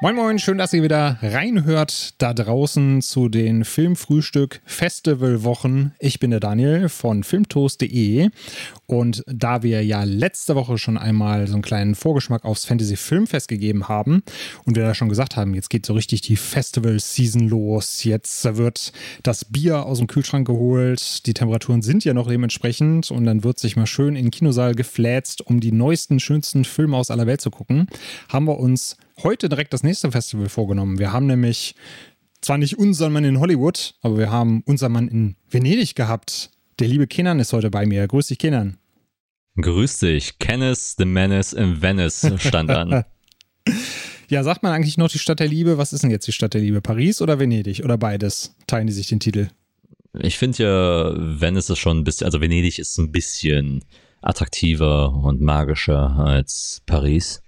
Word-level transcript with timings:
Moin 0.00 0.14
Moin, 0.14 0.38
schön, 0.38 0.58
dass 0.58 0.72
ihr 0.72 0.84
wieder 0.84 1.18
reinhört 1.22 2.14
da 2.18 2.32
draußen 2.32 3.02
zu 3.02 3.28
den 3.28 3.64
Filmfrühstück 3.64 4.60
Festivalwochen. 4.64 5.92
Ich 5.98 6.20
bin 6.20 6.30
der 6.30 6.38
Daniel 6.38 6.88
von 6.88 7.24
filmtoast.de 7.24 8.30
und 8.86 9.24
da 9.26 9.64
wir 9.64 9.84
ja 9.84 10.04
letzte 10.04 10.54
Woche 10.54 10.78
schon 10.78 10.98
einmal 10.98 11.48
so 11.48 11.54
einen 11.54 11.62
kleinen 11.62 11.96
Vorgeschmack 11.96 12.44
aufs 12.44 12.64
Fantasy 12.64 12.94
Filmfest 12.94 13.48
gegeben 13.48 13.88
haben 13.88 14.22
und 14.64 14.76
wir 14.76 14.84
da 14.84 14.94
schon 14.94 15.08
gesagt 15.08 15.36
haben, 15.36 15.52
jetzt 15.52 15.68
geht 15.68 15.84
so 15.84 15.94
richtig 15.94 16.20
die 16.20 16.36
Festival 16.36 17.00
Season 17.00 17.48
los. 17.48 18.04
Jetzt 18.04 18.56
wird 18.56 18.92
das 19.24 19.44
Bier 19.46 19.84
aus 19.84 19.98
dem 19.98 20.06
Kühlschrank 20.06 20.46
geholt, 20.46 21.26
die 21.26 21.34
Temperaturen 21.34 21.82
sind 21.82 22.04
ja 22.04 22.14
noch 22.14 22.28
dementsprechend 22.28 23.10
und 23.10 23.24
dann 23.24 23.42
wird 23.42 23.58
sich 23.58 23.74
mal 23.74 23.86
schön 23.86 24.14
in 24.14 24.26
den 24.26 24.30
Kinosaal 24.30 24.76
gefläzt, 24.76 25.44
um 25.44 25.58
die 25.58 25.72
neuesten, 25.72 26.20
schönsten 26.20 26.64
Filme 26.64 26.96
aus 26.96 27.10
aller 27.10 27.26
Welt 27.26 27.40
zu 27.40 27.50
gucken. 27.50 27.88
Haben 28.28 28.44
wir 28.46 28.60
uns 28.60 28.96
heute 29.22 29.48
direkt 29.48 29.72
das 29.72 29.82
nächste 29.82 30.10
Festival 30.10 30.48
vorgenommen. 30.48 30.98
Wir 30.98 31.12
haben 31.12 31.26
nämlich 31.26 31.74
zwar 32.40 32.58
nicht 32.58 32.78
unseren 32.78 33.12
Mann 33.12 33.24
in 33.24 33.40
Hollywood, 33.40 33.94
aber 34.02 34.18
wir 34.18 34.30
haben 34.30 34.62
unseren 34.66 34.92
Mann 34.92 35.08
in 35.08 35.36
Venedig 35.50 35.94
gehabt. 35.94 36.50
Der 36.78 36.88
liebe 36.88 37.06
Kenan 37.06 37.40
ist 37.40 37.52
heute 37.52 37.70
bei 37.70 37.86
mir. 37.86 38.06
Grüß 38.06 38.28
dich, 38.28 38.38
Kenan. 38.38 38.78
Grüß 39.60 39.98
dich. 39.98 40.38
Kenneth 40.38 40.94
the 40.98 41.04
Menace 41.04 41.52
in 41.52 41.82
Venice 41.82 42.32
stand 42.38 42.70
an. 42.70 43.04
ja, 44.28 44.44
sagt 44.44 44.62
man 44.62 44.72
eigentlich 44.72 44.98
noch 44.98 45.10
die 45.10 45.18
Stadt 45.18 45.40
der 45.40 45.48
Liebe? 45.48 45.78
Was 45.78 45.92
ist 45.92 46.02
denn 46.02 46.10
jetzt 46.10 46.28
die 46.28 46.32
Stadt 46.32 46.54
der 46.54 46.60
Liebe? 46.60 46.80
Paris 46.80 47.20
oder 47.20 47.40
Venedig? 47.40 47.82
Oder 47.82 47.98
beides? 47.98 48.54
Teilen 48.68 48.86
die 48.86 48.92
sich 48.92 49.08
den 49.08 49.18
Titel? 49.18 49.48
Ich 50.20 50.38
finde 50.38 50.62
ja, 50.62 51.40
Venice 51.40 51.70
ist 51.70 51.78
schon 51.78 51.98
ein 51.98 52.04
bisschen, 52.04 52.26
also 52.26 52.40
Venedig 52.40 52.78
ist 52.78 52.96
ein 52.98 53.10
bisschen 53.10 53.84
attraktiver 54.22 55.12
und 55.12 55.40
magischer 55.40 56.16
als 56.18 56.82
Paris. 56.86 57.42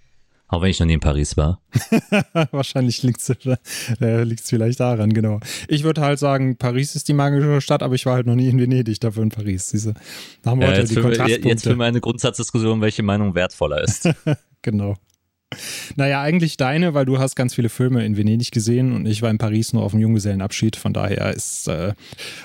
Auch 0.51 0.63
wenn 0.63 0.71
ich 0.71 0.81
noch 0.81 0.87
nie 0.87 0.95
in 0.95 1.01
Paris 1.01 1.37
war. 1.37 1.61
Wahrscheinlich 2.51 3.05
liegt 3.05 3.21
es 3.21 3.31
äh, 3.31 4.37
vielleicht 4.43 4.81
daran, 4.81 5.13
genau. 5.13 5.39
Ich 5.69 5.85
würde 5.85 6.01
halt 6.01 6.19
sagen, 6.19 6.57
Paris 6.57 6.97
ist 6.97 7.07
die 7.07 7.13
magische 7.13 7.61
Stadt, 7.61 7.85
aber 7.85 7.95
ich 7.95 8.05
war 8.05 8.15
halt 8.15 8.27
noch 8.27 8.35
nie 8.35 8.49
in 8.49 8.59
Venedig, 8.59 8.99
dafür 8.99 9.23
in 9.23 9.29
Paris. 9.29 9.69
Diese, 9.69 9.95
da 10.43 10.51
haben 10.51 10.61
wir 10.61 10.67
ja, 10.67 10.75
heute 10.75 10.89
die 10.89 10.95
für, 10.95 11.03
Kontrastpunkte. 11.03 11.49
Jetzt 11.49 11.63
für 11.63 11.77
meine 11.77 12.01
Grundsatzdiskussion, 12.01 12.81
welche 12.81 13.05
Meinung 13.05 13.37
wertvoller 13.37 13.83
ist. 13.83 14.09
genau. 14.63 14.97
Naja, 15.95 16.21
eigentlich 16.21 16.57
deine, 16.57 16.95
weil 16.95 17.07
du 17.07 17.19
hast 17.19 17.37
ganz 17.37 17.55
viele 17.55 17.69
Filme 17.69 18.05
in 18.05 18.17
Venedig 18.17 18.51
gesehen 18.51 18.93
und 18.93 19.07
ich 19.07 19.23
war 19.23 19.31
in 19.31 19.39
Paris 19.39 19.73
nur 19.73 19.85
auf 19.85 19.93
dem 19.93 20.01
Junggesellenabschied. 20.01 20.75
Von 20.75 20.93
daher 20.93 21.33
ist 21.33 21.69
äh, 21.69 21.95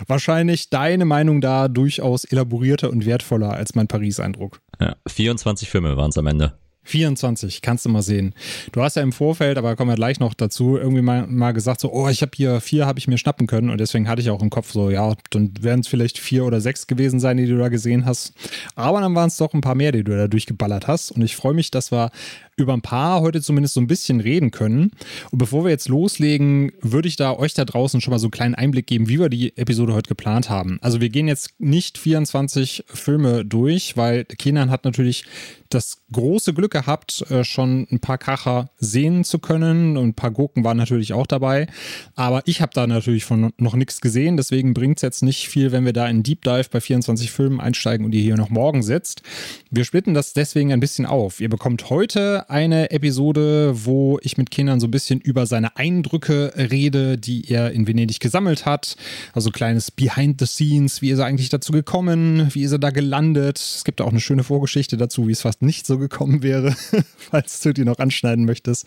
wahrscheinlich 0.08 0.70
deine 0.70 1.06
Meinung 1.06 1.42
da 1.42 1.68
durchaus 1.68 2.24
elaborierter 2.24 2.92
und 2.92 3.06
wertvoller 3.06 3.52
als 3.54 3.74
mein 3.74 3.88
Paris-Eindruck. 3.88 4.60
Ja, 4.80 4.96
24 5.08 5.70
Filme 5.70 5.98
waren 5.98 6.10
es 6.10 6.18
am 6.18 6.28
Ende. 6.28 6.54
24, 6.86 7.62
kannst 7.62 7.86
du 7.86 7.90
mal 7.90 8.02
sehen. 8.02 8.34
Du 8.72 8.82
hast 8.82 8.96
ja 8.96 9.02
im 9.02 9.12
Vorfeld, 9.12 9.58
aber 9.58 9.76
kommen 9.76 9.92
wir 9.92 9.96
gleich 9.96 10.20
noch 10.20 10.34
dazu, 10.34 10.78
irgendwie 10.78 11.02
mal, 11.02 11.28
mal 11.28 11.52
gesagt, 11.52 11.82
so, 11.82 11.92
oh, 11.92 12.08
ich 12.08 12.22
habe 12.22 12.32
hier 12.36 12.62
vier, 12.62 12.86
habe 12.86 13.00
ich 13.00 13.08
mir 13.08 13.18
schnappen 13.18 13.48
können 13.48 13.70
und 13.70 13.80
deswegen 13.80 14.08
hatte 14.08 14.22
ich 14.22 14.30
auch 14.30 14.42
im 14.42 14.50
Kopf 14.50 14.72
so, 14.72 14.90
ja, 14.90 15.14
dann 15.32 15.52
werden 15.62 15.82
es 15.82 15.88
vielleicht 15.88 16.18
vier 16.18 16.46
oder 16.46 16.62
sechs 16.62 16.88
gewesen 16.88 17.20
sein, 17.20 17.38
die 17.38 17.48
du 17.48 17.58
da 17.58 17.70
gesehen 17.70 18.06
hast. 18.06 18.34
Aber 18.76 19.02
dann 19.02 19.16
waren 19.16 19.28
es 19.28 19.38
doch 19.38 19.54
ein 19.54 19.62
paar 19.62 19.76
mehr, 19.76 19.92
die 19.92 20.04
du 20.04 20.16
da 20.16 20.28
durchgeballert 20.28 20.88
hast 20.88 21.12
und 21.12 21.22
ich 21.22 21.36
freue 21.36 21.54
mich, 21.54 21.72
dass 21.72 21.92
wir 21.92 22.12
über 22.58 22.74
ein 22.74 22.82
paar 22.82 23.22
heute 23.22 23.42
zumindest 23.42 23.74
so 23.74 23.82
ein 23.82 23.88
bisschen 23.88 24.22
reden 24.22 24.52
können. 24.52 24.92
Und 25.32 25.38
bevor 25.40 25.66
wir 25.66 25.72
jetzt 25.72 25.90
loslegen, 25.90 26.72
würde 26.82 27.08
ich 27.08 27.18
da 27.18 27.34
euch 27.34 27.54
da 27.54 27.66
draußen 27.66 28.00
schon 28.00 28.12
mal 28.12 28.20
so 28.20 28.28
einen 28.28 28.32
kleinen 28.32 28.56
Einblick 28.56 28.88
geben, 28.88 29.10
wie 29.10 29.20
wir 29.20 29.30
die 29.30 29.56
Episode 29.58 29.94
heute 29.94 30.08
geplant 30.08 30.50
haben. 30.50 30.80
Also 30.82 31.02
wir 31.02 31.10
gehen 31.10 31.28
jetzt 31.28 31.54
nicht 31.60 31.98
24 31.98 32.86
Filme 32.88 33.46
durch, 33.46 33.98
weil 33.98 34.24
Kenan 34.26 34.70
hat 34.70 34.86
natürlich 34.86 35.26
das 35.70 36.04
große 36.12 36.54
Glück 36.54 36.72
gehabt, 36.72 37.30
äh, 37.30 37.44
schon 37.44 37.88
ein 37.92 38.00
paar 38.00 38.18
Kracher 38.18 38.70
sehen 38.78 39.24
zu 39.24 39.40
können 39.40 39.98
und 39.98 40.10
ein 40.10 40.14
paar 40.14 40.32
Gurken 40.32 40.64
waren 40.64 40.78
natürlich 40.78 41.14
auch 41.14 41.28
dabei. 41.28 41.68
Aber 42.16 42.44
ich 42.46 42.62
habe 42.62 42.72
da 42.74 42.88
natürlich 42.88 43.26
von 43.26 43.52
noch 43.58 43.76
nichts 43.76 44.00
gesehen, 44.00 44.38
deswegen 44.38 44.74
bringt 44.74 45.00
es 45.00 45.02
jetzt 45.02 45.24
nicht 45.24 45.50
viel, 45.50 45.72
wenn 45.72 45.84
wir 45.84 45.94
da 45.94 46.08
in 46.08 46.24
Deep 46.24 46.44
Dive 46.44 46.70
bei 46.72 46.80
24 46.80 47.32
Filmen 47.32 47.60
einsteigen 47.60 48.06
und 48.06 48.14
ihr 48.14 48.22
hier 48.22 48.38
noch 48.38 48.50
morgen 48.50 48.84
sitzt. 48.84 49.24
Wir 49.72 49.84
splitten 49.84 50.14
das 50.14 50.34
deswegen 50.34 50.72
ein 50.72 50.80
bisschen 50.80 51.06
auf. 51.06 51.42
Ihr 51.42 51.50
bekommt 51.50 51.90
heute 51.90 52.45
eine 52.50 52.92
Episode, 52.92 53.86
wo 53.86 54.20
ich 54.22 54.38
mit 54.38 54.52
Kindern 54.52 54.80
so 54.80 54.88
ein 54.88 54.92
bisschen 54.92 55.20
über 55.20 55.46
seine 55.46 55.76
Eindrücke 55.78 56.54
rede, 56.56 57.18
die 57.18 57.50
er 57.50 57.72
in 57.72 57.88
Venedig 57.88 58.20
gesammelt 58.20 58.66
hat. 58.66 58.96
Also 59.34 59.52
kleines 59.52 59.92
Behind 59.92 60.40
the 60.40 60.46
Scenes, 60.46 61.02
wie 61.02 61.12
ist 61.12 61.20
er 61.20 61.26
eigentlich 61.26 61.50
dazu 61.50 61.72
gekommen, 61.72 62.50
wie 62.54 62.64
ist 62.64 62.72
er 62.72 62.80
da 62.80 62.90
gelandet. 62.90 63.58
Es 63.58 63.84
gibt 63.84 64.02
auch 64.02 64.10
eine 64.10 64.20
schöne 64.20 64.44
Vorgeschichte 64.44 64.98
dazu, 64.98 65.28
wie 65.28 65.32
es 65.32 65.42
fast 65.42 65.62
nicht 65.62 65.86
so 65.86 65.98
gekommen 65.98 66.44
wäre, 66.44 66.76
falls 67.18 67.62
du 67.62 67.74
die 67.74 67.86
noch 67.86 68.00
anschneiden 68.00 68.46
möchtest. 68.46 68.86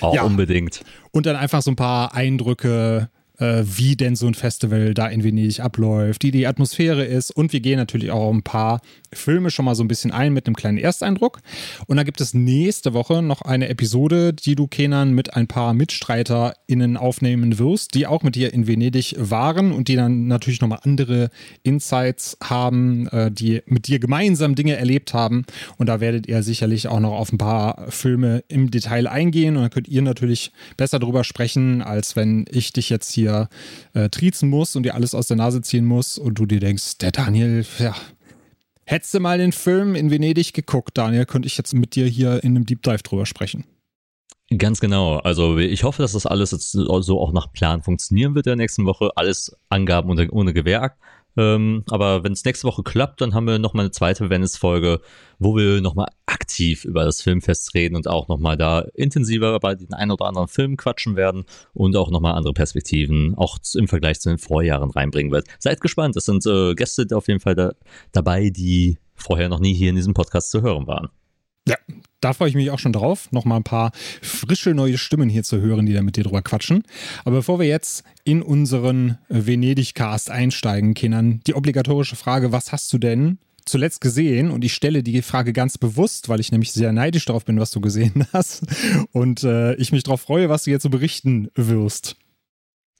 Auch 0.00 0.14
ja. 0.14 0.22
unbedingt. 0.22 0.82
Und 1.12 1.26
dann 1.26 1.36
einfach 1.36 1.62
so 1.62 1.70
ein 1.70 1.76
paar 1.76 2.14
Eindrücke 2.14 3.08
äh, 3.38 3.62
wie 3.64 3.96
denn 3.96 4.16
so 4.16 4.26
ein 4.26 4.34
Festival 4.34 4.94
da 4.94 5.06
in 5.08 5.24
Venedig 5.24 5.60
abläuft, 5.60 6.22
wie 6.22 6.30
die 6.30 6.46
Atmosphäre 6.46 7.04
ist 7.04 7.30
und 7.30 7.52
wir 7.52 7.60
gehen 7.60 7.78
natürlich 7.78 8.10
auch 8.10 8.32
ein 8.32 8.42
paar 8.42 8.80
Filme 9.12 9.50
schon 9.50 9.64
mal 9.64 9.74
so 9.74 9.84
ein 9.84 9.88
bisschen 9.88 10.10
ein 10.10 10.32
mit 10.32 10.46
einem 10.46 10.56
kleinen 10.56 10.78
Ersteindruck. 10.78 11.40
Und 11.86 11.96
da 11.96 12.02
gibt 12.02 12.20
es 12.20 12.34
nächste 12.34 12.92
Woche 12.92 13.22
noch 13.22 13.42
eine 13.42 13.68
Episode, 13.68 14.32
die 14.32 14.54
du, 14.54 14.66
Kenan, 14.66 15.12
mit 15.12 15.34
ein 15.34 15.46
paar 15.46 15.74
MitstreiterInnen 15.74 16.96
aufnehmen 16.96 17.58
wirst, 17.58 17.94
die 17.94 18.06
auch 18.06 18.22
mit 18.22 18.34
dir 18.34 18.52
in 18.52 18.66
Venedig 18.66 19.14
waren 19.18 19.72
und 19.72 19.88
die 19.88 19.96
dann 19.96 20.26
natürlich 20.26 20.60
nochmal 20.60 20.80
andere 20.82 21.30
Insights 21.62 22.36
haben, 22.42 23.08
äh, 23.08 23.30
die 23.30 23.62
mit 23.66 23.88
dir 23.88 23.98
gemeinsam 23.98 24.54
Dinge 24.54 24.76
erlebt 24.76 25.14
haben. 25.14 25.44
Und 25.78 25.88
da 25.88 26.00
werdet 26.00 26.26
ihr 26.26 26.42
sicherlich 26.42 26.88
auch 26.88 27.00
noch 27.00 27.12
auf 27.12 27.32
ein 27.32 27.38
paar 27.38 27.90
Filme 27.90 28.44
im 28.48 28.70
Detail 28.70 29.08
eingehen 29.08 29.56
und 29.56 29.62
dann 29.62 29.70
könnt 29.70 29.88
ihr 29.88 30.02
natürlich 30.02 30.52
besser 30.76 30.98
drüber 30.98 31.24
sprechen, 31.24 31.82
als 31.82 32.16
wenn 32.16 32.44
ich 32.50 32.72
dich 32.72 32.90
jetzt 32.90 33.12
hier 33.12 33.25
äh, 33.26 34.08
triezen 34.08 34.48
muss 34.48 34.76
und 34.76 34.84
dir 34.84 34.94
alles 34.94 35.14
aus 35.14 35.26
der 35.26 35.36
Nase 35.36 35.62
ziehen 35.62 35.84
muss 35.84 36.18
und 36.18 36.38
du 36.38 36.46
dir 36.46 36.60
denkst, 36.60 36.98
der 36.98 37.12
Daniel, 37.12 37.64
ja, 37.78 37.94
Hättest 38.88 39.14
du 39.14 39.20
mal 39.20 39.36
den 39.36 39.50
Film 39.50 39.96
in 39.96 40.12
Venedig 40.12 40.52
geguckt, 40.52 40.96
Daniel, 40.96 41.26
könnte 41.26 41.48
ich 41.48 41.58
jetzt 41.58 41.74
mit 41.74 41.96
dir 41.96 42.06
hier 42.06 42.44
in 42.44 42.54
einem 42.54 42.66
Deep 42.66 42.82
Dive 42.82 43.02
drüber 43.02 43.26
sprechen. 43.26 43.64
Ganz 44.56 44.78
genau. 44.78 45.18
Also 45.18 45.58
ich 45.58 45.82
hoffe, 45.82 46.02
dass 46.02 46.12
das 46.12 46.24
alles 46.24 46.52
jetzt 46.52 46.70
so 46.70 47.20
auch 47.20 47.32
nach 47.32 47.52
Plan 47.52 47.82
funktionieren 47.82 48.36
wird 48.36 48.46
der 48.46 48.54
nächsten 48.54 48.86
Woche. 48.86 49.10
Alles 49.16 49.56
Angaben 49.70 50.08
ohne, 50.08 50.30
ohne 50.30 50.52
Gewehr. 50.54 50.94
Ähm, 51.36 51.84
aber 51.90 52.24
wenn 52.24 52.32
es 52.32 52.44
nächste 52.44 52.66
Woche 52.66 52.82
klappt, 52.82 53.20
dann 53.20 53.34
haben 53.34 53.46
wir 53.46 53.58
nochmal 53.58 53.84
eine 53.84 53.90
zweite 53.90 54.30
Venice-Folge, 54.30 55.00
wo 55.38 55.56
wir 55.56 55.80
nochmal 55.80 56.08
aktiv 56.26 56.84
über 56.84 57.04
das 57.04 57.20
Filmfest 57.20 57.74
reden 57.74 57.96
und 57.96 58.08
auch 58.08 58.28
nochmal 58.28 58.56
da 58.56 58.84
intensiver 58.94 59.58
bei 59.60 59.74
den 59.74 59.92
ein 59.92 60.10
oder 60.10 60.26
anderen 60.26 60.48
Filmen 60.48 60.76
quatschen 60.76 61.16
werden 61.16 61.44
und 61.74 61.96
auch 61.96 62.10
nochmal 62.10 62.34
andere 62.34 62.54
Perspektiven, 62.54 63.34
auch 63.36 63.58
im 63.74 63.88
Vergleich 63.88 64.20
zu 64.20 64.28
den 64.28 64.38
Vorjahren 64.38 64.90
reinbringen 64.90 65.32
wird. 65.32 65.46
Seid 65.58 65.80
gespannt, 65.80 66.16
es 66.16 66.24
sind 66.24 66.44
äh, 66.46 66.74
Gäste 66.74 67.06
auf 67.12 67.28
jeden 67.28 67.40
Fall 67.40 67.54
da, 67.54 67.72
dabei, 68.12 68.50
die 68.50 68.98
vorher 69.14 69.48
noch 69.48 69.60
nie 69.60 69.74
hier 69.74 69.90
in 69.90 69.96
diesem 69.96 70.14
Podcast 70.14 70.50
zu 70.50 70.62
hören 70.62 70.86
waren. 70.86 71.08
Ja, 71.68 71.76
da 72.20 72.32
freue 72.32 72.48
ich 72.48 72.54
mich 72.54 72.70
auch 72.70 72.78
schon 72.78 72.92
drauf, 72.92 73.30
nochmal 73.32 73.58
ein 73.58 73.64
paar 73.64 73.90
frische 74.22 74.74
neue 74.74 74.98
Stimmen 74.98 75.28
hier 75.28 75.42
zu 75.42 75.60
hören, 75.60 75.86
die 75.86 75.92
da 75.92 76.02
mit 76.02 76.16
dir 76.16 76.24
drüber 76.24 76.42
quatschen. 76.42 76.84
Aber 77.24 77.36
bevor 77.36 77.58
wir 77.58 77.66
jetzt 77.66 78.04
in 78.24 78.42
unseren 78.42 79.18
Venedig-Cast 79.28 80.30
einsteigen, 80.30 80.94
Kenan, 80.94 81.40
die 81.46 81.54
obligatorische 81.54 82.16
Frage, 82.16 82.52
was 82.52 82.72
hast 82.72 82.92
du 82.92 82.98
denn 82.98 83.38
zuletzt 83.64 84.00
gesehen? 84.00 84.50
Und 84.50 84.64
ich 84.64 84.74
stelle 84.74 85.02
die 85.02 85.22
Frage 85.22 85.52
ganz 85.52 85.76
bewusst, 85.76 86.28
weil 86.28 86.40
ich 86.40 86.52
nämlich 86.52 86.72
sehr 86.72 86.92
neidisch 86.92 87.24
darauf 87.24 87.44
bin, 87.44 87.60
was 87.60 87.72
du 87.72 87.80
gesehen 87.80 88.26
hast. 88.32 88.62
Und 89.12 89.42
äh, 89.42 89.74
ich 89.74 89.92
mich 89.92 90.04
darauf 90.04 90.20
freue, 90.20 90.48
was 90.48 90.64
du 90.64 90.70
jetzt 90.70 90.84
so 90.84 90.90
berichten 90.90 91.48
wirst. 91.54 92.16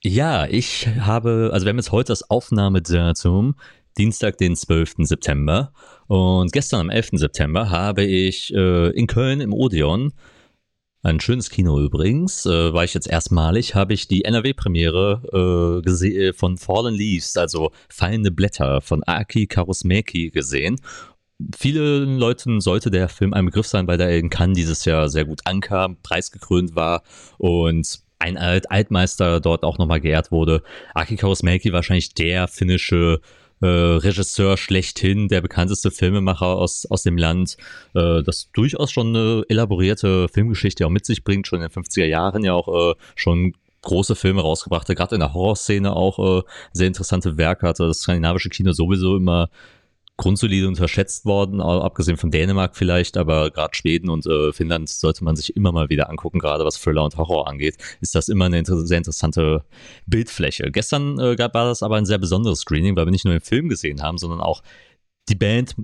Ja, 0.03 0.47
ich 0.47 0.89
habe, 1.01 1.51
also 1.53 1.65
wir 1.65 1.71
haben 1.71 1.79
jetzt 1.79 1.93
heute 1.93 2.13
das 2.13 2.29
Aufnahmedatum, 2.31 3.55
Dienstag, 3.99 4.39
den 4.39 4.57
12. 4.57 4.95
September. 4.99 5.73
Und 6.07 6.53
gestern 6.53 6.81
am 6.81 6.91
11. 6.91 7.11
September 7.13 7.71
habe 7.71 8.05
ich 8.05 8.53
äh, 8.55 8.91
in 8.91 9.07
Köln 9.07 9.41
im 9.41 9.53
Odeon, 9.53 10.13
ein 11.03 11.21
schönes 11.21 11.51
Kino 11.51 11.81
übrigens, 11.81 12.47
äh, 12.47 12.73
war 12.73 12.83
ich 12.85 12.93
jetzt 12.93 13.07
erstmalig, 13.07 13.75
habe 13.75 13.95
ich 13.95 14.09
die 14.09 14.25
NRW-Premiere 14.25 15.83
äh, 15.83 16.33
von 16.33 16.59
Fallen 16.59 16.95
Leaves, 16.95 17.37
also 17.37 17.71
Fallende 17.89 18.33
Blätter 18.33 18.81
von 18.81 19.05
Aki 19.05 19.47
Karusmäki 19.47 20.31
gesehen. 20.31 20.81
Vielen 21.57 22.19
Leuten 22.19 22.61
sollte 22.61 22.91
der 22.91 23.09
Film 23.09 23.35
ein 23.35 23.45
Begriff 23.45 23.67
sein, 23.67 23.87
weil 23.87 24.01
er 24.01 24.19
in 24.19 24.31
Cannes 24.31 24.57
dieses 24.57 24.85
Jahr 24.85 25.09
sehr 25.09 25.27
gut 25.27 25.43
ankam, 25.45 25.97
preisgekrönt 26.03 26.75
war 26.75 27.03
und 27.39 28.01
ein 28.19 28.37
Alt 28.37 28.71
Altmeister 28.71 29.41
dort 29.41 29.63
auch 29.63 29.79
nochmal 29.79 30.01
geehrt 30.01 30.33
wurde. 30.33 30.63
Aki 30.95 31.17
Kaurismäki 31.17 31.73
wahrscheinlich 31.73 32.15
der 32.15 32.49
finnische 32.49 33.21
äh, 33.61 33.67
Regisseur 33.67 34.57
schlechthin, 34.57 35.29
der 35.29 35.41
bekannteste 35.41 35.91
Filmemacher 35.91 36.47
aus, 36.47 36.87
aus 36.87 37.03
dem 37.03 37.17
Land, 37.17 37.57
äh, 37.95 38.23
das 38.23 38.51
durchaus 38.53 38.91
schon 38.93 39.17
eine 39.17 39.45
elaborierte 39.49 40.29
Filmgeschichte 40.29 40.87
auch 40.87 40.91
mit 40.91 41.07
sich 41.07 41.25
bringt, 41.25 41.47
schon 41.47 41.63
in 41.63 41.69
den 41.69 41.85
50er 41.85 42.05
Jahren 42.05 42.45
ja 42.45 42.53
auch 42.53 42.93
äh, 42.93 42.95
schon 43.15 43.55
große 43.83 44.17
Filme 44.17 44.43
rausgebracht, 44.43 44.89
gerade 44.89 45.15
in 45.15 45.21
der 45.21 45.33
Horrorszene 45.33 45.95
auch 45.95 46.41
äh, 46.41 46.43
sehr 46.73 46.89
interessante 46.89 47.37
Werke 47.37 47.69
hatte. 47.69 47.87
Das 47.87 48.01
skandinavische 48.01 48.51
Kino 48.51 48.73
sowieso 48.73 49.17
immer 49.17 49.49
grundsolide 50.17 50.67
unterschätzt 50.67 51.27
worden, 51.27 51.61
abgesehen 51.61 52.17
von 52.17 52.31
Dänemark 52.31 52.75
vielleicht, 52.75 53.17
aber 53.17 53.51
gerade 53.51 53.75
Schweden 53.75 54.09
und 54.09 54.27
äh, 54.27 54.53
Finnland 54.53 54.89
sollte 54.89 55.23
man 55.25 55.37
sich 55.37 55.55
immer 55.57 55.73
mal 55.73 55.91
wieder 55.91 56.09
angucken, 56.09 56.39
gerade 56.39 56.65
was 56.65 56.81
Thriller 56.81 57.05
und 57.05 57.17
Horror 57.17 57.49
angeht, 57.49 57.77
ist 58.01 58.15
das 58.15 58.29
immer 58.29 58.47
eine 58.47 58.59
inter 58.59 58.79
sehr 58.87 58.99
interessante 58.99 59.65
Bildfläche. 60.07 60.71
Gestern 60.71 61.19
äh, 61.19 61.39
war 61.39 61.67
das 61.67 61.83
aber 61.83 61.97
ein 61.97 62.07
sehr 62.07 62.19
besonderes 62.19 62.61
Screening, 62.61 62.97
weil 62.97 63.07
wir 63.07 63.13
nicht 63.13 63.25
nur 63.27 63.35
den 63.35 63.43
Film 63.43 63.69
gesehen 63.69 64.03
haben, 64.03 64.17
sondern 64.17 64.41
auch 64.41 64.63
die 65.29 65.35
Band 65.35 65.77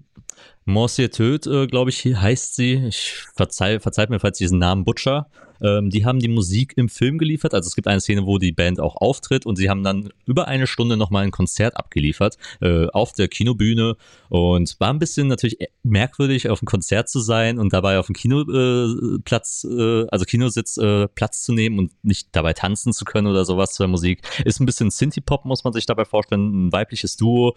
Monsieur 0.64 1.10
Töd, 1.10 1.46
äh, 1.46 1.66
glaube 1.66 1.90
ich, 1.90 2.04
heißt 2.04 2.54
sie. 2.54 2.74
Ich 2.86 3.12
verzeih, 3.34 3.80
verzeiht 3.80 4.10
mir, 4.10 4.20
falls 4.20 4.40
ich 4.40 4.44
diesen 4.44 4.58
Namen 4.58 4.84
Butcher. 4.84 5.28
Ähm, 5.62 5.90
die 5.90 6.04
haben 6.04 6.18
die 6.18 6.28
Musik 6.28 6.74
im 6.76 6.88
Film 6.88 7.18
geliefert. 7.18 7.54
Also 7.54 7.68
es 7.68 7.74
gibt 7.74 7.88
eine 7.88 8.00
Szene, 8.00 8.26
wo 8.26 8.38
die 8.38 8.52
Band 8.52 8.80
auch 8.80 8.96
auftritt 8.96 9.46
und 9.46 9.56
sie 9.56 9.70
haben 9.70 9.82
dann 9.82 10.10
über 10.26 10.48
eine 10.48 10.66
Stunde 10.66 10.96
nochmal 10.96 11.24
ein 11.24 11.30
Konzert 11.30 11.76
abgeliefert 11.76 12.36
äh, 12.60 12.86
auf 12.88 13.12
der 13.12 13.28
Kinobühne 13.28 13.96
und 14.28 14.76
war 14.78 14.90
ein 14.90 14.98
bisschen 14.98 15.28
natürlich 15.28 15.58
merkwürdig, 15.82 16.48
auf 16.48 16.60
einem 16.60 16.66
Konzert 16.66 17.08
zu 17.08 17.20
sein 17.20 17.58
und 17.58 17.72
dabei 17.72 17.98
auf 17.98 18.06
dem 18.06 18.14
Kinoplatz, 18.14 19.66
äh, 19.68 20.02
äh, 20.02 20.06
also 20.10 20.24
Kinositz 20.24 20.76
äh, 20.76 21.08
Platz 21.08 21.42
zu 21.42 21.52
nehmen 21.52 21.78
und 21.78 21.92
nicht 22.02 22.28
dabei 22.32 22.52
tanzen 22.52 22.92
zu 22.92 23.04
können 23.04 23.26
oder 23.26 23.44
sowas 23.44 23.72
zur 23.72 23.86
Musik. 23.88 24.22
Ist 24.44 24.60
ein 24.60 24.66
bisschen 24.66 24.90
Synthie-Pop, 24.90 25.44
muss 25.44 25.64
man 25.64 25.72
sich 25.72 25.86
dabei 25.86 26.04
vorstellen. 26.04 26.68
Ein 26.68 26.72
weibliches 26.72 27.16
Duo 27.16 27.54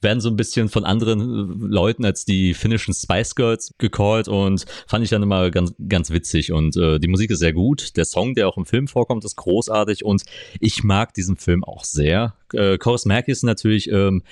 werden 0.00 0.20
so 0.20 0.28
ein 0.30 0.36
bisschen 0.36 0.68
von 0.68 0.84
anderen 0.84 1.20
äh, 1.20 1.66
Leuten 1.66 2.04
als 2.04 2.24
die 2.24 2.54
finnischen 2.54 2.94
Spice 2.94 3.34
Girls 3.34 3.74
gecallt 3.78 4.28
und 4.28 4.64
fand 4.86 5.04
ich 5.04 5.10
dann 5.10 5.22
immer 5.22 5.50
ganz, 5.50 5.74
ganz 5.88 6.10
witzig. 6.10 6.52
Und 6.52 6.76
äh, 6.76 6.98
die 6.98 7.08
Musik 7.08 7.30
ist 7.30 7.40
sehr 7.40 7.52
gut. 7.52 7.96
Der 7.96 8.04
Song, 8.04 8.34
der 8.34 8.48
auch 8.48 8.56
im 8.56 8.66
Film 8.66 8.88
vorkommt, 8.88 9.24
ist 9.24 9.36
großartig 9.36 10.04
und 10.04 10.22
ich 10.58 10.82
mag 10.84 11.14
diesen 11.14 11.36
Film 11.36 11.64
auch 11.64 11.84
sehr. 11.84 12.34
Äh, 12.52 12.78
Merki 13.04 13.30
ist 13.30 13.42
natürlich 13.44 13.90
ähm, 13.90 14.22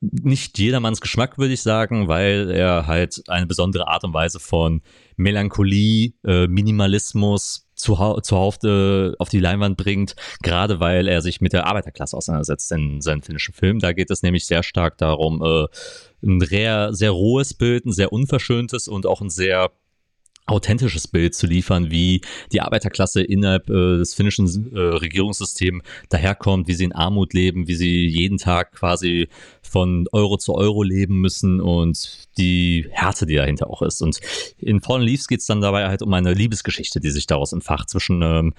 nicht 0.00 0.58
jedermanns 0.58 1.00
Geschmack, 1.00 1.38
würde 1.38 1.54
ich 1.54 1.62
sagen, 1.62 2.08
weil 2.08 2.50
er 2.50 2.86
halt 2.86 3.22
eine 3.28 3.46
besondere 3.46 3.88
Art 3.88 4.04
und 4.04 4.14
Weise 4.14 4.40
von 4.40 4.82
Melancholie, 5.16 6.12
äh, 6.24 6.46
Minimalismus, 6.46 7.65
zuhauf 7.86 8.58
zu 8.58 9.14
auf 9.18 9.28
die 9.28 9.40
Leinwand 9.40 9.76
bringt, 9.76 10.16
gerade 10.42 10.80
weil 10.80 11.08
er 11.08 11.22
sich 11.22 11.40
mit 11.40 11.52
der 11.52 11.66
Arbeiterklasse 11.66 12.16
auseinandersetzt 12.16 12.70
in 12.72 13.00
seinen 13.00 13.22
finnischen 13.22 13.54
Filmen. 13.54 13.80
Da 13.80 13.92
geht 13.92 14.10
es 14.10 14.22
nämlich 14.22 14.46
sehr 14.46 14.62
stark 14.62 14.98
darum, 14.98 15.42
äh, 15.42 15.66
ein 16.22 16.40
sehr, 16.40 16.92
sehr 16.92 17.10
rohes 17.10 17.54
Bild, 17.54 17.86
ein 17.86 17.92
sehr 17.92 18.12
unverschöntes 18.12 18.88
und 18.88 19.06
auch 19.06 19.20
ein 19.20 19.30
sehr 19.30 19.70
authentisches 20.46 21.08
Bild 21.08 21.34
zu 21.34 21.46
liefern, 21.46 21.90
wie 21.90 22.20
die 22.52 22.60
Arbeiterklasse 22.60 23.22
innerhalb 23.22 23.68
äh, 23.68 23.98
des 23.98 24.14
finnischen 24.14 24.74
äh, 24.74 24.78
Regierungssystems 24.78 25.82
daherkommt, 26.08 26.68
wie 26.68 26.74
sie 26.74 26.84
in 26.84 26.92
Armut 26.92 27.34
leben, 27.34 27.66
wie 27.68 27.74
sie 27.74 28.06
jeden 28.06 28.38
Tag 28.38 28.72
quasi 28.72 29.28
von 29.62 30.06
Euro 30.12 30.36
zu 30.36 30.54
Euro 30.54 30.82
leben 30.82 31.20
müssen 31.20 31.60
und 31.60 32.28
die 32.38 32.86
Härte, 32.90 33.26
die 33.26 33.34
dahinter 33.34 33.68
auch 33.68 33.82
ist. 33.82 34.00
Und 34.02 34.20
in 34.58 34.80
Fallen 34.80 35.02
Leaves 35.02 35.26
geht 35.26 35.40
es 35.40 35.46
dann 35.46 35.60
dabei 35.60 35.88
halt 35.88 36.02
um 36.02 36.12
eine 36.14 36.32
Liebesgeschichte, 36.32 37.00
die 37.00 37.10
sich 37.10 37.26
daraus 37.26 37.52
entfacht 37.52 37.90
zwischen 37.90 38.22
ähm, 38.22 38.54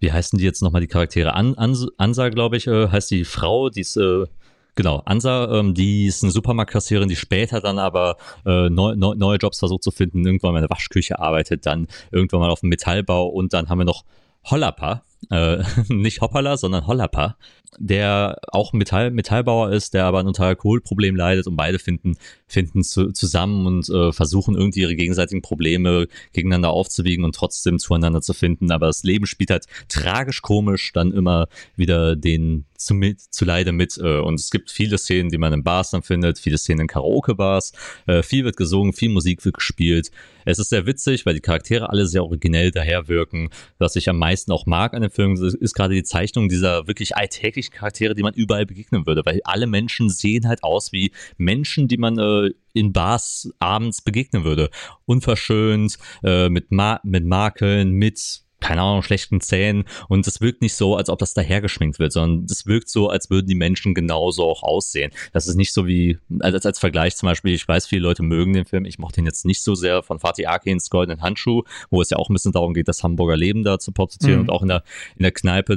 wie 0.00 0.12
heißen 0.12 0.36
die 0.36 0.44
jetzt 0.44 0.62
nochmal 0.62 0.80
die 0.80 0.88
Charaktere? 0.88 1.34
An, 1.34 1.54
An 1.54 1.76
Ansa, 1.96 2.28
glaube 2.28 2.56
ich, 2.56 2.66
äh, 2.66 2.88
heißt 2.88 3.10
die 3.12 3.24
Frau, 3.24 3.70
die 3.70 3.82
ist 3.82 3.96
äh, 3.96 4.26
Genau, 4.74 5.02
Ansa, 5.04 5.58
ähm, 5.58 5.74
die 5.74 6.06
ist 6.06 6.22
eine 6.22 6.32
Supermarktkassiererin, 6.32 7.08
die 7.08 7.16
später 7.16 7.60
dann 7.60 7.78
aber 7.78 8.16
äh, 8.46 8.70
neu, 8.70 8.94
neu, 8.96 9.14
neue 9.14 9.36
Jobs 9.36 9.58
versucht 9.58 9.82
zu 9.82 9.90
finden, 9.90 10.24
irgendwann 10.24 10.52
mal 10.52 10.60
in 10.60 10.68
der 10.68 10.70
Waschküche 10.70 11.18
arbeitet, 11.18 11.66
dann 11.66 11.88
irgendwann 12.10 12.40
mal 12.40 12.50
auf 12.50 12.60
dem 12.60 12.70
Metallbau 12.70 13.26
und 13.26 13.52
dann 13.52 13.68
haben 13.68 13.78
wir 13.78 13.84
noch 13.84 14.04
Hollapa, 14.44 15.02
äh, 15.30 15.62
nicht 15.88 16.22
Hoppala, 16.22 16.56
sondern 16.56 16.86
Hollapa, 16.86 17.36
der 17.78 18.38
auch 18.48 18.72
Metall, 18.72 19.10
Metallbauer 19.10 19.72
ist, 19.72 19.94
der 19.94 20.04
aber 20.04 20.20
an 20.20 20.26
unter 20.26 20.44
Alkoholproblem 20.44 21.16
leidet 21.16 21.46
und 21.46 21.56
beide 21.56 21.78
finden, 21.78 22.16
finden 22.46 22.82
zu, 22.82 23.12
zusammen 23.12 23.66
und 23.66 23.88
äh, 23.88 24.12
versuchen 24.12 24.56
irgendwie 24.56 24.80
ihre 24.80 24.96
gegenseitigen 24.96 25.42
Probleme 25.42 26.08
gegeneinander 26.32 26.70
aufzuwiegen 26.70 27.24
und 27.24 27.34
trotzdem 27.34 27.78
zueinander 27.78 28.20
zu 28.20 28.32
finden. 28.32 28.70
Aber 28.72 28.86
das 28.86 29.04
Leben 29.04 29.26
spielt 29.26 29.50
halt 29.50 29.66
tragisch 29.88 30.42
komisch 30.42 30.92
dann 30.92 31.12
immer 31.12 31.46
wieder 31.76 32.16
den 32.16 32.64
zu, 32.84 32.94
mit, 32.94 33.20
zu 33.20 33.44
Leide 33.44 33.72
mit. 33.72 33.98
Äh, 33.98 34.18
und 34.18 34.38
es 34.40 34.50
gibt 34.50 34.70
viele 34.70 34.98
Szenen, 34.98 35.30
die 35.30 35.38
man 35.38 35.52
in 35.52 35.64
Bars 35.64 35.90
dann 35.90 36.02
findet, 36.02 36.38
viele 36.38 36.58
Szenen 36.58 36.82
in 36.82 36.86
Karaoke-Bars. 36.86 37.72
Äh, 38.06 38.22
viel 38.22 38.44
wird 38.44 38.56
gesungen, 38.56 38.92
viel 38.92 39.10
Musik 39.10 39.44
wird 39.44 39.56
gespielt. 39.56 40.10
Es 40.44 40.58
ist 40.58 40.70
sehr 40.70 40.86
witzig, 40.86 41.24
weil 41.24 41.34
die 41.34 41.40
Charaktere 41.40 41.90
alle 41.90 42.06
sehr 42.06 42.24
originell 42.24 42.70
daherwirken. 42.70 43.50
Was 43.78 43.96
ich 43.96 44.08
am 44.08 44.18
meisten 44.18 44.52
auch 44.52 44.66
mag 44.66 44.94
an 44.94 45.02
dem 45.02 45.10
Film, 45.10 45.34
ist, 45.34 45.54
ist 45.54 45.74
gerade 45.74 45.94
die 45.94 46.02
Zeichnung 46.02 46.48
dieser 46.48 46.86
wirklich 46.86 47.16
alltäglichen 47.16 47.72
Charaktere, 47.72 48.14
die 48.14 48.22
man 48.22 48.34
überall 48.34 48.66
begegnen 48.66 49.06
würde. 49.06 49.22
Weil 49.24 49.40
alle 49.44 49.66
Menschen 49.66 50.10
sehen 50.10 50.48
halt 50.48 50.62
aus 50.64 50.92
wie 50.92 51.12
Menschen, 51.36 51.88
die 51.88 51.96
man 51.96 52.18
äh, 52.18 52.50
in 52.72 52.92
Bars 52.92 53.50
abends 53.58 54.02
begegnen 54.02 54.44
würde. 54.44 54.70
Unverschönt, 55.04 55.98
äh, 56.24 56.48
mit, 56.48 56.70
Ma 56.70 57.00
mit 57.04 57.24
Makeln, 57.24 57.92
mit 57.92 58.41
keine 58.62 58.80
Ahnung, 58.80 59.02
schlechten 59.02 59.40
Zähnen 59.40 59.84
und 60.08 60.26
es 60.26 60.40
wirkt 60.40 60.62
nicht 60.62 60.74
so, 60.74 60.96
als 60.96 61.10
ob 61.10 61.18
das 61.18 61.34
dahergeschminkt 61.34 61.98
wird, 61.98 62.12
sondern 62.12 62.46
es 62.50 62.66
wirkt 62.66 62.88
so, 62.88 63.08
als 63.08 63.28
würden 63.28 63.46
die 63.46 63.54
Menschen 63.54 63.94
genauso 63.94 64.44
auch 64.44 64.62
aussehen. 64.62 65.10
Das 65.32 65.46
ist 65.46 65.56
nicht 65.56 65.72
so 65.72 65.86
wie, 65.86 66.18
als, 66.40 66.64
als 66.64 66.78
Vergleich 66.78 67.16
zum 67.16 67.26
Beispiel, 67.26 67.54
ich 67.54 67.66
weiß, 67.66 67.86
viele 67.86 68.02
Leute 68.02 68.22
mögen 68.22 68.52
den 68.52 68.64
Film, 68.64 68.84
ich 68.84 68.98
mochte 68.98 69.20
ihn 69.20 69.26
jetzt 69.26 69.44
nicht 69.44 69.62
so 69.62 69.74
sehr 69.74 70.02
von 70.02 70.18
Fatih 70.18 70.46
Akins 70.46 70.90
Goldenen 70.90 71.22
Handschuh, 71.22 71.62
wo 71.90 72.00
es 72.00 72.10
ja 72.10 72.16
auch 72.16 72.30
ein 72.30 72.34
bisschen 72.34 72.52
darum 72.52 72.74
geht, 72.74 72.88
das 72.88 73.02
Hamburger 73.02 73.36
Leben 73.36 73.64
da 73.64 73.78
zu 73.78 73.92
porträtieren 73.92 74.42
mhm. 74.42 74.42
und 74.42 74.50
auch 74.50 74.62
in 74.62 74.68
der, 74.68 74.84
in 75.16 75.22
der 75.24 75.32
Kneipe 75.32 75.74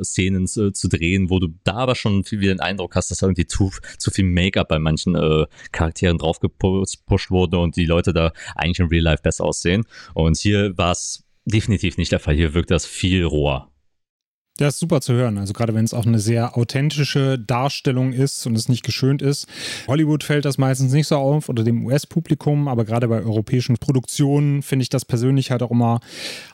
äh, 0.00 0.04
Szenen 0.04 0.46
zu, 0.46 0.72
zu, 0.72 0.88
drehen, 0.88 1.30
wo 1.30 1.38
du 1.38 1.48
da 1.64 1.74
aber 1.74 1.94
schon 1.94 2.24
viel 2.24 2.40
wieder 2.40 2.54
den 2.54 2.60
Eindruck 2.60 2.96
hast, 2.96 3.10
dass 3.10 3.22
irgendwie 3.22 3.46
zu, 3.46 3.70
zu 3.98 4.10
viel 4.10 4.24
Make-up 4.24 4.68
bei 4.68 4.78
manchen 4.78 5.14
äh, 5.14 5.46
Charakteren 5.72 6.18
drauf 6.18 6.40
gepusht 6.40 7.30
wurde 7.30 7.58
und 7.58 7.76
die 7.76 7.86
Leute 7.86 8.12
da 8.12 8.32
eigentlich 8.56 8.80
in 8.80 8.86
Real 8.86 9.02
Life 9.02 9.22
besser 9.22 9.44
aussehen. 9.44 9.84
Und 10.14 10.38
hier 10.38 10.76
war 10.76 10.92
es 10.92 11.24
definitiv 11.44 11.96
nicht 11.96 12.12
der 12.12 12.20
Fall. 12.20 12.34
Hier 12.34 12.54
wirkt 12.54 12.70
das 12.70 12.86
viel 12.86 13.24
roher. 13.24 13.72
Das 14.58 14.74
ist 14.74 14.80
super 14.80 15.00
zu 15.00 15.14
hören. 15.14 15.38
Also 15.38 15.54
gerade 15.54 15.74
wenn 15.74 15.84
es 15.84 15.94
auch 15.94 16.04
eine 16.04 16.18
sehr 16.18 16.58
authentische 16.58 17.38
Darstellung 17.38 18.12
ist 18.12 18.46
und 18.46 18.54
es 18.54 18.68
nicht 18.68 18.84
geschönt 18.84 19.22
ist. 19.22 19.46
Hollywood 19.88 20.24
fällt 20.24 20.44
das 20.44 20.58
meistens 20.58 20.92
nicht 20.92 21.06
so 21.06 21.16
auf 21.16 21.48
oder 21.48 21.64
dem 21.64 21.86
US-Publikum, 21.86 22.68
aber 22.68 22.84
gerade 22.84 23.08
bei 23.08 23.22
europäischen 23.22 23.78
Produktionen 23.78 24.62
finde 24.62 24.82
ich 24.82 24.90
das 24.90 25.06
persönlich 25.06 25.50
halt 25.50 25.62
auch 25.62 25.70
immer 25.70 26.00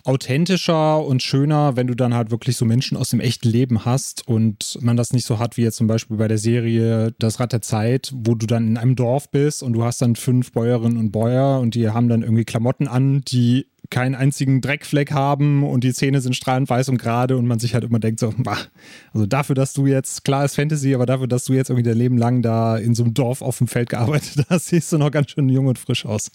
authentischer 0.04 1.04
und 1.04 1.24
schöner, 1.24 1.74
wenn 1.74 1.88
du 1.88 1.94
dann 1.94 2.14
halt 2.14 2.30
wirklich 2.30 2.56
so 2.56 2.64
Menschen 2.64 2.96
aus 2.96 3.10
dem 3.10 3.18
echten 3.18 3.48
Leben 3.48 3.84
hast 3.84 4.26
und 4.28 4.78
man 4.80 4.96
das 4.96 5.12
nicht 5.12 5.26
so 5.26 5.40
hat 5.40 5.56
wie 5.56 5.62
jetzt 5.62 5.76
zum 5.76 5.88
Beispiel 5.88 6.18
bei 6.18 6.28
der 6.28 6.38
Serie 6.38 7.12
Das 7.18 7.40
Rad 7.40 7.52
der 7.52 7.62
Zeit, 7.62 8.12
wo 8.14 8.36
du 8.36 8.46
dann 8.46 8.68
in 8.68 8.76
einem 8.76 8.94
Dorf 8.94 9.28
bist 9.32 9.64
und 9.64 9.72
du 9.72 9.82
hast 9.82 10.00
dann 10.00 10.14
fünf 10.14 10.52
Bäuerinnen 10.52 10.98
und 10.98 11.10
Bäuer 11.10 11.58
und 11.58 11.74
die 11.74 11.90
haben 11.90 12.08
dann 12.08 12.22
irgendwie 12.22 12.44
Klamotten 12.44 12.86
an, 12.86 13.22
die 13.26 13.66
keinen 13.90 14.14
einzigen 14.14 14.60
Dreckfleck 14.60 15.12
haben 15.12 15.64
und 15.64 15.84
die 15.84 15.94
Zähne 15.94 16.20
sind 16.20 16.36
strahlend 16.36 16.68
weiß 16.68 16.88
und 16.88 16.98
gerade 16.98 17.36
und 17.36 17.46
man 17.46 17.58
sich 17.58 17.74
halt 17.74 17.84
immer 17.84 17.98
denkt 17.98 18.20
so, 18.20 18.32
bah, 18.36 18.58
also 19.12 19.26
dafür, 19.26 19.54
dass 19.54 19.72
du 19.72 19.86
jetzt, 19.86 20.24
klar 20.24 20.44
ist 20.44 20.56
Fantasy, 20.56 20.94
aber 20.94 21.06
dafür, 21.06 21.26
dass 21.26 21.44
du 21.44 21.54
jetzt 21.54 21.70
irgendwie 21.70 21.88
dein 21.88 21.96
Leben 21.96 22.18
lang 22.18 22.42
da 22.42 22.76
in 22.76 22.94
so 22.94 23.04
einem 23.04 23.14
Dorf 23.14 23.42
auf 23.42 23.58
dem 23.58 23.68
Feld 23.68 23.88
gearbeitet 23.90 24.46
hast, 24.50 24.66
siehst 24.68 24.92
du 24.92 24.98
noch 24.98 25.10
ganz 25.10 25.30
schön 25.30 25.48
jung 25.48 25.66
und 25.66 25.78
frisch 25.78 26.04
aus. 26.04 26.30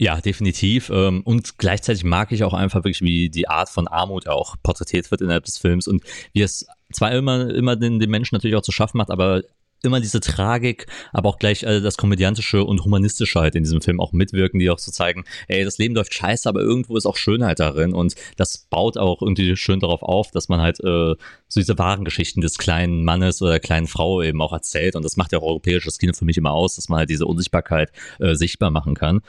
Ja, 0.00 0.20
definitiv. 0.20 0.90
Ähm, 0.90 1.22
und 1.24 1.58
gleichzeitig 1.58 2.04
mag 2.04 2.30
ich 2.30 2.44
auch 2.44 2.54
einfach 2.54 2.78
wirklich, 2.84 3.02
wie 3.02 3.30
die 3.30 3.48
Art 3.48 3.68
von 3.68 3.88
Armut 3.88 4.28
auch 4.28 4.54
porträtiert 4.62 5.10
wird 5.10 5.22
innerhalb 5.22 5.44
des 5.44 5.58
Films 5.58 5.88
und 5.88 6.04
wie 6.32 6.42
es 6.42 6.66
zwar 6.92 7.10
immer, 7.12 7.52
immer 7.52 7.74
den, 7.74 7.98
den 7.98 8.08
Menschen 8.08 8.36
natürlich 8.36 8.56
auch 8.56 8.62
zu 8.62 8.70
schaffen 8.70 8.98
macht, 8.98 9.10
aber 9.10 9.42
immer 9.82 10.00
diese 10.00 10.20
Tragik, 10.20 10.86
aber 11.12 11.28
auch 11.28 11.38
gleich 11.38 11.62
äh, 11.62 11.80
das 11.80 11.96
komödiantische 11.96 12.64
und 12.64 12.84
humanistische 12.84 13.40
halt 13.40 13.54
in 13.54 13.62
diesem 13.62 13.80
Film 13.80 14.00
auch 14.00 14.12
mitwirken, 14.12 14.58
die 14.58 14.70
auch 14.70 14.78
so 14.78 14.90
zeigen, 14.90 15.24
ey, 15.46 15.64
das 15.64 15.78
Leben 15.78 15.94
läuft 15.94 16.14
scheiße, 16.14 16.48
aber 16.48 16.60
irgendwo 16.60 16.96
ist 16.96 17.06
auch 17.06 17.16
Schönheit 17.16 17.60
darin 17.60 17.94
und 17.94 18.14
das 18.36 18.66
baut 18.70 18.98
auch 18.98 19.22
irgendwie 19.22 19.56
schön 19.56 19.80
darauf 19.80 20.02
auf, 20.02 20.30
dass 20.30 20.48
man 20.48 20.60
halt 20.60 20.80
äh, 20.80 21.14
so 21.48 21.60
diese 21.60 21.78
wahren 21.78 22.04
Geschichten 22.04 22.40
des 22.40 22.58
kleinen 22.58 23.04
Mannes 23.04 23.40
oder 23.40 23.52
der 23.52 23.60
kleinen 23.60 23.86
Frau 23.86 24.22
eben 24.22 24.40
auch 24.42 24.52
erzählt 24.52 24.94
und 24.94 25.04
das 25.04 25.16
macht 25.16 25.32
ja 25.32 25.38
auch 25.38 25.44
europäisches 25.44 25.98
Kino 25.98 26.12
für 26.12 26.24
mich 26.24 26.36
immer 26.36 26.52
aus, 26.52 26.76
dass 26.76 26.88
man 26.88 27.00
halt 27.00 27.10
diese 27.10 27.26
Unsichtbarkeit 27.26 27.90
äh, 28.20 28.34
sichtbar 28.34 28.70
machen 28.70 28.94
kann. 28.94 29.20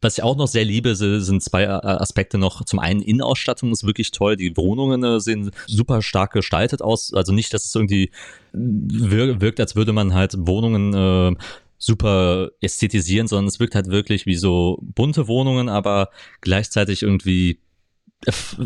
Was 0.00 0.18
ich 0.18 0.24
auch 0.24 0.36
noch 0.36 0.48
sehr 0.48 0.64
liebe, 0.64 0.96
sind 0.96 1.42
zwei 1.42 1.64
äh, 1.64 1.68
Aspekte 1.68 2.38
noch. 2.38 2.64
Zum 2.64 2.78
einen 2.78 3.00
Innenausstattung 3.00 3.70
ist 3.72 3.84
wirklich 3.84 4.10
toll. 4.10 4.36
Die 4.36 4.56
Wohnungen 4.56 5.02
äh, 5.04 5.20
sehen 5.20 5.50
super 5.66 6.02
stark 6.02 6.32
gestaltet 6.32 6.82
aus. 6.82 7.12
Also 7.14 7.32
nicht, 7.32 7.54
dass 7.54 7.64
es 7.64 7.74
irgendwie 7.74 8.10
wirkt, 8.52 9.60
als 9.60 9.76
würde 9.76 9.92
man 9.92 10.14
halt 10.14 10.34
Wohnungen 10.36 10.94
äh, 10.94 11.36
super 11.78 12.50
ästhetisieren, 12.60 13.28
sondern 13.28 13.46
es 13.46 13.60
wirkt 13.60 13.74
halt 13.74 13.88
wirklich 13.88 14.26
wie 14.26 14.36
so 14.36 14.78
bunte 14.82 15.28
Wohnungen, 15.28 15.68
aber 15.68 16.10
gleichzeitig 16.40 17.02
irgendwie 17.02 17.60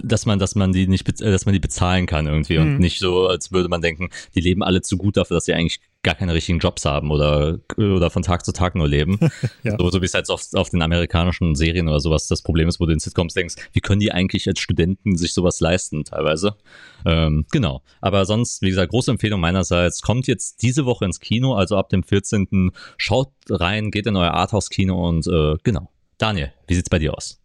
dass 0.03 0.25
man, 0.25 0.39
dass 0.39 0.55
man 0.55 0.73
die 0.73 0.87
nicht, 0.87 1.21
dass 1.21 1.45
man 1.45 1.53
die 1.53 1.61
bezahlen 1.61 2.07
kann 2.07 2.27
irgendwie 2.27 2.59
mhm. 2.59 2.63
und 2.63 2.79
nicht 2.79 2.99
so, 2.99 3.27
als 3.27 3.53
würde 3.53 3.69
man 3.69 3.83
denken, 3.83 4.09
die 4.35 4.41
leben 4.41 4.63
alle 4.63 4.81
zu 4.81 4.97
gut 4.97 5.17
dafür, 5.19 5.37
dass 5.37 5.45
sie 5.45 5.53
eigentlich 5.53 5.81
gar 6.03 6.15
keine 6.15 6.35
richtigen 6.35 6.59
Jobs 6.59 6.85
haben 6.85 7.11
oder, 7.11 7.59
oder 7.77 8.11
von 8.11 8.23
Tag 8.23 8.45
zu 8.45 8.53
Tag 8.53 8.75
nur 8.75 8.89
leben. 8.89 9.19
ja. 9.63 9.77
So, 9.79 9.91
so 9.91 10.01
wie 10.01 10.07
es 10.07 10.15
halt 10.15 10.29
auf, 10.31 10.43
auf 10.55 10.71
den 10.71 10.81
amerikanischen 10.81 11.55
Serien 11.55 11.89
oder 11.89 12.01
sowas 12.01 12.29
das 12.29 12.43
Problem 12.43 12.67
ist, 12.67 12.81
wo 12.81 12.87
du 12.87 12.93
in 12.93 12.99
Sitcoms 12.99 13.35
denkst, 13.35 13.57
wie 13.73 13.81
können 13.81 14.01
die 14.01 14.11
eigentlich 14.11 14.49
als 14.49 14.59
Studenten 14.59 15.17
sich 15.17 15.35
sowas 15.35 15.61
leisten 15.61 16.05
teilweise? 16.05 16.57
Ähm, 17.05 17.45
genau. 17.53 17.83
Aber 18.01 18.25
sonst, 18.25 18.63
wie 18.63 18.71
gesagt, 18.71 18.91
große 18.91 19.11
Empfehlung 19.11 19.41
meinerseits. 19.41 20.01
Kommt 20.01 20.27
jetzt 20.27 20.63
diese 20.63 20.87
Woche 20.87 21.05
ins 21.05 21.21
Kino, 21.21 21.55
also 21.55 21.77
ab 21.77 21.91
dem 21.91 22.03
14. 22.03 22.73
Schaut 22.97 23.31
rein, 23.49 23.91
geht 23.91 24.07
in 24.07 24.17
euer 24.17 24.33
Arthouse-Kino 24.33 25.09
und 25.09 25.27
äh, 25.27 25.57
genau. 25.63 25.91
Daniel, 26.19 26.53
wie 26.67 26.75
sieht's 26.75 26.91
bei 26.91 26.99
dir 26.99 27.15
aus? 27.15 27.42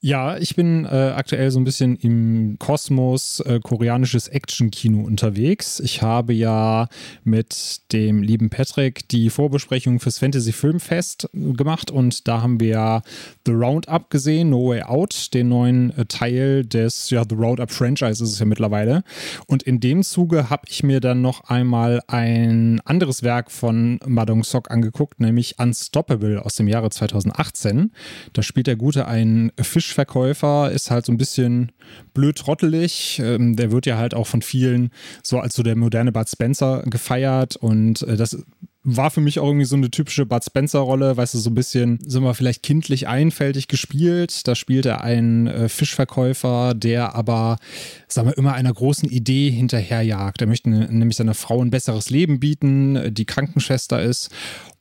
Ja, 0.00 0.36
ich 0.36 0.54
bin 0.54 0.84
äh, 0.84 1.12
aktuell 1.16 1.50
so 1.50 1.58
ein 1.58 1.64
bisschen 1.64 1.96
im 1.96 2.56
Kosmos 2.60 3.40
äh, 3.40 3.58
koreanisches 3.60 4.28
Action-Kino 4.28 5.00
unterwegs. 5.00 5.80
Ich 5.80 6.02
habe 6.02 6.32
ja 6.32 6.86
mit 7.24 7.80
dem 7.92 8.22
lieben 8.22 8.48
Patrick 8.48 9.08
die 9.08 9.28
Vorbesprechung 9.28 9.98
fürs 9.98 10.20
Fantasy 10.20 10.52
Filmfest 10.52 11.28
gemacht 11.32 11.90
und 11.90 12.28
da 12.28 12.42
haben 12.42 12.60
wir 12.60 13.02
The 13.44 13.50
Roundup 13.50 14.08
gesehen, 14.08 14.50
No 14.50 14.68
Way 14.68 14.82
Out, 14.82 15.34
den 15.34 15.48
neuen 15.48 15.90
äh, 15.98 16.04
Teil 16.04 16.64
des 16.64 17.10
ja, 17.10 17.24
The 17.28 17.34
Roundup 17.34 17.72
Franchise 17.72 18.22
ist 18.22 18.34
es 18.34 18.38
ja 18.38 18.46
mittlerweile. 18.46 19.02
Und 19.48 19.64
in 19.64 19.80
dem 19.80 20.04
Zuge 20.04 20.48
habe 20.48 20.62
ich 20.68 20.84
mir 20.84 21.00
dann 21.00 21.22
noch 21.22 21.50
einmal 21.50 22.02
ein 22.06 22.80
anderes 22.84 23.24
Werk 23.24 23.50
von 23.50 23.98
Madong 24.06 24.44
Sok 24.44 24.70
angeguckt, 24.70 25.18
nämlich 25.18 25.58
Unstoppable 25.58 26.44
aus 26.44 26.54
dem 26.54 26.68
Jahre 26.68 26.90
2018. 26.90 27.90
Da 28.32 28.42
spielt 28.44 28.68
der 28.68 28.76
Gute 28.76 29.08
einen 29.08 29.50
Fisch 29.60 29.87
Fischverkäufer 29.88 30.70
ist 30.70 30.90
halt 30.90 31.06
so 31.06 31.12
ein 31.12 31.16
bisschen 31.16 31.72
blöd 32.12 32.36
trottelig. 32.36 33.20
Ähm, 33.24 33.56
der 33.56 33.72
wird 33.72 33.86
ja 33.86 33.96
halt 33.96 34.14
auch 34.14 34.26
von 34.26 34.42
vielen 34.42 34.90
so 35.22 35.38
als 35.38 35.54
so 35.54 35.62
der 35.62 35.76
moderne 35.76 36.12
Bud 36.12 36.28
Spencer 36.28 36.82
gefeiert 36.84 37.56
und 37.56 38.02
äh, 38.02 38.16
das 38.16 38.44
war 38.84 39.10
für 39.10 39.20
mich 39.20 39.38
auch 39.38 39.46
irgendwie 39.46 39.66
so 39.66 39.76
eine 39.76 39.90
typische 39.90 40.24
Bud 40.24 40.44
Spencer-Rolle, 40.44 41.16
weißt 41.16 41.34
du, 41.34 41.38
so 41.38 41.50
ein 41.50 41.54
bisschen, 41.54 41.98
sind 42.06 42.22
wir 42.22 42.32
vielleicht 42.32 42.62
kindlich 42.62 43.06
einfältig 43.06 43.68
gespielt. 43.68 44.46
Da 44.46 44.54
spielt 44.54 44.86
er 44.86 45.02
einen 45.02 45.46
äh, 45.46 45.68
Fischverkäufer, 45.68 46.74
der 46.74 47.14
aber, 47.14 47.58
sagen 48.06 48.28
wir, 48.28 48.38
immer 48.38 48.54
einer 48.54 48.72
großen 48.72 49.08
Idee 49.08 49.50
hinterherjagt. 49.50 50.40
Er 50.40 50.46
möchte 50.46 50.70
ne, 50.70 50.88
nämlich 50.90 51.16
seiner 51.16 51.34
Frau 51.34 51.60
ein 51.60 51.70
besseres 51.70 52.08
Leben 52.08 52.40
bieten, 52.40 53.12
die 53.12 53.26
Krankenschwester 53.26 54.00
ist. 54.00 54.30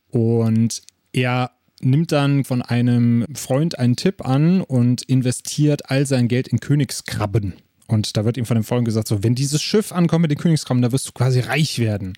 Und 0.09 0.83
er 1.11 1.51
nimmt 1.81 2.12
dann 2.12 2.43
von 2.43 2.62
einem 2.62 3.25
Freund 3.34 3.77
einen 3.77 3.96
Tipp 3.96 4.25
an 4.25 4.62
und 4.62 5.03
investiert 5.03 5.89
all 5.89 6.05
sein 6.05 6.27
Geld 6.27 6.48
in 6.48 6.60
Königskrabben. 6.60 7.53
Und 7.88 8.17
da 8.17 8.25
wird 8.25 8.38
ihm 8.38 8.46
von 8.46 8.55
dem 8.55 8.63
Freund 8.63 8.86
gesagt, 8.86 9.07
so, 9.07 9.24
wenn 9.24 9.36
dieses 9.36 9.62
Schiff 9.62 9.91
ankommt 9.91 10.24
mit 10.24 10.31
den 10.31 10.38
Königskrabben, 10.38 10.81
da 10.81 10.91
wirst 10.91 11.07
du 11.07 11.12
quasi 11.13 11.39
reich 11.39 11.79
werden. 11.79 12.13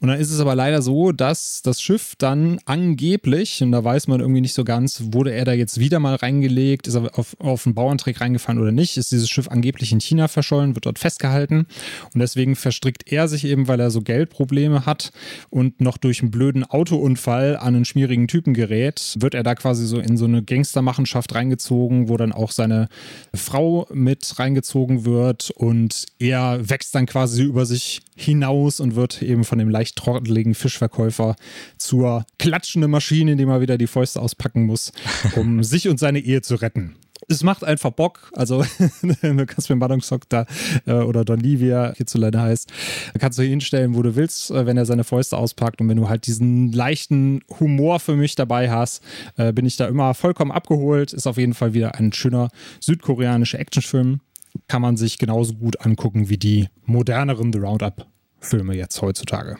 Und 0.00 0.08
dann 0.08 0.20
ist 0.20 0.30
es 0.30 0.38
aber 0.38 0.54
leider 0.54 0.80
so, 0.80 1.10
dass 1.10 1.60
das 1.62 1.82
Schiff 1.82 2.14
dann 2.18 2.60
angeblich, 2.66 3.62
und 3.62 3.72
da 3.72 3.82
weiß 3.82 4.06
man 4.06 4.20
irgendwie 4.20 4.40
nicht 4.40 4.54
so 4.54 4.62
ganz, 4.62 5.02
wurde 5.12 5.32
er 5.32 5.44
da 5.44 5.52
jetzt 5.52 5.80
wieder 5.80 5.98
mal 5.98 6.14
reingelegt, 6.14 6.86
ist 6.86 6.94
er 6.94 7.18
auf, 7.18 7.36
auf 7.40 7.66
einen 7.66 7.74
Bauerntrick 7.74 8.20
reingefahren 8.20 8.60
oder 8.60 8.70
nicht, 8.70 8.96
ist 8.96 9.10
dieses 9.10 9.28
Schiff 9.28 9.48
angeblich 9.48 9.90
in 9.90 10.00
China 10.00 10.28
verschollen, 10.28 10.76
wird 10.76 10.86
dort 10.86 11.00
festgehalten. 11.00 11.66
Und 12.14 12.20
deswegen 12.20 12.54
verstrickt 12.54 13.10
er 13.10 13.26
sich 13.26 13.44
eben, 13.44 13.66
weil 13.66 13.80
er 13.80 13.90
so 13.90 14.02
Geldprobleme 14.02 14.86
hat 14.86 15.10
und 15.50 15.80
noch 15.80 15.96
durch 15.96 16.22
einen 16.22 16.30
blöden 16.30 16.64
Autounfall 16.64 17.56
an 17.56 17.74
einen 17.74 17.84
schmierigen 17.84 18.28
Typen 18.28 18.54
gerät, 18.54 19.16
wird 19.18 19.34
er 19.34 19.42
da 19.42 19.56
quasi 19.56 19.84
so 19.86 19.98
in 19.98 20.16
so 20.16 20.26
eine 20.26 20.42
Gangstermachenschaft 20.42 21.34
reingezogen, 21.34 22.08
wo 22.08 22.16
dann 22.16 22.32
auch 22.32 22.52
seine 22.52 22.88
Frau 23.34 23.88
mit 23.92 24.38
reingezogen 24.38 25.04
wird 25.04 25.50
und 25.50 26.06
er 26.20 26.68
wächst 26.68 26.94
dann 26.94 27.06
quasi 27.06 27.42
über 27.42 27.66
sich 27.66 28.00
hinaus 28.14 28.80
und 28.80 28.94
wird 28.94 29.22
eben 29.22 29.44
von 29.44 29.58
dem 29.58 29.68
leicht 29.88 29.96
trotteligen 29.96 30.54
Fischverkäufer 30.54 31.36
zur 31.76 32.26
klatschenden 32.38 32.90
Maschine, 32.90 33.32
in 33.32 33.38
dem 33.38 33.48
er 33.48 33.60
wieder 33.60 33.78
die 33.78 33.86
Fäuste 33.86 34.20
auspacken 34.20 34.66
muss, 34.66 34.92
um 35.36 35.62
sich 35.62 35.88
und 35.88 35.98
seine 35.98 36.20
Ehe 36.20 36.42
zu 36.42 36.56
retten. 36.56 36.96
Es 37.30 37.42
macht 37.42 37.64
einfach 37.64 37.90
Bock. 37.90 38.30
Also, 38.34 38.64
du 39.02 39.46
kannst 39.46 39.68
mir 39.68 39.76
Madongsock 39.76 40.28
da 40.28 40.46
äh, 40.86 40.92
oder 40.92 41.24
Don 41.24 41.40
Lee, 41.40 41.58
wie 41.58 41.68
er 41.68 41.92
hierzulande 41.96 42.40
heißt, 42.40 42.72
kannst 43.18 43.38
du 43.38 43.42
hinstellen, 43.42 43.96
wo 43.96 44.02
du 44.02 44.14
willst, 44.14 44.50
äh, 44.50 44.66
wenn 44.66 44.76
er 44.76 44.86
seine 44.86 45.04
Fäuste 45.04 45.36
auspackt. 45.36 45.80
Und 45.80 45.88
wenn 45.88 45.96
du 45.96 46.08
halt 46.08 46.26
diesen 46.26 46.72
leichten 46.72 47.40
Humor 47.60 47.98
für 47.98 48.14
mich 48.14 48.34
dabei 48.34 48.70
hast, 48.70 49.02
äh, 49.36 49.52
bin 49.52 49.66
ich 49.66 49.76
da 49.76 49.86
immer 49.88 50.14
vollkommen 50.14 50.52
abgeholt. 50.52 51.12
Ist 51.12 51.26
auf 51.26 51.38
jeden 51.38 51.54
Fall 51.54 51.74
wieder 51.74 51.96
ein 51.96 52.12
schöner 52.12 52.48
südkoreanischer 52.80 53.58
Actionfilm 53.58 54.20
kann 54.66 54.82
man 54.82 54.96
sich 54.96 55.18
genauso 55.18 55.54
gut 55.54 55.84
angucken 55.84 56.28
wie 56.28 56.38
die 56.38 56.68
moderneren 56.84 57.52
The 57.52 57.60
Roundup-Filme 57.60 58.74
jetzt 58.74 59.00
heutzutage. 59.02 59.56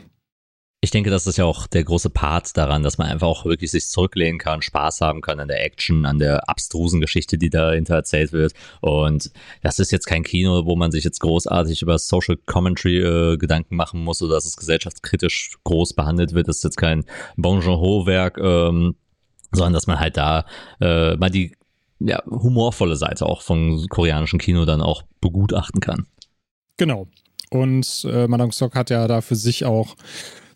Ich 0.80 0.92
denke, 0.92 1.10
das 1.10 1.26
ist 1.26 1.38
ja 1.38 1.44
auch 1.44 1.66
der 1.66 1.82
große 1.82 2.08
Part 2.08 2.56
daran, 2.56 2.84
dass 2.84 2.98
man 2.98 3.08
einfach 3.08 3.26
auch 3.26 3.44
wirklich 3.44 3.72
sich 3.72 3.88
zurücklehnen 3.88 4.38
kann, 4.38 4.62
Spaß 4.62 5.00
haben 5.00 5.22
kann 5.22 5.40
an 5.40 5.48
der 5.48 5.64
Action, 5.64 6.06
an 6.06 6.20
der 6.20 6.48
abstrusen 6.48 7.00
Geschichte, 7.00 7.36
die 7.36 7.50
dahinter 7.50 7.96
erzählt 7.96 8.32
wird. 8.32 8.52
Und 8.80 9.32
das 9.60 9.80
ist 9.80 9.90
jetzt 9.90 10.06
kein 10.06 10.22
Kino, 10.22 10.66
wo 10.66 10.76
man 10.76 10.92
sich 10.92 11.02
jetzt 11.02 11.18
großartig 11.18 11.82
über 11.82 11.98
Social 11.98 12.36
Commentary 12.46 12.98
äh, 12.98 13.36
Gedanken 13.38 13.74
machen 13.74 14.04
muss 14.04 14.22
oder 14.22 14.34
dass 14.34 14.46
es 14.46 14.56
gesellschaftskritisch 14.56 15.58
groß 15.64 15.94
behandelt 15.94 16.32
wird. 16.32 16.46
Das 16.46 16.58
ist 16.58 16.64
jetzt 16.64 16.76
kein 16.76 17.04
Bon 17.36 17.60
Joon-ho-Werk, 17.60 18.38
ähm, 18.38 18.94
sondern 19.50 19.72
dass 19.72 19.88
man 19.88 19.98
halt 19.98 20.16
da 20.16 20.44
äh, 20.80 21.16
mal 21.16 21.30
die 21.30 21.56
ja, 21.98 22.22
humorvolle 22.24 22.94
Seite 22.94 23.26
auch 23.26 23.42
von 23.42 23.84
koreanischem 23.88 24.38
Kino 24.38 24.64
dann 24.64 24.80
auch 24.80 25.02
begutachten 25.20 25.80
kann. 25.80 26.06
Genau. 26.76 27.08
Und 27.50 28.06
äh, 28.08 28.28
Madame 28.28 28.52
Stock 28.52 28.76
hat 28.76 28.90
ja 28.90 29.08
da 29.08 29.20
für 29.22 29.34
sich 29.34 29.64
auch 29.64 29.96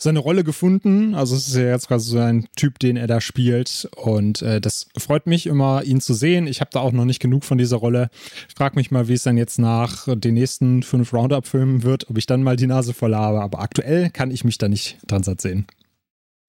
seine 0.02 0.18
Rolle 0.18 0.44
gefunden. 0.44 1.14
Also 1.14 1.36
es 1.36 1.48
ist 1.48 1.56
ja 1.56 1.70
jetzt 1.70 1.88
quasi 1.88 2.10
so 2.10 2.18
ein 2.18 2.46
Typ, 2.56 2.78
den 2.78 2.96
er 2.96 3.06
da 3.06 3.20
spielt. 3.20 3.88
Und 3.96 4.42
äh, 4.42 4.60
das 4.60 4.88
freut 4.96 5.26
mich 5.26 5.46
immer, 5.46 5.82
ihn 5.84 6.00
zu 6.00 6.14
sehen. 6.14 6.46
Ich 6.46 6.60
habe 6.60 6.70
da 6.72 6.80
auch 6.80 6.92
noch 6.92 7.04
nicht 7.04 7.20
genug 7.20 7.44
von 7.44 7.58
dieser 7.58 7.76
Rolle. 7.76 8.10
Ich 8.48 8.54
frage 8.54 8.76
mich 8.76 8.90
mal, 8.90 9.08
wie 9.08 9.14
es 9.14 9.22
dann 9.22 9.36
jetzt 9.36 9.58
nach 9.58 10.08
den 10.08 10.34
nächsten 10.34 10.82
fünf 10.82 11.12
Roundup-Filmen 11.12 11.82
wird, 11.82 12.10
ob 12.10 12.18
ich 12.18 12.26
dann 12.26 12.42
mal 12.42 12.56
die 12.56 12.66
Nase 12.66 12.94
voll 12.94 13.14
habe. 13.14 13.40
Aber 13.40 13.60
aktuell 13.60 14.10
kann 14.10 14.30
ich 14.30 14.44
mich 14.44 14.58
da 14.58 14.68
nicht 14.68 14.98
dran 15.06 15.22
satt 15.22 15.40
sehen. 15.40 15.66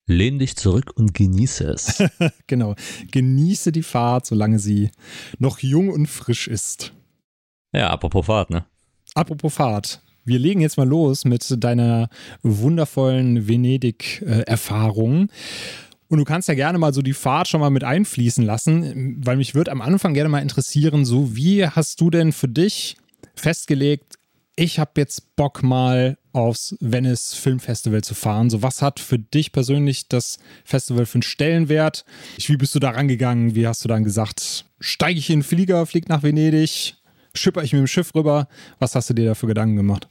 Lehn 0.06 0.38
dich 0.38 0.58
zurück 0.58 0.92
und 0.96 1.14
genieße 1.14 1.66
es. 1.66 2.04
genau. 2.48 2.76
Genieße 3.12 3.72
die 3.72 3.84
Fahrt, 3.84 4.26
solange 4.26 4.60
sie 4.60 4.92
noch 5.40 5.60
jung 5.60 5.90
und 5.90 6.08
frisch 6.08 6.48
ist. 6.48 6.94
Ja, 7.74 7.90
apropos 7.90 8.26
Fahrt, 8.26 8.50
ne? 8.50 8.66
Apropos 9.16 9.54
Fahrt. 9.54 10.02
Wir 10.26 10.40
legen 10.40 10.62
jetzt 10.62 10.78
mal 10.78 10.88
los 10.88 11.26
mit 11.26 11.46
deiner 11.64 12.10
wundervollen 12.42 13.48
Venedig-Erfahrung. 13.48 15.30
Und 16.08 16.18
du 16.18 16.26
kannst 16.26 16.48
ja 16.48 16.54
gerne 16.54 16.78
mal 16.78 16.94
so 16.94 17.02
die 17.02 17.14
Fahrt 17.14 17.48
schon 17.48 17.60
mal 17.60 17.72
mit 17.72 17.84
einfließen 17.84 18.46
lassen, 18.46 19.22
weil 19.26 19.38
mich 19.38 19.56
würde 19.56 19.72
am 19.72 19.82
Anfang 19.82 20.14
gerne 20.14 20.30
mal 20.30 20.42
interessieren, 20.42 21.06
so 21.06 21.36
wie 21.36 21.66
hast 21.66 22.00
du 22.02 22.10
denn 22.10 22.32
für 22.32 22.48
dich 22.48 22.98
festgelegt, 23.36 24.16
ich 24.56 24.78
habe 24.78 24.92
jetzt 24.98 25.36
Bock 25.36 25.64
mal 25.64 26.18
aufs 26.32 26.76
Venice 26.80 27.34
Film 27.34 27.60
Festival 27.60 28.04
zu 28.04 28.14
fahren. 28.14 28.50
So, 28.50 28.62
was 28.62 28.82
hat 28.82 29.00
für 29.00 29.18
dich 29.18 29.52
persönlich 29.52 30.08
das 30.08 30.38
Festival 30.64 31.06
für 31.06 31.16
einen 31.16 31.24
Stellenwert? 31.24 32.06
Wie 32.38 32.58
bist 32.58 32.76
du 32.76 32.80
da 32.80 32.92
rangegangen? 32.92 33.56
Wie 33.56 33.68
hast 33.68 33.84
du 33.84 33.88
dann 33.88 34.04
gesagt, 34.04 34.66
steige 34.80 35.20
ich 35.20 35.30
in 35.30 35.40
den 35.40 35.44
Flieger, 35.44 35.86
fliege 35.86 36.10
nach 36.10 36.24
Venedig, 36.24 36.96
schipper 37.36 37.64
ich 37.64 37.74
mit 37.74 37.80
dem 37.80 37.88
Schiff 37.88 38.14
rüber? 38.16 38.48
Was 38.80 38.96
hast 38.96 39.10
du 39.10 39.14
dir 39.14 39.26
da 39.26 39.36
für 39.36 39.48
Gedanken 39.48 39.76
gemacht? 39.76 40.08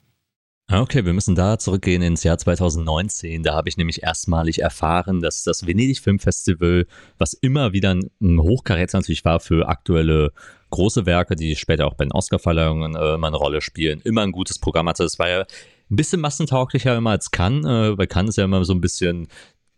Ah, 0.69 0.81
okay, 0.81 1.05
wir 1.05 1.13
müssen 1.13 1.35
da 1.35 1.59
zurückgehen 1.59 2.01
ins 2.03 2.23
Jahr 2.25 2.39
2019. 2.39 3.43
Da 3.43 3.55
habe 3.55 3.69
ich 3.69 3.77
nämlich 3.77 4.03
erstmalig 4.03 4.63
erfahren, 4.63 5.21
dass 5.21 5.43
das 5.43 5.67
Venedig 5.67 6.01
Film 6.01 6.19
Festival, 6.19 6.87
was 7.19 7.35
immer 7.35 7.73
wieder 7.73 7.95
ein 7.95 8.41
Hochkaräter 8.41 8.99
natürlich 8.99 9.25
war 9.25 9.41
für 9.41 9.69
aktuelle 9.69 10.33
große 10.71 11.05
Werke, 11.05 11.37
die 11.37 11.57
später 11.57 11.87
auch 11.87 11.95
bei 11.95 12.05
den 12.05 12.13
Oscarverleihungen 12.13 12.97
äh, 12.97 13.15
immer 13.15 13.27
eine 13.27 13.37
Rolle 13.37 13.61
spielen, 13.61 14.01
immer 14.01 14.23
ein 14.23 14.33
gutes 14.33 14.59
Programm 14.59 14.89
hatte. 14.89 15.05
Es 15.05 15.19
war 15.19 15.29
ja 15.29 15.41
ein 15.41 15.97
bisschen 15.97 16.23
massentauglicher 16.23 16.97
immer 16.97 17.11
als 17.11 17.31
Cannes. 17.31 17.67
Äh, 17.67 17.95
bei 17.97 18.07
Cannes 18.07 18.31
ist 18.31 18.37
ja 18.37 18.45
immer 18.45 18.65
so 18.65 18.73
ein 18.73 18.81
bisschen 18.81 19.29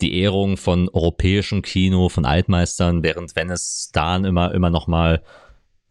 die 0.00 0.20
Ehrung 0.20 0.56
von 0.56 0.88
europäischem 0.88 1.62
Kino, 1.62 2.08
von 2.08 2.24
Altmeistern, 2.24 3.02
während 3.02 3.34
Venice 3.34 3.90
da 3.92 4.16
immer, 4.16 4.54
immer 4.54 4.70
noch 4.70 4.86
mal, 4.86 5.22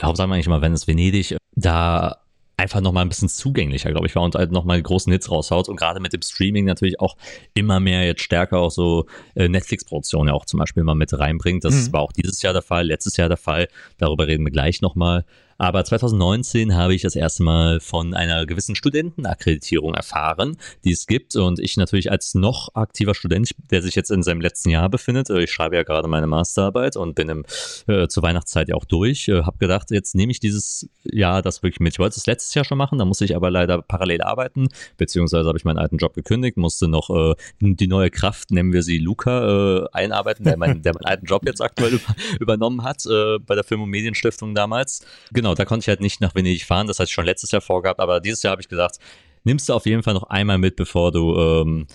warum 0.04 0.16
sagen 0.16 0.30
wir 0.30 0.36
eigentlich 0.36 0.48
immer 0.48 0.62
Venice, 0.62 0.88
Venedig, 0.88 1.38
da 1.56 2.18
einfach 2.56 2.82
noch 2.82 2.92
mal 2.92 3.02
ein 3.02 3.10
bisschen 3.10 3.30
zugänglicher, 3.30 3.92
glaube 3.92 4.08
ich, 4.08 4.16
war 4.16 4.24
und 4.24 4.36
halt 4.36 4.52
noch 4.52 4.64
mal 4.64 4.82
großen 4.82 5.12
Hits 5.12 5.32
raushaut 5.32 5.70
und 5.70 5.76
gerade 5.76 6.00
mit 6.00 6.14
dem 6.14 6.22
Streaming 6.22 6.66
natürlich 6.66 7.00
auch 7.00 7.18
immer 7.54 7.80
mehr 7.80 8.06
jetzt 8.06 8.22
stärker 8.22 8.60
auch 8.60 8.72
so 8.72 9.06
äh, 9.36 9.50
Netflix-Produktionen 9.50 10.30
ja 10.30 10.34
auch 10.34 10.46
zum 10.46 10.60
Beispiel 10.60 10.84
mal 10.84 10.96
mit 10.96 11.18
reinbringt. 11.18 11.64
Das 11.64 11.88
mhm. 11.88 11.94
war 11.94 12.02
auch 12.02 12.12
dieses 12.12 12.42
Jahr 12.42 12.54
der 12.54 12.62
Fall, 12.62 12.86
letztes 12.86 13.18
Jahr 13.18 13.28
der 13.28 13.38
Fall. 13.38 13.68
Darüber 13.98 14.28
reden 14.28 14.46
wir 14.46 14.52
gleich 14.52 14.82
noch 14.82 14.96
mal. 14.96 15.26
Aber 15.58 15.84
2019 15.84 16.76
habe 16.76 16.96
ich 16.96 17.02
das 17.02 17.16
erste 17.16 17.44
Mal 17.44 17.80
von 17.80 18.14
einer 18.14 18.46
gewissen 18.46 18.76
Studentenakkreditierung 18.76 19.94
erfahren, 19.94 20.58
die 20.84 20.92
es 20.92 21.08
gibt. 21.08 21.36
Und 21.36 21.60
ich 21.60 21.78
natürlich 21.78 22.12
als 22.12 22.36
noch 22.36 22.70
aktiver 22.74 23.16
Student, 23.16 23.52
der 23.72 23.82
sich 23.82 23.96
jetzt 23.96 24.12
in 24.12 24.24
seinem 24.24 24.42
letzten 24.42 24.70
Jahr 24.70 24.90
befindet, 24.90 25.30
äh, 25.30 25.44
ich 25.44 25.52
schreibe 25.52 25.76
ja 25.76 25.84
gerade 25.84 26.08
meine 26.08 26.28
Masterarbeit 26.28 26.96
und 26.96 27.16
bin 27.16 27.30
im, 27.30 27.46
äh, 27.88 28.08
zur 28.08 28.24
Weihnachtszeit 28.24 28.70
ja 28.70 28.76
auch 28.76 28.86
durch, 28.86 29.28
äh, 29.28 29.44
habe 29.44 29.58
gedacht, 29.58 29.92
jetzt 29.92 30.16
nehme 30.16 30.32
ich 30.32 30.40
dieses 30.40 30.90
Jahr 31.04 31.42
das 31.42 31.64
wirklich 31.64 31.80
mit. 31.80 31.94
Ich 31.94 32.00
wollte 32.00 32.18
es 32.18 32.26
letztes 32.26 32.54
Jahr 32.54 32.66
schon 32.66 32.78
machen, 32.78 32.98
da 32.98 33.06
musste 33.06 33.26
ich 33.26 33.36
aber 33.36 33.52
leider 33.52 33.82
parallel 33.82 34.22
arbeiten, 34.22 34.68
beziehungsweise 34.98 35.48
habe 35.48 35.58
ich 35.58 35.66
meinen 35.66 35.78
alten 35.78 35.98
Job 35.98 36.14
gekündigt, 36.14 36.58
musste 36.58 36.88
noch 36.88 37.10
äh, 37.10 37.36
die 37.60 37.88
neue 37.88 38.10
Kraft, 38.10 38.52
nennen 38.52 38.74
wir 38.74 38.84
sie 38.84 38.98
Luca, 38.98 39.84
äh, 39.84 39.88
einarbeiten, 39.92 40.46
der, 40.46 40.58
mein, 40.58 40.82
der 40.82 40.94
meinen 40.94 41.06
alten 41.06 41.26
Job 41.26 41.44
jetzt 41.46 41.62
aktuell 41.62 41.94
über, 41.94 42.16
übernommen 42.40 42.84
hat 42.84 43.06
äh, 43.06 43.40
bei 43.40 43.56
der 43.56 43.64
Film- 43.64 43.82
und 43.82 43.90
Medienstiftung 43.90 44.56
damals. 44.56 45.06
Genau, 45.32 45.53
da 45.56 45.66
konnte 45.66 45.84
ich 45.84 45.88
halt 45.88 46.02
nicht 46.02 46.22
nach 46.22 46.36
Venedig 46.36 46.66
fahren, 46.66 46.88
das 46.88 47.00
hatte 47.00 47.08
ich 47.08 47.14
schon 47.14 47.26
letztes 47.26 47.52
Jahr 47.52 47.62
vorgehabt, 47.62 48.00
aber 48.00 48.20
dieses 48.20 48.44
Jahr 48.44 48.52
habe 48.52 48.62
ich 48.62 48.70
gesagt, 48.70 48.98
nimmst 49.44 49.70
du 49.70 49.74
auf 49.74 49.86
jeden 49.86 50.04
Fall 50.04 50.14
noch 50.14 50.24
einmal 50.24 50.58
mit, 50.58 50.76
bevor 50.76 51.12
du, 51.12 51.36
ähm, 51.38 51.88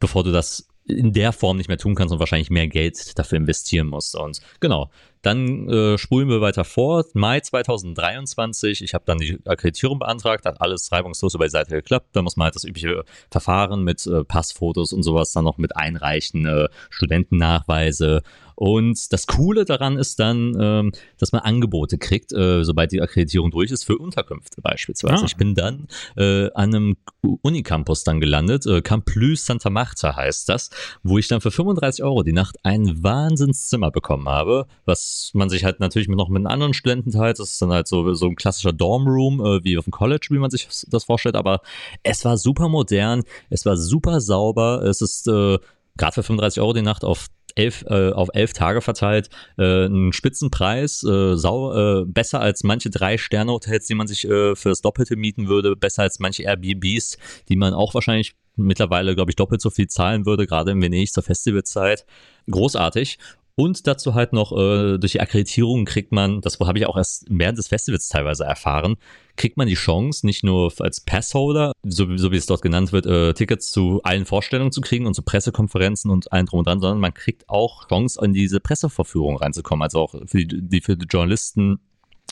bevor 0.00 0.24
du 0.24 0.32
das 0.32 0.68
in 0.86 1.12
der 1.12 1.32
Form 1.32 1.56
nicht 1.56 1.68
mehr 1.68 1.78
tun 1.78 1.94
kannst 1.94 2.12
und 2.12 2.20
wahrscheinlich 2.20 2.50
mehr 2.50 2.68
Geld 2.68 3.18
dafür 3.18 3.38
investieren 3.38 3.86
musst. 3.86 4.14
Und 4.16 4.40
genau, 4.60 4.90
dann 5.24 5.68
äh, 5.68 5.98
spulen 5.98 6.28
wir 6.28 6.40
weiter 6.40 6.64
vor. 6.64 7.04
Mai 7.14 7.40
2023, 7.40 8.82
ich 8.82 8.94
habe 8.94 9.04
dann 9.06 9.18
die 9.18 9.38
Akkreditierung 9.44 9.98
beantragt, 9.98 10.44
hat 10.44 10.60
alles 10.60 10.92
reibungslos 10.92 11.34
über 11.34 11.44
die 11.44 11.50
Seite 11.50 11.70
geklappt. 11.74 12.08
Da 12.12 12.22
muss 12.22 12.36
man 12.36 12.46
halt 12.46 12.54
das 12.54 12.64
übliche 12.64 13.04
Verfahren 13.30 13.82
mit 13.84 14.06
äh, 14.06 14.24
Passfotos 14.24 14.92
und 14.92 15.02
sowas 15.02 15.32
dann 15.32 15.44
noch 15.44 15.58
mit 15.58 15.76
einreichen, 15.76 16.46
äh, 16.46 16.68
Studentennachweise 16.90 18.22
und 18.56 19.12
das 19.12 19.26
Coole 19.26 19.64
daran 19.64 19.98
ist 19.98 20.20
dann, 20.20 20.56
ähm, 20.60 20.92
dass 21.18 21.32
man 21.32 21.42
Angebote 21.42 21.98
kriegt, 21.98 22.32
äh, 22.32 22.64
sobald 22.64 22.92
die 22.92 23.02
Akkreditierung 23.02 23.50
durch 23.50 23.70
ist, 23.70 23.84
für 23.84 23.98
Unterkünfte 23.98 24.60
beispielsweise. 24.60 25.22
Ah. 25.22 25.26
Ich 25.26 25.36
bin 25.36 25.54
dann 25.54 25.88
äh, 26.16 26.50
an 26.52 26.74
einem 26.74 26.96
Unicampus 27.42 28.04
dann 28.04 28.20
gelandet, 28.20 28.66
äh, 28.66 28.82
Camplus 28.82 29.46
Santa 29.46 29.70
Marta 29.70 30.16
heißt 30.16 30.48
das, 30.48 30.70
wo 31.02 31.18
ich 31.18 31.28
dann 31.28 31.40
für 31.40 31.50
35 31.50 32.04
Euro 32.04 32.22
die 32.22 32.32
Nacht 32.32 32.56
ein 32.62 33.02
Wahnsinnszimmer 33.02 33.90
bekommen 33.90 34.28
habe, 34.28 34.66
was 34.84 35.13
man 35.34 35.48
sich 35.48 35.64
halt 35.64 35.80
natürlich 35.80 36.08
noch 36.08 36.28
mit 36.28 36.46
anderen 36.46 36.74
Studenten 36.74 37.10
teilt. 37.10 37.38
Das 37.38 37.50
ist 37.52 37.62
dann 37.62 37.72
halt 37.72 37.88
so, 37.88 38.14
so 38.14 38.26
ein 38.26 38.36
klassischer 38.36 38.72
Dormroom, 38.72 39.40
äh, 39.40 39.64
wie 39.64 39.78
auf 39.78 39.84
dem 39.84 39.92
College, 39.92 40.28
wie 40.30 40.38
man 40.38 40.50
sich 40.50 40.68
das 40.88 41.04
vorstellt, 41.04 41.36
aber 41.36 41.60
es 42.02 42.24
war 42.24 42.36
super 42.36 42.68
modern, 42.68 43.22
es 43.50 43.66
war 43.66 43.76
super 43.76 44.20
sauber, 44.20 44.82
es 44.82 45.00
ist 45.00 45.28
äh, 45.28 45.58
gerade 45.96 46.14
für 46.14 46.22
35 46.22 46.60
Euro 46.60 46.72
die 46.72 46.82
Nacht 46.82 47.04
auf 47.04 47.28
elf, 47.54 47.84
äh, 47.88 48.10
auf 48.10 48.28
elf 48.32 48.52
Tage 48.52 48.80
verteilt, 48.80 49.28
äh, 49.58 49.86
ein 49.86 50.12
Spitzenpreis, 50.12 51.04
äh, 51.04 51.36
sau, 51.36 51.72
äh, 51.72 52.04
besser 52.04 52.40
als 52.40 52.64
manche 52.64 52.90
Drei-Sterne-Hotels, 52.90 53.86
die 53.86 53.94
man 53.94 54.06
sich 54.06 54.24
äh, 54.24 54.56
für 54.56 54.70
das 54.70 54.80
Doppelte 54.80 55.16
mieten 55.16 55.48
würde, 55.48 55.76
besser 55.76 56.02
als 56.02 56.18
manche 56.18 56.42
Airbnbs, 56.42 57.18
die 57.48 57.56
man 57.56 57.74
auch 57.74 57.94
wahrscheinlich 57.94 58.34
mittlerweile, 58.56 59.14
glaube 59.14 59.30
ich, 59.30 59.36
doppelt 59.36 59.60
so 59.60 59.70
viel 59.70 59.88
zahlen 59.88 60.26
würde, 60.26 60.46
gerade 60.46 60.72
in 60.72 60.82
Venedig 60.82 61.12
zur 61.12 61.22
Festivalzeit. 61.22 62.06
Großartig. 62.50 63.18
Und 63.56 63.86
dazu 63.86 64.14
halt 64.14 64.32
noch 64.32 64.50
äh, 64.50 64.98
durch 64.98 65.12
die 65.12 65.20
Akkreditierung 65.20 65.84
kriegt 65.84 66.10
man, 66.10 66.40
das 66.40 66.58
habe 66.58 66.76
ich 66.78 66.86
auch 66.86 66.96
erst 66.96 67.24
während 67.30 67.56
des 67.56 67.68
Festivals 67.68 68.08
teilweise 68.08 68.44
erfahren, 68.44 68.96
kriegt 69.36 69.56
man 69.56 69.68
die 69.68 69.74
Chance, 69.74 70.26
nicht 70.26 70.42
nur 70.42 70.72
als 70.80 71.00
Passholder, 71.00 71.72
so, 71.84 72.16
so 72.16 72.32
wie 72.32 72.36
es 72.36 72.46
dort 72.46 72.62
genannt 72.62 72.92
wird, 72.92 73.06
äh, 73.06 73.32
Tickets 73.32 73.70
zu 73.70 74.00
allen 74.02 74.26
Vorstellungen 74.26 74.72
zu 74.72 74.80
kriegen 74.80 75.06
und 75.06 75.14
zu 75.14 75.22
Pressekonferenzen 75.22 76.10
und 76.10 76.32
allen 76.32 76.46
drum 76.46 76.60
und 76.60 76.66
dran, 76.66 76.80
sondern 76.80 76.98
man 76.98 77.14
kriegt 77.14 77.48
auch 77.48 77.86
Chance, 77.88 78.20
in 78.24 78.32
diese 78.32 78.58
Presseverführung 78.58 79.36
reinzukommen. 79.36 79.84
Also 79.84 80.00
auch 80.00 80.14
für 80.26 80.44
die, 80.44 80.60
die 80.60 80.80
für 80.80 80.96
die 80.96 81.06
Journalisten 81.06 81.78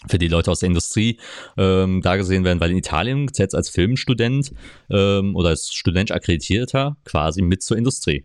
für 0.08 0.18
die 0.18 0.28
Leute 0.28 0.50
aus 0.50 0.60
der 0.60 0.68
Industrie 0.68 1.20
ähm, 1.56 2.00
da 2.02 2.16
gesehen 2.16 2.42
werden, 2.42 2.58
weil 2.58 2.72
in 2.72 2.78
Italien 2.78 3.32
zählt 3.32 3.54
als 3.54 3.68
Filmstudent 3.68 4.52
ähm, 4.90 5.36
oder 5.36 5.50
als 5.50 5.72
Student 5.72 6.10
akkreditierter 6.10 6.96
quasi 7.04 7.42
mit 7.42 7.62
zur 7.62 7.76
Industrie. 7.76 8.24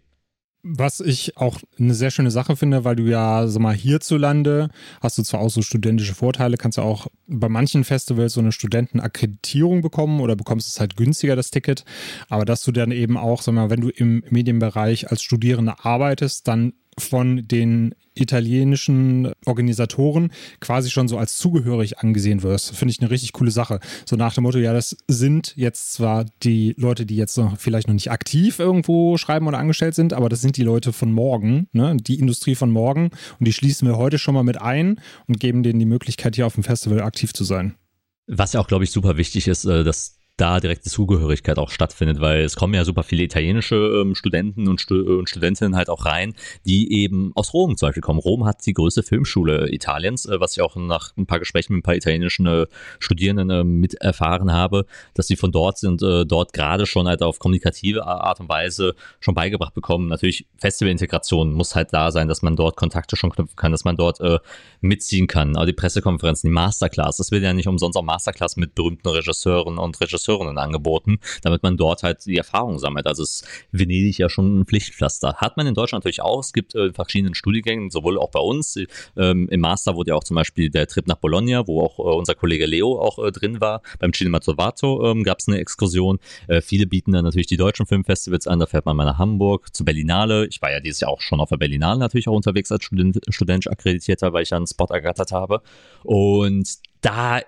Was 0.63 0.99
ich 0.99 1.37
auch 1.37 1.59
eine 1.79 1.93
sehr 1.93 2.11
schöne 2.11 2.31
Sache 2.31 2.55
finde, 2.55 2.83
weil 2.83 2.95
du 2.95 3.03
ja, 3.03 3.47
sag 3.47 3.61
mal, 3.61 3.75
hierzulande 3.75 4.69
hast 5.01 5.17
du 5.17 5.23
zwar 5.23 5.39
auch 5.39 5.49
so 5.49 5.61
studentische 5.61 6.15
Vorteile, 6.15 6.57
kannst 6.57 6.77
ja 6.77 6.83
auch 6.83 7.07
bei 7.27 7.47
manchen 7.47 7.83
Festivals 7.83 8.33
so 8.33 8.41
eine 8.41 8.51
Studentenakkreditierung 8.51 9.81
bekommen 9.81 10.19
oder 10.19 10.35
bekommst 10.35 10.67
es 10.67 10.79
halt 10.79 10.97
günstiger, 10.97 11.35
das 11.35 11.51
Ticket. 11.51 11.85
Aber 12.27 12.43
dass 12.43 12.63
du 12.63 12.71
dann 12.71 12.91
eben 12.91 13.17
auch, 13.17 13.41
sag 13.41 13.53
mal, 13.53 13.69
wenn 13.69 13.81
du 13.81 13.89
im 13.89 14.23
Medienbereich 14.29 15.09
als 15.09 15.21
Studierende 15.21 15.85
arbeitest, 15.85 16.47
dann 16.47 16.73
von 16.99 17.47
den 17.47 17.93
italienischen 18.15 19.31
Organisatoren 19.45 20.31
quasi 20.59 20.89
schon 20.89 21.07
so 21.07 21.17
als 21.17 21.37
zugehörig 21.37 21.99
angesehen 21.99 22.43
wirst. 22.43 22.75
Finde 22.75 22.91
ich 22.91 22.99
eine 22.99 23.11
richtig 23.11 23.33
coole 23.33 23.51
Sache. 23.51 23.79
So 24.05 24.15
nach 24.15 24.33
dem 24.33 24.43
Motto, 24.43 24.57
ja, 24.57 24.73
das 24.73 24.97
sind 25.07 25.53
jetzt 25.55 25.93
zwar 25.93 26.25
die 26.43 26.73
Leute, 26.77 27.05
die 27.05 27.15
jetzt 27.15 27.37
noch 27.37 27.57
vielleicht 27.57 27.87
noch 27.87 27.93
nicht 27.93 28.11
aktiv 28.11 28.59
irgendwo 28.59 29.17
schreiben 29.17 29.47
oder 29.47 29.59
angestellt 29.59 29.95
sind, 29.95 30.13
aber 30.13 30.29
das 30.29 30.41
sind 30.41 30.57
die 30.57 30.63
Leute 30.63 30.93
von 30.93 31.11
morgen, 31.11 31.67
ne? 31.71 31.95
die 31.99 32.19
Industrie 32.19 32.55
von 32.55 32.71
morgen 32.71 33.11
und 33.39 33.47
die 33.47 33.53
schließen 33.53 33.87
wir 33.87 33.97
heute 33.97 34.17
schon 34.17 34.33
mal 34.33 34.43
mit 34.43 34.59
ein 34.61 34.99
und 35.27 35.39
geben 35.39 35.63
denen 35.63 35.79
die 35.79 35.85
Möglichkeit, 35.85 36.35
hier 36.35 36.47
auf 36.47 36.55
dem 36.55 36.63
Festival 36.63 37.01
aktiv 37.01 37.33
zu 37.33 37.43
sein. 37.43 37.75
Was 38.27 38.53
ja 38.53 38.59
auch, 38.59 38.67
glaube 38.67 38.83
ich, 38.83 38.91
super 38.91 39.15
wichtig 39.17 39.47
ist, 39.47 39.65
äh, 39.65 39.83
dass 39.83 40.16
da 40.37 40.59
direkte 40.59 40.89
Zugehörigkeit 40.89 41.57
auch 41.57 41.71
stattfindet, 41.71 42.21
weil 42.21 42.41
es 42.41 42.55
kommen 42.55 42.75
ja 42.75 42.85
super 42.85 43.01
viele 43.01 43.23
italienische 43.23 43.75
ähm, 43.75 44.13
Studenten 44.13 44.67
und, 44.67 44.79
Stu 44.79 44.95
und, 44.95 45.27
Studentinnen 45.27 45.75
halt 45.75 45.89
auch 45.89 46.05
rein, 46.05 46.35
die 46.63 46.93
eben 46.93 47.31
aus 47.33 47.53
Rom 47.55 47.75
zum 47.75 47.87
Beispiel 47.87 48.03
kommen. 48.03 48.19
Rom 48.19 48.45
hat 48.45 48.63
die 48.65 48.73
größte 48.73 49.01
Filmschule 49.01 49.69
Italiens, 49.71 50.27
äh, 50.27 50.39
was 50.39 50.55
ich 50.55 50.61
auch 50.61 50.75
nach 50.75 51.11
ein 51.17 51.25
paar 51.25 51.39
Gesprächen 51.39 51.73
mit 51.73 51.79
ein 51.79 51.83
paar 51.83 51.95
italienischen 51.95 52.45
äh, 52.45 52.67
Studierenden 52.99 53.49
äh, 53.49 53.63
mit 53.63 53.95
erfahren 53.95 54.53
habe, 54.53 54.85
dass 55.15 55.25
sie 55.25 55.35
von 55.35 55.51
dort 55.51 55.79
sind, 55.79 56.03
äh, 56.03 56.23
dort 56.23 56.53
gerade 56.53 56.85
schon 56.85 57.07
halt 57.07 57.23
auf 57.23 57.39
kommunikative 57.39 58.05
Art 58.05 58.39
und 58.39 58.47
Weise 58.47 58.93
schon 59.19 59.33
beigebracht 59.33 59.73
bekommen. 59.73 60.07
Natürlich 60.07 60.45
Festivalintegration 60.57 61.51
muss 61.51 61.75
halt 61.75 61.93
da 61.93 62.11
sein, 62.11 62.27
dass 62.27 62.43
man 62.43 62.55
dort 62.55 62.77
Kontakte 62.77 63.15
schon 63.15 63.31
knüpfen 63.31 63.55
kann, 63.55 63.71
dass 63.71 63.85
man 63.85 63.97
dort 63.97 64.19
äh, 64.19 64.37
mitziehen 64.81 65.25
kann. 65.25 65.55
Aber 65.55 65.65
die 65.65 65.73
Pressekonferenzen, 65.73 66.47
die 66.47 66.53
Masterclass, 66.53 67.17
das 67.17 67.31
wird 67.31 67.41
ja 67.41 67.53
nicht 67.53 67.67
umsonst 67.67 67.97
auch 67.97 68.03
Masterclass 68.03 68.55
mit 68.55 68.75
berühmten 68.75 69.07
Regisseuren 69.07 69.79
und 69.79 69.99
Regisseuren 69.99 70.26
Regisseurinnen 70.27 70.57
angeboten, 70.57 71.19
damit 71.41 71.63
man 71.63 71.77
dort 71.77 72.03
halt 72.03 72.25
die 72.25 72.37
Erfahrung 72.37 72.79
sammelt. 72.79 73.07
Also 73.07 73.23
ist 73.23 73.47
Venedig 73.71 74.17
ja 74.17 74.29
schon 74.29 74.59
ein 74.59 74.65
Pflichtpflaster. 74.65 75.35
Hat 75.37 75.57
man 75.57 75.67
in 75.67 75.73
Deutschland 75.73 76.03
natürlich 76.03 76.21
auch. 76.21 76.39
Es 76.39 76.53
gibt 76.53 76.75
äh, 76.75 76.91
verschiedenen 76.93 77.35
Studiengängen, 77.35 77.89
sowohl 77.89 78.17
auch 78.17 78.31
bei 78.31 78.39
uns. 78.39 78.77
Ähm, 79.15 79.47
Im 79.49 79.61
Master 79.61 79.95
wurde 79.95 80.09
ja 80.09 80.15
auch 80.15 80.23
zum 80.23 80.35
Beispiel 80.35 80.69
der 80.69 80.87
Trip 80.87 81.07
nach 81.07 81.17
Bologna, 81.17 81.67
wo 81.67 81.81
auch 81.81 81.99
äh, 81.99 82.15
unser 82.15 82.35
Kollege 82.35 82.65
Leo 82.65 82.99
auch 82.99 83.19
äh, 83.19 83.31
drin 83.31 83.61
war. 83.61 83.81
Beim 83.99 84.11
Cinema 84.11 84.39
Trovato 84.39 85.09
ähm, 85.09 85.23
gab 85.23 85.39
es 85.39 85.47
eine 85.47 85.59
Exkursion. 85.59 86.19
Äh, 86.47 86.61
viele 86.61 86.87
bieten 86.87 87.11
dann 87.13 87.23
natürlich 87.23 87.47
die 87.47 87.57
deutschen 87.57 87.85
Filmfestivals 87.85 88.47
an. 88.47 88.59
Da 88.59 88.65
fährt 88.65 88.85
man 88.85 88.95
mal 88.95 89.05
nach 89.05 89.17
Hamburg, 89.17 89.75
zu 89.75 89.85
Berlinale. 89.85 90.47
Ich 90.47 90.61
war 90.61 90.71
ja 90.71 90.79
dieses 90.79 91.01
Jahr 91.01 91.11
auch 91.11 91.21
schon 91.21 91.39
auf 91.39 91.49
der 91.49 91.57
Berlinale 91.57 91.99
natürlich 91.99 92.27
auch 92.27 92.35
unterwegs 92.35 92.71
als 92.71 92.83
Student, 92.83 93.19
studentisch 93.29 93.71
akkreditierter, 93.71 94.33
weil 94.33 94.43
ich 94.43 94.49
ja 94.49 94.57
einen 94.57 94.67
Spot 94.67 94.87
ergattert 94.89 95.31
habe. 95.31 95.61
Und 96.03 96.79
da 97.01 97.41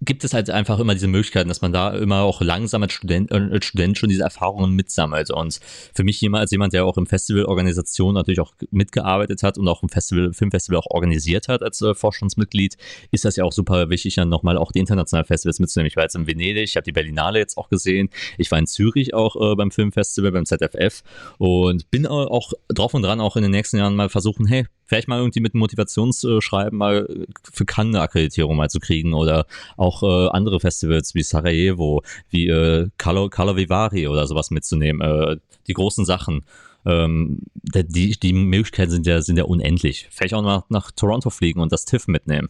gibt 0.00 0.22
es 0.22 0.32
halt 0.32 0.48
einfach 0.50 0.78
immer 0.78 0.94
diese 0.94 1.08
Möglichkeiten, 1.08 1.48
dass 1.48 1.60
man 1.60 1.72
da 1.72 1.90
immer 1.90 2.22
auch 2.22 2.40
langsam 2.40 2.82
als 2.82 2.92
Student, 2.92 3.32
äh, 3.32 3.48
als 3.50 3.64
Student 3.64 3.98
schon 3.98 4.08
diese 4.08 4.22
Erfahrungen 4.22 4.74
mitsammelt. 4.74 5.30
Und 5.30 5.60
für 5.94 6.04
mich 6.04 6.20
jemand, 6.20 6.42
als 6.42 6.50
jemand, 6.52 6.72
der 6.72 6.84
auch 6.84 6.96
im 6.96 7.06
Festivalorganisation 7.06 8.14
natürlich 8.14 8.40
auch 8.40 8.54
mitgearbeitet 8.70 9.42
hat 9.42 9.58
und 9.58 9.66
auch 9.66 9.82
im 9.82 9.88
Festival, 9.88 10.32
Filmfestival 10.32 10.78
auch 10.78 10.86
organisiert 10.90 11.48
hat 11.48 11.62
als 11.62 11.82
äh, 11.82 11.94
Vorstandsmitglied, 11.94 12.76
ist 13.10 13.24
das 13.24 13.36
ja 13.36 13.44
auch 13.44 13.52
super 13.52 13.90
wichtig, 13.90 14.14
dann 14.14 14.28
nochmal 14.28 14.56
auch 14.56 14.70
die 14.70 14.78
internationalen 14.78 15.26
Festivals 15.26 15.58
mitzunehmen. 15.58 15.88
Ich 15.88 15.96
war 15.96 16.04
jetzt 16.04 16.14
in 16.14 16.26
Venedig, 16.26 16.64
ich 16.64 16.76
habe 16.76 16.84
die 16.84 16.92
Berlinale 16.92 17.38
jetzt 17.40 17.58
auch 17.58 17.68
gesehen, 17.68 18.10
ich 18.36 18.50
war 18.50 18.58
in 18.58 18.66
Zürich 18.66 19.14
auch 19.14 19.34
äh, 19.36 19.56
beim 19.56 19.70
Filmfestival, 19.70 20.30
beim 20.30 20.46
ZFF 20.46 21.02
und 21.38 21.90
bin 21.90 22.06
auch 22.06 22.52
drauf 22.68 22.94
und 22.94 23.02
dran, 23.02 23.20
auch 23.20 23.36
in 23.36 23.42
den 23.42 23.50
nächsten 23.50 23.78
Jahren 23.78 23.96
mal 23.96 24.08
versuchen, 24.08 24.46
hey, 24.46 24.66
vielleicht 24.88 25.06
mal 25.06 25.18
irgendwie 25.18 25.40
mit 25.40 25.54
Motivationsschreiben 25.54 26.76
mal 26.76 27.26
für 27.52 27.64
Cannes 27.64 27.94
eine 27.94 28.02
Akkreditierung 28.02 28.56
mal 28.56 28.70
zu 28.70 28.80
kriegen 28.80 29.14
oder 29.14 29.46
auch 29.76 30.02
äh, 30.02 30.28
andere 30.30 30.58
Festivals 30.58 31.14
wie 31.14 31.22
Sarajevo, 31.22 32.02
wie 32.30 32.48
äh, 32.48 32.88
Carlo, 32.96 33.28
Carlo 33.28 33.56
Vivari 33.56 34.08
oder 34.08 34.26
sowas 34.26 34.50
mitzunehmen. 34.50 35.00
Äh, 35.00 35.36
die 35.68 35.74
großen 35.74 36.04
Sachen. 36.04 36.44
Ähm, 36.86 37.42
die, 37.54 38.18
die 38.18 38.32
Möglichkeiten 38.32 38.90
sind 38.90 39.06
ja, 39.06 39.20
sind 39.20 39.36
ja 39.36 39.44
unendlich. 39.44 40.08
Vielleicht 40.10 40.34
auch 40.34 40.42
nach, 40.42 40.64
nach 40.70 40.90
Toronto 40.90 41.28
fliegen 41.28 41.60
und 41.60 41.70
das 41.70 41.84
TIFF 41.84 42.08
mitnehmen. 42.08 42.48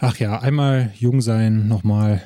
Ach 0.00 0.16
ja, 0.18 0.40
einmal 0.40 0.92
jung 0.98 1.20
sein, 1.20 1.68
nochmal. 1.68 2.22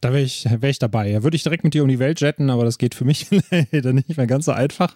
Da 0.00 0.12
wäre 0.12 0.22
ich, 0.22 0.46
wär 0.48 0.70
ich 0.70 0.78
dabei. 0.78 1.10
Ja, 1.10 1.22
würde 1.22 1.36
ich 1.36 1.42
direkt 1.42 1.64
mit 1.64 1.74
dir 1.74 1.82
um 1.82 1.88
die 1.88 1.98
Welt 1.98 2.20
jetten, 2.20 2.50
aber 2.50 2.64
das 2.64 2.78
geht 2.78 2.94
für 2.94 3.04
mich 3.04 3.26
leider 3.72 3.92
nicht 3.92 4.16
mehr 4.16 4.26
ganz 4.26 4.44
so 4.44 4.52
einfach. 4.52 4.94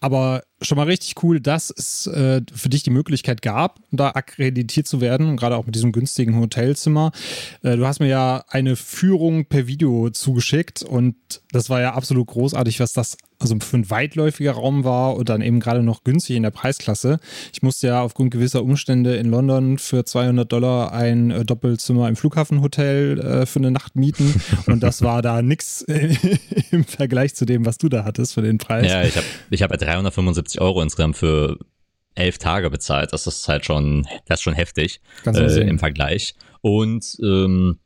Aber 0.00 0.42
schon 0.62 0.76
mal 0.76 0.86
richtig 0.86 1.22
cool, 1.22 1.40
dass 1.40 1.72
es 1.76 2.06
äh, 2.06 2.40
für 2.52 2.68
dich 2.68 2.82
die 2.82 2.90
Möglichkeit 2.90 3.42
gab, 3.42 3.80
da 3.90 4.10
akkreditiert 4.10 4.86
zu 4.86 5.00
werden, 5.00 5.36
gerade 5.36 5.56
auch 5.56 5.66
mit 5.66 5.74
diesem 5.74 5.92
günstigen 5.92 6.38
Hotelzimmer. 6.38 7.12
Äh, 7.62 7.76
du 7.76 7.86
hast 7.86 8.00
mir 8.00 8.08
ja 8.08 8.44
eine 8.48 8.76
Führung 8.76 9.46
per 9.46 9.66
Video 9.66 10.10
zugeschickt 10.10 10.82
und 10.82 11.16
das 11.52 11.70
war 11.70 11.80
ja 11.80 11.94
absolut 11.94 12.28
großartig, 12.28 12.80
was 12.80 12.92
das 12.92 13.16
also 13.38 13.56
für 13.60 13.76
ein 13.76 13.88
weitläufiger 13.88 14.52
Raum 14.52 14.84
war 14.84 15.16
und 15.16 15.28
dann 15.28 15.40
eben 15.40 15.60
gerade 15.60 15.82
noch 15.82 16.04
günstig 16.04 16.36
in 16.36 16.42
der 16.42 16.50
Preisklasse. 16.50 17.20
Ich 17.52 17.62
musste 17.62 17.86
ja 17.86 18.02
aufgrund 18.02 18.32
gewisser 18.32 18.62
Umstände 18.62 19.16
in 19.16 19.30
London 19.30 19.78
für 19.78 20.04
200 20.04 20.50
Dollar 20.50 20.92
ein 20.92 21.30
äh, 21.30 21.44
Doppelzimmer 21.44 22.08
im 22.08 22.16
Flughafenhotel 22.16 23.20
äh, 23.20 23.46
für 23.46 23.60
eine 23.60 23.70
Nacht 23.70 23.96
mieten 23.96 24.40
und 24.66 24.82
das 24.82 25.02
war 25.02 25.22
da 25.22 25.40
nix 25.40 25.82
im 26.70 26.84
Vergleich 26.84 27.34
zu 27.34 27.46
dem, 27.46 27.64
was 27.64 27.78
du 27.78 27.88
da 27.88 28.04
hattest 28.04 28.34
für 28.34 28.42
den 28.42 28.58
Preis. 28.58 28.90
Ja, 28.90 29.02
ich 29.02 29.16
habe 29.16 29.26
ich 29.50 29.62
hab 29.62 29.70
375 29.70 30.60
Euro 30.60 30.82
insgesamt 30.82 31.16
für 31.16 31.58
elf 32.14 32.38
Tage 32.38 32.68
bezahlt. 32.68 33.12
Das 33.12 33.26
ist 33.26 33.48
halt 33.48 33.64
schon, 33.64 34.06
das 34.26 34.40
ist 34.40 34.42
schon 34.42 34.54
heftig 34.54 35.00
äh, 35.24 35.60
im 35.60 35.78
Vergleich. 35.78 36.34
Und 36.60 37.16
ähm, 37.22 37.78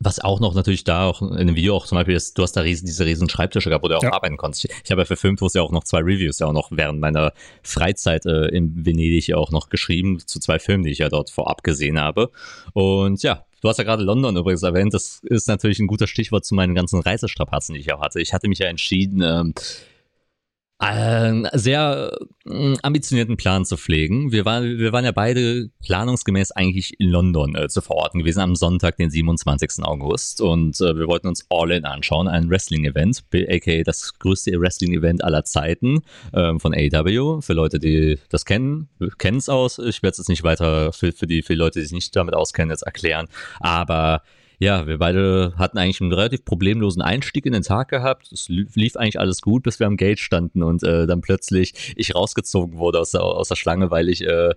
was 0.00 0.20
auch 0.20 0.40
noch 0.40 0.54
natürlich 0.54 0.84
da 0.84 1.04
auch 1.04 1.22
in 1.22 1.46
dem 1.46 1.56
Video 1.56 1.76
auch 1.76 1.86
zum 1.86 1.96
Beispiel 1.96 2.14
ist, 2.14 2.36
du 2.36 2.42
hast 2.42 2.52
da 2.52 2.60
riesen, 2.60 2.86
diese 2.86 3.06
riesen 3.06 3.28
Schreibtische 3.28 3.68
gehabt, 3.70 3.84
wo 3.84 3.88
du 3.88 3.96
auch 3.96 4.02
ja. 4.02 4.12
arbeiten 4.12 4.36
konntest. 4.36 4.64
Ich, 4.64 4.70
ich 4.84 4.90
habe 4.90 5.02
ja 5.02 5.04
für 5.06 5.16
Filmtours 5.16 5.54
ja 5.54 5.62
auch 5.62 5.72
noch 5.72 5.84
zwei 5.84 6.00
Reviews 6.00 6.38
ja 6.40 6.46
auch 6.46 6.52
noch 6.52 6.70
während 6.70 7.00
meiner 7.00 7.32
Freizeit 7.62 8.26
äh, 8.26 8.48
in 8.48 8.84
Venedig 8.84 9.28
ja 9.28 9.36
auch 9.36 9.50
noch 9.50 9.68
geschrieben 9.68 10.18
zu 10.18 10.40
zwei 10.40 10.58
Filmen, 10.58 10.84
die 10.84 10.90
ich 10.90 10.98
ja 10.98 11.08
dort 11.08 11.30
vorab 11.30 11.62
gesehen 11.62 12.00
habe. 12.00 12.30
Und 12.72 13.22
ja, 13.22 13.44
Du 13.60 13.70
hast 13.70 13.78
ja 13.78 13.84
gerade 13.84 14.02
London 14.02 14.36
übrigens 14.36 14.62
erwähnt. 14.62 14.92
Das 14.92 15.20
ist 15.22 15.48
natürlich 15.48 15.78
ein 15.78 15.86
guter 15.86 16.06
Stichwort 16.06 16.44
zu 16.44 16.54
meinen 16.54 16.74
ganzen 16.74 17.00
Reisestrapazen, 17.00 17.74
die 17.74 17.80
ich 17.80 17.94
auch 17.94 18.02
hatte. 18.02 18.20
Ich 18.20 18.34
hatte 18.34 18.46
mich 18.46 18.58
ja 18.58 18.66
entschieden, 18.66 19.22
ähm, 19.22 19.54
einen 20.78 21.48
sehr 21.52 22.12
äh, 22.46 22.74
ambitionierten 22.82 23.36
Plan 23.36 23.64
zu 23.64 23.76
pflegen. 23.76 24.32
Wir 24.32 24.44
waren, 24.44 24.78
wir 24.78 24.92
waren 24.92 25.04
ja 25.04 25.12
beide 25.12 25.70
planungsgemäß 25.84 26.50
eigentlich 26.52 26.98
in 26.98 27.10
London 27.10 27.54
äh, 27.54 27.68
zu 27.68 27.80
verorten 27.80 28.18
gewesen 28.18 28.40
am 28.40 28.56
Sonntag, 28.56 28.96
den 28.96 29.08
27. 29.08 29.84
August. 29.84 30.40
Und 30.40 30.80
äh, 30.80 30.96
wir 30.96 31.06
wollten 31.06 31.28
uns 31.28 31.46
All 31.48 31.70
In 31.70 31.84
anschauen, 31.84 32.26
ein 32.26 32.50
Wrestling-Event, 32.50 33.24
aka 33.32 33.82
das 33.84 34.18
größte 34.18 34.60
Wrestling-Event 34.60 35.22
aller 35.22 35.44
Zeiten 35.44 36.02
ähm, 36.32 36.58
von 36.58 36.74
AW. 36.74 37.40
Für 37.40 37.52
Leute, 37.52 37.78
die 37.78 38.18
das 38.28 38.44
kennen, 38.44 38.88
kennen 39.18 39.38
es 39.38 39.48
aus. 39.48 39.78
Ich 39.78 40.02
werde 40.02 40.12
es 40.12 40.18
jetzt 40.18 40.28
nicht 40.28 40.42
weiter 40.42 40.92
für, 40.92 41.12
für, 41.12 41.26
die, 41.26 41.42
für 41.42 41.52
die 41.52 41.58
Leute, 41.58 41.78
die 41.78 41.84
sich 41.84 41.92
nicht 41.92 42.16
damit 42.16 42.34
auskennen, 42.34 42.70
jetzt 42.70 42.82
erklären. 42.82 43.28
Aber 43.60 44.22
ja, 44.64 44.86
wir 44.86 44.98
beide 44.98 45.52
hatten 45.58 45.76
eigentlich 45.76 46.00
einen 46.00 46.12
relativ 46.12 46.44
problemlosen 46.44 47.02
Einstieg 47.02 47.44
in 47.44 47.52
den 47.52 47.62
Tag 47.62 47.88
gehabt. 47.88 48.32
Es 48.32 48.48
lief 48.48 48.96
eigentlich 48.96 49.20
alles 49.20 49.42
gut, 49.42 49.62
bis 49.62 49.78
wir 49.78 49.86
am 49.86 49.98
Gate 49.98 50.18
standen 50.18 50.62
und 50.62 50.82
äh, 50.82 51.06
dann 51.06 51.20
plötzlich 51.20 51.94
ich 51.96 52.14
rausgezogen 52.14 52.78
wurde 52.78 52.98
aus 52.98 53.10
der, 53.10 53.22
aus 53.22 53.48
der 53.48 53.56
Schlange, 53.56 53.90
weil 53.90 54.08
ich 54.08 54.22
äh, 54.22 54.54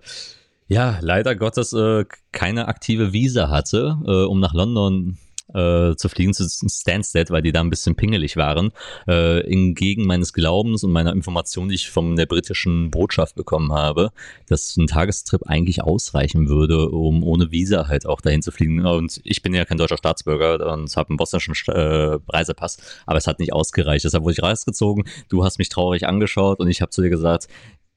ja 0.66 0.98
leider 1.02 1.36
Gottes 1.36 1.74
äh, 1.74 2.06
keine 2.32 2.68
aktive 2.68 3.12
Visa 3.12 3.50
hatte, 3.50 3.98
äh, 4.06 4.24
um 4.24 4.40
nach 4.40 4.54
London 4.54 5.18
äh, 5.54 5.94
zu 5.96 6.08
fliegen 6.08 6.34
zu 6.34 6.46
Stansted, 6.48 7.30
weil 7.30 7.42
die 7.42 7.52
da 7.52 7.60
ein 7.60 7.70
bisschen 7.70 7.96
pingelig 7.96 8.36
waren, 8.36 8.72
äh, 9.06 9.40
entgegen 9.40 10.06
meines 10.06 10.32
Glaubens 10.32 10.84
und 10.84 10.92
meiner 10.92 11.12
Information, 11.12 11.68
die 11.68 11.74
ich 11.74 11.90
von 11.90 12.16
der 12.16 12.26
britischen 12.26 12.90
Botschaft 12.90 13.34
bekommen 13.34 13.72
habe, 13.72 14.10
dass 14.46 14.76
ein 14.76 14.86
Tagestrip 14.86 15.42
eigentlich 15.46 15.82
ausreichen 15.82 16.48
würde, 16.48 16.88
um 16.90 17.22
ohne 17.22 17.50
Visa 17.50 17.88
halt 17.88 18.06
auch 18.06 18.20
dahin 18.20 18.42
zu 18.42 18.50
fliegen. 18.50 18.84
Und 18.84 19.20
ich 19.24 19.42
bin 19.42 19.54
ja 19.54 19.64
kein 19.64 19.78
deutscher 19.78 19.96
Staatsbürger 19.96 20.72
und 20.72 20.94
habe 20.96 21.10
einen 21.10 21.16
bosnischen 21.16 21.54
äh, 21.68 22.18
Reisepass, 22.28 22.78
aber 23.06 23.18
es 23.18 23.26
hat 23.26 23.38
nicht 23.38 23.52
ausgereicht. 23.52 24.04
Deshalb 24.04 24.24
wurde 24.24 24.34
ich 24.34 24.42
rausgezogen. 24.42 25.04
Du 25.28 25.44
hast 25.44 25.58
mich 25.58 25.68
traurig 25.68 26.06
angeschaut 26.06 26.60
und 26.60 26.68
ich 26.68 26.80
habe 26.80 26.90
zu 26.90 27.02
dir 27.02 27.10
gesagt, 27.10 27.48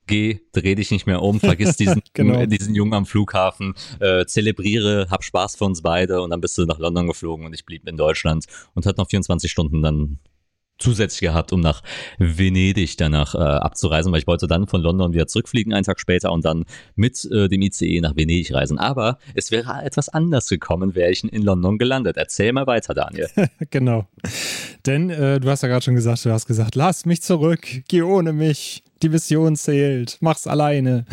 geh, 0.07 0.39
dreh 0.51 0.75
dich 0.75 0.91
nicht 0.91 1.05
mehr 1.05 1.21
um, 1.21 1.39
vergiss 1.39 1.77
diesen, 1.77 2.01
genau. 2.13 2.45
diesen 2.45 2.75
Jungen 2.75 2.93
am 2.93 3.05
Flughafen, 3.05 3.73
äh, 3.99 4.25
zelebriere, 4.25 5.07
hab 5.09 5.23
Spaß 5.23 5.55
für 5.55 5.65
uns 5.65 5.81
beide 5.81 6.21
und 6.21 6.29
dann 6.29 6.41
bist 6.41 6.57
du 6.57 6.65
nach 6.65 6.79
London 6.79 7.07
geflogen 7.07 7.45
und 7.45 7.53
ich 7.53 7.65
blieb 7.65 7.87
in 7.87 7.97
Deutschland 7.97 8.45
und 8.73 8.85
hat 8.85 8.97
noch 8.97 9.09
24 9.09 9.51
Stunden 9.51 9.81
dann 9.81 10.19
zusätzlich 10.81 11.21
gehabt, 11.21 11.53
um 11.53 11.61
nach 11.61 11.81
Venedig 12.17 12.97
danach 12.97 13.35
äh, 13.35 13.37
abzureisen, 13.37 14.11
weil 14.11 14.19
ich 14.19 14.27
wollte 14.27 14.47
dann 14.47 14.67
von 14.67 14.81
London 14.81 15.13
wieder 15.13 15.27
zurückfliegen, 15.27 15.73
einen 15.73 15.83
Tag 15.83 15.99
später 15.99 16.31
und 16.31 16.43
dann 16.43 16.65
mit 16.95 17.23
äh, 17.31 17.47
dem 17.47 17.61
ICE 17.61 18.01
nach 18.01 18.15
Venedig 18.15 18.53
reisen. 18.53 18.79
Aber 18.79 19.17
es 19.35 19.51
wäre 19.51 19.83
etwas 19.83 20.09
anders 20.09 20.47
gekommen, 20.47 20.95
wäre 20.95 21.11
ich 21.11 21.23
in 21.23 21.43
London 21.43 21.77
gelandet. 21.77 22.17
Erzähl 22.17 22.51
mal 22.51 22.67
weiter, 22.67 22.93
Daniel. 22.93 23.29
genau. 23.69 24.07
Denn 24.85 25.09
äh, 25.09 25.39
du 25.39 25.49
hast 25.49 25.61
ja 25.61 25.69
gerade 25.69 25.83
schon 25.83 25.95
gesagt, 25.95 26.25
du 26.25 26.31
hast 26.31 26.47
gesagt, 26.47 26.75
lass 26.75 27.05
mich 27.05 27.21
zurück, 27.21 27.67
geh 27.87 28.01
ohne 28.01 28.33
mich 28.33 28.83
die 29.03 29.09
Mission 29.09 29.55
zählt, 29.55 30.17
mach's 30.21 30.47
alleine. 30.47 31.05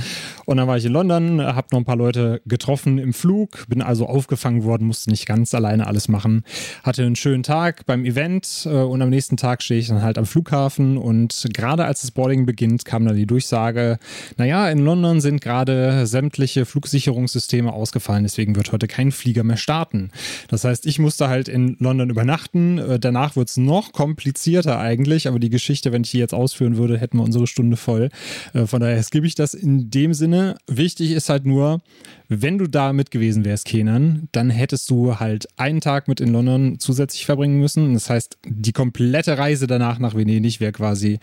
Und 0.47 0.57
dann 0.57 0.69
war 0.69 0.77
ich 0.77 0.85
in 0.85 0.93
London, 0.93 1.43
habe 1.43 1.69
noch 1.73 1.79
ein 1.79 1.85
paar 1.85 1.97
Leute 1.97 2.41
getroffen 2.47 2.99
im 2.99 3.13
Flug, 3.13 3.67
bin 3.69 3.83
also 3.83 4.07
aufgefangen 4.07 4.65
worden, 4.65 4.87
musste 4.87 5.11
nicht 5.11 5.27
ganz 5.27 5.55
alleine 5.55 5.87
alles 5.87 6.09
machen. 6.09 6.45
Hatte 6.83 7.03
einen 7.05 7.17
schönen 7.17 7.43
Tag 7.43 7.87
beim 7.87 8.05
Event 8.05 8.67
äh, 8.67 8.71
und 8.71 9.03
am 9.03 9.11
nächsten 9.11 9.37
Tag 9.37 9.63
stehe 9.63 9.81
ich 9.81 9.89
dann 9.89 10.03
halt 10.03 10.19
am 10.19 10.27
Flughafen 10.27 10.97
und 10.97 11.49
gerade 11.55 11.85
als 11.85 12.03
das 12.03 12.11
Boarding 12.11 12.47
beginnt, 12.47 12.85
kam 12.85 13.05
dann 13.05 13.17
die 13.17 13.27
Durchsage, 13.27 13.99
naja, 14.37 14.69
in 14.71 14.79
London 14.79 15.21
sind 15.21 15.41
gerade 15.41 16.07
sämtliche 16.07 16.65
Flugsicherungssysteme 16.65 17.73
ausgefallen, 17.73 18.23
deswegen 18.23 18.57
wird 18.57 18.73
heute 18.73 18.87
kein 18.87 19.13
Flieger 19.13 19.45
mehr 19.45 19.57
starten. 19.57 20.11
Das 20.49 20.65
heißt, 20.65 20.87
ich 20.87 20.99
musste 20.99 21.29
halt 21.29 21.49
in 21.49 21.77
London 21.79 22.11
übernachten. 22.11 22.79
Äh, 22.79 22.99
danach 22.99 23.37
wird 23.37 23.49
es 23.49 23.57
noch 23.57 23.93
komplizierter 23.93 24.79
eigentlich, 24.79 25.29
aber 25.29 25.39
die 25.39 25.51
Geschichte, 25.51 25.93
wenn 25.93 26.03
ich 26.03 26.11
die 26.11 26.19
jetzt 26.19 26.35
ausführen 26.35 26.77
würde, 26.77 26.99
hätten 26.99 27.19
wir 27.19 27.25
unsere 27.25 27.47
Stunde 27.47 27.77
voll. 27.79 28.11
Äh, 28.53 28.67
von 28.67 28.81
daher 28.81 29.03
gebe 29.11 29.27
ich 29.27 29.35
das 29.35 29.55
in 29.55 29.91
dem 29.91 30.15
Sinne. 30.15 30.57
Wichtig 30.67 31.13
ist 31.13 31.29
halt 31.29 31.47
nur, 31.47 31.81
wenn 32.29 32.59
du 32.59 32.67
da 32.67 32.93
mit 32.93 33.11
gewesen 33.11 33.45
wärst, 33.45 33.65
Kenan, 33.65 34.29
dann 34.33 34.51
hättest 34.51 34.91
du 34.91 35.19
halt 35.19 35.49
einen 35.57 35.81
Tag 35.81 36.09
mit 36.09 36.21
in 36.21 36.33
London 36.33 36.79
zusätzlich 36.79 37.25
verbringen 37.25 37.59
müssen. 37.59 37.95
Das 37.95 38.11
heißt, 38.11 38.39
die 38.47 38.73
komplette 38.73 39.39
Reise 39.39 39.67
danach 39.67 39.99
nach 39.99 40.15
Venedig 40.15 40.61
wäre 40.61 40.73
quasi 40.73 41.19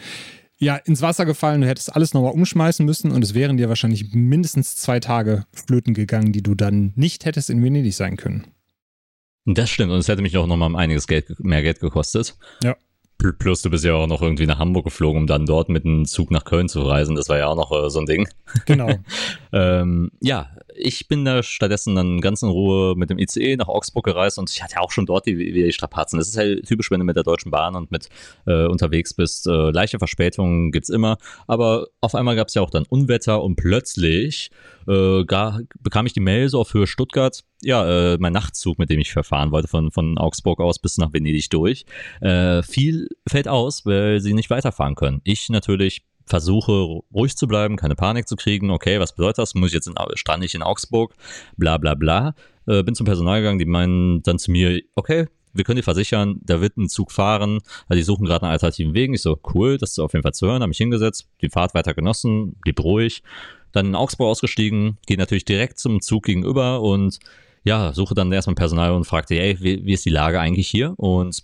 ja, 0.57 0.77
ins 0.77 1.01
Wasser 1.01 1.25
gefallen, 1.25 1.61
du 1.61 1.67
hättest 1.67 1.93
alles 1.95 2.13
nochmal 2.13 2.31
umschmeißen 2.31 2.85
müssen 2.85 3.11
und 3.11 3.23
es 3.23 3.33
wären 3.33 3.57
dir 3.57 3.67
wahrscheinlich 3.69 4.13
mindestens 4.13 4.75
zwei 4.75 4.99
Tage 4.99 5.43
flöten 5.51 5.93
gegangen, 5.93 6.31
die 6.31 6.43
du 6.43 6.55
dann 6.55 6.93
nicht 6.95 7.25
hättest 7.25 7.49
in 7.49 7.61
Venedig 7.61 7.93
sein 7.93 8.15
können. 8.15 8.47
Das 9.45 9.69
stimmt 9.69 9.91
und 9.91 9.99
es 9.99 10.07
hätte 10.07 10.21
mich 10.21 10.37
auch 10.37 10.47
nochmal 10.47 10.75
einiges 10.75 11.07
Geld, 11.07 11.39
mehr 11.39 11.61
Geld 11.61 11.79
gekostet. 11.79 12.37
Ja. 12.63 12.75
Plus 13.17 13.61
du 13.61 13.69
bist 13.69 13.83
ja 13.85 13.93
auch 13.93 14.07
noch 14.07 14.21
irgendwie 14.21 14.45
nach 14.45 14.59
Hamburg 14.59 14.85
geflogen, 14.85 15.21
um 15.21 15.27
dann 15.27 15.45
dort 15.45 15.69
mit 15.69 15.85
einem 15.85 16.05
Zug 16.05 16.31
nach 16.31 16.45
Köln 16.45 16.67
zu 16.69 16.81
reisen. 16.81 17.15
Das 17.15 17.29
war 17.29 17.37
ja 17.37 17.47
auch 17.47 17.55
noch 17.55 17.71
äh, 17.71 17.89
so 17.89 17.99
ein 17.99 18.05
Ding. 18.05 18.27
Genau. 18.65 18.89
ähm, 19.53 20.11
ja, 20.21 20.49
ich 20.77 21.07
bin 21.07 21.25
da 21.25 21.43
stattdessen 21.43 21.95
dann 21.95 22.21
ganz 22.21 22.41
in 22.41 22.49
Ruhe 22.49 22.95
mit 22.95 23.09
dem 23.09 23.17
ICE 23.17 23.55
nach 23.57 23.67
Augsburg 23.67 24.05
gereist 24.05 24.37
und 24.37 24.49
ich 24.49 24.63
hatte 24.63 24.79
auch 24.81 24.91
schon 24.91 25.05
dort 25.05 25.25
die, 25.25 25.35
die 25.35 25.71
Strapazen. 25.71 26.19
Das 26.19 26.27
ist 26.27 26.37
halt 26.37 26.65
typisch, 26.65 26.91
wenn 26.91 26.99
du 26.99 27.05
mit 27.05 27.15
der 27.15 27.23
Deutschen 27.23 27.51
Bahn 27.51 27.75
und 27.75 27.91
mit 27.91 28.09
äh, 28.45 28.65
unterwegs 28.65 29.13
bist. 29.13 29.47
Äh, 29.47 29.71
leichte 29.71 29.97
Verspätungen 29.99 30.71
gibt's 30.71 30.89
immer, 30.89 31.17
aber 31.47 31.87
auf 32.01 32.15
einmal 32.15 32.35
gab's 32.35 32.53
ja 32.53 32.61
auch 32.61 32.69
dann 32.69 32.85
Unwetter 32.89 33.43
und 33.43 33.55
plötzlich 33.55 34.51
äh, 34.87 35.23
gar, 35.25 35.61
bekam 35.79 36.05
ich 36.05 36.13
die 36.13 36.19
Mail 36.19 36.49
so 36.49 36.59
auf 36.59 36.73
Höhe 36.73 36.87
Stuttgart, 36.87 37.43
ja, 37.61 38.13
äh, 38.13 38.17
mein 38.19 38.33
Nachtzug, 38.33 38.77
mit 38.77 38.89
dem 38.89 38.99
ich 38.99 39.11
verfahren 39.11 39.51
wollte, 39.51 39.67
von, 39.67 39.91
von 39.91 40.17
Augsburg 40.17 40.59
aus 40.59 40.79
bis 40.79 40.97
nach 40.97 41.13
Venedig 41.13 41.49
durch. 41.49 41.85
Äh, 42.21 42.61
viel 42.63 43.07
fällt 43.27 43.47
aus, 43.47 43.85
weil 43.85 44.19
sie 44.19 44.33
nicht 44.33 44.49
weiterfahren 44.49 44.95
können. 44.95 45.21
Ich 45.23 45.49
natürlich 45.49 46.03
versuche 46.25 47.01
ruhig 47.13 47.37
zu 47.37 47.47
bleiben, 47.47 47.75
keine 47.77 47.95
Panik 47.95 48.27
zu 48.27 48.35
kriegen. 48.35 48.71
Okay, 48.71 48.99
was 48.99 49.13
bedeutet 49.13 49.39
das? 49.39 49.55
Muss 49.55 49.69
ich 49.69 49.73
jetzt 49.73 49.87
in, 49.87 49.95
strand 50.15 50.43
ich 50.43 50.55
in 50.55 50.63
Augsburg? 50.63 51.13
Bla 51.57 51.77
bla 51.77 51.93
bla. 51.93 52.35
Äh, 52.67 52.83
bin 52.83 52.95
zum 52.95 53.05
Personal 53.05 53.41
gegangen, 53.41 53.59
die 53.59 53.65
meinen 53.65 54.23
dann 54.23 54.39
zu 54.39 54.51
mir, 54.51 54.81
okay, 54.95 55.27
wir 55.53 55.63
können 55.63 55.77
dir 55.77 55.83
versichern, 55.83 56.41
da 56.43 56.59
wird 56.61 56.77
ein 56.77 56.89
Zug 56.89 57.11
fahren. 57.11 57.59
Also 57.87 57.99
die 57.99 58.03
suchen 58.03 58.25
gerade 58.25 58.43
einen 58.43 58.51
alternativen 58.51 58.93
Weg. 58.93 59.11
Ich 59.13 59.21
so, 59.21 59.39
cool, 59.53 59.77
das 59.77 59.91
ist 59.91 59.99
auf 59.99 60.13
jeden 60.13 60.23
Fall 60.23 60.33
zu 60.33 60.47
hören. 60.47 60.61
Habe 60.61 60.67
mich 60.67 60.77
hingesetzt, 60.77 61.29
die 61.41 61.49
Fahrt 61.49 61.73
weiter 61.73 61.93
genossen, 61.93 62.55
blieb 62.61 62.83
ruhig. 62.83 63.23
Dann 63.71 63.87
in 63.87 63.95
Augsburg 63.95 64.29
ausgestiegen, 64.29 64.97
gehe 65.05 65.17
natürlich 65.17 65.45
direkt 65.45 65.79
zum 65.79 66.01
Zug 66.01 66.23
gegenüber 66.23 66.81
und 66.81 67.19
ja, 67.63 67.93
suche 67.93 68.13
dann 68.13 68.31
erstmal 68.31 68.55
Personal 68.55 68.91
und 68.91 69.05
fragte, 69.05 69.39
ey, 69.39 69.59
wie, 69.59 69.85
wie 69.85 69.93
ist 69.93 70.05
die 70.05 70.11
Lage 70.11 70.39
eigentlich 70.39 70.67
hier? 70.67 70.93
Und 70.97 71.43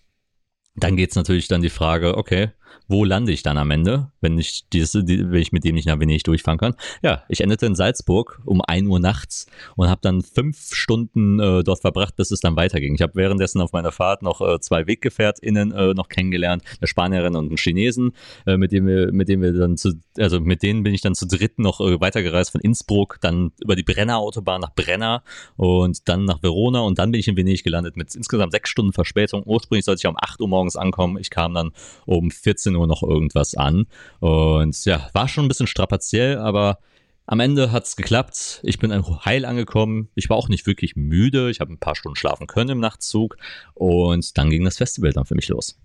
dann 0.75 0.95
geht's 0.95 1.15
natürlich 1.15 1.47
dann 1.47 1.61
die 1.61 1.69
Frage, 1.69 2.17
okay, 2.17 2.51
wo 2.87 3.03
lande 3.03 3.31
ich 3.31 3.43
dann 3.43 3.57
am 3.57 3.71
Ende, 3.71 4.10
wenn 4.21 4.37
ich, 4.37 4.63
dieses, 4.71 4.93
wenn 4.93 5.33
ich 5.33 5.51
mit 5.51 5.63
dem 5.63 5.75
nicht 5.75 5.87
nach 5.87 5.99
Venedig 5.99 6.23
durchfahren 6.23 6.57
kann? 6.57 6.75
Ja, 7.01 7.23
ich 7.27 7.41
endete 7.41 7.65
in 7.65 7.75
Salzburg 7.75 8.41
um 8.45 8.61
1 8.61 8.87
Uhr 8.87 8.99
nachts 8.99 9.47
und 9.75 9.89
habe 9.89 10.01
dann 10.01 10.21
fünf 10.21 10.73
Stunden 10.73 11.39
äh, 11.39 11.63
dort 11.63 11.81
verbracht, 11.81 12.15
bis 12.15 12.31
es 12.31 12.39
dann 12.39 12.55
weiterging. 12.55 12.95
Ich 12.95 13.01
habe 13.01 13.15
währenddessen 13.15 13.61
auf 13.61 13.73
meiner 13.73 13.91
Fahrt 13.91 14.21
noch 14.21 14.41
äh, 14.41 14.59
zwei 14.59 14.87
WeggefährtInnen 14.87 15.71
äh, 15.71 15.93
noch 15.93 16.09
kennengelernt, 16.09 16.63
eine 16.79 16.87
Spanierin 16.87 17.35
und 17.35 17.47
einen 17.47 17.57
Chinesen, 17.57 18.13
äh, 18.45 18.57
mit 18.57 18.71
dem 18.71 18.87
wir, 18.87 19.11
mit 19.11 19.27
dem 19.27 19.41
wir 19.41 19.53
dann 19.53 19.77
zu, 19.77 19.93
also 20.17 20.39
mit 20.39 20.63
denen 20.63 20.83
bin 20.83 20.93
ich 20.93 21.01
dann 21.01 21.15
zu 21.15 21.27
dritt 21.27 21.59
noch 21.59 21.81
äh, 21.81 21.99
weitergereist 21.99 22.51
von 22.51 22.61
Innsbruck, 22.61 23.17
dann 23.21 23.51
über 23.61 23.75
die 23.75 23.83
Brenner 23.83 24.17
Autobahn 24.17 24.61
nach 24.61 24.73
Brenner 24.73 25.23
und 25.57 26.07
dann 26.07 26.25
nach 26.25 26.41
Verona 26.41 26.81
und 26.81 26.99
dann 26.99 27.11
bin 27.11 27.19
ich 27.19 27.27
in 27.27 27.37
Venedig 27.37 27.63
gelandet 27.63 27.97
mit 27.97 28.15
insgesamt 28.15 28.53
sechs 28.53 28.69
Stunden 28.69 28.93
Verspätung. 28.93 29.43
Ursprünglich 29.45 29.85
sollte 29.85 29.99
ich 29.99 30.07
um 30.07 30.17
8 30.17 30.41
Uhr 30.41 30.47
morgens 30.47 30.75
ankommen. 30.75 31.17
Ich 31.17 31.29
kam 31.29 31.53
dann 31.53 31.71
um 32.05 32.31
14 32.31 32.61
14 32.71 32.75
Uhr 32.75 32.87
noch 32.87 33.03
irgendwas 33.03 33.55
an. 33.55 33.85
Und 34.21 34.85
ja, 34.85 35.09
war 35.13 35.27
schon 35.27 35.45
ein 35.45 35.47
bisschen 35.47 35.65
strapaziell, 35.65 36.37
aber 36.37 36.77
am 37.25 37.39
Ende 37.39 37.71
hat 37.71 37.85
es 37.85 37.95
geklappt. 37.95 38.61
Ich 38.61 38.77
bin 38.77 38.93
heil 39.25 39.45
angekommen. 39.45 40.09
Ich 40.13 40.29
war 40.29 40.37
auch 40.37 40.47
nicht 40.47 40.67
wirklich 40.67 40.95
müde. 40.95 41.49
Ich 41.49 41.59
habe 41.59 41.73
ein 41.73 41.79
paar 41.79 41.95
Stunden 41.95 42.15
schlafen 42.15 42.45
können 42.45 42.69
im 42.69 42.79
Nachtzug. 42.79 43.37
Und 43.73 44.37
dann 44.37 44.51
ging 44.51 44.63
das 44.63 44.77
Festival 44.77 45.11
dann 45.11 45.25
für 45.25 45.33
mich 45.33 45.47
los. 45.47 45.75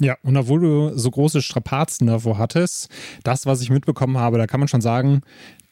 Ja, 0.00 0.16
und 0.22 0.38
obwohl 0.38 0.60
du 0.60 0.98
so 0.98 1.10
große 1.10 1.42
Strapazen 1.42 2.06
davor 2.06 2.38
hattest, 2.38 2.88
das, 3.24 3.44
was 3.44 3.60
ich 3.60 3.68
mitbekommen 3.68 4.16
habe, 4.16 4.38
da 4.38 4.46
kann 4.46 4.60
man 4.60 4.68
schon 4.68 4.80
sagen, 4.80 5.20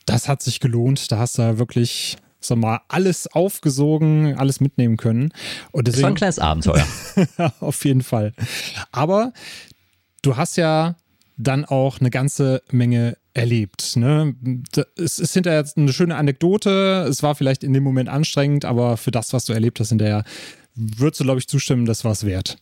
das 0.04 0.28
hat 0.28 0.42
sich 0.42 0.60
gelohnt. 0.60 1.10
Da 1.10 1.18
hast 1.18 1.38
du 1.38 1.58
wirklich 1.58 2.18
so 2.38 2.54
mal 2.54 2.82
alles 2.88 3.28
aufgesogen, 3.28 4.36
alles 4.36 4.60
mitnehmen 4.60 4.98
können. 4.98 5.32
Und 5.72 5.88
deswegen, 5.88 6.02
das 6.02 6.02
war 6.02 6.10
ein 6.10 6.14
kleines 6.16 6.38
Abenteuer. 6.38 6.86
auf 7.60 7.82
jeden 7.86 8.02
Fall. 8.02 8.34
Aber 8.92 9.32
du 10.20 10.36
hast 10.36 10.56
ja 10.56 10.96
dann 11.38 11.64
auch 11.64 12.00
eine 12.00 12.10
ganze 12.10 12.62
Menge 12.70 13.16
erlebt. 13.32 13.96
Ne? 13.96 14.34
Es 14.96 15.18
ist 15.18 15.32
hinterher 15.32 15.64
eine 15.76 15.92
schöne 15.92 16.16
Anekdote. 16.16 17.06
Es 17.08 17.22
war 17.22 17.34
vielleicht 17.34 17.62
in 17.64 17.72
dem 17.72 17.84
Moment 17.84 18.08
anstrengend, 18.08 18.64
aber 18.64 18.96
für 18.96 19.12
das, 19.12 19.32
was 19.32 19.46
du 19.46 19.52
erlebt 19.52 19.78
hast 19.80 19.90
hinterher, 19.90 20.24
würdest 20.74 21.20
du, 21.20 21.24
glaube 21.24 21.38
ich, 21.38 21.48
zustimmen, 21.48 21.86
das 21.86 22.04
war 22.04 22.12
es 22.12 22.26
wert. 22.26 22.58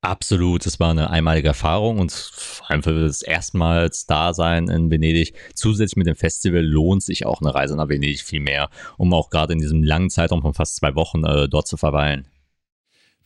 Absolut, 0.00 0.64
es 0.64 0.78
war 0.78 0.92
eine 0.92 1.10
einmalige 1.10 1.48
Erfahrung 1.48 1.98
und 1.98 2.12
vor 2.12 2.70
allem 2.70 2.84
für 2.84 2.94
das 2.94 3.20
erstmals 3.20 4.06
Dasein 4.06 4.68
in 4.68 4.92
Venedig. 4.92 5.34
Zusätzlich 5.54 5.96
mit 5.96 6.06
dem 6.06 6.14
Festival 6.14 6.62
lohnt 6.62 7.02
sich 7.02 7.26
auch 7.26 7.40
eine 7.40 7.52
Reise 7.52 7.74
nach 7.74 7.88
Venedig 7.88 8.22
viel 8.22 8.38
mehr, 8.38 8.70
um 8.96 9.12
auch 9.12 9.28
gerade 9.28 9.54
in 9.54 9.58
diesem 9.58 9.82
langen 9.82 10.08
Zeitraum 10.08 10.42
von 10.42 10.54
fast 10.54 10.76
zwei 10.76 10.94
Wochen 10.94 11.24
äh, 11.24 11.48
dort 11.48 11.66
zu 11.66 11.76
verweilen. 11.76 12.28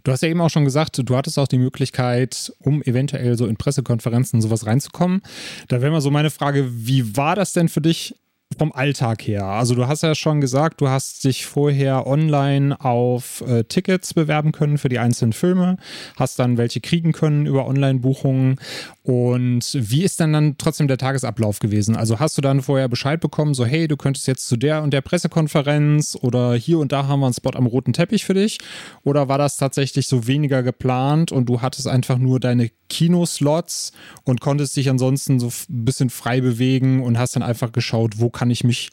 Du 0.04 0.12
hast 0.12 0.22
ja 0.22 0.28
eben 0.28 0.40
auch 0.40 0.50
schon 0.50 0.64
gesagt, 0.64 1.00
du 1.02 1.16
hattest 1.16 1.38
auch 1.38 1.48
die 1.48 1.58
Möglichkeit, 1.58 2.52
um 2.58 2.82
eventuell 2.82 3.36
so 3.36 3.46
in 3.46 3.56
Pressekonferenzen 3.56 4.40
sowas 4.40 4.66
reinzukommen. 4.66 5.22
Da 5.68 5.80
wäre 5.80 5.92
mal 5.92 6.00
so 6.00 6.10
meine 6.10 6.30
Frage, 6.30 6.68
wie 6.70 7.16
war 7.16 7.36
das 7.36 7.52
denn 7.52 7.68
für 7.68 7.80
dich 7.80 8.14
vom 8.58 8.72
Alltag 8.72 9.22
her? 9.22 9.44
Also 9.44 9.74
du 9.74 9.86
hast 9.86 10.02
ja 10.02 10.14
schon 10.14 10.40
gesagt, 10.40 10.80
du 10.80 10.88
hast 10.88 11.24
dich 11.24 11.46
vorher 11.46 12.06
online 12.06 12.78
auf 12.80 13.42
äh, 13.46 13.64
Tickets 13.64 14.14
bewerben 14.14 14.52
können 14.52 14.78
für 14.78 14.88
die 14.88 14.98
einzelnen 14.98 15.32
Filme, 15.32 15.76
hast 16.16 16.38
dann 16.38 16.58
welche 16.58 16.80
kriegen 16.80 17.12
können 17.12 17.46
über 17.46 17.66
Online-Buchungen. 17.66 18.56
Und 19.02 19.76
wie 19.78 20.04
ist 20.04 20.20
dann 20.20 20.32
dann 20.32 20.56
trotzdem 20.58 20.88
der 20.88 20.98
Tagesablauf 20.98 21.58
gewesen? 21.58 21.96
Also 21.96 22.20
hast 22.20 22.38
du 22.38 22.42
dann 22.42 22.62
vorher 22.62 22.88
Bescheid 22.88 23.20
bekommen, 23.20 23.54
so 23.54 23.64
hey, 23.64 23.88
du 23.88 23.96
könntest 23.96 24.26
jetzt 24.28 24.46
zu 24.48 24.56
der 24.56 24.82
und 24.82 24.92
der 24.92 25.00
Pressekonferenz 25.00 26.16
oder 26.20 26.54
hier 26.54 26.78
und 26.78 26.92
da 26.92 27.06
haben 27.06 27.20
wir 27.20 27.26
einen 27.26 27.34
Spot 27.34 27.50
am 27.54 27.66
roten 27.66 27.92
Teppich 27.92 28.24
für 28.24 28.34
dich? 28.34 28.58
Oder 29.04 29.28
war 29.28 29.38
das 29.38 29.56
tatsächlich 29.56 30.06
so 30.06 30.26
weniger 30.26 30.62
geplant 30.62 31.32
und 31.32 31.46
du 31.46 31.62
hattest 31.62 31.88
einfach 31.88 32.18
nur 32.18 32.38
deine 32.38 32.70
Kinoslots 32.88 33.92
und 34.24 34.40
konntest 34.40 34.76
dich 34.76 34.90
ansonsten 34.90 35.40
so 35.40 35.46
ein 35.46 35.84
bisschen 35.84 36.10
frei 36.10 36.42
bewegen 36.42 37.02
und 37.02 37.18
hast 37.18 37.34
dann 37.34 37.42
einfach 37.42 37.72
geschaut, 37.72 38.20
wo 38.20 38.28
kann 38.28 38.41
ich 38.50 38.64
mich 38.64 38.90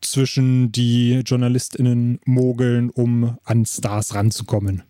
zwischen 0.00 0.72
die 0.72 1.22
JournalistInnen 1.24 2.20
mogeln, 2.24 2.90
um 2.90 3.36
an 3.44 3.64
Stars 3.64 4.14
ranzukommen? 4.14 4.82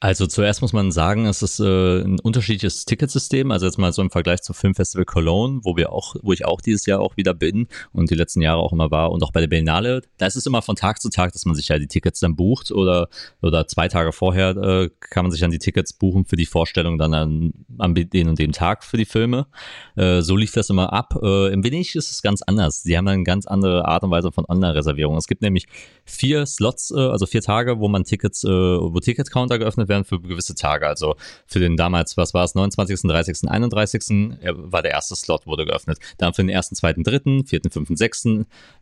Also 0.00 0.28
zuerst 0.28 0.62
muss 0.62 0.72
man 0.72 0.92
sagen, 0.92 1.26
es 1.26 1.42
ist 1.42 1.58
äh, 1.58 2.02
ein 2.02 2.20
unterschiedliches 2.20 2.84
Ticketsystem. 2.84 3.50
Also 3.50 3.66
jetzt 3.66 3.78
mal 3.78 3.92
so 3.92 4.00
im 4.00 4.10
Vergleich 4.10 4.42
zum 4.42 4.54
Filmfestival 4.54 5.04
Cologne, 5.04 5.58
wo 5.64 5.76
wir 5.76 5.92
auch, 5.92 6.14
wo 6.22 6.32
ich 6.32 6.44
auch 6.44 6.60
dieses 6.60 6.86
Jahr 6.86 7.00
auch 7.00 7.16
wieder 7.16 7.34
bin 7.34 7.66
und 7.92 8.08
die 8.08 8.14
letzten 8.14 8.40
Jahre 8.40 8.60
auch 8.60 8.72
immer 8.72 8.92
war 8.92 9.10
und 9.10 9.24
auch 9.24 9.32
bei 9.32 9.40
der 9.40 9.48
Biennale. 9.48 10.02
Da 10.16 10.26
ist 10.26 10.36
es 10.36 10.46
immer 10.46 10.62
von 10.62 10.76
Tag 10.76 11.02
zu 11.02 11.10
Tag, 11.10 11.32
dass 11.32 11.46
man 11.46 11.56
sich 11.56 11.66
ja 11.66 11.80
die 11.80 11.88
Tickets 11.88 12.20
dann 12.20 12.36
bucht 12.36 12.70
oder 12.70 13.08
oder 13.42 13.66
zwei 13.66 13.88
Tage 13.88 14.12
vorher 14.12 14.50
äh, 14.56 14.90
kann 15.00 15.24
man 15.24 15.32
sich 15.32 15.40
dann 15.40 15.50
die 15.50 15.58
Tickets 15.58 15.92
buchen 15.92 16.26
für 16.26 16.36
die 16.36 16.46
Vorstellung 16.46 16.96
dann 16.96 17.12
an, 17.12 17.52
an 17.78 17.92
den 17.94 18.28
und 18.28 18.38
dem 18.38 18.52
Tag 18.52 18.84
für 18.84 18.98
die 18.98 19.04
Filme. 19.04 19.48
Äh, 19.96 20.22
so 20.22 20.36
lief 20.36 20.52
das 20.52 20.70
immer 20.70 20.92
ab. 20.92 21.18
Äh, 21.20 21.52
Im 21.52 21.64
Venedig 21.64 21.96
ist 21.96 22.12
es 22.12 22.22
ganz 22.22 22.42
anders. 22.42 22.84
Sie 22.84 22.96
haben 22.96 23.06
dann 23.06 23.14
eine 23.14 23.24
ganz 23.24 23.48
andere 23.48 23.84
Art 23.86 24.04
und 24.04 24.12
Weise 24.12 24.30
von 24.30 24.44
Online-Reservierung. 24.46 25.16
Es 25.16 25.26
gibt 25.26 25.42
nämlich 25.42 25.66
vier 26.08 26.46
Slots, 26.46 26.90
äh, 26.90 26.98
also 26.98 27.26
vier 27.26 27.42
Tage, 27.42 27.78
wo 27.78 27.88
man 27.88 28.04
Tickets, 28.04 28.44
äh, 28.44 28.48
wo 28.48 28.98
Ticket-Counter 28.98 29.58
geöffnet 29.58 29.88
werden 29.88 30.04
für 30.04 30.20
gewisse 30.20 30.54
Tage. 30.54 30.86
Also 30.86 31.16
für 31.46 31.60
den 31.60 31.76
damals, 31.76 32.16
was 32.16 32.34
war 32.34 32.44
es, 32.44 32.54
29., 32.54 33.02
30., 33.02 33.48
31. 33.48 34.38
war 34.52 34.82
der 34.82 34.92
erste 34.92 35.14
Slot, 35.16 35.46
wurde 35.46 35.66
geöffnet. 35.66 35.98
Dann 36.16 36.34
für 36.34 36.42
den 36.42 36.54
1., 36.54 36.70
2., 36.70 36.94
3., 36.94 37.44
4., 37.46 37.60
5., 37.70 37.88
6., 37.94 38.26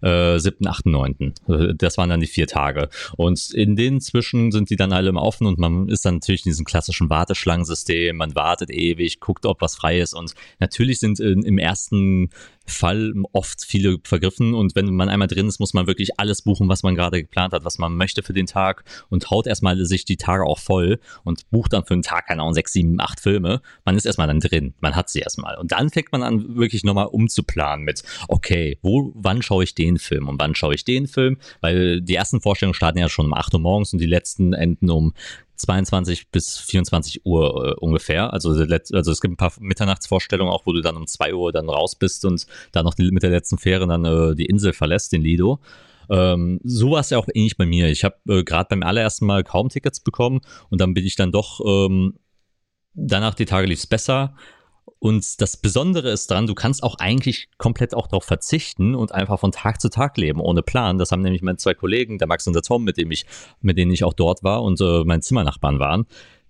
äh, 0.02 0.38
7., 0.38 0.66
8., 0.66 0.86
9. 0.86 1.34
Das 1.76 1.98
waren 1.98 2.10
dann 2.10 2.20
die 2.20 2.26
vier 2.26 2.46
Tage. 2.46 2.88
Und 3.16 3.50
in 3.52 3.76
den 3.76 4.00
zwischen 4.00 4.52
sind 4.52 4.70
die 4.70 4.76
dann 4.76 4.92
alle 4.92 5.08
immer 5.08 5.22
offen 5.22 5.46
und 5.46 5.58
man 5.58 5.88
ist 5.88 6.04
dann 6.04 6.14
natürlich 6.14 6.46
in 6.46 6.50
diesem 6.50 6.64
klassischen 6.64 7.10
Warteschlangensystem. 7.10 8.16
Man 8.16 8.34
wartet 8.34 8.70
ewig, 8.70 9.20
guckt, 9.20 9.46
ob 9.46 9.60
was 9.60 9.76
frei 9.76 10.00
ist. 10.00 10.14
Und 10.14 10.34
natürlich 10.58 11.00
sind 11.00 11.20
in, 11.20 11.42
im 11.42 11.58
ersten 11.58 12.30
Fall 12.66 13.12
oft 13.32 13.64
viele 13.64 13.98
vergriffen 14.04 14.54
und 14.54 14.74
wenn 14.74 14.94
man 14.94 15.08
einmal 15.08 15.28
drin 15.28 15.48
ist, 15.48 15.60
muss 15.60 15.74
man 15.74 15.86
wirklich 15.86 16.18
alles 16.18 16.42
buchen, 16.42 16.68
was 16.68 16.82
man 16.82 16.94
gerade 16.94 17.22
geplant 17.22 17.52
hat, 17.52 17.64
was 17.64 17.78
man 17.78 17.96
möchte 17.96 18.22
für 18.22 18.32
den 18.32 18.46
Tag 18.46 18.84
und 19.08 19.30
haut 19.30 19.46
erstmal 19.46 19.84
sich 19.84 20.04
die 20.04 20.16
Tage 20.16 20.44
auch 20.44 20.58
voll 20.58 20.98
und 21.24 21.48
bucht 21.50 21.72
dann 21.72 21.84
für 21.84 21.94
einen 21.94 22.02
Tag, 22.02 22.26
keine 22.26 22.42
Ahnung, 22.42 22.54
sechs, 22.54 22.72
sieben, 22.72 23.00
acht 23.00 23.20
Filme. 23.20 23.60
Man 23.84 23.96
ist 23.96 24.04
erstmal 24.04 24.26
dann 24.26 24.40
drin, 24.40 24.74
man 24.80 24.96
hat 24.96 25.08
sie 25.08 25.20
erstmal 25.20 25.56
und 25.58 25.72
dann 25.72 25.90
fängt 25.90 26.12
man 26.12 26.22
an, 26.22 26.56
wirklich 26.56 26.84
nochmal 26.84 27.06
umzuplanen 27.06 27.84
mit, 27.84 28.02
okay, 28.28 28.78
wo, 28.82 29.12
wann 29.14 29.42
schaue 29.42 29.64
ich 29.64 29.74
den 29.74 29.98
Film 29.98 30.28
und 30.28 30.40
wann 30.40 30.54
schaue 30.54 30.74
ich 30.74 30.84
den 30.84 31.06
Film, 31.06 31.38
weil 31.60 32.00
die 32.00 32.14
ersten 32.14 32.40
Vorstellungen 32.40 32.74
starten 32.74 32.98
ja 32.98 33.08
schon 33.08 33.26
um 33.26 33.34
8 33.34 33.54
Uhr 33.54 33.60
morgens 33.60 33.92
und 33.92 34.00
die 34.00 34.06
letzten 34.06 34.52
enden 34.52 34.90
um 34.90 35.14
22 35.56 36.30
bis 36.30 36.58
24 36.58 37.24
Uhr 37.24 37.66
äh, 37.66 37.74
ungefähr. 37.80 38.32
Also, 38.32 38.50
also 38.50 39.10
es 39.10 39.20
gibt 39.20 39.32
ein 39.32 39.36
paar 39.36 39.52
Mitternachtsvorstellungen 39.60 40.52
auch, 40.52 40.66
wo 40.66 40.72
du 40.72 40.82
dann 40.82 40.96
um 40.96 41.06
2 41.06 41.34
Uhr 41.34 41.52
dann 41.52 41.68
raus 41.68 41.96
bist 41.96 42.24
und 42.24 42.46
dann 42.72 42.84
noch 42.84 42.94
die, 42.94 43.10
mit 43.10 43.22
der 43.22 43.30
letzten 43.30 43.58
Fähre 43.58 43.86
dann 43.86 44.04
äh, 44.04 44.34
die 44.34 44.46
Insel 44.46 44.72
verlässt, 44.72 45.12
den 45.12 45.22
Lido. 45.22 45.60
Ähm, 46.08 46.60
so 46.62 46.92
war 46.92 47.00
es 47.00 47.10
ja 47.10 47.18
auch 47.18 47.28
ähnlich 47.34 47.56
bei 47.56 47.66
mir. 47.66 47.88
Ich 47.88 48.04
habe 48.04 48.16
äh, 48.28 48.44
gerade 48.44 48.68
beim 48.70 48.82
allerersten 48.82 49.26
Mal 49.26 49.44
kaum 49.44 49.68
Tickets 49.68 50.00
bekommen 50.00 50.40
und 50.70 50.80
dann 50.80 50.94
bin 50.94 51.04
ich 51.04 51.16
dann 51.16 51.32
doch, 51.32 51.60
ähm, 51.66 52.14
danach 52.94 53.34
die 53.34 53.44
Tage 53.44 53.66
lief 53.66 53.80
es 53.80 53.86
besser. 53.86 54.34
Und 54.98 55.40
das 55.40 55.56
Besondere 55.56 56.10
ist 56.10 56.30
dran, 56.30 56.46
du 56.46 56.54
kannst 56.54 56.82
auch 56.82 56.96
eigentlich 56.98 57.48
komplett 57.58 57.94
auch 57.94 58.06
darauf 58.06 58.24
verzichten 58.24 58.94
und 58.94 59.12
einfach 59.12 59.38
von 59.38 59.52
Tag 59.52 59.80
zu 59.80 59.90
Tag 59.90 60.16
leben, 60.16 60.40
ohne 60.40 60.62
Plan. 60.62 60.98
Das 60.98 61.12
haben 61.12 61.22
nämlich 61.22 61.42
meine 61.42 61.58
zwei 61.58 61.74
Kollegen, 61.74 62.18
der 62.18 62.26
Max 62.26 62.46
und 62.46 62.54
der 62.54 62.62
Tom, 62.62 62.84
mit 62.84 62.96
dem 62.96 63.10
ich, 63.10 63.26
mit 63.60 63.76
denen 63.76 63.90
ich 63.90 64.04
auch 64.04 64.14
dort 64.14 64.42
war 64.42 64.62
und 64.62 64.80
äh, 64.80 65.04
mein 65.04 65.22
Zimmernachbarn 65.22 65.78
waren 65.78 66.06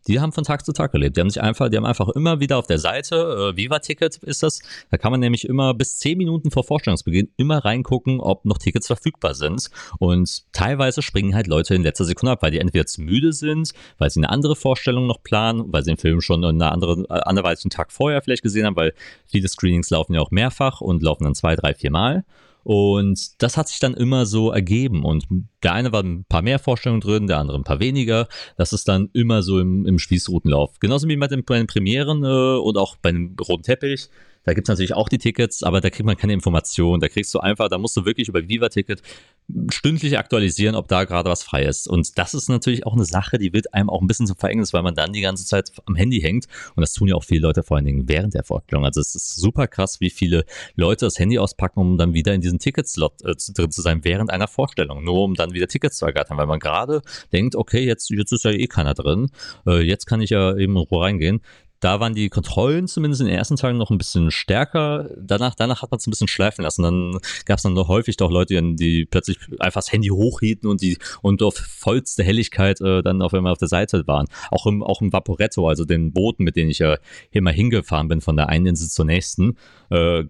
die 0.07 0.21
haben 0.21 0.33
von 0.33 0.45
Tag 0.45 0.65
zu 0.65 0.73
Tag 0.73 0.93
gelebt. 0.93 1.17
Die 1.17 1.21
haben 1.21 1.31
sich 1.31 1.43
einfach, 1.43 1.69
die 1.69 1.77
haben 1.77 1.85
einfach 1.85 2.09
immer 2.11 2.41
wieder 2.41 2.59
auf 2.59 2.67
der 2.67 2.79
Seite, 2.79 3.53
äh, 3.53 3.57
Viva 3.57 3.79
Ticket 3.79 4.17
ist 4.19 4.43
das, 4.43 4.61
da 4.91 4.99
kann 4.99 5.11
man 5.11 5.21
nämlich 5.21 5.49
immer 5.49 5.75
bis 5.75 5.99
zehn 5.99 6.19
Minuten 6.19 6.51
vor 6.51 6.65
Vorstellungsbeginn 6.65 7.29
immer 7.37 7.65
reingucken, 7.65 8.21
ob 8.21 8.45
noch 8.45 8.59
Tickets 8.59 8.87
verfügbar 8.87 9.35
sind. 9.35 9.71
Und 9.99 10.45
teilweise 10.53 11.03
springen 11.03 11.35
halt 11.35 11.47
Leute 11.47 11.75
in 11.75 11.83
letzter 11.83 12.05
Sekunde 12.05 12.33
ab, 12.33 12.43
weil 12.43 12.51
die 12.51 12.59
entweder 12.59 12.87
zu 12.87 13.03
müde 13.03 13.33
sind, 13.33 13.73
weil 13.99 14.11
sie 14.11 14.21
eine 14.21 14.31
andere 14.31 14.57
Vorstellung 14.57 15.07
noch 15.07 15.23
planen, 15.23 15.65
weil 15.73 15.83
sie 15.83 15.91
den 15.91 15.99
Film 15.99 16.21
schon 16.21 16.45
einen 16.45 16.63
anderen, 16.63 17.05
äh, 17.07 17.21
anderweitigen 17.25 17.71
Tag 17.71 17.93
vorher 17.93 18.23
vielleicht 18.23 18.43
gesehen 18.43 18.67
haben, 18.67 18.77
weil 18.77 18.95
viele 19.27 19.49
Screenings 19.49 19.91
laufen 19.91 20.15
ja 20.15 20.21
auch 20.21 20.31
mehrfach 20.31 20.81
und 20.81 21.03
laufen 21.03 21.25
dann 21.25 21.35
zwei, 21.35 21.57
drei, 21.57 21.75
vier 21.75 21.91
Mal. 21.91 22.25
Und 22.67 23.41
das 23.41 23.57
hat 23.57 23.69
sich 23.69 23.79
dann 23.79 23.95
immer 23.95 24.27
so 24.27 24.51
ergeben. 24.51 25.05
Und 25.05 25.25
der 25.63 25.73
eine 25.73 25.93
war 25.93 26.03
ein 26.03 26.25
paar 26.29 26.43
mehr 26.43 26.59
Vorstellungen 26.59 27.01
drin, 27.01 27.29
der 27.29 27.39
andere 27.39 27.57
ein 27.57 27.63
paar 27.63 27.79
weniger. 27.79 28.27
Das 28.57 28.73
ist 28.73 28.89
dann 28.89 29.09
immer 29.13 29.45
so 29.45 29.61
im, 29.61 29.87
im 29.87 30.01
Spießrutenlauf. 30.01 30.81
Genauso 30.81 31.07
wie 31.07 31.17
bei 31.17 31.29
den, 31.29 31.45
bei 31.45 31.59
den 31.59 31.69
Premieren 31.69 32.25
äh, 32.25 32.59
und 32.59 32.77
auch 32.77 32.97
bei 32.97 33.13
dem 33.13 33.37
roten 33.41 33.63
Teppich. 33.63 34.09
Da 34.47 34.55
gibt 34.55 34.69
es 34.69 34.69
natürlich 34.69 34.95
auch 34.95 35.09
die 35.09 35.19
Tickets, 35.19 35.65
aber 35.65 35.81
da 35.81 35.91
kriegt 35.91 36.07
man 36.07 36.17
keine 36.17 36.33
Informationen. 36.33 37.01
Da 37.01 37.09
kriegst 37.09 37.35
du 37.35 37.41
einfach, 37.41 37.69
da 37.69 37.79
musst 37.79 37.97
du 37.97 38.05
wirklich 38.05 38.29
über 38.29 38.49
Viva-Ticket 38.49 39.03
stündlich 39.73 40.19
aktualisieren, 40.19 40.77
ob 40.77 40.87
da 40.87 41.05
gerade 41.05 41.29
was 41.29 41.43
frei 41.43 41.65
ist. 41.65 41.89
Und 41.89 42.17
das 42.17 42.33
ist 42.33 42.49
natürlich 42.49 42.87
auch 42.87 42.95
eine 42.95 43.05
Sache, 43.05 43.39
die 43.39 43.53
wird 43.53 43.75
einem 43.75 43.91
auch 43.91 44.01
ein 44.01 44.07
bisschen 44.07 44.27
zum 44.27 44.37
Verhängnis, 44.37 44.73
weil 44.73 44.83
man 44.83 44.95
dann 44.95 45.13
die 45.13 45.21
ganze 45.21 45.45
Zeit 45.45 45.73
am 45.87 45.97
Handy 45.97 46.21
hängt. 46.21 46.47
Und 46.77 46.81
das 46.81 46.93
tun 46.93 47.09
ja 47.09 47.17
auch 47.17 47.25
viele 47.25 47.41
Leute 47.41 47.65
vor 47.65 47.77
allen 47.77 47.87
Dingen 47.87 48.09
während 48.09 48.35
der 48.35 48.45
Vorstellung. 48.45 48.85
Also 48.85 49.01
es 49.01 49.17
ist 49.17 49.35
super 49.35 49.67
krass, 49.67 50.01
wie 50.01 50.11
viele 50.11 50.45
Leute 50.77 51.07
das 51.07 51.19
Handy 51.19 51.41
auspacken, 51.41 51.81
um 51.81 51.99
dann 51.99 52.15
wieder 52.15 52.33
in 52.33 52.41
diesen 52.41 52.61
Ticketslot 52.61 53.23
äh, 53.23 53.35
drin 53.53 53.73
zu 53.73 53.83
sein 53.83 54.05
während 54.05 54.31
einer 54.31 54.47
Vorstellung. 54.47 55.03
Nur 55.03 55.25
um 55.25 55.35
dann 55.35 55.55
wieder 55.55 55.67
Tickets 55.67 55.99
zu 55.99 56.07
ergattern, 56.07 56.39
weil 56.39 56.47
man 56.47 56.61
gerade 56.61 57.03
denkt, 57.33 57.57
okay, 57.57 57.85
jetzt, 57.85 58.11
jetzt 58.11 58.31
ist 58.31 58.45
ja 58.45 58.53
eh 58.53 58.69
keiner 58.69 58.95
drin. 58.95 59.29
Äh, 59.67 59.83
jetzt 59.83 60.07
kann 60.07 60.21
ich 60.21 60.31
ja 60.31 60.57
eben 60.57 60.77
in 60.77 60.83
Ruhe 60.83 61.03
reingehen. 61.03 61.41
Da 61.81 62.01
waren 62.01 62.15
die 62.15 62.29
Kontrollen 62.29 62.89
zumindest 62.89 63.21
in 63.21 63.27
den 63.27 63.37
ersten 63.37 63.57
Tagen 63.57 63.79
noch 63.79 63.91
ein 63.91 63.99
bisschen 63.99 64.31
stärker. 64.31 65.11
Danach, 65.19 65.55
danach 65.55 65.83
hat 65.83 65.91
man 65.91 65.99
es 65.99 66.07
ein 66.07 66.11
bisschen 66.11 66.29
schleifen 66.29 66.63
lassen. 66.63 66.83
Dann 66.83 67.19
gab 67.45 67.59
es 67.59 67.63
dann 67.63 67.75
noch 67.75 67.89
häufig 67.89 68.17
doch 68.17 68.31
Leute, 68.31 68.61
die 68.75 69.05
plötzlich 69.05 69.39
einfach 69.59 69.81
das 69.81 69.93
Handy 69.93 70.09
hochhielten 70.09 70.69
und 70.69 70.81
die 70.81 70.99
und 71.23 71.43
auf 71.43 71.57
vollste 71.57 72.23
Helligkeit 72.23 72.81
äh, 72.81 73.03
dann 73.03 73.23
auf 73.23 73.35
einmal 73.35 73.53
auf 73.53 73.59
der 73.59 73.69
Seite 73.69 74.07
waren. 74.07 74.27
Auch 74.51 74.67
im, 74.67 74.83
auch 74.83 75.01
im 75.01 75.13
Vaporetto, 75.13 75.69
also 75.69 75.85
den 75.85 76.13
Booten, 76.13 76.45
mit 76.45 76.57
denen 76.57 76.71
ich 76.71 76.79
ja 76.79 76.97
hier 77.31 77.43
mal 77.43 77.53
hingefahren 77.53 78.09
bin 78.09 78.21
von 78.21 78.37
der 78.37 78.49
einen 78.49 78.67
Insel 78.67 78.89
zur 78.89 79.05
nächsten, 79.05 79.57
äh, 79.91 80.25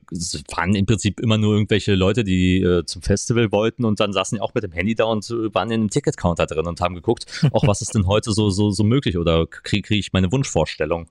waren 0.54 0.74
im 0.74 0.86
Prinzip 0.86 1.20
immer 1.20 1.38
nur 1.38 1.54
irgendwelche 1.54 1.94
Leute, 1.94 2.24
die 2.24 2.60
äh, 2.60 2.84
zum 2.84 3.02
Festival 3.02 3.52
wollten 3.52 3.84
und 3.84 4.00
dann 4.00 4.12
saßen 4.12 4.36
die 4.36 4.42
auch 4.42 4.54
mit 4.54 4.64
dem 4.64 4.72
Handy 4.72 4.94
da 4.94 5.04
und 5.04 5.30
äh, 5.30 5.54
waren 5.54 5.70
in 5.70 5.80
einem 5.80 5.90
Ticketcounter 5.90 6.46
drin 6.46 6.66
und 6.66 6.80
haben 6.80 6.94
geguckt, 6.94 7.26
auch 7.52 7.66
was 7.66 7.80
ist 7.82 7.94
denn 7.94 8.06
heute 8.06 8.32
so, 8.32 8.50
so, 8.50 8.70
so 8.70 8.84
möglich 8.84 9.16
oder 9.16 9.46
kriege 9.46 9.82
krieg 9.82 9.98
ich 9.98 10.12
meine 10.12 10.32
Wunschvorstellung. 10.32 11.08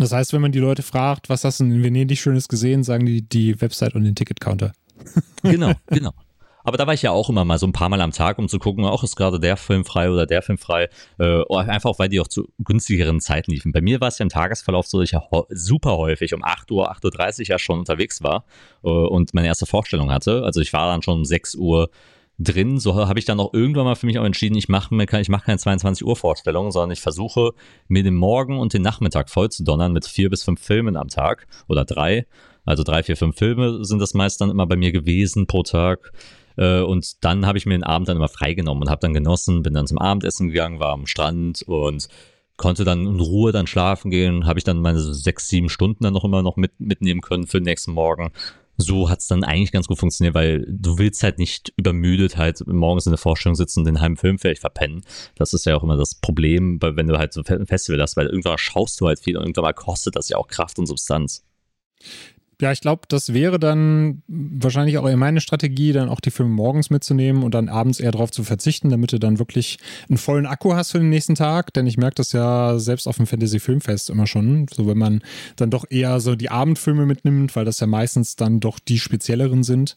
Das 0.00 0.12
heißt, 0.12 0.32
wenn 0.32 0.40
man 0.40 0.50
die 0.50 0.58
Leute 0.58 0.82
fragt, 0.82 1.28
was 1.28 1.44
hast 1.44 1.60
du 1.60 1.64
in 1.64 1.84
Venedig 1.84 2.18
Schönes 2.18 2.48
gesehen, 2.48 2.82
sagen 2.82 3.04
die 3.04 3.20
die 3.20 3.60
Website 3.60 3.94
und 3.94 4.04
den 4.04 4.14
Ticketcounter. 4.14 4.72
Genau, 5.42 5.72
genau. 5.88 6.12
Aber 6.64 6.78
da 6.78 6.86
war 6.86 6.94
ich 6.94 7.02
ja 7.02 7.10
auch 7.10 7.28
immer 7.28 7.44
mal 7.44 7.58
so 7.58 7.66
ein 7.66 7.72
paar 7.72 7.90
Mal 7.90 8.00
am 8.00 8.12
Tag, 8.12 8.38
um 8.38 8.48
zu 8.48 8.58
gucken, 8.58 8.84
auch 8.84 9.02
ist 9.02 9.16
gerade 9.16 9.38
der 9.38 9.58
Film 9.58 9.84
frei 9.84 10.10
oder 10.10 10.24
der 10.24 10.40
Film 10.40 10.56
frei. 10.56 10.88
Äh, 11.18 11.42
einfach, 11.54 11.98
weil 11.98 12.08
die 12.08 12.20
auch 12.20 12.28
zu 12.28 12.48
günstigeren 12.58 13.20
Zeiten 13.20 13.50
liefen. 13.50 13.72
Bei 13.72 13.82
mir 13.82 14.00
war 14.00 14.08
es 14.08 14.18
ja 14.18 14.22
im 14.22 14.30
Tagesverlauf 14.30 14.86
so, 14.86 15.00
dass 15.00 15.08
ich 15.08 15.12
ja 15.12 15.22
super 15.50 15.96
häufig 15.98 16.32
um 16.32 16.44
8 16.44 16.70
Uhr, 16.70 16.90
8.30 16.90 17.40
Uhr 17.40 17.46
ja 17.46 17.58
schon 17.58 17.78
unterwegs 17.78 18.22
war 18.22 18.44
äh, 18.82 18.88
und 18.88 19.34
meine 19.34 19.48
erste 19.48 19.66
Vorstellung 19.66 20.10
hatte. 20.10 20.44
Also 20.44 20.60
ich 20.60 20.72
war 20.72 20.90
dann 20.90 21.02
schon 21.02 21.18
um 21.18 21.24
6 21.26 21.56
Uhr 21.56 21.90
drin. 22.40 22.78
So 22.78 22.94
habe 22.94 23.18
ich 23.18 23.24
dann 23.26 23.38
auch 23.38 23.52
irgendwann 23.52 23.84
mal 23.84 23.94
für 23.94 24.06
mich 24.06 24.18
auch 24.18 24.24
entschieden, 24.24 24.56
ich 24.56 24.68
mache 24.68 24.94
ich 25.20 25.28
mache 25.28 25.44
keine 25.44 25.58
22 25.58 26.04
Uhr 26.04 26.16
Vorstellung, 26.16 26.72
sondern 26.72 26.90
ich 26.90 27.00
versuche 27.00 27.52
mir 27.86 28.02
den 28.02 28.14
Morgen 28.14 28.58
und 28.58 28.72
den 28.72 28.82
Nachmittag 28.82 29.30
voll 29.30 29.50
zu 29.50 29.62
donnern 29.62 29.92
mit 29.92 30.06
vier 30.06 30.30
bis 30.30 30.42
fünf 30.42 30.60
Filmen 30.60 30.96
am 30.96 31.08
Tag 31.08 31.46
oder 31.68 31.84
drei. 31.84 32.26
Also 32.64 32.82
drei, 32.82 33.02
vier, 33.02 33.16
fünf 33.16 33.36
Filme 33.36 33.84
sind 33.84 34.00
das 34.00 34.14
meist 34.14 34.40
dann 34.40 34.50
immer 34.50 34.66
bei 34.66 34.76
mir 34.76 34.92
gewesen 34.92 35.46
pro 35.46 35.62
Tag. 35.62 36.12
Äh, 36.56 36.80
und 36.80 37.24
dann 37.24 37.46
habe 37.46 37.58
ich 37.58 37.66
mir 37.66 37.74
den 37.74 37.84
Abend 37.84 38.08
dann 38.08 38.16
immer 38.16 38.28
freigenommen 38.28 38.84
und 38.84 38.90
habe 38.90 39.00
dann 39.00 39.14
genossen, 39.14 39.62
bin 39.62 39.74
dann 39.74 39.86
zum 39.86 39.98
Abendessen 39.98 40.48
gegangen, 40.48 40.80
war 40.80 40.92
am 40.92 41.06
Strand 41.06 41.62
und 41.62 42.08
konnte 42.56 42.84
dann 42.84 43.06
in 43.06 43.20
Ruhe 43.20 43.52
dann 43.52 43.66
schlafen 43.66 44.10
gehen, 44.10 44.46
habe 44.46 44.58
ich 44.58 44.64
dann 44.64 44.82
meine 44.82 45.00
sechs, 45.00 45.48
sieben 45.48 45.70
Stunden 45.70 46.04
dann 46.04 46.12
noch 46.12 46.24
immer 46.24 46.42
noch 46.42 46.56
mit, 46.56 46.78
mitnehmen 46.78 47.22
können 47.22 47.46
für 47.46 47.58
den 47.58 47.64
nächsten 47.64 47.92
Morgen. 47.92 48.32
So 48.80 49.08
hat 49.08 49.20
es 49.20 49.26
dann 49.26 49.44
eigentlich 49.44 49.72
ganz 49.72 49.86
gut 49.86 49.98
funktioniert, 49.98 50.34
weil 50.34 50.66
du 50.68 50.98
willst 50.98 51.22
halt 51.22 51.38
nicht 51.38 51.72
übermüdet 51.76 52.36
halt 52.36 52.66
morgens 52.66 53.06
in 53.06 53.12
der 53.12 53.18
Vorstellung 53.18 53.54
sitzen 53.54 53.80
und 53.80 53.86
den 53.86 54.00
halben 54.00 54.16
Film 54.16 54.38
vielleicht 54.38 54.60
verpennen. 54.60 55.02
Das 55.36 55.52
ist 55.54 55.66
ja 55.66 55.76
auch 55.76 55.82
immer 55.82 55.96
das 55.96 56.14
Problem, 56.14 56.78
wenn 56.80 57.06
du 57.06 57.18
halt 57.18 57.32
so 57.32 57.42
ein 57.42 57.66
Festival 57.66 58.00
hast, 58.00 58.16
weil 58.16 58.26
irgendwann 58.26 58.58
schaust 58.58 59.00
du 59.00 59.06
halt 59.06 59.20
viel 59.20 59.36
und 59.36 59.42
irgendwann 59.42 59.64
mal 59.64 59.74
kostet 59.74 60.16
das 60.16 60.28
ja 60.28 60.36
auch 60.36 60.48
Kraft 60.48 60.78
und 60.78 60.86
Substanz. 60.86 61.44
Ja, 62.60 62.72
ich 62.72 62.82
glaube, 62.82 63.02
das 63.08 63.32
wäre 63.32 63.58
dann 63.58 64.22
wahrscheinlich 64.28 64.98
auch 64.98 65.08
eher 65.08 65.16
meine 65.16 65.40
Strategie, 65.40 65.92
dann 65.92 66.10
auch 66.10 66.20
die 66.20 66.30
Filme 66.30 66.52
morgens 66.52 66.90
mitzunehmen 66.90 67.42
und 67.42 67.54
dann 67.54 67.70
abends 67.70 68.00
eher 68.00 68.10
darauf 68.10 68.30
zu 68.30 68.44
verzichten, 68.44 68.90
damit 68.90 69.12
du 69.14 69.18
dann 69.18 69.38
wirklich 69.38 69.78
einen 70.10 70.18
vollen 70.18 70.44
Akku 70.44 70.74
hast 70.74 70.90
für 70.90 70.98
den 70.98 71.08
nächsten 71.08 71.34
Tag. 71.34 71.72
Denn 71.72 71.86
ich 71.86 71.96
merke 71.96 72.16
das 72.16 72.32
ja 72.32 72.78
selbst 72.78 73.08
auf 73.08 73.16
dem 73.16 73.26
Fantasy-Filmfest 73.26 74.10
immer 74.10 74.26
schon. 74.26 74.66
So, 74.70 74.86
wenn 74.86 74.98
man 74.98 75.22
dann 75.56 75.70
doch 75.70 75.86
eher 75.88 76.20
so 76.20 76.36
die 76.36 76.50
Abendfilme 76.50 77.06
mitnimmt, 77.06 77.56
weil 77.56 77.64
das 77.64 77.80
ja 77.80 77.86
meistens 77.86 78.36
dann 78.36 78.60
doch 78.60 78.78
die 78.78 78.98
spezielleren 78.98 79.62
sind, 79.62 79.96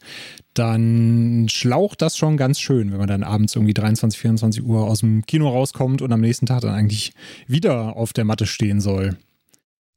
dann 0.54 1.48
schlaucht 1.50 2.02
das 2.02 2.18
schon 2.18 2.38
ganz 2.38 2.62
schön, 2.62 2.92
wenn 2.92 3.00
man 3.00 3.08
dann 3.08 3.24
abends 3.24 3.56
irgendwie 3.56 3.74
23, 3.74 4.18
24 4.18 4.64
Uhr 4.64 4.88
aus 4.88 5.02
dem 5.02 5.26
Kino 5.26 5.50
rauskommt 5.50 6.02
und 6.02 6.14
am 6.14 6.22
nächsten 6.22 6.46
Tag 6.46 6.62
dann 6.62 6.74
eigentlich 6.74 7.14
wieder 7.46 7.98
auf 7.98 8.14
der 8.14 8.24
Matte 8.24 8.46
stehen 8.46 8.80
soll. 8.80 9.18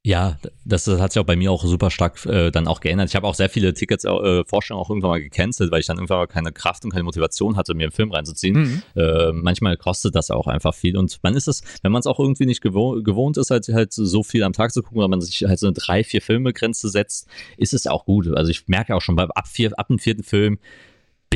Ja, 0.06 0.38
das, 0.64 0.84
das 0.84 1.00
hat 1.00 1.12
sich 1.12 1.20
auch 1.20 1.26
bei 1.26 1.34
mir 1.34 1.50
auch 1.50 1.64
super 1.64 1.90
stark 1.90 2.24
äh, 2.26 2.52
dann 2.52 2.68
auch 2.68 2.78
geändert. 2.78 3.08
Ich 3.08 3.16
habe 3.16 3.26
auch 3.26 3.34
sehr 3.34 3.50
viele 3.50 3.74
Tickets, 3.74 4.04
äh, 4.04 4.44
Vorstellungen 4.44 4.84
auch 4.84 4.88
irgendwann 4.88 5.10
mal 5.10 5.20
gecancelt, 5.20 5.72
weil 5.72 5.80
ich 5.80 5.86
dann 5.86 5.96
irgendwann 5.96 6.18
mal 6.18 6.28
keine 6.28 6.52
Kraft 6.52 6.84
und 6.84 6.92
keine 6.92 7.02
Motivation 7.02 7.56
hatte, 7.56 7.74
mir 7.74 7.86
einen 7.86 7.92
Film 7.92 8.12
reinzuziehen. 8.12 8.54
Mhm. 8.54 8.82
Äh, 8.94 9.32
manchmal 9.32 9.76
kostet 9.76 10.14
das 10.14 10.30
auch 10.30 10.46
einfach 10.46 10.76
viel. 10.76 10.96
Und 10.96 11.18
man 11.24 11.34
ist 11.34 11.48
es, 11.48 11.64
wenn 11.82 11.90
man 11.90 11.98
es 11.98 12.06
auch 12.06 12.20
irgendwie 12.20 12.46
nicht 12.46 12.60
gewohnt, 12.60 13.04
gewohnt 13.04 13.36
ist, 13.36 13.50
halt, 13.50 13.66
halt 13.66 13.92
so 13.92 14.22
viel 14.22 14.44
am 14.44 14.52
Tag 14.52 14.70
zu 14.72 14.84
gucken, 14.84 15.00
weil 15.00 15.08
man 15.08 15.20
sich 15.20 15.42
halt 15.42 15.58
so 15.58 15.66
eine 15.66 15.74
drei, 15.74 16.04
vier 16.04 16.22
Filme 16.22 16.52
Grenze 16.52 16.88
setzt, 16.88 17.26
ist 17.56 17.74
es 17.74 17.88
auch 17.88 18.04
gut. 18.04 18.28
Also 18.28 18.52
ich 18.52 18.68
merke 18.68 18.94
auch 18.94 19.02
schon 19.02 19.16
bei 19.16 19.24
ab 19.24 19.48
vier, 19.48 19.76
ab 19.76 19.88
dem 19.88 19.98
vierten 19.98 20.22
Film, 20.22 20.60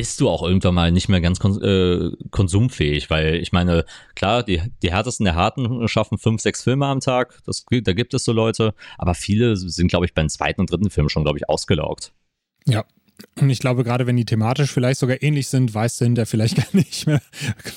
bist 0.01 0.19
du 0.19 0.29
auch 0.29 0.41
irgendwann 0.41 0.73
mal 0.73 0.91
nicht 0.91 1.09
mehr 1.09 1.21
ganz 1.21 1.39
kon 1.39 1.61
äh, 1.61 2.09
konsumfähig, 2.31 3.11
weil 3.11 3.35
ich 3.35 3.51
meine, 3.51 3.85
klar, 4.15 4.41
die, 4.41 4.59
die 4.81 4.91
härtesten 4.91 5.25
der 5.25 5.35
Harten 5.35 5.87
schaffen 5.87 6.17
fünf, 6.17 6.41
sechs 6.41 6.63
Filme 6.63 6.87
am 6.87 7.01
Tag, 7.01 7.37
das, 7.45 7.67
da 7.69 7.93
gibt 7.93 8.15
es 8.15 8.23
so 8.23 8.31
Leute, 8.31 8.73
aber 8.97 9.13
viele 9.13 9.55
sind, 9.55 9.89
glaube 9.89 10.07
ich, 10.07 10.15
beim 10.15 10.27
zweiten 10.27 10.61
und 10.61 10.71
dritten 10.71 10.89
Film 10.89 11.07
schon, 11.07 11.23
glaube 11.23 11.37
ich, 11.37 11.47
ausgelaugt. 11.47 12.13
Ja, 12.65 12.83
und 13.39 13.51
ich 13.51 13.59
glaube, 13.59 13.83
gerade 13.83 14.07
wenn 14.07 14.17
die 14.17 14.25
thematisch 14.25 14.71
vielleicht 14.71 14.99
sogar 14.99 15.21
ähnlich 15.21 15.49
sind, 15.49 15.71
weiß 15.71 15.97
der 15.97 16.09
der 16.09 16.25
vielleicht 16.25 16.55
gar 16.55 16.65
nicht 16.73 17.05
mehr. 17.05 17.21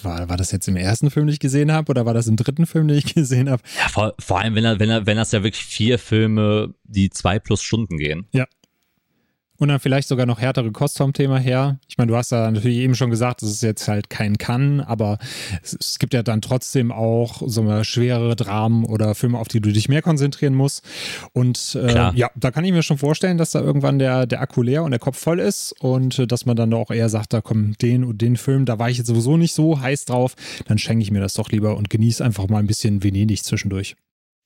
War, 0.03 0.27
war 0.27 0.39
das 0.39 0.51
jetzt 0.51 0.67
im 0.67 0.77
ersten 0.77 1.11
Film, 1.11 1.27
den 1.27 1.35
ich 1.35 1.41
gesehen 1.41 1.73
habe, 1.73 1.91
oder 1.91 2.07
war 2.07 2.15
das 2.15 2.27
im 2.27 2.37
dritten 2.37 2.65
Film, 2.65 2.89
den 2.89 2.97
ich 2.97 3.15
gesehen 3.15 3.51
habe? 3.51 3.63
Ja, 3.79 3.89
vor, 3.91 4.15
vor 4.19 4.41
allem, 4.41 4.55
wenn 4.55 4.65
er, 4.65 4.81
wenn 4.81 4.89
er, 4.89 5.05
wenn 5.05 5.19
das 5.19 5.33
ja 5.33 5.43
wirklich 5.43 5.67
vier 5.67 5.99
Filme, 5.99 6.73
die 6.85 7.11
zwei 7.11 7.39
plus 7.39 7.63
Stunden 7.63 7.99
gehen. 7.99 8.29
Ja, 8.33 8.47
und 9.59 9.69
dann 9.69 9.79
vielleicht 9.79 10.09
sogar 10.09 10.27
noch 10.27 10.41
härtere 10.41 10.73
Kost 10.73 10.99
vom 10.99 11.13
Thema 11.13 11.39
her. 11.39 11.79
Ich 11.89 11.97
meine, 11.97 12.11
du 12.11 12.17
hast 12.17 12.33
ja 12.33 12.51
natürlich 12.51 12.79
eben 12.79 12.95
schon 12.95 13.11
gesagt, 13.11 13.43
es 13.43 13.51
ist 13.51 13.63
jetzt 13.63 13.87
halt 13.89 14.11
kein 14.11 14.37
Kann, 14.37 14.81
aber 14.81 15.19
es, 15.63 15.77
es, 15.79 15.99
gibt 15.99 16.13
ja 16.13 16.23
dann 16.23 16.41
trotzdem 16.41 16.91
auch 16.91 17.43
so 17.47 17.61
eine 17.61 17.85
schwerere 17.85 18.37
Dramen 18.37 18.85
oder 18.85 19.15
Filme, 19.15 19.39
auf 19.39 19.49
die 19.49 19.61
du 19.61 19.73
dich 19.73 19.89
mehr 19.89 20.03
konzentrieren 20.03 20.55
musst. 20.55 20.85
Und 21.33 21.77
äh, 21.81 22.13
ja, 22.15 22.31
da 22.35 22.51
kann 22.51 22.65
ich 22.65 22.73
mir 22.73 22.83
schon 22.83 22.99
vorstellen, 22.99 23.39
dass 23.39 23.53
da 23.53 23.61
irgendwann 23.61 23.99
der, 23.99 24.27
der 24.27 24.41
Akku 24.41 24.63
leer 24.63 24.83
und 24.83 24.91
der 24.91 25.01
Kopf 25.01 25.19
voll 25.19 25.39
ist 25.39 25.73
und 25.81 26.19
äh, 26.19 26.27
dass 26.27 26.47
man 26.47 26.57
dann 26.57 26.75
auch 26.75 26.91
eher 26.91 27.09
sagt, 27.09 27.33
da 27.33 27.41
kommt 27.41 27.81
den 27.83 28.05
und 28.05 28.21
den 28.21 28.37
Film, 28.37 28.65
da 28.65 28.79
war 28.79 28.91
ich 28.91 28.99
jetzt 28.99 29.07
sowieso 29.07 29.37
nicht 29.37 29.55
so 29.55 29.81
heiß 29.81 30.05
drauf, 30.05 30.35
dann 30.67 30.79
schenke 30.79 31.03
ich 31.03 31.11
mir 31.11 31.21
das 31.21 31.35
doch 31.35 31.51
lieber 31.51 31.77
und 31.77 31.91
genieße 31.91 32.25
einfach 32.25 32.49
mal 32.49 32.59
ein 32.59 32.67
bisschen 32.67 33.03
Venedig 33.05 33.45
zwischendurch. 33.45 33.97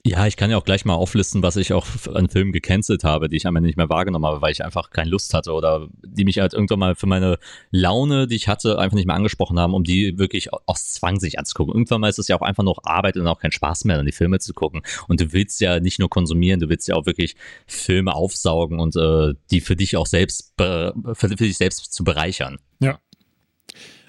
Ja, 0.06 0.26
ich 0.26 0.36
kann 0.36 0.50
ja 0.50 0.56
auch 0.56 0.64
gleich 0.64 0.84
mal 0.84 0.94
auflisten, 0.94 1.42
was 1.42 1.56
ich 1.56 1.72
auch 1.72 1.86
an 2.14 2.28
Filmen 2.28 2.52
gecancelt 2.52 3.02
habe, 3.02 3.28
die 3.28 3.36
ich 3.36 3.44
Ende 3.44 3.60
nicht 3.60 3.76
mehr 3.76 3.88
wahrgenommen 3.88 4.24
habe, 4.26 4.40
weil 4.40 4.52
ich 4.52 4.64
einfach 4.64 4.90
keine 4.90 5.10
Lust 5.10 5.34
hatte 5.34 5.52
oder 5.52 5.88
die 6.02 6.24
mich 6.24 6.38
halt 6.38 6.54
irgendwann 6.54 6.78
mal 6.78 6.94
für 6.94 7.06
meine 7.06 7.38
Laune, 7.70 8.28
die 8.28 8.36
ich 8.36 8.46
hatte, 8.46 8.78
einfach 8.78 8.94
nicht 8.94 9.06
mehr 9.06 9.16
angesprochen 9.16 9.58
haben, 9.58 9.74
um 9.74 9.82
die 9.82 10.16
wirklich 10.16 10.50
aus 10.52 10.92
Zwang 10.92 11.18
sich 11.18 11.38
anzugucken. 11.38 11.74
Irgendwann 11.74 12.00
mal 12.00 12.08
ist 12.08 12.18
es 12.18 12.28
ja 12.28 12.36
auch 12.36 12.42
einfach 12.42 12.62
noch 12.62 12.78
Arbeit 12.84 13.16
und 13.16 13.26
auch 13.26 13.40
kein 13.40 13.52
Spaß 13.52 13.84
mehr, 13.84 13.96
dann 13.96 14.06
die 14.06 14.12
Filme 14.12 14.38
zu 14.38 14.54
gucken. 14.54 14.82
Und 15.08 15.20
du 15.20 15.32
willst 15.32 15.60
ja 15.60 15.80
nicht 15.80 15.98
nur 15.98 16.08
konsumieren, 16.08 16.60
du 16.60 16.68
willst 16.68 16.86
ja 16.86 16.94
auch 16.94 17.04
wirklich 17.04 17.34
Filme 17.66 18.14
aufsaugen 18.14 18.78
und 18.78 18.94
äh, 18.94 19.34
die 19.50 19.60
für 19.60 19.74
dich 19.74 19.96
auch 19.96 20.06
selbst, 20.06 20.54
für 20.56 20.94
dich 21.28 21.58
selbst 21.58 21.92
zu 21.92 22.04
bereichern. 22.04 22.58
Ja, 22.80 23.00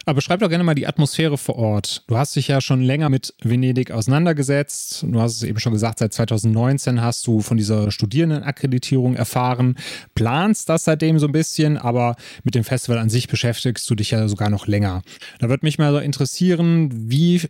aber 0.06 0.16
beschreib 0.16 0.40
doch 0.40 0.50
gerne 0.50 0.64
mal 0.64 0.76
die 0.76 0.88
Atmosphäre 0.88 1.38
vor 1.38 1.56
Ort. 1.56 2.04
Du 2.08 2.18
hast 2.18 2.36
dich 2.36 2.48
ja 2.48 2.62
schon 2.62 2.82
länger 2.82 3.10
mit 3.10 3.34
Venedig 3.42 3.92
auseinandergesetzt. 3.92 5.04
Du 5.08 5.22
hast 5.22 5.38
es 5.38 5.44
eben 5.44 5.60
schon 5.60 5.74
gesagt, 5.74 6.00
seit 6.00 6.14
2019 6.14 7.02
hast 7.02 7.26
du 7.28 7.42
von 7.42 7.58
dieser 7.58 7.92
Studierendenakkreditierung 7.92 9.16
erfahren. 9.16 9.76
Planst 10.16 10.70
das 10.70 10.86
seitdem 10.86 11.20
so 11.20 11.28
ein 11.28 11.32
bisschen, 11.32 11.78
aber 11.78 12.16
mit 12.44 12.56
dem 12.56 12.64
Festival 12.64 12.98
an 12.98 13.10
sich 13.10 13.28
beschäftigst 13.28 13.90
du 13.90 13.96
dich 13.96 14.12
ja 14.12 14.28
sogar 14.28 14.50
noch 14.50 14.68
länger. 14.68 15.02
Da 15.40 15.50
würde 15.50 15.66
mich 15.66 15.78
mal 15.78 15.92
so 15.92 16.00
interessieren, 16.00 16.90
wie 16.92 17.42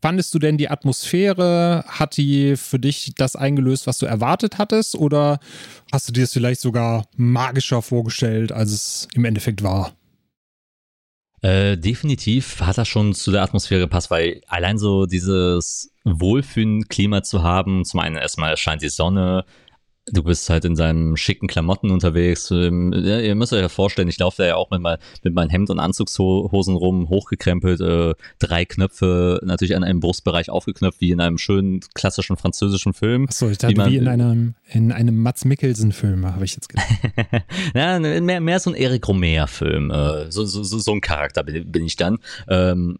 fandest 0.00 0.34
du 0.34 0.38
denn 0.38 0.58
die 0.58 0.68
Atmosphäre? 0.70 1.84
Hat 1.86 2.16
die 2.16 2.56
für 2.56 2.78
dich 2.78 3.12
das 3.16 3.36
eingelöst, 3.36 3.86
was 3.86 3.98
du 3.98 4.06
erwartet 4.06 4.58
hattest? 4.58 4.94
Oder 4.94 5.38
hast 5.92 6.08
du 6.08 6.12
dir 6.12 6.24
es 6.24 6.32
vielleicht 6.32 6.60
sogar 6.60 7.06
magischer 7.16 7.82
vorgestellt, 7.82 8.52
als 8.52 8.72
es 8.72 9.08
im 9.14 9.24
Endeffekt 9.24 9.62
war? 9.62 9.94
Äh, 11.42 11.76
definitiv 11.76 12.60
hat 12.60 12.78
das 12.78 12.86
schon 12.86 13.14
zu 13.14 13.32
der 13.32 13.42
Atmosphäre 13.42 13.80
gepasst, 13.80 14.12
weil 14.12 14.42
allein 14.46 14.78
so 14.78 15.06
dieses 15.06 15.92
Wohlfühlen-Klima 16.04 17.24
zu 17.24 17.42
haben, 17.42 17.84
zum 17.84 17.98
einen 17.98 18.16
erstmal 18.16 18.56
scheint 18.56 18.82
die 18.82 18.88
Sonne, 18.88 19.44
du 20.06 20.22
bist 20.22 20.50
halt 20.50 20.64
in 20.64 20.74
seinen 20.74 21.16
schicken 21.16 21.46
Klamotten 21.46 21.90
unterwegs. 21.90 22.50
Ähm, 22.50 22.92
ja, 22.92 23.20
ihr 23.20 23.34
müsst 23.34 23.52
euch 23.52 23.60
ja 23.60 23.68
vorstellen, 23.68 24.08
ich 24.08 24.18
laufe 24.18 24.42
da 24.42 24.48
ja 24.48 24.56
auch 24.56 24.70
mit, 24.70 24.80
mein, 24.80 24.98
mit 25.22 25.34
meinem 25.34 25.50
Hemd 25.50 25.70
und 25.70 25.78
Anzugshosen 25.78 26.76
rum, 26.76 27.08
hochgekrempelt, 27.08 27.80
äh, 27.80 28.14
drei 28.38 28.64
Knöpfe 28.64 29.40
natürlich 29.44 29.76
an 29.76 29.84
einem 29.84 30.00
Brustbereich 30.00 30.50
aufgeknöpft, 30.50 31.00
wie 31.00 31.10
in 31.10 31.20
einem 31.20 31.38
schönen 31.38 31.80
klassischen 31.94 32.36
französischen 32.36 32.94
Film. 32.94 33.26
Achso, 33.28 33.48
ich 33.48 33.58
dachte, 33.58 33.74
wie, 33.74 33.78
man, 33.78 33.90
wie 33.90 33.96
in 33.96 34.08
einem, 34.08 34.54
in 34.70 34.92
einem 34.92 35.22
Mats 35.22 35.44
Mikkelsen-Film, 35.44 36.26
habe 36.26 36.44
ich 36.44 36.54
jetzt 36.54 36.68
gedacht. 36.68 36.88
ja, 37.74 37.98
mehr, 37.98 38.40
mehr 38.40 38.60
so 38.60 38.70
ein 38.70 38.76
Eric 38.76 39.06
Romer-Film. 39.06 39.90
Äh, 39.90 40.30
so, 40.30 40.44
so, 40.44 40.62
so, 40.62 40.92
ein 40.92 41.00
Charakter 41.00 41.44
bin, 41.44 41.70
bin 41.70 41.84
ich 41.84 41.96
dann. 41.96 42.18
Ähm, 42.48 42.98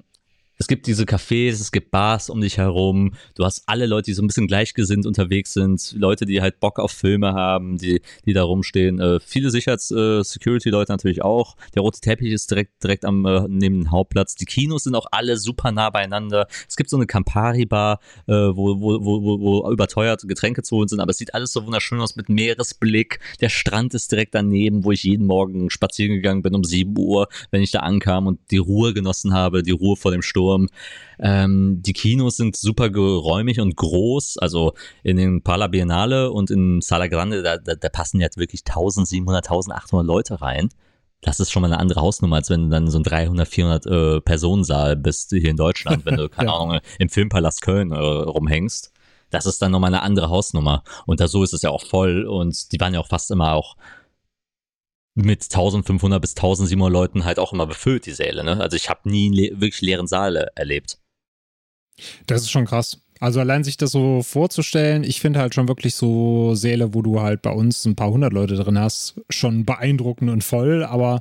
es 0.62 0.68
gibt 0.68 0.86
diese 0.86 1.02
Cafés, 1.02 1.54
es 1.54 1.72
gibt 1.72 1.90
Bars 1.90 2.30
um 2.30 2.40
dich 2.40 2.56
herum. 2.56 3.14
Du 3.34 3.44
hast 3.44 3.64
alle 3.66 3.86
Leute, 3.86 4.04
die 4.04 4.12
so 4.12 4.22
ein 4.22 4.28
bisschen 4.28 4.46
gleichgesinnt 4.46 5.06
unterwegs 5.06 5.52
sind. 5.54 5.92
Leute, 5.98 6.24
die 6.24 6.40
halt 6.40 6.60
Bock 6.60 6.78
auf 6.78 6.92
Filme 6.92 7.34
haben, 7.34 7.78
die, 7.78 8.00
die 8.26 8.32
da 8.32 8.44
rumstehen. 8.44 9.00
Äh, 9.00 9.18
viele 9.18 9.50
Sicherheits-Security-Leute 9.50 10.92
äh, 10.92 10.94
natürlich 10.94 11.22
auch. 11.22 11.56
Der 11.74 11.82
rote 11.82 12.00
Teppich 12.00 12.32
ist 12.32 12.48
direkt, 12.48 12.80
direkt 12.80 13.04
am, 13.04 13.26
äh, 13.26 13.40
neben 13.48 13.80
dem 13.80 13.90
Hauptplatz. 13.90 14.36
Die 14.36 14.44
Kinos 14.44 14.84
sind 14.84 14.94
auch 14.94 15.06
alle 15.10 15.36
super 15.36 15.72
nah 15.72 15.90
beieinander. 15.90 16.46
Es 16.68 16.76
gibt 16.76 16.90
so 16.90 16.96
eine 16.96 17.06
Campari-Bar, 17.06 17.98
äh, 18.28 18.32
wo, 18.32 18.80
wo, 18.80 19.04
wo, 19.04 19.40
wo 19.40 19.72
überteuerte 19.72 20.28
Getränke 20.28 20.62
zu 20.62 20.76
holen 20.76 20.86
sind, 20.86 21.00
aber 21.00 21.10
es 21.10 21.18
sieht 21.18 21.34
alles 21.34 21.52
so 21.52 21.66
wunderschön 21.66 22.00
aus 22.00 22.14
mit 22.14 22.28
Meeresblick. 22.28 23.18
Der 23.40 23.48
Strand 23.48 23.94
ist 23.94 24.12
direkt 24.12 24.36
daneben, 24.36 24.84
wo 24.84 24.92
ich 24.92 25.02
jeden 25.02 25.26
Morgen 25.26 25.70
spazieren 25.70 26.14
gegangen 26.14 26.42
bin 26.42 26.54
um 26.54 26.62
7 26.62 26.96
Uhr, 26.96 27.26
wenn 27.50 27.62
ich 27.62 27.72
da 27.72 27.80
ankam 27.80 28.28
und 28.28 28.38
die 28.52 28.58
Ruhe 28.58 28.94
genossen 28.94 29.34
habe, 29.34 29.64
die 29.64 29.72
Ruhe 29.72 29.96
vor 29.96 30.12
dem 30.12 30.22
Sturm 30.22 30.51
Sturm. 30.52 30.68
Ähm, 31.18 31.82
die 31.82 31.92
Kinos 31.92 32.36
sind 32.36 32.56
super 32.56 32.90
geräumig 32.90 33.60
und 33.60 33.76
groß. 33.76 34.38
Also 34.38 34.74
in 35.02 35.16
den 35.16 35.42
Pala 35.42 35.68
Biennale 35.68 36.30
und 36.30 36.50
in 36.50 36.80
Sala 36.80 37.06
Grande, 37.06 37.42
da, 37.42 37.58
da, 37.58 37.74
da 37.74 37.88
passen 37.88 38.20
jetzt 38.20 38.38
wirklich 38.38 38.62
1700, 38.66 39.46
1800 39.46 40.06
Leute 40.06 40.40
rein. 40.40 40.68
Das 41.20 41.38
ist 41.38 41.52
schon 41.52 41.62
mal 41.62 41.72
eine 41.72 41.78
andere 41.78 42.00
Hausnummer, 42.00 42.36
als 42.36 42.50
wenn 42.50 42.64
du 42.64 42.68
dann 42.70 42.90
so 42.90 42.98
ein 42.98 43.04
300, 43.04 43.46
400 43.46 43.86
äh, 43.86 44.20
Personensaal 44.20 44.96
bist 44.96 45.30
hier 45.30 45.50
in 45.50 45.56
Deutschland, 45.56 46.04
wenn 46.04 46.16
du, 46.16 46.28
keine 46.28 46.50
ja. 46.50 46.56
Ahnung, 46.56 46.80
im 46.98 47.08
Filmpalast 47.08 47.62
Köln 47.62 47.92
äh, 47.92 47.96
rumhängst. 47.96 48.92
das 49.30 49.46
ist 49.46 49.62
dann 49.62 49.70
nochmal 49.70 49.94
eine 49.94 50.02
andere 50.02 50.30
Hausnummer. 50.30 50.82
Und 51.06 51.20
da 51.20 51.28
so 51.28 51.44
ist 51.44 51.52
es 51.52 51.62
ja 51.62 51.70
auch 51.70 51.84
voll 51.86 52.24
und 52.24 52.72
die 52.72 52.80
waren 52.80 52.92
ja 52.92 53.00
auch 53.00 53.06
fast 53.06 53.30
immer 53.30 53.52
auch 53.52 53.76
mit 55.14 55.42
1500 55.42 56.20
bis 56.20 56.30
1700 56.30 56.92
Leuten 56.92 57.24
halt 57.24 57.38
auch 57.38 57.52
immer 57.52 57.66
befüllt, 57.66 58.06
die 58.06 58.12
Säle. 58.12 58.44
Ne? 58.44 58.60
Also 58.60 58.76
ich 58.76 58.88
habe 58.88 59.08
nie 59.08 59.28
le 59.28 59.60
wirklich 59.60 59.82
leeren 59.82 60.06
Saal 60.06 60.50
erlebt. 60.54 60.98
Das 62.26 62.42
ist 62.42 62.50
schon 62.50 62.64
krass. 62.64 62.98
Also 63.20 63.38
allein 63.38 63.62
sich 63.62 63.76
das 63.76 63.92
so 63.92 64.22
vorzustellen, 64.22 65.04
ich 65.04 65.20
finde 65.20 65.38
halt 65.38 65.54
schon 65.54 65.68
wirklich 65.68 65.94
so 65.94 66.54
Säle, 66.54 66.92
wo 66.94 67.02
du 67.02 67.20
halt 67.20 67.42
bei 67.42 67.52
uns 67.52 67.84
ein 67.84 67.94
paar 67.94 68.10
hundert 68.10 68.32
Leute 68.32 68.56
drin 68.56 68.78
hast, 68.78 69.20
schon 69.30 69.64
beeindruckend 69.64 70.30
und 70.30 70.42
voll, 70.42 70.82
aber 70.82 71.20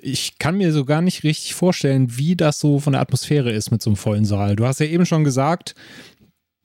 ich 0.00 0.38
kann 0.38 0.56
mir 0.56 0.72
so 0.72 0.86
gar 0.86 1.02
nicht 1.02 1.22
richtig 1.22 1.54
vorstellen, 1.54 2.16
wie 2.16 2.34
das 2.34 2.60
so 2.60 2.80
von 2.80 2.94
der 2.94 3.02
Atmosphäre 3.02 3.50
ist 3.52 3.70
mit 3.70 3.82
so 3.82 3.90
einem 3.90 3.96
vollen 3.96 4.24
Saal. 4.24 4.56
Du 4.56 4.64
hast 4.64 4.80
ja 4.80 4.86
eben 4.86 5.04
schon 5.04 5.24
gesagt, 5.24 5.74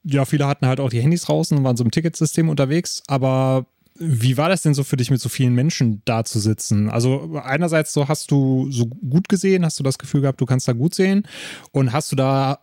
ja, 0.02 0.24
viele 0.24 0.46
hatten 0.46 0.66
halt 0.66 0.80
auch 0.80 0.88
die 0.88 1.02
Handys 1.02 1.24
draußen 1.24 1.58
und 1.58 1.64
waren 1.64 1.76
so 1.76 1.84
im 1.84 1.90
Ticketsystem 1.90 2.48
unterwegs, 2.48 3.02
aber 3.06 3.66
wie 3.98 4.36
war 4.36 4.48
das 4.48 4.62
denn 4.62 4.74
so 4.74 4.84
für 4.84 4.96
dich, 4.96 5.10
mit 5.10 5.20
so 5.20 5.28
vielen 5.28 5.54
Menschen 5.54 6.02
da 6.04 6.24
zu 6.24 6.38
sitzen? 6.38 6.88
Also 6.88 7.40
einerseits 7.42 7.92
so 7.92 8.08
hast 8.08 8.30
du 8.30 8.70
so 8.70 8.86
gut 8.86 9.28
gesehen, 9.28 9.64
hast 9.64 9.78
du 9.78 9.82
das 9.82 9.98
Gefühl 9.98 10.20
gehabt, 10.20 10.40
du 10.40 10.46
kannst 10.46 10.68
da 10.68 10.72
gut 10.72 10.94
sehen 10.94 11.24
und 11.72 11.92
hast 11.92 12.12
du 12.12 12.16
da 12.16 12.60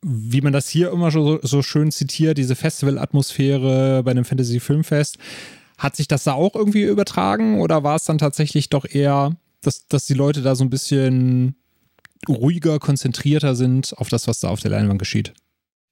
wie 0.00 0.40
man 0.40 0.52
das 0.52 0.68
hier 0.68 0.92
immer 0.92 1.10
so, 1.10 1.40
so 1.42 1.62
schön 1.62 1.90
zitiert, 1.90 2.38
diese 2.38 2.54
Festival-Atmosphäre 2.54 4.02
bei 4.04 4.12
einem 4.12 4.24
Fantasy-Filmfest, 4.24 5.18
hat 5.76 5.96
sich 5.96 6.08
das 6.08 6.24
da 6.24 6.32
auch 6.32 6.54
irgendwie 6.54 6.82
übertragen 6.82 7.60
oder 7.60 7.82
war 7.82 7.96
es 7.96 8.04
dann 8.04 8.18
tatsächlich 8.18 8.68
doch 8.68 8.84
eher, 8.84 9.36
dass, 9.60 9.86
dass 9.88 10.06
die 10.06 10.14
Leute 10.14 10.42
da 10.42 10.54
so 10.54 10.64
ein 10.64 10.70
bisschen 10.70 11.56
ruhiger, 12.28 12.78
konzentrierter 12.78 13.54
sind 13.54 13.96
auf 13.96 14.08
das, 14.08 14.26
was 14.26 14.40
da 14.40 14.48
auf 14.48 14.60
der 14.60 14.72
Leinwand 14.72 14.98
geschieht? 14.98 15.34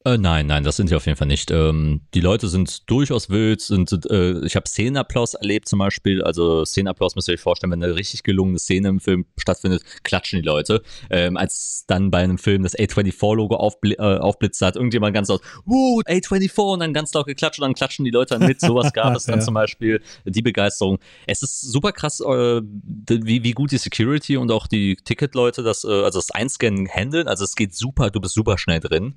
Äh, 0.06 0.18
nein, 0.18 0.46
nein, 0.46 0.62
das 0.62 0.76
sind 0.76 0.86
sie 0.86 0.94
auf 0.94 1.04
jeden 1.06 1.18
Fall 1.18 1.26
nicht. 1.26 1.50
Ähm, 1.50 2.02
die 2.14 2.20
Leute 2.20 2.46
sind 2.46 2.88
durchaus 2.88 3.28
wild. 3.28 3.60
Sind, 3.60 3.90
äh, 4.08 4.38
ich 4.46 4.54
habe 4.54 4.68
Szenenapplaus 4.68 5.34
erlebt 5.34 5.68
zum 5.68 5.80
Beispiel. 5.80 6.22
Also 6.22 6.64
Szenenapplaus 6.64 7.16
müsst 7.16 7.26
ihr 7.26 7.34
euch 7.34 7.40
vorstellen, 7.40 7.72
wenn 7.72 7.82
eine 7.82 7.96
richtig 7.96 8.22
gelungene 8.22 8.60
Szene 8.60 8.86
im 8.86 9.00
Film 9.00 9.26
stattfindet, 9.36 9.82
klatschen 10.04 10.40
die 10.40 10.46
Leute. 10.46 10.82
Ähm, 11.10 11.36
als 11.36 11.86
dann 11.88 12.12
bei 12.12 12.18
einem 12.18 12.38
Film 12.38 12.62
das 12.62 12.78
A24-Logo 12.78 13.56
aufbl 13.56 13.94
äh, 13.94 14.18
aufblitzt, 14.18 14.62
hat 14.62 14.76
irgendjemand 14.76 15.12
ganz 15.12 15.28
laut, 15.28 15.40
wow, 15.64 16.00
A24 16.06 16.72
und 16.74 16.78
dann 16.78 16.94
ganz 16.94 17.12
laut 17.12 17.26
geklatscht 17.26 17.58
und 17.58 17.64
dann 17.64 17.74
klatschen 17.74 18.04
die 18.04 18.12
Leute 18.12 18.38
dann 18.38 18.46
mit. 18.46 18.60
Sowas 18.60 18.92
gab 18.92 19.12
es 19.16 19.24
dann 19.24 19.40
ja. 19.40 19.44
zum 19.44 19.54
Beispiel. 19.54 20.00
Die 20.24 20.42
Begeisterung. 20.42 21.00
Es 21.26 21.42
ist 21.42 21.62
super 21.62 21.90
krass, 21.90 22.20
äh, 22.20 22.60
wie, 22.62 23.42
wie 23.42 23.52
gut 23.52 23.72
die 23.72 23.78
Security 23.78 24.36
und 24.36 24.52
auch 24.52 24.68
die 24.68 24.94
Ticketleute 24.94 25.64
das, 25.64 25.82
äh, 25.82 25.88
also 25.88 26.20
das 26.20 26.30
Einscannen 26.30 26.86
handeln. 26.86 27.26
Also 27.26 27.42
es 27.42 27.56
geht 27.56 27.74
super, 27.74 28.10
du 28.10 28.20
bist 28.20 28.34
super 28.34 28.56
schnell 28.56 28.78
drin. 28.78 29.16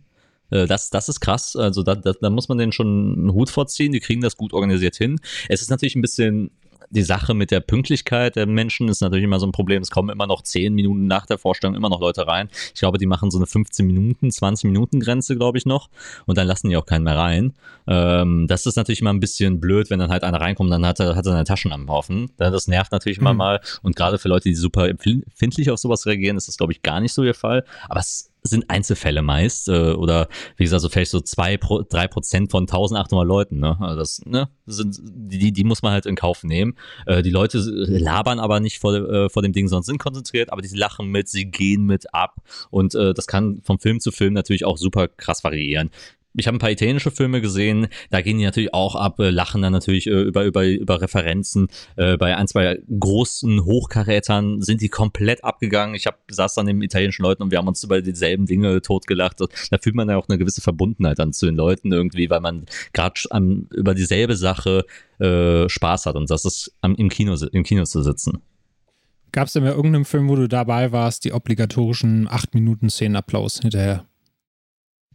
Äh, 0.49 0.67
das, 0.67 0.89
das 0.89 1.09
ist 1.09 1.19
krass. 1.19 1.55
Also 1.55 1.83
da, 1.83 1.95
da, 1.95 2.13
da 2.13 2.29
muss 2.29 2.49
man 2.49 2.57
denen 2.57 2.71
schon 2.71 3.15
einen 3.17 3.33
Hut 3.33 3.49
vorziehen. 3.49 3.91
Die 3.91 3.99
kriegen 3.99 4.21
das 4.21 4.37
gut 4.37 4.53
organisiert 4.53 4.95
hin. 4.95 5.19
Es 5.47 5.61
ist 5.61 5.69
natürlich 5.69 5.95
ein 5.95 6.01
bisschen 6.01 6.51
die 6.91 7.03
Sache 7.03 7.33
mit 7.33 7.51
der 7.51 7.59
Pünktlichkeit 7.59 8.35
der 8.35 8.47
Menschen 8.47 8.87
ist 8.89 9.01
natürlich 9.01 9.25
immer 9.25 9.39
so 9.39 9.45
ein 9.45 9.51
Problem. 9.51 9.81
Es 9.81 9.91
kommen 9.91 10.09
immer 10.09 10.27
noch 10.27 10.41
zehn 10.41 10.73
Minuten 10.73 11.07
nach 11.07 11.25
der 11.25 11.37
Vorstellung 11.37 11.75
immer 11.75 11.89
noch 11.89 11.99
Leute 11.99 12.27
rein. 12.27 12.49
Ich 12.73 12.79
glaube, 12.79 12.97
die 12.97 13.05
machen 13.05 13.31
so 13.31 13.37
eine 13.37 13.45
15 13.45 13.85
Minuten, 13.85 14.31
20 14.31 14.65
Minuten 14.65 14.99
Grenze, 14.99 15.35
glaube 15.35 15.57
ich 15.57 15.65
noch. 15.65 15.89
Und 16.25 16.37
dann 16.37 16.47
lassen 16.47 16.69
die 16.69 16.77
auch 16.77 16.85
keinen 16.85 17.03
mehr 17.03 17.17
rein. 17.17 17.53
Ähm, 17.87 18.47
das 18.47 18.65
ist 18.65 18.75
natürlich 18.75 19.01
immer 19.01 19.13
ein 19.13 19.19
bisschen 19.19 19.59
blöd, 19.59 19.89
wenn 19.89 19.99
dann 19.99 20.09
halt 20.09 20.23
einer 20.23 20.41
reinkommt, 20.41 20.71
dann 20.71 20.85
hat 20.85 20.99
er, 20.99 21.15
hat 21.15 21.25
er 21.25 21.31
seine 21.31 21.43
Taschen 21.43 21.71
am 21.71 21.89
Haufen. 21.89 22.31
Das 22.37 22.67
nervt 22.67 22.91
natürlich 22.91 23.19
immer 23.19 23.33
mhm. 23.33 23.37
mal. 23.37 23.61
Und 23.81 23.95
gerade 23.95 24.17
für 24.17 24.29
Leute, 24.29 24.49
die 24.49 24.55
super 24.55 24.87
empfindlich 24.89 25.69
auf 25.71 25.79
sowas 25.79 26.05
reagieren, 26.05 26.37
ist 26.37 26.47
das, 26.47 26.57
glaube 26.57 26.73
ich, 26.73 26.81
gar 26.81 26.99
nicht 26.99 27.13
so 27.13 27.23
ihr 27.23 27.35
Fall. 27.35 27.65
Aber 27.87 27.99
es 27.99 28.28
sind 28.41 28.69
Einzelfälle 28.69 29.21
meist 29.21 29.67
äh, 29.69 29.91
oder 29.91 30.27
wie 30.57 30.63
gesagt 30.63 30.81
so 30.81 30.89
vielleicht 30.89 31.11
so 31.11 31.19
zwei 31.19 31.57
pro, 31.57 31.81
drei 31.81 32.07
Prozent 32.07 32.51
von 32.51 32.63
1800 32.63 33.27
Leuten 33.27 33.59
ne? 33.59 33.77
Also 33.79 33.99
das 33.99 34.21
ne 34.25 34.49
sind 34.65 34.99
die 35.01 35.51
die 35.51 35.63
muss 35.63 35.81
man 35.81 35.91
halt 35.91 36.05
in 36.05 36.15
Kauf 36.15 36.43
nehmen. 36.43 36.75
Äh, 37.05 37.21
die 37.21 37.29
Leute 37.29 37.59
labern 37.59 38.39
aber 38.39 38.59
nicht 38.59 38.79
vor, 38.79 38.93
äh, 38.93 39.29
vor 39.29 39.41
dem 39.41 39.53
Ding 39.53 39.67
sondern 39.67 39.83
sind 39.83 39.97
konzentriert 39.99 40.51
aber 40.51 40.61
die 40.61 40.75
lachen 40.75 41.07
mit 41.07 41.29
sie 41.29 41.45
gehen 41.45 41.85
mit 41.85 42.13
ab. 42.13 42.35
Und 42.69 42.95
äh, 42.95 43.13
das 43.13 43.27
kann 43.27 43.61
vom 43.63 43.79
Film 43.79 43.99
zu 43.99 44.11
Film 44.11 44.33
natürlich 44.33 44.65
auch 44.65 44.77
super 44.77 45.07
krass 45.07 45.43
variieren 45.43 45.89
ich 46.39 46.47
habe 46.47 46.57
ein 46.57 46.59
paar 46.59 46.71
italienische 46.71 47.11
Filme 47.11 47.41
gesehen, 47.41 47.87
da 48.09 48.21
gehen 48.21 48.37
die 48.37 48.45
natürlich 48.45 48.73
auch 48.73 48.95
ab, 48.95 49.19
äh, 49.19 49.29
lachen 49.29 49.61
dann 49.61 49.73
natürlich 49.73 50.07
äh, 50.07 50.21
über, 50.21 50.45
über, 50.45 50.65
über 50.65 51.01
Referenzen. 51.01 51.67
Äh, 51.95 52.17
bei 52.17 52.35
ein, 52.35 52.47
zwei 52.47 52.79
großen 52.99 53.65
Hochkarätern 53.65 54.61
sind 54.61 54.81
die 54.81 54.89
komplett 54.89 55.43
abgegangen. 55.43 55.95
Ich 55.95 56.07
hab, 56.07 56.19
saß 56.29 56.55
dann 56.55 56.65
neben 56.65 56.81
italienischen 56.81 57.23
Leuten 57.23 57.43
und 57.43 57.51
wir 57.51 57.57
haben 57.57 57.67
uns 57.67 57.83
über 57.83 58.01
dieselben 58.01 58.45
Dinge 58.45 58.81
totgelacht. 58.81 59.41
Da 59.41 59.77
fühlt 59.77 59.95
man 59.95 60.09
ja 60.09 60.17
auch 60.17 60.29
eine 60.29 60.37
gewisse 60.37 60.61
Verbundenheit 60.61 61.19
dann 61.19 61.33
zu 61.33 61.45
den 61.45 61.55
Leuten 61.55 61.91
irgendwie, 61.91 62.29
weil 62.29 62.41
man 62.41 62.65
gerade 62.93 63.19
über 63.73 63.93
dieselbe 63.93 64.35
Sache 64.35 64.85
Spaß 65.21 66.05
hat 66.05 66.15
und 66.15 66.29
das 66.29 66.45
ist 66.45 66.71
am, 66.79 66.95
im, 66.95 67.09
Kino, 67.09 67.35
im 67.51 67.63
Kino 67.63 67.83
zu 67.83 68.01
sitzen. 68.01 68.41
Gab 69.31 69.47
es 69.47 69.53
denn 69.53 69.63
bei 69.63 69.69
irgendeinem 69.69 70.05
Film, 70.05 70.29
wo 70.29 70.35
du 70.35 70.47
dabei 70.47 70.91
warst, 70.91 71.25
die 71.25 71.33
obligatorischen 71.33 72.27
8 72.27 72.55
Minuten 72.55 72.89
Szenenapplaus 72.89 73.59
hinterher? 73.59 74.05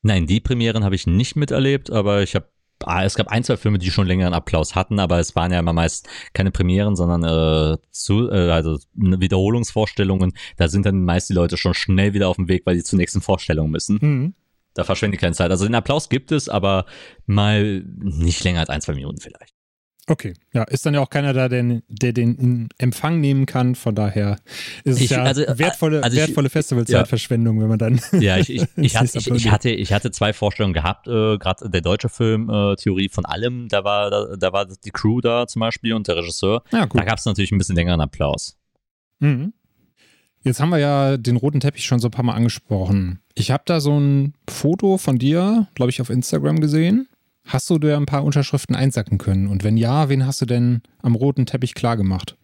Nein, 0.05 0.27
die 0.27 0.39
Premieren 0.39 0.85
habe 0.85 0.95
ich 0.95 1.07
nicht 1.07 1.35
miterlebt, 1.35 1.91
aber 1.91 2.23
ich 2.23 2.35
habe 2.35 2.47
ah, 2.83 3.05
es 3.05 3.15
gab 3.15 3.29
ein, 3.29 3.43
zwei 3.43 3.57
Filme, 3.57 3.79
die 3.79 3.91
schon 3.91 4.07
längeren 4.07 4.35
Applaus 4.35 4.75
hatten, 4.75 4.99
aber 4.99 5.19
es 5.19 5.35
waren 5.35 5.51
ja 5.51 5.59
immer 5.59 5.73
meist 5.73 6.09
keine 6.35 6.51
Premieren, 6.51 6.95
sondern 6.95 7.23
äh, 7.25 7.79
zu, 7.91 8.31
äh, 8.31 8.51
also 8.51 8.79
Wiederholungsvorstellungen. 8.93 10.35
Da 10.59 10.69
sind 10.69 10.85
dann 10.85 11.05
meist 11.05 11.31
die 11.31 11.35
Leute 11.35 11.57
schon 11.57 11.73
schnell 11.73 12.13
wieder 12.13 12.29
auf 12.29 12.37
dem 12.37 12.49
Weg, 12.49 12.67
weil 12.67 12.77
die 12.77 12.83
zur 12.83 12.99
nächsten 12.99 13.23
Vorstellung 13.23 13.71
müssen. 13.71 13.99
Mhm. 14.01 14.35
Da 14.75 14.85
verschwende 14.85 15.15
ich 15.15 15.21
keine 15.23 15.35
Zeit. 15.35 15.51
Also 15.51 15.65
den 15.65 15.75
Applaus 15.75 16.11
gibt 16.11 16.33
es, 16.33 16.51
aber 16.51 16.85
mal 17.25 17.83
nicht 17.97 18.45
länger 18.45 18.61
als 18.61 18.69
ein, 18.69 18.83
zwei 18.83 18.95
Minuten 18.95 19.21
vielleicht. 19.21 19.54
Okay, 20.07 20.35
ja, 20.53 20.65
ist 20.65 20.85
dann 20.85 20.93
ja 20.93 21.01
auch 21.01 21.09
keiner 21.09 21.33
da, 21.33 21.49
der, 21.49 21.81
der 21.89 22.13
den 22.13 22.35
in 22.37 22.69
Empfang 22.77 23.21
nehmen 23.21 23.47
kann. 23.47 23.75
Von 23.75 23.95
daher 23.95 24.37
ist 24.85 24.97
es 24.97 25.01
ich, 25.01 25.11
ja 25.11 25.23
also, 25.23 25.43
wertvolle, 25.57 26.03
also 26.03 26.17
wertvolle 26.17 26.51
Festivalzeitverschwendung, 26.51 27.57
ja. 27.57 27.63
wenn 27.63 27.69
man 27.71 27.79
dann. 27.79 28.01
Ja, 28.21 28.37
ich, 28.37 28.51
ich, 28.51 28.67
ich, 28.77 28.97
hatte, 28.97 29.19
ich, 29.19 29.51
hatte, 29.51 29.71
ich 29.71 29.93
hatte 29.93 30.11
zwei 30.11 30.35
Vorstellungen 30.35 30.75
gehabt, 30.75 31.09
äh, 31.09 31.39
gerade 31.39 31.71
der 31.71 31.81
deutsche 31.81 32.11
Film 32.11 32.51
äh, 32.51 32.77
Theorie 32.77 33.09
von 33.09 33.25
allem, 33.25 33.69
da 33.69 33.85
war, 33.85 34.11
da, 34.11 34.37
da, 34.37 34.53
war 34.53 34.67
die 34.67 34.91
Crew 34.91 35.23
da 35.23 35.47
zum 35.47 35.61
Beispiel 35.61 35.95
und 35.95 36.07
der 36.07 36.17
Regisseur. 36.17 36.63
Ja, 36.71 36.87
da 36.87 37.05
gab 37.05 37.19
es 37.19 37.25
natürlich 37.25 37.53
ein 37.53 37.59
bisschen 37.59 37.77
längeren 37.77 38.03
Applaus. 38.03 38.59
Mhm. 39.21 39.55
Jetzt 40.43 40.61
haben 40.61 40.69
wir 40.69 40.79
ja 40.79 41.17
den 41.17 41.37
roten 41.37 41.61
Teppich 41.61 41.87
schon 41.87 42.01
so 42.01 42.09
ein 42.09 42.11
paar 42.11 42.25
Mal 42.25 42.35
angesprochen. 42.35 43.21
Ich 43.35 43.51
habe 43.51 43.63
da 43.65 43.81
so 43.81 43.99
ein 43.99 44.35
Foto 44.49 44.99
von 44.99 45.19
dir, 45.19 45.69
glaube 45.75 45.91
ich, 45.91 46.03
auf 46.03 46.11
Instagram 46.11 46.61
gesehen. 46.61 47.09
Hast 47.47 47.69
du 47.69 47.79
dir 47.79 47.97
ein 47.97 48.07
paar 48.07 48.25
Unterschriften 48.25 48.75
einsacken 48.75 49.19
können? 49.19 49.49
Und 49.49 49.65
wenn 49.65 49.77
ja, 49.77 50.09
wen 50.09 50.27
hast 50.27 50.41
du 50.41 50.47
denn 50.47 50.83
am 51.03 51.15
roten 51.15 51.47
Teppich 51.47 51.75
klargemacht? 51.75 52.37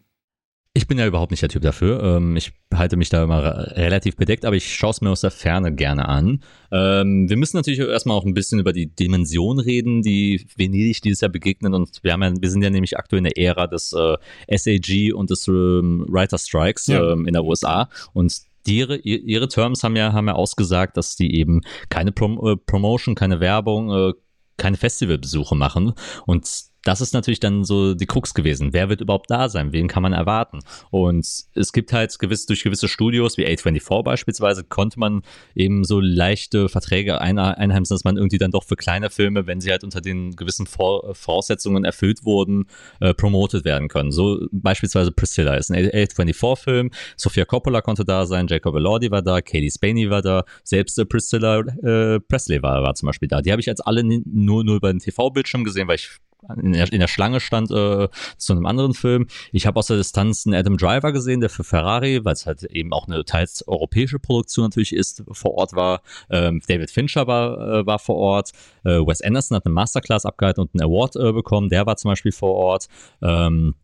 Ich 0.73 0.87
bin 0.87 0.99
ja 0.99 1.07
überhaupt 1.07 1.33
nicht 1.33 1.43
der 1.43 1.49
Typ 1.49 1.63
dafür. 1.63 2.01
Ähm, 2.01 2.37
ich 2.37 2.53
halte 2.73 2.97
mich 2.97 3.09
da 3.09 3.25
immer 3.25 3.43
relativ 3.77 4.15
bedeckt, 4.15 4.45
aber 4.45 4.55
ich 4.55 4.73
schaue 4.73 4.91
es 4.91 5.01
mir 5.01 5.11
aus 5.11 5.23
der 5.23 5.33
Ferne 5.33 5.75
gerne 5.75 6.09
an. 6.09 6.45
Ähm, 6.71 7.29
wir 7.29 7.37
müssen 7.37 7.57
natürlich 7.57 7.81
erstmal 7.81 8.17
auch 8.17 8.25
ein 8.25 8.35
bisschen 8.35 8.61
über 8.61 8.73
die 8.73 8.87
Dimension 8.87 9.59
reden, 9.59 10.03
die 10.03 10.47
Venedig 10.57 11.03
dieses 11.03 11.23
Jahr 11.23 11.31
begegnet. 11.31 11.75
Und 11.75 11.99
wir, 12.03 12.13
haben 12.13 12.23
ja, 12.23 12.33
wir 12.39 12.51
sind 12.51 12.63
ja 12.63 12.71
nämlich 12.71 12.97
aktuell 12.97 13.19
in 13.19 13.25
der 13.25 13.37
Ära 13.37 13.67
des 13.67 13.93
äh, 13.93 14.17
SAG 14.57 15.13
und 15.13 15.31
des 15.31 15.49
ähm, 15.49 16.07
Writer 16.09 16.39
Strikes 16.39 16.87
ja. 16.87 17.15
in 17.15 17.33
der 17.33 17.43
USA. 17.43 17.89
Und 18.13 18.33
die 18.67 18.79
ihre, 18.79 18.97
ihre 18.99 19.49
Terms 19.49 19.83
haben 19.83 19.97
ja, 19.97 20.13
haben 20.13 20.29
ja 20.29 20.35
ausgesagt, 20.35 20.97
dass 20.97 21.17
die 21.17 21.35
eben 21.35 21.63
keine 21.89 22.13
Prom 22.13 22.39
äh, 22.45 22.57
Promotion, 22.57 23.17
keine 23.17 23.41
Werbung, 23.41 23.91
äh, 23.91 24.13
keine 24.61 24.77
Festivalbesuche 24.77 25.57
machen. 25.57 25.95
Und 26.27 26.70
das 26.83 27.01
ist 27.01 27.13
natürlich 27.13 27.41
dann 27.41 27.65
so 27.65 27.95
die 27.95 28.07
Krux 28.07 28.35
gewesen. 28.35 28.73
Wer 28.73 28.89
wird 28.89 29.01
überhaupt 29.01 29.31
da 29.31 29.49
sein? 29.49 29.73
Wen 29.73 29.89
kann 29.89 30.03
man 30.03 30.13
erwarten? 30.13 30.61
Und 30.91 31.27
es 31.55 31.73
gibt 31.73 31.93
halt 31.93 32.19
gewiss, 32.19 32.47
durch 32.47 32.63
gewisse 32.63 32.89
Studios, 32.89 33.37
wie 33.37 33.47
A24 33.47 34.03
beispielsweise, 34.03 34.65
konnte 34.65 34.99
man 34.99 35.23
eben 35.55 35.85
so 35.85 36.01
leichte 36.01 36.69
Verträge 36.69 37.21
einheimsen, 37.21 37.95
dass 37.95 38.05
man 38.05 38.17
irgendwie 38.17 38.39
dann 38.39 38.51
doch 38.51 38.65
für 38.65 38.77
kleine 38.77 39.11
Filme, 39.11 39.47
wenn 39.47 39.61
sie 39.61 39.71
halt 39.71 39.85
unter 39.85 40.01
den 40.01 40.37
gewissen 40.37 40.67
Vor 40.67 41.15
Voraussetzungen 41.15 41.85
erfüllt 41.85 42.25
wurden, 42.25 42.67
äh, 43.01 43.15
promotet 43.15 43.65
werden 43.65 43.89
können. 43.89 44.11
So 44.11 44.47
beispielsweise 44.51 45.13
Priscilla 45.13 45.55
ist 45.55 45.71
ein 45.71 45.87
A24-Film. 45.87 46.91
Sofia 47.17 47.45
Coppola 47.45 47.83
konnte 47.83 48.05
da 48.05 48.27
sein, 48.27 48.47
Jacob 48.49 48.75
Elordi 48.75 49.11
war 49.11 49.23
da, 49.23 49.41
Katie 49.41 49.71
Spaney 49.71 50.11
war 50.11 50.23
da, 50.23 50.45
selbst 50.65 50.99
äh, 50.99 51.05
Priscilla 51.05 51.61
äh, 51.61 52.21
Presley 52.21 52.63
war, 52.63 52.83
war 52.83 52.95
zum 52.95 53.07
Beispiel 53.07 53.29
da. 53.29 53.43
Die 53.43 53.53
habe 53.53 53.61
ich 53.61 53.69
als 53.69 53.81
alle 53.81 54.03
nur, 54.03 54.65
nur 54.65 54.77
über 54.77 54.93
den 54.93 55.01
TV-Bildschirm 55.01 55.65
gesehen, 55.65 55.89
weil 55.89 55.97
ich 55.97 56.11
in 56.57 56.73
der, 56.73 56.93
in 56.93 57.01
der 57.01 57.09
Schlange 57.09 57.41
stand 57.41 57.71
äh, 57.71 58.09
zu 58.37 58.53
einem 58.53 58.67
anderen 58.67 58.95
Film. 58.95 59.27
Ich 59.53 59.67
habe 59.67 59.79
aus 59.79 59.87
der 59.87 59.97
Distanz 59.97 60.47
einen 60.47 60.55
Adam 60.55 60.77
Driver 60.77 61.13
gesehen, 61.13 61.41
der 61.41 61.51
für 61.51 61.65
Ferrari, 61.65 62.25
weil 62.25 62.33
es 62.33 62.47
halt 62.47 62.65
eben 62.65 62.93
auch 62.93 63.07
eine 63.07 63.25
teils 63.25 63.67
europäische 63.67 64.19
Produktion 64.19 64.67
natürlich 64.67 64.95
ist, 64.95 65.23
vor 65.31 65.55
Ort 65.55 65.75
war. 65.75 66.03
Ähm, 66.31 66.61
David 66.67 66.91
Fincher 66.91 67.27
war, 67.27 67.81
äh, 67.81 67.87
war 67.87 67.99
vor 67.99 68.17
Ort. 68.17 68.53
Äh, 68.85 69.01
Wes 69.01 69.21
Anderson 69.21 69.57
hat 69.57 69.67
eine 69.67 69.75
Masterclass 69.75 70.25
abgehalten 70.25 70.63
und 70.63 70.75
einen 70.75 70.89
Award 70.89 71.17
äh, 71.17 71.33
bekommen. 71.33 71.69
Der 71.69 71.87
war 71.87 71.97
zum 71.97 72.11
Beispiel 72.11 72.33
vor 72.33 72.55
Ort. 72.55 72.89
Ähm, 73.23 73.75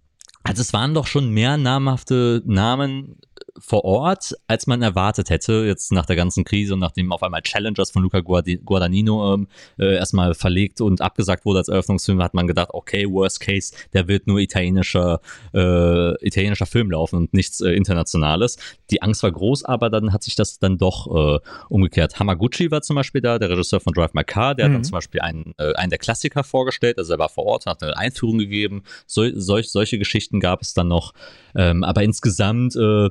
also 0.42 0.62
es 0.62 0.72
waren 0.72 0.94
doch 0.94 1.07
schon 1.07 1.30
mehr 1.30 1.57
namhafte 1.57 2.42
Namen 2.46 3.16
vor 3.59 3.84
Ort, 3.84 4.34
als 4.47 4.66
man 4.66 4.82
erwartet 4.82 5.30
hätte, 5.30 5.64
jetzt 5.66 5.93
nach 5.93 6.07
der 6.07 6.16
ganzen 6.16 6.45
Krise 6.45 6.74
und 6.74 6.80
nachdem 6.80 7.12
auf 7.12 7.22
einmal 7.22 7.43
Challengers 7.43 7.91
von 7.91 8.03
Luca 8.03 8.20
Guadagnino 8.20 9.34
ähm, 9.34 9.49
äh, 9.78 9.97
erstmal 9.97 10.34
verlegt 10.34 10.80
und 10.80 11.01
abgesagt 11.01 11.45
wurde 11.45 11.61
als 11.61 11.68
Eröffnungsfilm, 11.68 12.22
hat 12.22 12.34
man 12.34 12.47
gedacht, 12.47 12.70
okay, 12.72 13.11
worst 13.11 13.41
case, 13.41 13.74
der 13.93 14.09
wird 14.09 14.26
nur 14.26 14.39
italienischer, 14.39 15.20
äh, 15.55 16.26
italienischer 16.26 16.66
Film 16.66 16.91
laufen 16.91 17.16
und 17.16 17.34
nichts 17.34 17.61
äh, 17.61 17.70
Internationales. 17.70 18.57
Die 18.91 19.03
Angst 19.03 19.22
war 19.22 19.32
groß, 19.32 19.64
aber 19.64 19.91
dann 19.91 20.12
hat 20.12 20.22
sich 20.22 20.34
das 20.34 20.59
dann 20.59 20.78
doch 20.78 21.07
äh, 21.07 21.39
umgekehrt. 21.68 22.18
Hamaguchi 22.18 22.70
war 22.70 22.82
zum 22.82 22.97
Beispiel 22.97 23.20
da, 23.20 23.39
der 23.39 23.51
Regisseur 23.51 23.80
von 23.80 23.93
Drive 23.93 24.14
My 24.14 24.24
Car, 24.24 24.55
der 24.55 24.66
mhm. 24.66 24.68
hat 24.68 24.74
dann 24.74 24.80
mhm. 24.80 24.84
zum 24.84 24.93
Beispiel 24.93 25.20
einen, 25.20 25.55
äh, 25.59 25.72
einen 25.74 25.91
der 25.91 25.99
Klassiker 25.99 26.45
vorgestellt, 26.45 26.99
also 26.99 27.12
er 27.12 27.18
war 27.18 27.28
vor 27.28 27.45
Ort, 27.45 27.66
hat 27.66 27.82
eine 27.82 27.97
Einführung 27.97 28.39
gegeben, 28.39 28.82
so, 29.07 29.24
solch, 29.34 29.70
solche 29.70 29.99
Geschichten 29.99 30.41
gab 30.41 30.62
es 30.62 30.74
dann 30.74 30.89
noch, 30.89 31.12
ähm, 31.57 31.84
aber 31.84 32.02
insgesamt 32.02 32.76
äh, 32.76 33.09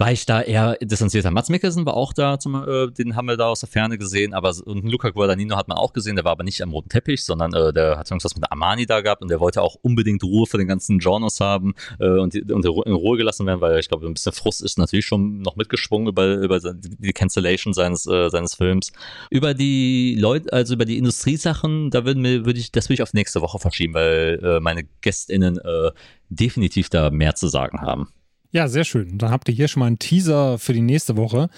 war 0.00 0.10
ich 0.10 0.24
da 0.24 0.40
eher 0.40 0.78
distanzierter. 0.80 1.30
Mats 1.30 1.50
Mikkelsen 1.50 1.84
war 1.84 1.92
auch 1.92 2.14
da, 2.14 2.38
zum, 2.38 2.54
äh, 2.54 2.90
den 2.90 3.16
haben 3.16 3.28
wir 3.28 3.36
da 3.36 3.48
aus 3.48 3.60
der 3.60 3.68
Ferne 3.68 3.98
gesehen, 3.98 4.32
aber 4.32 4.54
und 4.64 4.90
Luca 4.90 5.10
Guadagnino 5.10 5.56
hat 5.56 5.68
man 5.68 5.76
auch 5.76 5.92
gesehen, 5.92 6.16
der 6.16 6.24
war 6.24 6.32
aber 6.32 6.42
nicht 6.42 6.62
am 6.62 6.70
roten 6.70 6.88
Teppich, 6.88 7.22
sondern 7.22 7.52
äh, 7.52 7.70
der 7.74 7.98
hat 7.98 8.10
irgendwas 8.10 8.34
mit 8.34 8.50
Armani 8.50 8.86
da 8.86 9.02
gehabt 9.02 9.20
und 9.20 9.30
der 9.30 9.40
wollte 9.40 9.60
auch 9.60 9.76
unbedingt 9.82 10.24
Ruhe 10.24 10.46
für 10.46 10.56
den 10.56 10.68
ganzen 10.68 11.00
Genres 11.00 11.38
haben 11.40 11.74
äh, 11.98 12.08
und, 12.08 12.34
und 12.34 12.64
in 12.64 12.94
Ruhe 12.94 13.18
gelassen 13.18 13.44
werden, 13.44 13.60
weil 13.60 13.78
ich 13.78 13.88
glaube, 13.88 14.06
ein 14.06 14.14
bisschen 14.14 14.32
Frust 14.32 14.62
ist 14.62 14.78
natürlich 14.78 15.04
schon 15.04 15.42
noch 15.42 15.56
mitgeschwungen 15.56 16.08
über, 16.08 16.34
über 16.36 16.58
die 16.60 17.12
Cancellation 17.12 17.74
seines, 17.74 18.06
äh, 18.06 18.30
seines 18.30 18.54
Films. 18.54 18.92
Über 19.28 19.52
die 19.52 20.16
Leute, 20.18 20.50
also 20.50 20.72
über 20.72 20.86
die 20.86 20.96
Industriesachen, 20.96 21.90
da 21.90 22.06
würden 22.06 22.24
wir, 22.24 22.46
würde 22.46 22.58
ich, 22.58 22.72
das 22.72 22.86
würde 22.86 22.94
ich 22.94 23.02
auf 23.02 23.12
nächste 23.12 23.42
Woche 23.42 23.58
verschieben, 23.58 23.92
weil 23.92 24.40
äh, 24.42 24.60
meine 24.60 24.84
GästInnen 25.02 25.58
äh, 25.58 25.90
definitiv 26.30 26.88
da 26.88 27.10
mehr 27.10 27.34
zu 27.34 27.48
sagen 27.48 27.82
haben. 27.82 28.08
Ja, 28.52 28.66
sehr 28.68 28.84
schön. 28.84 29.18
Dann 29.18 29.30
habt 29.30 29.48
ihr 29.48 29.54
hier 29.54 29.68
schon 29.68 29.80
mal 29.80 29.86
einen 29.86 29.98
Teaser 29.98 30.58
für 30.58 30.72
die 30.72 30.82
nächste 30.82 31.16
Woche. 31.16 31.48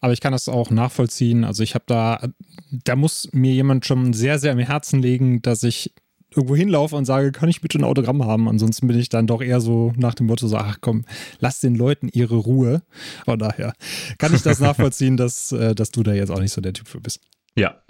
Aber 0.00 0.12
ich 0.12 0.20
kann 0.20 0.32
das 0.32 0.48
auch 0.48 0.70
nachvollziehen. 0.70 1.44
Also 1.44 1.62
ich 1.62 1.74
habe 1.74 1.84
da, 1.86 2.28
da 2.70 2.96
muss 2.96 3.28
mir 3.32 3.52
jemand 3.52 3.86
schon 3.86 4.12
sehr, 4.12 4.38
sehr 4.38 4.52
am 4.52 4.58
Herzen 4.58 5.00
legen, 5.00 5.42
dass 5.42 5.62
ich 5.62 5.94
irgendwo 6.34 6.56
hinlaufe 6.56 6.96
und 6.96 7.04
sage, 7.04 7.32
kann 7.32 7.48
ich 7.48 7.60
bitte 7.60 7.78
ein 7.78 7.84
Autogramm 7.84 8.24
haben? 8.24 8.48
Ansonsten 8.48 8.86
bin 8.86 8.98
ich 8.98 9.08
dann 9.08 9.26
doch 9.26 9.42
eher 9.42 9.60
so 9.60 9.92
nach 9.96 10.14
dem 10.14 10.26
Motto 10.26 10.46
so, 10.46 10.56
ach 10.56 10.78
komm, 10.80 11.04
lass 11.38 11.60
den 11.60 11.74
Leuten 11.74 12.08
ihre 12.08 12.36
Ruhe. 12.36 12.82
Von 13.24 13.38
daher 13.38 13.72
kann 14.18 14.34
ich 14.34 14.42
das 14.42 14.60
nachvollziehen, 14.60 15.16
dass, 15.16 15.52
äh, 15.52 15.74
dass 15.74 15.90
du 15.90 16.02
da 16.02 16.12
jetzt 16.12 16.30
auch 16.30 16.40
nicht 16.40 16.52
so 16.52 16.60
der 16.60 16.72
Typ 16.72 16.88
für 16.88 17.00
bist. 17.00 17.20
Ja. 17.56 17.82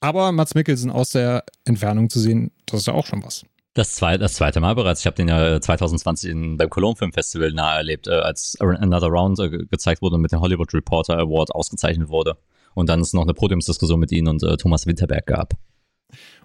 Aber 0.00 0.32
Mats 0.32 0.54
Mikkelsen 0.54 0.90
aus 0.90 1.10
der 1.10 1.44
Entfernung 1.64 2.10
zu 2.10 2.20
sehen, 2.20 2.50
das 2.66 2.80
ist 2.80 2.86
ja 2.86 2.94
auch 2.94 3.06
schon 3.06 3.24
was. 3.24 3.44
Das 3.74 3.96
zweite, 3.96 4.20
das 4.20 4.34
zweite 4.34 4.60
Mal 4.60 4.74
bereits. 4.74 5.00
Ich 5.00 5.06
habe 5.06 5.16
den 5.16 5.26
ja 5.26 5.60
2020 5.60 6.30
in, 6.30 6.56
beim 6.56 6.70
Cologne 6.70 6.94
Film 6.94 7.12
Festival 7.12 7.52
nahe 7.52 7.78
erlebt, 7.78 8.06
äh, 8.06 8.12
als 8.12 8.56
Another 8.60 9.08
Round 9.08 9.40
äh, 9.40 9.48
gezeigt 9.50 10.00
wurde 10.00 10.14
und 10.14 10.22
mit 10.22 10.30
dem 10.30 10.40
Hollywood 10.40 10.72
Reporter 10.72 11.18
Award 11.18 11.52
ausgezeichnet 11.52 12.08
wurde. 12.08 12.36
Und 12.74 12.88
dann 12.88 13.00
es 13.00 13.12
noch 13.12 13.22
eine 13.22 13.34
Podiumsdiskussion 13.34 13.98
mit 13.98 14.12
ihnen 14.12 14.28
und 14.28 14.42
äh, 14.44 14.56
Thomas 14.56 14.86
Winterberg 14.86 15.26
gab. 15.26 15.54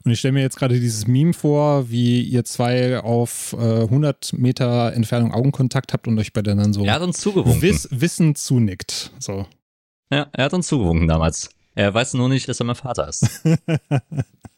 Und 0.04 0.12
ich 0.12 0.20
stelle 0.20 0.32
mir 0.32 0.42
jetzt 0.42 0.58
gerade 0.58 0.80
dieses 0.80 1.06
Meme 1.06 1.34
vor, 1.34 1.92
wie 1.92 2.22
ihr 2.24 2.46
zwei 2.46 3.00
auf 3.00 3.54
äh, 3.54 3.84
100 3.84 4.34
Meter 4.34 4.94
Entfernung 4.94 5.32
Augenkontakt 5.32 5.94
habt 5.94 6.08
und 6.08 6.18
euch 6.18 6.34
bei 6.34 6.42
dann 6.42 6.74
so 6.74 6.84
er 6.84 6.94
hat 6.94 7.02
uns 7.04 7.20
zugewunken. 7.20 7.62
Wiss, 7.62 7.88
Wissen 7.92 8.34
zunickt. 8.34 9.12
So. 9.20 9.46
Ja, 10.12 10.28
er 10.32 10.46
hat 10.46 10.54
uns 10.54 10.68
zugewunken 10.68 11.08
damals. 11.08 11.50
Er 11.76 11.94
weiß 11.94 12.16
nur 12.16 12.28
nicht, 12.28 12.50
dass 12.50 12.60
er 12.60 12.66
mein 12.66 12.76
Vater 12.76 13.08
ist. 13.08 13.30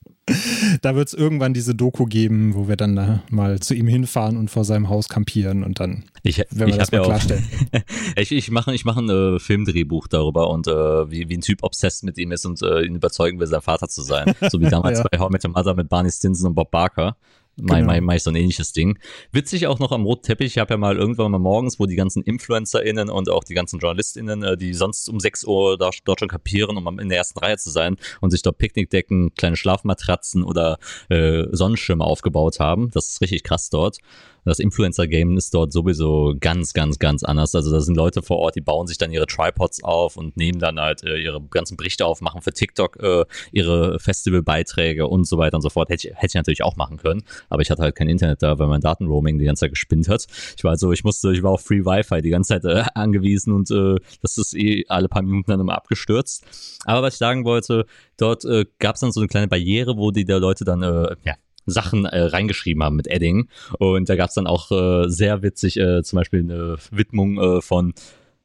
da 0.82 0.96
wird 0.96 1.08
es 1.08 1.14
irgendwann 1.14 1.54
diese 1.54 1.76
Doku 1.76 2.06
geben, 2.06 2.54
wo 2.54 2.68
wir 2.68 2.76
dann 2.76 2.96
da 2.96 3.24
mal 3.30 3.60
zu 3.60 3.74
ihm 3.74 3.88
hinfahren 3.88 4.38
und 4.38 4.50
vor 4.50 4.64
seinem 4.64 4.90
Haus 4.90 5.10
kampieren 5.10 5.64
und 5.64 5.80
dann 5.80 6.04
ich, 6.24 6.38
werden 6.38 6.58
wir 6.60 6.68
ich 6.68 6.78
das 6.78 6.92
mal 6.92 7.00
ja 7.00 7.04
klarstellen. 7.04 7.48
ich 8.16 8.32
ich 8.32 8.52
mache 8.52 8.74
ich 8.74 8.86
mach 8.86 8.98
ein 8.98 9.10
äh, 9.10 9.40
Filmdrehbuch 9.40 10.08
darüber 10.08 10.50
und 10.50 10.68
äh, 10.68 11.12
wie, 11.12 11.28
wie 11.30 11.38
ein 11.38 11.42
Typ 11.42 11.64
obsessed 11.64 12.04
mit 12.04 12.18
ihm 12.18 12.32
ist 12.32 12.46
und 12.46 12.62
äh, 12.62 12.84
ihn 12.84 12.96
überzeugen 12.96 13.40
will, 13.40 13.48
sein 13.48 13.62
Vater 13.62 13.90
zu 13.90 14.04
sein. 14.04 14.34
So 14.50 14.60
wie 14.60 14.66
damals 14.70 15.00
ja. 15.00 15.06
bei 15.10 15.20
How 15.20 15.30
I 15.30 15.32
Met 15.32 15.44
Your 15.44 15.52
Mother 15.52 15.74
mit 15.74 15.90
Barney 15.90 16.12
Stinson 16.12 16.50
und 16.50 16.56
Bob 16.56 16.72
Barker. 16.72 17.18
Mai, 17.58 17.82
genau. 17.82 18.02
Mai, 18.02 18.18
so 18.18 18.30
ein 18.30 18.36
ähnliches 18.36 18.72
Ding. 18.74 18.98
Witzig 19.32 19.68
auch 19.68 19.80
noch 19.80 19.92
am 19.92 20.06
roten 20.06 20.24
Teppich. 20.24 20.54
Ich 20.54 20.58
habe 20.58 20.74
ja 20.74 20.78
mal 20.78 20.98
irgendwann 20.98 21.32
mal 21.32 21.40
morgens, 21.40 21.80
wo 21.80 21.86
die 21.86 21.96
ganzen 21.96 22.24
InfluencerInnen 22.24 23.10
und 23.10 23.30
auch 23.30 23.44
die 23.44 23.54
ganzen 23.54 23.80
JournalistInnen, 23.80 24.44
äh, 24.44 24.58
die 24.58 24.74
sonst 24.74 25.10
um 25.10 25.20
6 25.20 25.44
Uhr 25.46 25.78
da, 25.78 25.90
dort 26.06 26.20
schon 26.20 26.30
kapieren, 26.30 26.78
um 26.78 27.00
in 27.00 27.10
der 27.10 27.18
ersten 27.18 27.40
Reihe 27.40 27.58
zu 27.58 27.70
sein 27.70 27.98
und 28.22 28.32
sich 28.32 28.42
dort 28.42 28.58
Picknickdecken, 28.58 29.34
kleine 29.36 29.58
Schlafmatratzen 29.58 30.44
oder 30.44 30.80
äh, 31.10 31.44
Sonnenschirme 31.52 32.04
aufgebaut 32.04 32.60
haben. 32.60 32.90
Das 32.92 33.10
ist 33.10 33.22
richtig 33.22 33.44
krass 33.44 33.70
dort 33.70 33.98
das 34.46 34.60
Influencer-Game 34.60 35.38
ist 35.38 35.54
dort 35.54 35.72
sowieso 35.72 36.36
ganz, 36.40 36.74
ganz, 36.74 37.00
ganz 37.00 37.24
anders. 37.24 37.54
Also 37.56 37.72
da 37.72 37.80
sind 37.80 37.96
Leute 37.96 38.22
vor 38.22 38.38
Ort, 38.38 38.56
die 38.56 38.62
bauen 38.62 38.88
sich 38.88 38.98
dann 38.98 39.12
ihre 39.12 39.28
Tripods 39.28 39.84
auf 39.84 40.18
und 40.18 40.38
nehmen 40.38 40.60
dann 40.60 40.80
halt 40.80 41.04
äh, 41.04 41.18
ihre 41.18 41.42
ganzen 41.42 41.78
Berichte 41.78 42.06
auf, 42.06 42.22
machen 42.22 42.42
für 42.42 42.52
TikTok 42.52 42.98
äh, 43.02 43.26
ihre 43.52 44.00
Festivalbeiträge 44.00 45.08
und 45.08 45.28
so 45.28 45.38
weiter 45.38 45.56
und 45.56 45.62
so 45.62 45.70
fort. 45.70 45.90
Hätte 45.90 46.08
ich, 46.08 46.16
hätte 46.16 46.28
ich 46.28 46.34
natürlich 46.36 46.64
auch 46.64 46.76
machen 46.76 46.98
können, 46.98 47.24
aber 47.50 47.62
ich 47.62 47.70
hatte 47.70 47.84
halt 47.84 47.96
kein 47.96 48.10
Internet 48.10 48.42
da, 48.42 48.58
weil 48.58 48.68
mein 48.68 48.82
Datenroaming 48.82 49.38
die 49.38 49.46
ganze 49.46 49.62
Zeit 49.62 49.72
gespinnt 49.72 50.08
hat. 50.10 50.26
Ich 50.58 50.64
war 50.64 50.72
also, 50.72 50.92
ich 50.92 51.04
musste, 51.04 51.32
ich 51.34 51.44
war 51.44 51.52
auf 51.52 51.62
Free 51.62 51.86
Wi-Fi 51.86 52.22
die 52.22 52.30
ganze 52.30 52.60
Zeit 52.60 52.66
äh, 52.66 52.84
angewiesen 52.96 53.54
und 53.54 53.70
äh, 53.72 53.96
das 54.22 54.38
ist 54.38 54.56
eh 54.56 54.86
alle 54.88 55.08
paar 55.08 55.22
Minuten 55.22 55.52
dann 55.52 55.60
immer 55.60 55.76
abgestürzt. 55.76 56.44
Aber 56.86 57.04
was 57.04 57.14
ich 57.16 57.20
sagen 57.20 57.46
wollte, 57.46 57.86
dort 58.18 58.46
äh, 58.46 58.66
gab 58.80 58.96
es 58.96 59.02
dann 59.02 59.12
so 59.12 59.20
eine 59.20 59.28
kleine 59.28 59.48
Barriere, 59.48 59.98
wo 59.98 60.12
die 60.12 60.26
der 60.26 60.40
Leute 60.40 60.66
dann 60.66 60.82
äh, 60.82 61.16
ja, 61.24 61.36
Sachen 61.66 62.06
äh, 62.06 62.22
reingeschrieben 62.22 62.84
haben 62.84 62.96
mit 62.96 63.08
Edding. 63.08 63.48
Und 63.80 64.10
da 64.10 64.16
gab 64.16 64.30
es 64.30 64.36
dann 64.36 64.48
auch 64.48 64.72
äh, 64.72 65.10
sehr 65.10 65.44
witzig 65.44 65.78
äh, 65.78 66.04
zum 66.04 66.18
Beispiel 66.18 66.40
eine 66.40 66.78
Widmung 66.92 67.40
äh, 67.40 67.62
von 67.62 67.94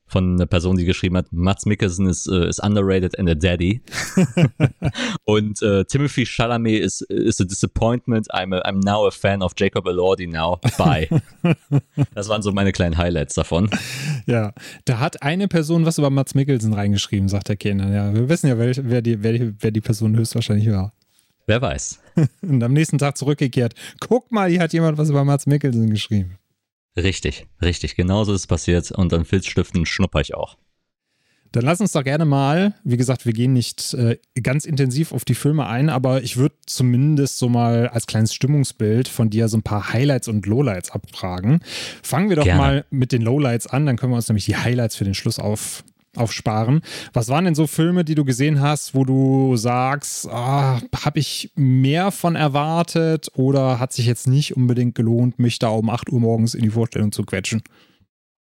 von 0.07 0.35
einer 0.35 0.47
Person, 0.47 0.77
die 0.77 0.85
geschrieben 0.85 1.17
hat, 1.17 1.33
Mats 1.33 1.67
Mikkelsen 1.67 2.07
ist, 2.07 2.29
uh, 2.29 2.45
is 2.45 2.61
underrated 2.61 3.19
and 3.19 3.29
a 3.29 3.35
daddy. 3.35 3.81
und 5.25 5.61
uh, 5.63 5.83
Timothy 5.85 6.25
Chalamet 6.25 6.81
is, 6.81 7.01
is 7.09 7.41
a 7.41 7.45
disappointment. 7.45 8.29
I'm, 8.33 8.53
a, 8.53 8.63
I'm 8.65 8.81
now 8.81 9.07
a 9.07 9.11
fan 9.11 9.43
of 9.43 9.55
Jacob 9.57 9.87
Elordi 9.87 10.29
now. 10.29 10.61
Bye. 10.79 11.09
das 12.15 12.29
waren 12.29 12.43
so 12.43 12.53
meine 12.53 12.73
kleinen 12.73 12.97
Highlights 12.97 13.35
davon. 13.35 13.69
Ja, 14.27 14.53
da 14.85 15.01
hat 15.01 15.23
eine 15.23 15.49
Person 15.49 15.87
was 15.87 15.99
über 15.99 16.11
Mats 16.11 16.35
Mikkelsen 16.35 16.73
reingeschrieben, 16.73 17.29
sagt 17.29 17.49
der 17.49 17.57
Kenner. 17.57 17.93
Ja, 17.93 18.15
wir 18.15 18.29
wissen 18.29 18.47
ja, 18.47 18.59
wer, 18.59 18.73
wer, 18.77 19.03
die, 19.03 19.23
wer, 19.23 19.33
die, 19.33 19.55
wer 19.59 19.71
die 19.73 19.81
Person 19.81 20.17
höchstwahrscheinlich 20.17 20.71
war. 20.71 20.93
Wer 21.47 21.63
weiß. 21.63 22.01
Und 22.43 22.63
am 22.63 22.73
nächsten 22.73 22.99
Tag 22.99 23.17
zurückgekehrt. 23.17 23.75
Guck 24.01 24.33
mal, 24.33 24.51
hier 24.51 24.61
hat 24.61 24.73
jemand 24.73 24.99
was 24.99 25.11
über 25.11 25.25
Mats 25.25 25.47
Mikkelsen 25.47 25.91
geschrieben. 25.91 26.39
Richtig, 26.97 27.47
richtig. 27.63 27.95
Genauso 27.95 28.33
ist 28.33 28.43
es 28.43 28.47
passiert. 28.47 28.91
Und 28.91 29.13
an 29.13 29.25
Filzstiften 29.25 29.87
schnupper 29.87 30.21
ich 30.21 30.35
auch. 30.35 30.57
Dann 31.53 31.65
lass 31.65 31.81
uns 31.81 31.93
doch 31.93 32.03
gerne 32.03 32.25
mal, 32.25 32.75
wie 32.85 32.97
gesagt, 32.97 33.25
wir 33.25 33.33
gehen 33.33 33.53
nicht 33.53 33.95
äh, 33.95 34.19
ganz 34.43 34.65
intensiv 34.65 35.13
auf 35.13 35.25
die 35.25 35.35
Filme 35.35 35.67
ein, 35.67 35.89
aber 35.89 36.23
ich 36.23 36.37
würde 36.37 36.57
zumindest 36.67 37.39
so 37.39 37.49
mal 37.49 37.89
als 37.89 38.07
kleines 38.07 38.35
Stimmungsbild 38.35 39.09
von 39.09 39.31
dir 39.31 39.49
so 39.49 39.57
ein 39.57 39.63
paar 39.63 39.93
Highlights 39.93 40.29
und 40.29 40.45
Lowlights 40.45 40.91
abfragen. 40.91 41.61
Fangen 42.03 42.29
wir 42.29 42.37
doch 42.37 42.45
gerne. 42.45 42.61
mal 42.61 42.85
mit 42.91 43.13
den 43.13 43.23
Lowlights 43.23 43.69
an, 43.69 43.87
dann 43.87 43.97
können 43.97 44.13
wir 44.13 44.17
uns 44.17 44.29
nämlich 44.29 44.45
die 44.45 44.57
Highlights 44.57 44.97
für 44.97 45.05
den 45.05 45.15
Schluss 45.15 45.39
auf, 45.39 45.85
aufsparen. 46.17 46.83
Was 47.13 47.29
waren 47.29 47.45
denn 47.45 47.55
so 47.55 47.67
Filme, 47.67 48.05
die 48.05 48.15
du 48.15 48.25
gesehen 48.25 48.61
hast, 48.61 48.95
wo 48.95 49.05
du 49.05 49.57
sagst, 49.57 50.29
ah, 50.29 50.81
habe 51.05 51.19
ich 51.19 51.51
mehr 51.55 52.11
von 52.11 52.37
erwartet 52.37 53.29
oder 53.35 53.79
hat 53.79 53.93
sich 53.93 54.07
jetzt 54.07 54.27
nicht 54.27 54.57
unbedingt 54.57 54.95
gelohnt, 54.95 55.39
mich 55.39 55.59
da 55.59 55.69
um 55.69 55.91
8 55.91 56.11
Uhr 56.11 56.21
morgens 56.21 56.55
in 56.55 56.63
die 56.63 56.71
Vorstellung 56.71 57.13
zu 57.13 57.25
quetschen? 57.25 57.63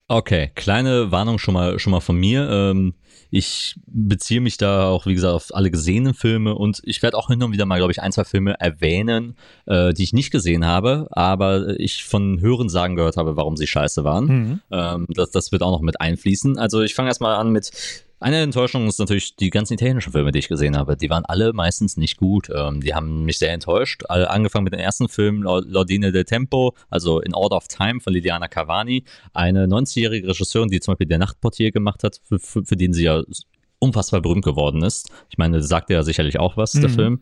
Okay, 0.08 0.52
kleine 0.54 1.10
Warnung 1.10 1.38
schon 1.38 1.54
mal, 1.54 1.80
schon 1.80 1.90
mal 1.90 2.00
von 2.00 2.16
mir. 2.16 2.48
Ähm, 2.48 2.94
ich 3.30 3.74
beziehe 3.86 4.40
mich 4.40 4.56
da 4.56 4.88
auch, 4.88 5.06
wie 5.06 5.14
gesagt, 5.14 5.34
auf 5.34 5.54
alle 5.54 5.70
gesehenen 5.70 6.14
Filme 6.14 6.54
und 6.54 6.80
ich 6.84 7.02
werde 7.02 7.16
auch 7.16 7.26
hin 7.26 7.42
und 7.42 7.52
wieder 7.52 7.66
mal, 7.66 7.78
glaube 7.78 7.90
ich, 7.90 8.00
ein, 8.00 8.12
zwei 8.12 8.22
Filme 8.22 8.54
erwähnen, 8.60 9.36
äh, 9.66 9.92
die 9.92 10.04
ich 10.04 10.12
nicht 10.12 10.30
gesehen 10.30 10.64
habe, 10.64 11.08
aber 11.10 11.78
ich 11.80 12.04
von 12.04 12.40
Hören 12.40 12.68
sagen 12.68 12.94
gehört 12.94 13.16
habe, 13.16 13.36
warum 13.36 13.56
sie 13.56 13.66
scheiße 13.66 14.04
waren. 14.04 14.26
Mhm. 14.26 14.60
Ähm, 14.70 15.06
das, 15.08 15.32
das 15.32 15.50
wird 15.50 15.62
auch 15.62 15.72
noch 15.72 15.80
mit 15.80 16.00
einfließen. 16.00 16.56
Also 16.56 16.82
ich 16.82 16.94
fange 16.94 17.08
erstmal 17.08 17.34
an 17.34 17.50
mit 17.50 17.72
eine 18.18 18.40
Enttäuschung 18.40 18.86
ist 18.86 18.98
natürlich 18.98 19.36
die 19.36 19.50
ganzen 19.50 19.74
italienischen 19.74 20.12
Filme, 20.12 20.32
die 20.32 20.38
ich 20.38 20.48
gesehen 20.48 20.76
habe. 20.76 20.96
Die 20.96 21.10
waren 21.10 21.24
alle 21.26 21.52
meistens 21.52 21.96
nicht 21.96 22.16
gut. 22.16 22.48
Ähm, 22.54 22.80
die 22.80 22.94
haben 22.94 23.24
mich 23.24 23.38
sehr 23.38 23.52
enttäuscht. 23.52 24.04
Alle, 24.08 24.30
angefangen 24.30 24.64
mit 24.64 24.72
den 24.72 24.80
ersten 24.80 25.08
Filmen, 25.08 25.44
L'Ordine 25.44 26.12
del 26.12 26.24
Tempo, 26.24 26.74
also 26.88 27.20
In 27.20 27.34
Order 27.34 27.56
of 27.56 27.68
Time 27.68 28.00
von 28.00 28.12
Liliana 28.12 28.48
Cavani. 28.48 29.04
Eine 29.34 29.66
90-jährige 29.66 30.28
Regisseurin, 30.28 30.70
die 30.70 30.80
zum 30.80 30.92
Beispiel 30.92 31.08
Der 31.08 31.18
Nachtportier 31.18 31.72
gemacht 31.72 32.04
hat, 32.04 32.20
für, 32.24 32.38
für, 32.38 32.64
für 32.64 32.76
den 32.76 32.94
sie 32.94 33.04
ja 33.04 33.22
unfassbar 33.78 34.22
berühmt 34.22 34.44
geworden 34.44 34.82
ist. 34.82 35.10
Ich 35.28 35.36
meine, 35.36 35.62
sagt 35.62 35.90
ja 35.90 36.02
sicherlich 36.02 36.38
auch 36.38 36.56
was, 36.56 36.74
mhm. 36.74 36.80
der 36.80 36.90
Film 36.90 37.20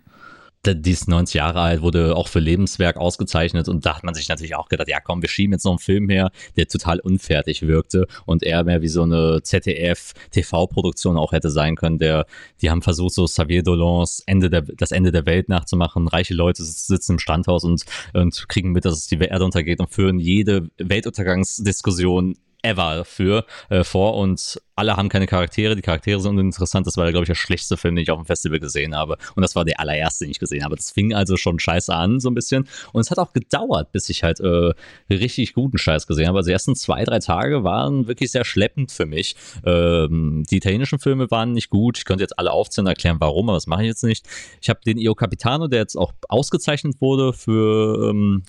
die 0.67 0.91
ist 0.91 1.09
90 1.09 1.35
Jahre 1.35 1.61
alt, 1.61 1.83
wurde 1.83 2.17
auch 2.17 2.29
für 2.29 2.41
Lebenswerk 2.41 2.97
ausgezeichnet 2.97 3.69
und 3.69 3.85
da 3.85 3.97
hat 3.97 4.05
man 4.05 4.15
sich 4.15 4.29
natürlich 4.29 4.55
auch 4.55 4.69
gedacht, 4.69 4.89
ja 4.89 5.01
komm, 5.01 5.23
wir 5.23 5.29
schieben 5.29 5.53
jetzt 5.53 5.65
noch 5.65 5.73
einen 5.73 5.79
Film 5.79 6.09
her, 6.09 6.31
der 6.57 6.67
total 6.67 7.01
unfertig 7.01 7.62
wirkte 7.62 8.07
und 8.25 8.43
eher 8.43 8.65
mehr 8.65 8.83
wie 8.83 8.89
so 8.89 9.03
eine 9.03 9.43
ZDF-TV-Produktion 9.43 11.19
auch 11.19 11.33
hätte 11.33 11.51
sein 11.51 11.77
können. 11.77 11.99
Der, 11.99 12.27
die 12.62 12.71
haben 12.71 12.83
versucht, 12.83 13.15
so 13.15 13.25
Xavier 13.25 13.62
Dolans 13.62 14.23
Ende 14.27 14.51
der, 14.51 14.62
das 14.62 14.93
Ende 14.93 15.12
der 15.12 15.27
Welt 15.27 15.49
nachzumachen. 15.49 16.09
Reiche 16.09 16.35
Leute 16.35 16.65
sitzen 16.65 17.12
im 17.12 17.19
Standhaus 17.19 17.65
und, 17.65 17.85
und 18.12 18.49
kriegen 18.49 18.73
mit, 18.73 18.85
dass 18.85 18.95
es 18.95 19.07
die 19.07 19.19
Erde 19.19 19.45
untergeht 19.45 19.81
und 19.81 19.91
führen 19.91 20.19
jede 20.19 20.69
Weltuntergangsdiskussion 20.79 22.37
ever 22.65 23.05
für 23.05 23.45
äh, 23.69 23.85
vor 23.85 24.17
und 24.17 24.61
alle 24.77 24.97
haben 24.97 25.09
keine 25.09 25.27
Charaktere, 25.27 25.77
die 25.77 25.83
Charaktere 25.83 26.21
sind 26.21 26.39
uninteressant. 26.39 26.87
Das 26.87 26.97
war, 26.97 27.09
glaube 27.11 27.25
ich, 27.25 27.29
der 27.29 27.37
schlechteste 27.37 27.77
Film, 27.77 27.95
den 27.95 28.03
ich 28.03 28.11
auf 28.11 28.19
dem 28.19 28.27
Festival 28.27 28.59
gesehen 28.59 28.95
habe. 28.95 29.17
Und 29.37 29.43
das 29.43 29.55
war 29.55 29.65
der 29.65 29.79
allererste, 29.79 30.25
den 30.25 30.33
ich 30.33 30.41
gesehen 30.41 30.65
habe. 30.65 30.75
Das 30.75 30.91
fing 30.91 31.15
also 31.15 31.37
schon 31.37 31.61
scheiße 31.61 31.95
an, 31.95 32.19
so 32.19 32.29
ein 32.29 32.35
bisschen. 32.35 32.69
Und 32.93 33.01
es 33.01 33.11
hat 33.11 33.19
auch 33.19 33.33
gedauert, 33.33 33.93
bis 33.93 34.09
ich 34.09 34.25
halt 34.25 34.41
äh, 34.41 34.73
richtig 35.11 35.55
guten 35.55 35.79
Scheiß 35.79 36.07
gesehen 36.07 36.27
habe. 36.27 36.39
Also 36.39 36.49
die 36.49 36.53
ersten 36.53 36.75
zwei, 36.75 37.05
drei 37.05 37.21
Tage 37.21 37.62
waren 37.62 38.09
wirklich 38.09 38.33
sehr 38.33 38.45
schleppend 38.45 38.91
für 38.91 39.07
mich. 39.07 39.37
Ähm, 39.65 40.45
die 40.51 40.57
italienischen 40.57 40.99
Filme 40.99 41.31
waren 41.31 41.53
nicht 41.53 41.71
gut. 41.71 41.99
Ich 41.99 42.05
könnte 42.05 42.25
jetzt 42.25 42.39
alle 42.39 42.51
aufzählen, 42.51 42.89
erklären, 42.89 43.19
warum, 43.21 43.49
aber 43.49 43.57
das 43.57 43.69
mache 43.69 43.83
ich 43.83 43.89
jetzt 43.89 44.03
nicht. 44.03 44.27
Ich 44.61 44.69
habe 44.69 44.81
den 44.85 44.99
Io 44.99 45.15
Capitano, 45.15 45.69
der 45.69 45.81
jetzt 45.81 45.97
auch 45.97 46.12
ausgezeichnet 46.29 47.01
wurde 47.01 47.33
für 47.33 48.11
ähm, 48.11 48.43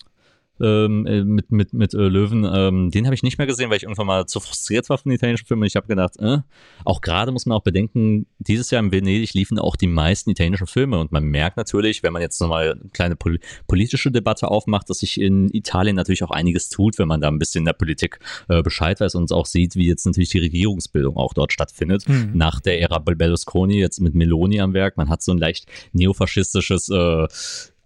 ähm, 0.62 1.06
äh, 1.06 1.24
mit, 1.24 1.52
mit, 1.52 1.74
mit 1.74 1.94
äh, 1.94 1.98
Löwen, 1.98 2.48
ähm, 2.52 2.92
den 2.92 3.06
habe 3.06 3.16
ich 3.16 3.24
nicht 3.24 3.38
mehr 3.38 3.48
gesehen, 3.48 3.70
weil 3.70 3.78
ich 3.78 3.84
irgendwann 3.84 4.08
mal 4.08 4.26
zu 4.26 4.40
frustriert 4.40 4.90
war 4.90 4.98
von 4.98 5.10
den 5.10 5.16
italienischen 5.16 5.46
Filmen. 5.46 5.64
Und 5.64 5.68
ich 5.68 5.76
habe 5.76 5.88
gedacht, 5.88 6.18
äh, 6.20 6.40
auch 6.86 7.02
gerade 7.02 7.32
muss 7.32 7.46
man 7.46 7.58
auch 7.58 7.64
bedenken, 7.64 8.28
dieses 8.40 8.72
Jahr 8.72 8.82
in 8.82 8.92
Venedig 8.92 9.34
liefen 9.34 9.60
auch 9.60 9.76
die 9.76 9.88
meisten 9.88 10.30
italienischen 10.30 10.68
Filme. 10.68 11.00
Und 11.00 11.12
man 11.12 11.24
merkt 11.26 11.58
natürlich, 11.58 12.04
wenn 12.04 12.14
man 12.14 12.22
jetzt 12.22 12.40
nochmal 12.40 12.72
eine 12.72 12.90
kleine 12.92 13.16
pol 13.16 13.40
politische 13.68 14.12
Debatte 14.12 14.50
aufmacht, 14.50 14.90
dass 14.90 15.00
sich 15.00 15.20
in 15.20 15.50
Italien 15.50 15.96
natürlich 15.96 16.24
auch 16.24 16.32
einiges 16.32 16.70
tut, 16.70 16.98
wenn 17.00 17.08
man 17.08 17.22
da 17.22 17.28
ein 17.28 17.40
bisschen 17.40 17.60
in 17.60 17.66
der 17.66 17.74
Politik 17.74 18.20
äh, 18.48 18.62
Bescheid 18.62 19.00
weiß 19.00 19.16
und 19.16 19.32
auch 19.32 19.46
sieht, 19.46 19.76
wie 19.76 19.88
jetzt 19.88 20.06
natürlich 20.06 20.30
die 20.30 20.40
Regierungsbildung 20.40 21.18
auch 21.18 21.34
dort 21.34 21.52
stattfindet. 21.52 22.08
Mhm. 22.08 22.32
Nach 22.34 22.60
der 22.62 22.80
Ära 22.82 23.00
Berlusconi, 23.00 23.78
jetzt 23.78 24.00
mit 24.00 24.16
Meloni 24.16 24.62
am 24.62 24.74
Werk. 24.74 24.98
Man 24.98 25.10
hat 25.10 25.22
so 25.22 25.32
ein 25.32 25.38
leicht 25.38 25.68
neofaschistisches 25.94 26.90
äh, 26.90 27.28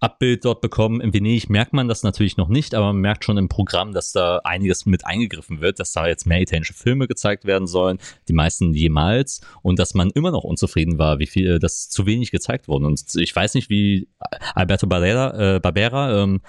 Abbild 0.00 0.44
dort 0.44 0.60
bekommen. 0.60 1.00
In 1.00 1.12
Venedig 1.12 1.50
merkt 1.50 1.72
man 1.72 1.88
das 1.88 2.02
natürlich 2.02 2.36
noch 2.36 2.48
nicht, 2.48 2.74
aber 2.74 2.86
man 2.86 2.96
merkt 2.96 3.24
schon 3.24 3.36
im 3.36 3.48
Programm, 3.48 3.92
dass 3.92 4.12
da 4.12 4.38
einiges 4.44 4.86
mit 4.86 5.06
eingegriffen 5.06 5.60
wird, 5.60 5.78
dass 5.78 5.92
da 5.92 6.06
jetzt 6.08 6.26
mehr 6.26 6.40
italienische 6.40 6.74
Filme 6.74 7.06
gezeigt 7.06 7.44
werden 7.44 7.66
sollen, 7.66 7.98
die 8.28 8.32
meisten 8.32 8.72
jemals, 8.72 9.40
und 9.62 9.78
dass 9.78 9.94
man 9.94 10.10
immer 10.10 10.30
noch 10.30 10.44
unzufrieden 10.44 10.98
war, 10.98 11.18
wie 11.18 11.26
viel, 11.26 11.58
das 11.58 11.88
zu 11.88 12.06
wenig 12.06 12.30
gezeigt 12.30 12.66
wurde. 12.66 12.86
Und 12.86 13.02
ich 13.16 13.34
weiß 13.34 13.54
nicht, 13.54 13.70
wie 13.70 14.08
Alberto 14.54 14.86
Barbera, 14.86 15.56
äh, 15.56 15.60
Barbera 15.60 16.22
ähm, 16.22 16.40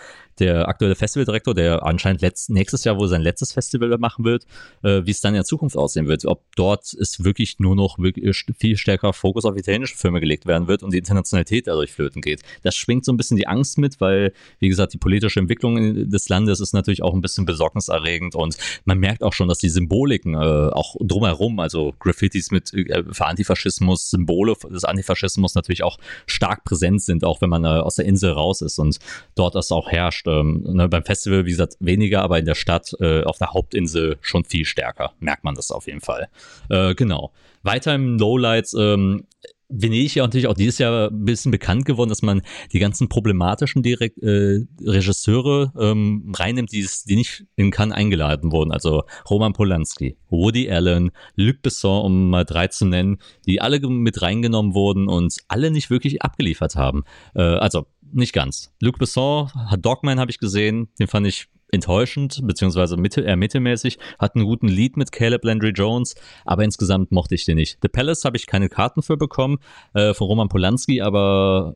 der 0.42 0.68
aktuelle 0.68 0.96
Festivaldirektor, 0.96 1.54
der 1.54 1.86
anscheinend 1.86 2.22
letzt, 2.22 2.50
nächstes 2.50 2.84
Jahr 2.84 2.98
wohl 2.98 3.08
sein 3.08 3.22
letztes 3.22 3.54
Festival 3.54 3.96
machen 4.00 4.26
wird, 4.26 4.46
äh, 4.84 5.02
wie 5.06 5.12
es 5.12 5.22
dann 5.22 5.34
in 5.34 5.40
der 5.40 5.46
Zukunft 5.46 5.78
aussehen 5.78 6.08
wird. 6.08 6.26
Ob 6.26 6.44
dort 6.56 6.94
es 6.94 7.24
wirklich 7.24 7.60
nur 7.60 7.76
noch 7.76 8.00
wirklich 8.00 8.44
viel 8.58 8.76
stärker 8.76 9.14
Fokus 9.14 9.46
auf 9.46 9.56
italienische 9.56 9.96
Filme 9.96 10.20
gelegt 10.20 10.46
werden 10.46 10.68
wird 10.68 10.84
und 10.84 10.94
die 10.94 10.98
Internationalität 10.98 11.68
dadurch 11.68 11.94
flöten 11.94 12.22
geht. 12.22 12.42
Das 12.64 12.76
schwingt 12.76 13.06
so 13.06 13.14
ein 13.14 13.18
bisschen 13.18 13.38
die 13.38 13.48
Angst 13.48 13.78
mit, 13.78 14.02
weil, 14.02 14.34
wie 14.60 14.70
gesagt, 14.70 14.94
die 14.94 14.98
politische 14.98 15.40
Entwicklung 15.40 16.10
des 16.10 16.28
Landes 16.30 16.60
ist 16.60 16.74
natürlich 16.74 17.04
auch 17.04 17.14
ein 17.14 17.22
bisschen 17.22 17.46
besorgniserregend 17.46 18.36
und 18.36 18.58
man 18.86 18.98
merkt 18.98 19.24
auch 19.24 19.34
schon, 19.34 19.48
dass 19.48 19.60
die 19.60 19.70
Symboliken 19.70 20.34
äh, 20.34 20.38
auch 20.38 20.96
drumherum, 21.00 21.60
also 21.60 21.94
Graffitis 22.00 22.50
mit 22.52 22.74
äh, 22.74 23.04
für 23.12 23.26
Antifaschismus, 23.26 24.10
Symbole 24.10 24.56
des 24.72 24.86
Antifaschismus 24.86 25.56
natürlich 25.56 25.84
auch 25.84 25.98
stark 26.26 26.64
präsent 26.64 27.04
sind, 27.04 27.24
auch 27.24 27.42
wenn 27.42 27.50
man 27.50 27.64
äh, 27.64 27.68
aus 27.68 27.96
der 27.96 28.06
Insel 28.06 28.32
raus 28.32 28.62
ist 28.62 28.80
und 28.80 28.98
dort 29.36 29.56
das 29.56 29.72
auch 29.72 29.90
herrscht. 29.92 30.28
Ähm, 30.40 30.64
ne, 30.64 30.88
beim 30.88 31.04
Festival, 31.04 31.46
wie 31.46 31.52
gesagt, 31.52 31.76
weniger, 31.80 32.22
aber 32.22 32.40
in 32.40 32.46
der 32.46 32.56
Stadt, 32.56 32.94
äh, 33.00 33.24
auf 33.24 33.38
der 33.38 33.54
Hauptinsel 33.54 34.18
schon 34.22 34.46
viel 34.46 34.66
stärker. 34.66 35.14
Merkt 35.20 35.44
man 35.44 35.56
das 35.56 35.72
auf 35.72 35.88
jeden 35.88 36.02
Fall. 36.02 36.30
Äh, 36.70 36.96
genau. 36.96 37.32
Weiter 37.64 37.94
im 37.94 38.18
Lowlights, 38.18 38.74
ähm, 38.74 39.26
Venedig 39.72 40.16
ja 40.16 40.24
natürlich 40.24 40.48
auch 40.48 40.54
dieses 40.54 40.78
Jahr 40.78 41.10
ein 41.10 41.26
bisschen 41.26 41.52
bekannt 41.52 41.86
geworden, 41.86 42.10
dass 42.10 42.22
man 42.22 42.42
die 42.74 42.80
ganzen 42.80 43.08
problematischen 43.08 43.82
Direkt, 43.82 44.22
äh, 44.22 44.66
Regisseure 44.82 45.72
ähm, 45.80 46.34
reinnimmt, 46.36 46.72
die, 46.72 46.86
die 47.08 47.16
nicht 47.16 47.46
in 47.56 47.72
Cannes 47.72 47.96
eingeladen 47.96 48.52
wurden. 48.52 48.72
Also 48.72 49.04
Roman 49.30 49.54
Polanski, 49.54 50.18
Woody 50.30 50.70
Allen, 50.70 51.12
Luc 51.36 51.62
Besson, 51.62 52.06
um 52.06 52.30
mal 52.30 52.44
drei 52.44 52.68
zu 52.68 52.86
nennen, 52.86 53.18
die 53.46 53.62
alle 53.62 53.80
mit 53.80 54.22
reingenommen 54.22 54.74
wurden 54.74 55.08
und 55.08 55.38
alle 55.48 55.72
nicht 55.72 55.90
wirklich 55.90 56.22
abgeliefert 56.22 56.76
haben. 56.76 57.04
Äh, 57.34 57.42
also 57.42 57.86
nicht 58.14 58.34
ganz. 58.34 58.74
Luc 58.80 58.98
Besson, 58.98 59.50
Dogman 59.80 60.20
habe 60.20 60.32
ich 60.32 60.40
gesehen, 60.40 60.90
den 61.00 61.08
fand 61.08 61.28
ich 61.28 61.48
enttäuschend, 61.72 62.42
beziehungsweise 62.44 62.98
mittel, 62.98 63.26
eher 63.26 63.38
mittelmäßig, 63.38 63.98
hat 64.20 64.36
einen 64.36 64.46
guten 64.46 64.68
Lead 64.68 64.98
mit 64.98 65.12
Caleb 65.12 65.44
Landry 65.44 65.70
Jones, 65.70 66.16
aber 66.46 66.64
insgesamt 66.64 67.12
mochte 67.12 67.36
ich 67.36 67.46
den 67.46 67.56
nicht. 67.56 67.80
The 67.82 67.88
Palace 67.88 68.26
habe 68.26 68.38
ich 68.38 68.46
keine 68.46 68.70
Karten 68.70 69.02
für 69.02 69.18
bekommen, 69.18 69.60
äh, 69.94 70.14
von 70.14 70.28
Roman 70.28 70.50
Polanski, 70.50 71.02
aber 71.02 71.76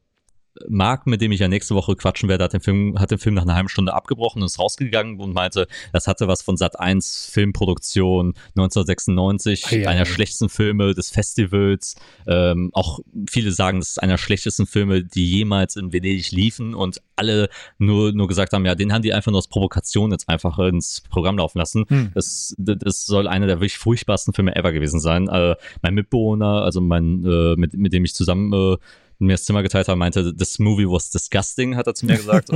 Marc, 0.68 1.08
mit 1.08 1.22
dem 1.22 1.32
ich 1.32 1.39
ja 1.39 1.47
nächste 1.47 1.76
Woche 1.76 1.95
quatschen 1.95 2.30
werde, 2.30 2.43
hat 2.43 2.53
den 2.53 2.62
Film, 2.62 2.99
hat 2.99 3.12
den 3.12 3.18
Film 3.18 3.36
nach 3.36 3.43
einer 3.43 3.56
halben 3.56 3.70
Stunde 3.70 3.93
abgebrochen 3.93 4.41
und 4.41 4.45
ist 4.45 4.60
rausgegangen 4.60 5.20
und 5.20 5.34
meinte, 5.34 5.68
das 5.93 6.08
hatte 6.08 6.28
was 6.28 6.41
von 6.41 6.58
Sat 6.58 6.80
1 6.80 7.30
Filmproduktion 7.32 8.34
1996, 8.56 9.66
ah, 9.66 9.76
ja, 9.76 9.89
einer 9.89 9.99
ja. 9.99 10.06
schlechtesten 10.06 10.49
Filme 10.49 10.93
des 10.93 11.10
Festivals. 11.10 11.95
Ähm, 12.28 12.70
auch 12.74 12.99
viele 13.30 13.51
sagen, 13.51 13.80
das 13.80 13.89
ist 13.89 14.03
einer 14.03 14.18
schlechtesten 14.18 14.66
Filme, 14.66 15.03
die 15.03 15.30
jemals 15.30 15.76
in 15.76 15.91
Venedig 15.91 16.32
liefen 16.32 16.74
und 16.74 17.01
alle 17.16 17.49
nur, 17.78 18.14
nur 18.14 18.28
gesagt 18.28 18.53
haben, 18.53 18.66
ja, 18.66 18.76
den 18.76 18.93
haben 18.93 19.01
die 19.01 19.14
einfach 19.14 19.32
nur 19.32 19.39
als 19.39 19.47
Provokation 19.47 20.12
jetzt 20.12 20.30
einfach 20.30 20.60
ins 20.60 21.01
Programm 21.10 21.38
laufen 21.38 21.60
lassen. 21.60 21.86
Hm. 21.88 22.12
Das, 22.14 22.56
das 22.58 23.06
soll 23.06 23.28
einer 23.28 23.47
der 23.47 23.58
wirklich 23.58 23.78
furchtbarsten 23.78 24.34
Filme 24.34 24.56
ever 24.56 24.72
gewesen 24.72 24.99
sein. 24.99 25.28
Äh, 25.28 25.56
mein 25.82 25.93
Mitbewohner, 25.93 26.64
also 26.64 26.82
mein, 26.82 27.26
äh, 27.26 27.56
mit, 27.56 27.74
mit 27.74 27.93
dem 27.93 28.06
ich 28.06 28.14
zusammen 28.14 28.53
äh, 28.53 28.78
mir 29.20 29.34
das 29.34 29.45
Zimmer 29.45 29.63
geteilt 29.63 29.88
hat, 29.88 29.97
meinte, 29.97 30.36
this 30.36 30.59
movie 30.59 30.88
was 30.88 31.09
disgusting, 31.09 31.76
hat 31.76 31.88
er 31.88 31.93
zu 31.93 32.05
mir 32.05 32.18
gesagt. 32.18 32.49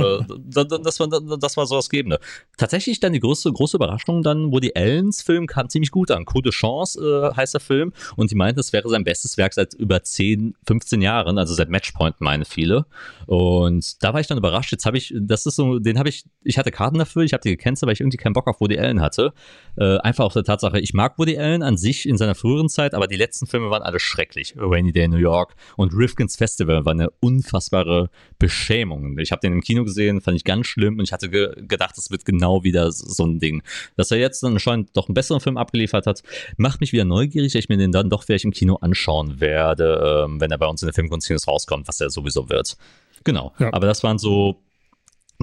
Das, 0.50 1.00
war, 1.00 1.08
das 1.38 1.56
war 1.56 1.66
so 1.66 1.76
das 1.76 1.88
Gebende. 1.88 2.18
Tatsächlich 2.56 3.00
dann 3.00 3.12
die 3.12 3.20
große, 3.20 3.52
große 3.52 3.76
Überraschung 3.76 4.22
dann, 4.22 4.52
wo 4.52 4.60
die 4.60 4.74
Ellens 4.74 5.22
Film 5.22 5.46
kam 5.46 5.68
ziemlich 5.68 5.90
gut 5.90 6.10
an. 6.10 6.24
Coup 6.24 6.42
de 6.42 6.52
Chance 6.52 7.00
äh, 7.00 7.36
heißt 7.36 7.54
der 7.54 7.60
Film 7.60 7.92
und 8.16 8.30
die 8.30 8.34
meinten, 8.34 8.60
es 8.60 8.72
wäre 8.72 8.88
sein 8.88 9.04
bestes 9.04 9.36
Werk 9.36 9.54
seit 9.54 9.74
über 9.74 10.02
10, 10.02 10.54
15 10.66 11.02
Jahren, 11.02 11.38
also 11.38 11.54
seit 11.54 11.70
Matchpoint 11.70 12.20
meinen 12.20 12.44
viele. 12.44 12.86
Und 13.26 14.02
da 14.02 14.12
war 14.12 14.20
ich 14.20 14.26
dann 14.26 14.38
überrascht. 14.38 14.72
Jetzt 14.72 14.86
habe 14.86 14.98
ich, 14.98 15.14
das 15.16 15.46
ist 15.46 15.56
so, 15.56 15.78
den 15.78 15.98
habe 15.98 16.08
ich, 16.08 16.24
ich 16.42 16.58
hatte 16.58 16.70
Karten 16.70 16.98
dafür, 16.98 17.22
ich 17.22 17.32
habe 17.32 17.42
die 17.42 17.50
gecancelt, 17.50 17.86
weil 17.86 17.94
ich 17.94 18.00
irgendwie 18.00 18.18
keinen 18.18 18.32
Bock 18.32 18.48
auf 18.48 18.60
Woody 18.60 18.78
Allen 18.78 19.00
hatte. 19.00 19.32
Äh, 19.76 19.98
einfach 19.98 20.24
auf 20.24 20.32
der 20.32 20.44
Tatsache, 20.44 20.80
ich 20.80 20.94
mag 20.94 21.18
Woody 21.18 21.38
Allen 21.38 21.62
an 21.62 21.76
sich 21.76 22.08
in 22.08 22.16
seiner 22.16 22.34
früheren 22.34 22.68
Zeit, 22.68 22.94
aber 22.94 23.06
die 23.06 23.16
letzten 23.16 23.46
Filme 23.46 23.70
waren 23.70 23.82
alle 23.82 24.00
schrecklich. 24.00 24.54
Rainy 24.56 24.92
Day 24.92 25.04
in 25.04 25.10
New 25.10 25.18
York 25.18 25.54
und 25.76 25.94
Rifkin's 25.94 26.36
Fest 26.36 26.49
Festival 26.50 26.84
war 26.84 26.92
eine 26.92 27.10
unfassbare 27.20 28.10
Beschämung. 28.38 29.18
Ich 29.18 29.32
habe 29.32 29.40
den 29.40 29.52
im 29.52 29.60
Kino 29.60 29.84
gesehen, 29.84 30.20
fand 30.20 30.36
ich 30.36 30.44
ganz 30.44 30.66
schlimm 30.66 30.98
und 30.98 31.04
ich 31.04 31.12
hatte 31.12 31.30
ge 31.30 31.50
gedacht, 31.56 31.96
es 31.96 32.10
wird 32.10 32.24
genau 32.24 32.64
wieder 32.64 32.90
so 32.92 33.24
ein 33.24 33.38
Ding. 33.38 33.62
Dass 33.96 34.10
er 34.10 34.18
jetzt 34.18 34.42
dann 34.42 34.54
anscheinend 34.54 34.96
doch 34.96 35.08
einen 35.08 35.14
besseren 35.14 35.40
Film 35.40 35.56
abgeliefert 35.56 36.06
hat, 36.06 36.22
macht 36.56 36.80
mich 36.80 36.92
wieder 36.92 37.04
neugierig, 37.04 37.52
dass 37.52 37.60
ich 37.60 37.68
mir 37.68 37.76
den 37.76 37.92
dann 37.92 38.10
doch 38.10 38.24
vielleicht 38.24 38.44
im 38.44 38.50
Kino 38.50 38.76
anschauen 38.76 39.40
werde, 39.40 40.24
ähm, 40.26 40.40
wenn 40.40 40.50
er 40.50 40.58
bei 40.58 40.66
uns 40.66 40.82
in 40.82 40.86
der 40.86 40.94
Filmkunst 40.94 41.30
rauskommt, 41.46 41.86
was 41.86 42.00
er 42.00 42.10
sowieso 42.10 42.48
wird. 42.48 42.76
Genau. 43.24 43.52
Ja. 43.58 43.72
Aber 43.72 43.86
das 43.86 44.02
waren 44.02 44.18
so 44.18 44.60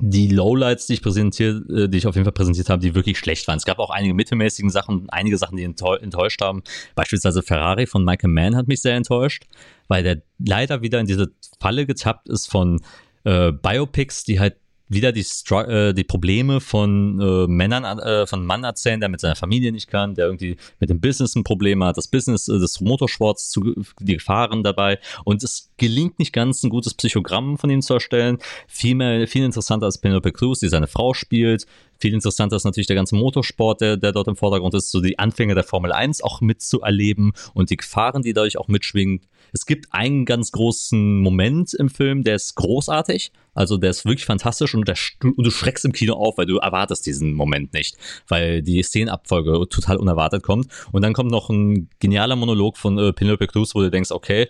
die 0.01 0.27
Lowlights, 0.27 0.87
die 0.87 0.93
ich 0.93 1.01
präsentiert, 1.01 1.69
äh, 1.69 1.89
die 1.89 1.97
ich 1.97 2.07
auf 2.07 2.15
jeden 2.15 2.25
Fall 2.25 2.33
präsentiert 2.33 2.69
habe, 2.69 2.81
die 2.81 2.95
wirklich 2.95 3.17
schlecht 3.17 3.47
waren. 3.47 3.57
Es 3.57 3.65
gab 3.65 3.79
auch 3.79 3.89
einige 3.89 4.13
mittelmäßigen 4.13 4.69
Sachen, 4.69 5.09
einige 5.09 5.37
Sachen, 5.37 5.57
die 5.57 5.63
enttäuscht 5.63 6.41
haben. 6.41 6.63
Beispielsweise 6.95 7.41
Ferrari 7.41 7.87
von 7.87 8.03
Michael 8.03 8.29
Mann 8.29 8.55
hat 8.55 8.67
mich 8.67 8.81
sehr 8.81 8.95
enttäuscht, 8.95 9.45
weil 9.87 10.03
der 10.03 10.21
leider 10.37 10.81
wieder 10.81 10.99
in 10.99 11.07
diese 11.07 11.31
Falle 11.59 11.85
getappt 11.85 12.29
ist 12.29 12.47
von 12.47 12.81
äh, 13.23 13.51
Biopics, 13.51 14.23
die 14.23 14.39
halt 14.39 14.55
wieder 14.89 15.11
die, 15.11 15.25
äh, 15.51 15.93
die 15.93 16.03
Probleme 16.03 16.61
von 16.61 17.19
äh, 17.19 17.47
Männern, 17.47 17.99
äh, 17.99 18.25
von 18.25 18.45
Mann 18.45 18.63
erzählen, 18.63 18.99
der 18.99 19.09
mit 19.09 19.19
seiner 19.19 19.35
Familie 19.35 19.71
nicht 19.71 19.87
kann, 19.87 20.15
der 20.15 20.25
irgendwie 20.25 20.57
mit 20.79 20.89
dem 20.89 21.01
Business 21.01 21.35
ein 21.35 21.43
Problem 21.43 21.83
hat, 21.83 21.97
das 21.97 22.07
Business 22.07 22.47
äh, 22.47 22.59
des 22.59 22.81
Motorsports, 22.81 23.49
zu, 23.49 23.75
die 23.99 24.15
Gefahren 24.15 24.63
dabei. 24.63 24.99
Und 25.25 25.43
es 25.43 25.69
gelingt 25.77 26.19
nicht 26.19 26.33
ganz, 26.33 26.63
ein 26.63 26.69
gutes 26.69 26.93
Psychogramm 26.93 27.57
von 27.57 27.69
ihm 27.69 27.81
zu 27.81 27.93
erstellen. 27.93 28.37
Viel 28.67 28.95
mehr, 28.95 29.27
viel 29.27 29.43
interessanter 29.43 29.85
als 29.85 29.97
Penelope 29.97 30.31
Cruz, 30.31 30.59
die 30.59 30.69
seine 30.69 30.87
Frau 30.87 31.13
spielt, 31.13 31.65
viel 31.99 32.13
interessanter 32.13 32.55
ist 32.55 32.63
natürlich 32.63 32.87
der 32.87 32.95
ganze 32.95 33.15
Motorsport, 33.15 33.81
der, 33.81 33.97
der 33.97 34.11
dort 34.11 34.27
im 34.27 34.35
Vordergrund 34.35 34.73
ist, 34.73 34.91
so 34.91 35.01
die 35.01 35.19
Anfänge 35.19 35.55
der 35.55 35.63
Formel 35.63 35.91
1 35.91 36.21
auch 36.21 36.41
mitzuerleben 36.41 37.33
und 37.53 37.69
die 37.69 37.77
Gefahren, 37.77 38.21
die 38.21 38.33
dadurch 38.33 38.57
auch 38.57 38.67
mitschwingen. 38.67 39.21
Es 39.53 39.65
gibt 39.65 39.87
einen 39.91 40.25
ganz 40.25 40.51
großen 40.51 41.19
Moment 41.19 41.73
im 41.73 41.89
Film, 41.89 42.23
der 42.23 42.35
ist 42.35 42.55
großartig, 42.55 43.31
also 43.53 43.77
der 43.77 43.91
ist 43.91 44.05
wirklich 44.05 44.25
fantastisch 44.25 44.75
und, 44.75 44.87
der, 44.87 44.95
und 45.23 45.43
du 45.43 45.49
schreckst 45.49 45.85
im 45.85 45.93
Kino 45.93 46.13
auf, 46.13 46.37
weil 46.37 46.45
du 46.45 46.57
erwartest 46.57 47.05
diesen 47.05 47.33
Moment 47.33 47.73
nicht, 47.73 47.97
weil 48.27 48.61
die 48.61 48.83
Szenenabfolge 48.83 49.67
total 49.69 49.97
unerwartet 49.97 50.43
kommt. 50.43 50.67
Und 50.91 51.01
dann 51.01 51.13
kommt 51.13 51.31
noch 51.31 51.49
ein 51.49 51.89
genialer 51.99 52.35
Monolog 52.35 52.77
von 52.77 52.97
äh, 52.99 53.13
Penelope 53.13 53.47
Cruz, 53.47 53.73
wo 53.73 53.81
du 53.81 53.89
denkst, 53.89 54.11
okay, 54.11 54.47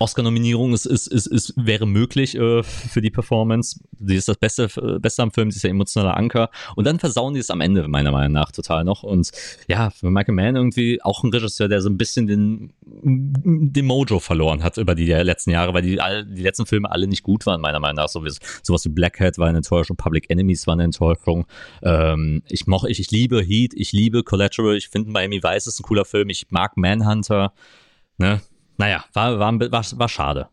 Oscar-Nominierung 0.00 0.74
ist, 0.74 0.86
ist, 0.86 1.06
ist, 1.06 1.26
ist, 1.26 1.54
wäre 1.56 1.86
möglich 1.86 2.36
äh, 2.36 2.62
für 2.62 3.00
die 3.00 3.10
Performance. 3.10 3.80
Sie 3.98 4.16
ist 4.16 4.28
das 4.28 4.36
Beste, 4.36 4.68
äh, 4.76 4.98
Beste 4.98 5.22
am 5.22 5.30
Film, 5.30 5.50
sie 5.50 5.56
ist 5.56 5.64
der 5.64 5.70
emotionale 5.70 6.14
Anker. 6.14 6.50
Und 6.76 6.86
dann 6.86 6.98
versauen 6.98 7.34
die 7.34 7.40
es 7.40 7.50
am 7.50 7.60
Ende, 7.60 7.88
meiner 7.88 8.12
Meinung 8.12 8.32
nach, 8.32 8.52
total 8.52 8.84
noch. 8.84 9.02
Und 9.02 9.30
ja, 9.66 9.90
für 9.90 10.10
Michael 10.10 10.34
Mann 10.34 10.56
irgendwie 10.56 11.02
auch 11.02 11.24
ein 11.24 11.32
Regisseur, 11.32 11.68
der 11.68 11.80
so 11.80 11.88
ein 11.88 11.96
bisschen 11.96 12.26
den, 12.26 12.72
den 12.84 13.86
Mojo 13.86 14.20
verloren 14.20 14.62
hat 14.62 14.76
über 14.76 14.94
die 14.94 15.06
letzten 15.06 15.50
Jahre, 15.50 15.74
weil 15.74 15.82
die, 15.82 16.00
all, 16.00 16.24
die 16.26 16.42
letzten 16.42 16.66
Filme 16.66 16.90
alle 16.90 17.06
nicht 17.06 17.22
gut 17.22 17.46
waren, 17.46 17.60
meiner 17.60 17.80
Meinung 17.80 17.96
nach. 17.96 18.08
So 18.08 18.24
wie, 18.24 18.30
sowas 18.62 18.84
wie 18.84 18.90
Black 18.90 19.18
Hat 19.20 19.38
war 19.38 19.48
eine 19.48 19.58
Enttäuschung, 19.58 19.96
Public 19.96 20.30
Enemies 20.30 20.66
war 20.66 20.74
eine 20.74 20.84
Enttäuschung. 20.84 21.46
Ähm, 21.82 22.42
ich, 22.48 22.66
moch, 22.66 22.84
ich, 22.84 23.00
ich 23.00 23.10
liebe 23.10 23.42
Heat, 23.42 23.72
ich 23.74 23.92
liebe 23.92 24.22
Collateral, 24.22 24.76
ich 24.76 24.88
finde 24.88 25.10
Miami 25.10 25.42
Vice 25.42 25.66
ist 25.66 25.80
ein 25.80 25.82
cooler 25.82 26.04
Film, 26.04 26.28
ich 26.28 26.46
mag 26.50 26.76
Manhunter. 26.76 27.52
Ne? 28.18 28.40
Naja, 28.78 29.04
war, 29.12 29.38
war, 29.38 29.60
war, 29.60 29.84
war 29.92 30.08
schade. 30.08 30.48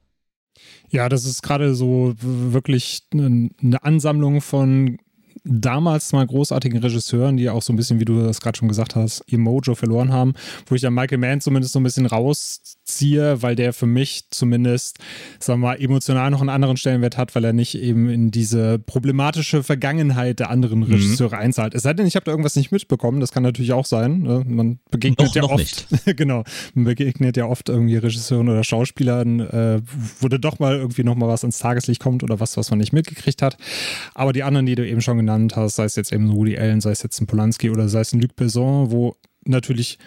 Ja, 0.90 1.10
das 1.10 1.26
ist 1.26 1.42
gerade 1.42 1.76
so 1.76 2.14
wirklich 2.20 3.04
eine 3.12 3.52
Ansammlung 3.82 4.42
von 4.42 4.98
damals 5.46 6.12
mal 6.12 6.26
großartigen 6.26 6.80
Regisseuren, 6.80 7.38
die 7.38 7.50
auch 7.50 7.62
so 7.62 7.72
ein 7.72 7.76
bisschen, 7.76 8.00
wie 8.00 8.06
du 8.06 8.22
das 8.24 8.42
gerade 8.42 8.58
schon 8.58 8.68
gesagt 8.68 8.96
hast, 8.96 9.24
ihr 9.28 9.38
Mojo 9.38 9.76
verloren 9.76 10.12
haben, 10.12 10.34
wo 10.66 10.76
ich 10.76 10.82
dann 10.82 10.94
Michael 10.94 11.20
Mann 11.20 11.40
zumindest 11.40 11.74
so 11.74 11.80
ein 11.80 11.84
bisschen 11.84 12.08
rausziehe, 12.08 13.42
weil 13.44 13.56
der 13.56 13.72
für 13.72 13.86
mich 13.86 14.26
zumindest, 14.32 14.98
sagen 15.40 15.62
wir 15.62 15.68
mal, 15.68 15.82
emotional 15.82 16.32
noch 16.32 16.42
einen 16.42 16.50
anderen 16.50 16.78
Stellenwert 16.78 17.18
hat, 17.18 17.36
weil 17.36 17.46
er 17.46 17.54
nicht 17.54 17.76
eben 17.76 18.10
in 18.10 18.32
diese 18.32 18.80
problematische 18.80 19.62
Vergangenheit 19.62 20.40
der 20.40 20.50
anderen 20.50 20.80
mhm. 20.80 20.86
Regisseure 20.86 21.36
mhm. 21.36 21.42
einzahlt. 21.42 21.76
Es 21.76 21.84
sei 21.84 21.94
denn, 21.94 22.08
ich 22.08 22.16
habe 22.16 22.26
da 22.26 22.32
irgendwas 22.32 22.56
nicht 22.56 22.72
mitbekommen, 22.72 23.20
das 23.20 23.32
kann 23.32 23.44
natürlich 23.44 23.74
auch 23.74 23.86
sein. 23.86 24.24
Ne? 24.24 24.44
Man 24.48 24.80
begegnet 24.90 25.28
noch, 25.28 25.36
ja 25.36 25.42
noch 25.44 25.52
oft, 25.52 25.88
genau, 26.18 26.44
man 26.74 26.86
begegnet 26.86 27.38
ja 27.38 27.46
oft 27.46 27.70
irgendwie 27.70 27.98
Regisseuren 27.98 28.50
oder 28.50 28.64
Schauspielern, 28.64 29.42
äh, 29.42 29.82
wo 30.20 30.28
da 30.28 30.40
doch 30.40 30.58
mal 30.58 30.76
irgendwie 30.76 31.04
noch 31.04 31.16
mal 31.16 31.28
was 31.28 31.44
ins 31.44 31.60
Tageslicht 31.60 32.02
kommt 32.02 32.24
oder 32.24 32.40
was, 32.40 32.58
was 32.58 32.72
man 32.72 32.80
nicht 32.80 32.94
mitgekriegt 32.94 33.44
hat. 33.44 33.58
Aber 34.16 34.34
die 34.34 34.42
anderen, 34.42 34.66
die 34.66 34.74
du 34.74 34.88
eben 34.88 35.02
schon 35.02 35.18
genannt 35.18 35.35
genannt 35.36 35.56
hast, 35.56 35.76
sei 35.76 35.86
es 35.86 35.96
jetzt 35.96 36.12
eben 36.12 36.34
Woody 36.36 36.58
Allen, 36.58 36.82
sei 36.82 36.92
es 36.92 37.04
jetzt 37.04 37.20
ein 37.20 37.28
Polanski 37.28 37.70
oder 37.70 37.90
sei 37.90 38.02
es 38.02 38.14
ein 38.14 38.22
Luc 38.22 38.36
Besson, 38.36 38.92
wo 38.92 39.16
natürlich 39.46 39.98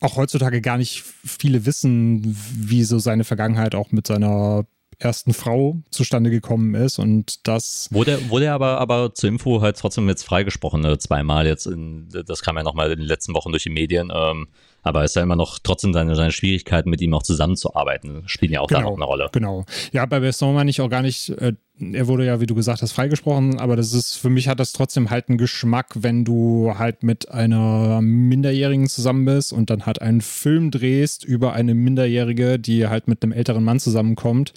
auch 0.00 0.16
heutzutage 0.16 0.60
gar 0.60 0.78
nicht 0.78 1.02
viele 1.24 1.64
wissen, 1.64 2.22
wie 2.24 2.84
so 2.84 2.98
seine 2.98 3.24
Vergangenheit 3.24 3.74
auch 3.74 3.92
mit 3.92 4.06
seiner 4.06 4.66
ersten 4.98 5.32
Frau 5.32 5.80
zustande 5.90 6.30
gekommen 6.30 6.74
ist 6.74 6.98
und 7.00 7.48
das 7.48 7.88
wurde 7.90 8.30
wurde 8.30 8.52
aber 8.52 8.78
aber 8.78 9.14
zur 9.14 9.30
Info 9.30 9.60
halt 9.60 9.76
trotzdem 9.76 10.08
jetzt 10.08 10.22
freigesprochen 10.22 10.80
ne? 10.80 10.96
zweimal 10.98 11.44
jetzt 11.44 11.66
in, 11.66 12.08
das 12.08 12.42
kam 12.42 12.56
ja 12.56 12.62
nochmal 12.62 12.92
in 12.92 13.00
den 13.00 13.08
letzten 13.08 13.34
Wochen 13.34 13.50
durch 13.50 13.64
die 13.64 13.70
Medien 13.70 14.12
ähm, 14.14 14.46
aber 14.82 15.04
es 15.04 15.12
ist 15.12 15.14
ja 15.16 15.22
immer 15.22 15.36
noch 15.36 15.58
trotzdem 15.60 15.92
seine, 15.92 16.14
seine 16.14 16.32
Schwierigkeiten, 16.32 16.90
mit 16.90 17.00
ihm 17.00 17.14
auch 17.14 17.22
zusammenzuarbeiten, 17.22 18.24
spielen 18.26 18.52
ja 18.52 18.60
auch 18.60 18.66
genau, 18.66 18.80
da 18.80 18.86
noch 18.86 18.96
eine 18.96 19.04
Rolle. 19.04 19.28
Genau. 19.32 19.64
Ja, 19.92 20.04
bei 20.06 20.20
Besson 20.20 20.54
meine 20.54 20.70
ich 20.70 20.80
auch 20.80 20.90
gar 20.90 21.02
nicht, 21.02 21.30
äh, 21.30 21.54
er 21.78 22.06
wurde 22.06 22.26
ja, 22.26 22.40
wie 22.40 22.46
du 22.46 22.54
gesagt 22.54 22.82
hast, 22.82 22.92
freigesprochen, 22.92 23.58
aber 23.58 23.76
das 23.76 23.92
ist, 23.92 24.16
für 24.16 24.30
mich 24.30 24.48
hat 24.48 24.60
das 24.60 24.72
trotzdem 24.72 25.10
halt 25.10 25.28
einen 25.28 25.38
Geschmack, 25.38 25.94
wenn 25.94 26.24
du 26.24 26.74
halt 26.76 27.02
mit 27.02 27.30
einer 27.30 28.00
Minderjährigen 28.02 28.88
zusammen 28.88 29.24
bist 29.24 29.52
und 29.52 29.70
dann 29.70 29.86
halt 29.86 30.02
einen 30.02 30.20
Film 30.20 30.70
drehst 30.70 31.24
über 31.24 31.52
eine 31.52 31.74
Minderjährige, 31.74 32.58
die 32.58 32.86
halt 32.86 33.08
mit 33.08 33.22
einem 33.22 33.32
älteren 33.32 33.64
Mann 33.64 33.80
zusammenkommt 33.80 34.52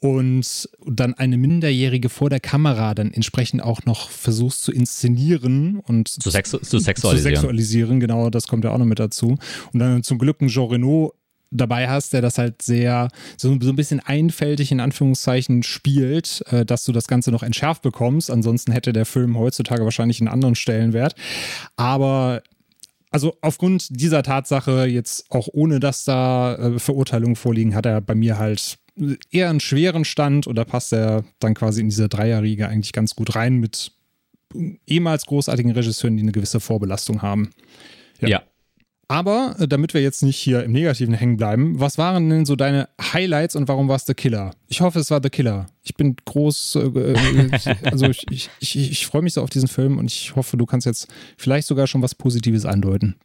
und 0.00 0.68
dann 0.86 1.14
eine 1.14 1.36
Minderjährige 1.36 2.08
vor 2.08 2.30
der 2.30 2.40
Kamera 2.40 2.94
dann 2.94 3.12
entsprechend 3.12 3.62
auch 3.62 3.84
noch 3.84 4.10
versuchst 4.10 4.62
zu 4.62 4.72
inszenieren 4.72 5.80
und 5.80 6.08
zu, 6.08 6.30
sexu 6.30 6.58
zu 6.58 6.78
sexualisieren. 6.78 7.34
Zu 7.34 7.40
sexualisieren, 7.40 8.00
genau, 8.00 8.30
das 8.30 8.46
kommt 8.46 8.64
ja 8.64 8.70
auch 8.70 8.78
noch 8.78 8.84
mit 8.84 9.00
dazu. 9.00 9.36
Und 9.72 9.80
dann 9.80 10.02
zum 10.02 10.18
Glück 10.18 10.40
ein 10.40 10.48
Jean 10.48 10.68
Reno 10.68 11.14
dabei 11.50 11.88
hast, 11.88 12.12
der 12.12 12.20
das 12.20 12.38
halt 12.38 12.62
sehr, 12.62 13.08
so, 13.36 13.56
so 13.60 13.70
ein 13.70 13.76
bisschen 13.76 14.00
einfältig 14.00 14.70
in 14.70 14.80
Anführungszeichen 14.80 15.62
spielt, 15.62 16.44
äh, 16.50 16.64
dass 16.64 16.84
du 16.84 16.92
das 16.92 17.06
Ganze 17.06 17.30
noch 17.30 17.42
entschärft 17.42 17.82
bekommst. 17.82 18.30
Ansonsten 18.30 18.72
hätte 18.72 18.92
der 18.92 19.06
Film 19.06 19.38
heutzutage 19.38 19.84
wahrscheinlich 19.84 20.20
einen 20.20 20.28
anderen 20.28 20.54
Stellenwert. 20.54 21.14
Aber 21.76 22.42
also 23.10 23.36
aufgrund 23.40 23.88
dieser 24.00 24.22
Tatsache, 24.22 24.86
jetzt 24.86 25.30
auch 25.30 25.48
ohne 25.52 25.80
dass 25.80 26.04
da 26.04 26.54
äh, 26.56 26.78
Verurteilungen 26.78 27.36
vorliegen, 27.36 27.74
hat 27.74 27.86
er 27.86 28.00
bei 28.00 28.14
mir 28.14 28.38
halt 28.38 28.78
eher 29.30 29.50
einen 29.50 29.60
schweren 29.60 30.04
Stand 30.04 30.46
und 30.46 30.56
da 30.56 30.64
passt 30.64 30.92
er 30.92 31.24
dann 31.38 31.54
quasi 31.54 31.80
in 31.80 31.88
diese 31.88 32.08
Dreierriege 32.08 32.68
eigentlich 32.68 32.92
ganz 32.92 33.14
gut 33.14 33.34
rein 33.34 33.56
mit 33.56 33.92
ehemals 34.86 35.26
großartigen 35.26 35.72
Regisseuren, 35.72 36.16
die 36.16 36.22
eine 36.22 36.32
gewisse 36.32 36.60
Vorbelastung 36.60 37.22
haben. 37.22 37.50
Ja. 38.20 38.28
ja. 38.28 38.42
Aber 39.10 39.56
äh, 39.58 39.66
damit 39.66 39.94
wir 39.94 40.02
jetzt 40.02 40.22
nicht 40.22 40.36
hier 40.36 40.62
im 40.64 40.72
Negativen 40.72 41.14
hängen 41.14 41.38
bleiben, 41.38 41.80
was 41.80 41.96
waren 41.96 42.28
denn 42.28 42.44
so 42.44 42.56
deine 42.56 42.90
Highlights 43.00 43.56
und 43.56 43.66
warum 43.66 43.88
war 43.88 43.96
es 43.96 44.04
The 44.04 44.12
Killer? 44.12 44.54
Ich 44.68 44.82
hoffe, 44.82 44.98
es 44.98 45.10
war 45.10 45.20
The 45.22 45.30
Killer. 45.30 45.66
Ich 45.82 45.94
bin 45.94 46.14
groß, 46.26 46.76
äh, 46.76 47.14
äh 47.14 47.74
also 47.84 48.06
ich, 48.06 48.26
ich, 48.30 48.50
ich, 48.60 48.76
ich 48.76 49.06
freue 49.06 49.22
mich 49.22 49.32
so 49.32 49.42
auf 49.42 49.48
diesen 49.48 49.68
Film 49.68 49.96
und 49.96 50.06
ich 50.06 50.36
hoffe, 50.36 50.58
du 50.58 50.66
kannst 50.66 50.86
jetzt 50.86 51.08
vielleicht 51.38 51.66
sogar 51.66 51.86
schon 51.86 52.02
was 52.02 52.14
Positives 52.14 52.66
andeuten. 52.66 53.16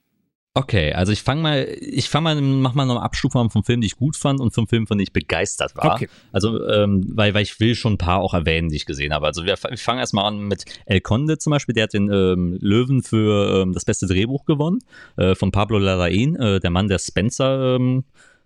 Okay, 0.56 0.94
also 0.94 1.12
ich 1.12 1.24
fange 1.24 1.42
mal, 1.42 1.68
ich 1.80 2.10
fange 2.10 2.24
mal, 2.26 2.40
mach 2.40 2.76
mal 2.76 2.86
noch 2.86 2.98
eine 2.98 3.04
Abstufung 3.04 3.50
vom 3.50 3.64
Film, 3.64 3.82
die 3.82 3.88
ich 3.88 3.96
gut 3.96 4.16
fand 4.16 4.40
und 4.40 4.54
vom 4.54 4.68
Film, 4.68 4.86
von 4.86 5.00
dem 5.00 5.04
ich 5.04 5.12
begeistert 5.12 5.76
war. 5.76 5.96
Okay. 5.96 6.08
Also, 6.32 6.68
ähm, 6.70 7.04
weil, 7.16 7.34
weil 7.34 7.42
ich 7.42 7.60
will 7.60 7.74
schon 7.74 7.94
ein 7.94 7.98
paar 7.98 8.20
auch 8.20 8.36
erwähnen, 8.36 8.70
die 8.70 8.76
ich 8.76 8.86
gesehen 8.86 9.14
habe. 9.14 9.26
Also 9.26 9.46
wir, 9.46 9.56
ich 9.72 9.82
fange 9.82 10.02
erstmal 10.02 10.26
an 10.26 10.48
mit 10.48 10.66
El 10.86 11.02
Conde 11.02 11.40
zum 11.40 11.50
Beispiel, 11.50 11.74
der 11.74 11.86
hat 11.86 11.94
den 11.94 12.12
ähm, 12.12 12.56
Löwen 12.62 13.02
für 13.02 13.64
ähm, 13.64 13.74
das 13.74 13.84
beste 13.84 14.06
Drehbuch 14.06 14.46
gewonnen, 14.46 14.78
äh, 15.18 15.34
von 15.34 15.52
Pablo 15.52 15.80
Larraín, 15.80 16.38
äh, 16.38 16.60
der 16.60 16.70
Mann, 16.70 16.88
der 16.88 17.00
Spencer 17.00 17.78
ähm, 17.78 18.04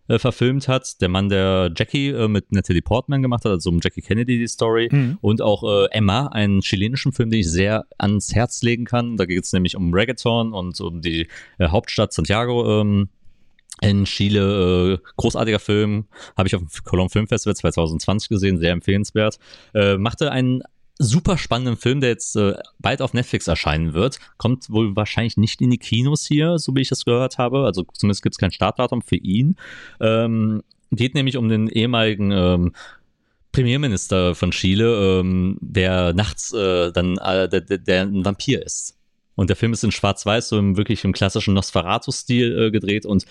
äh, 0.07 0.19
verfilmt 0.19 0.67
hat. 0.67 1.01
Der 1.01 1.09
Mann, 1.09 1.29
der 1.29 1.71
Jackie 1.75 2.09
äh, 2.09 2.27
mit 2.27 2.51
Natalie 2.51 2.81
Portman 2.81 3.21
gemacht 3.21 3.45
hat, 3.45 3.51
also 3.51 3.69
um 3.69 3.79
Jackie 3.81 4.01
Kennedy 4.01 4.37
die 4.37 4.47
Story. 4.47 4.89
Mhm. 4.91 5.17
Und 5.21 5.41
auch 5.41 5.63
äh, 5.63 5.87
Emma, 5.91 6.27
einen 6.27 6.61
chilenischen 6.61 7.11
Film, 7.11 7.29
den 7.29 7.41
ich 7.41 7.51
sehr 7.51 7.85
ans 7.97 8.33
Herz 8.33 8.61
legen 8.61 8.85
kann. 8.85 9.17
Da 9.17 9.25
geht 9.25 9.43
es 9.43 9.53
nämlich 9.53 9.75
um 9.75 9.93
Reggaeton 9.93 10.53
und 10.53 10.79
um 10.81 11.01
die 11.01 11.27
äh, 11.57 11.67
Hauptstadt 11.69 12.13
Santiago. 12.13 12.81
Ähm, 12.81 13.09
in 13.79 14.05
Chile, 14.05 14.93
äh, 14.93 15.07
großartiger 15.17 15.59
Film, 15.59 16.05
habe 16.35 16.47
ich 16.47 16.55
auf 16.55 16.61
dem 16.61 16.69
Cologne 16.83 17.11
Film 17.11 17.27
Festival 17.27 17.55
2020 17.55 18.27
gesehen, 18.27 18.57
sehr 18.57 18.71
empfehlenswert. 18.71 19.37
Machte 19.99 20.31
einen 20.31 20.63
super 20.99 21.37
spannenden 21.37 21.77
Film, 21.77 22.01
der 22.01 22.09
jetzt 22.09 22.35
äh, 22.35 22.53
bald 22.79 23.01
auf 23.01 23.13
Netflix 23.13 23.47
erscheinen 23.47 23.93
wird. 23.93 24.19
Kommt 24.37 24.69
wohl 24.69 24.95
wahrscheinlich 24.95 25.37
nicht 25.37 25.61
in 25.61 25.69
die 25.69 25.77
Kinos 25.77 26.25
hier, 26.25 26.57
so 26.57 26.75
wie 26.75 26.81
ich 26.81 26.89
das 26.89 27.05
gehört 27.05 27.37
habe. 27.37 27.65
Also 27.65 27.85
zumindest 27.93 28.23
gibt 28.23 28.35
es 28.35 28.39
kein 28.39 28.51
Startdatum 28.51 29.01
für 29.01 29.15
ihn. 29.15 29.55
Ähm, 29.99 30.63
geht 30.91 31.15
nämlich 31.15 31.37
um 31.37 31.49
den 31.49 31.67
ehemaligen 31.67 32.31
ähm, 32.31 32.71
Premierminister 33.51 34.35
von 34.35 34.51
Chile, 34.51 35.19
ähm, 35.19 35.57
der 35.61 36.13
nachts 36.13 36.53
äh, 36.53 36.91
dann 36.91 37.17
äh, 37.17 37.49
der, 37.49 37.61
der, 37.61 38.03
ein 38.03 38.25
Vampir 38.25 38.63
ist. 38.63 38.97
Und 39.35 39.49
der 39.49 39.55
Film 39.55 39.73
ist 39.73 39.83
in 39.83 39.91
Schwarz-Weiß, 39.91 40.49
so 40.49 40.57
im 40.57 40.77
wirklich 40.77 41.03
im 41.03 41.13
klassischen 41.13 41.53
Nosferatu-Stil 41.53 42.59
äh, 42.59 42.71
gedreht 42.71 43.05
und 43.05 43.25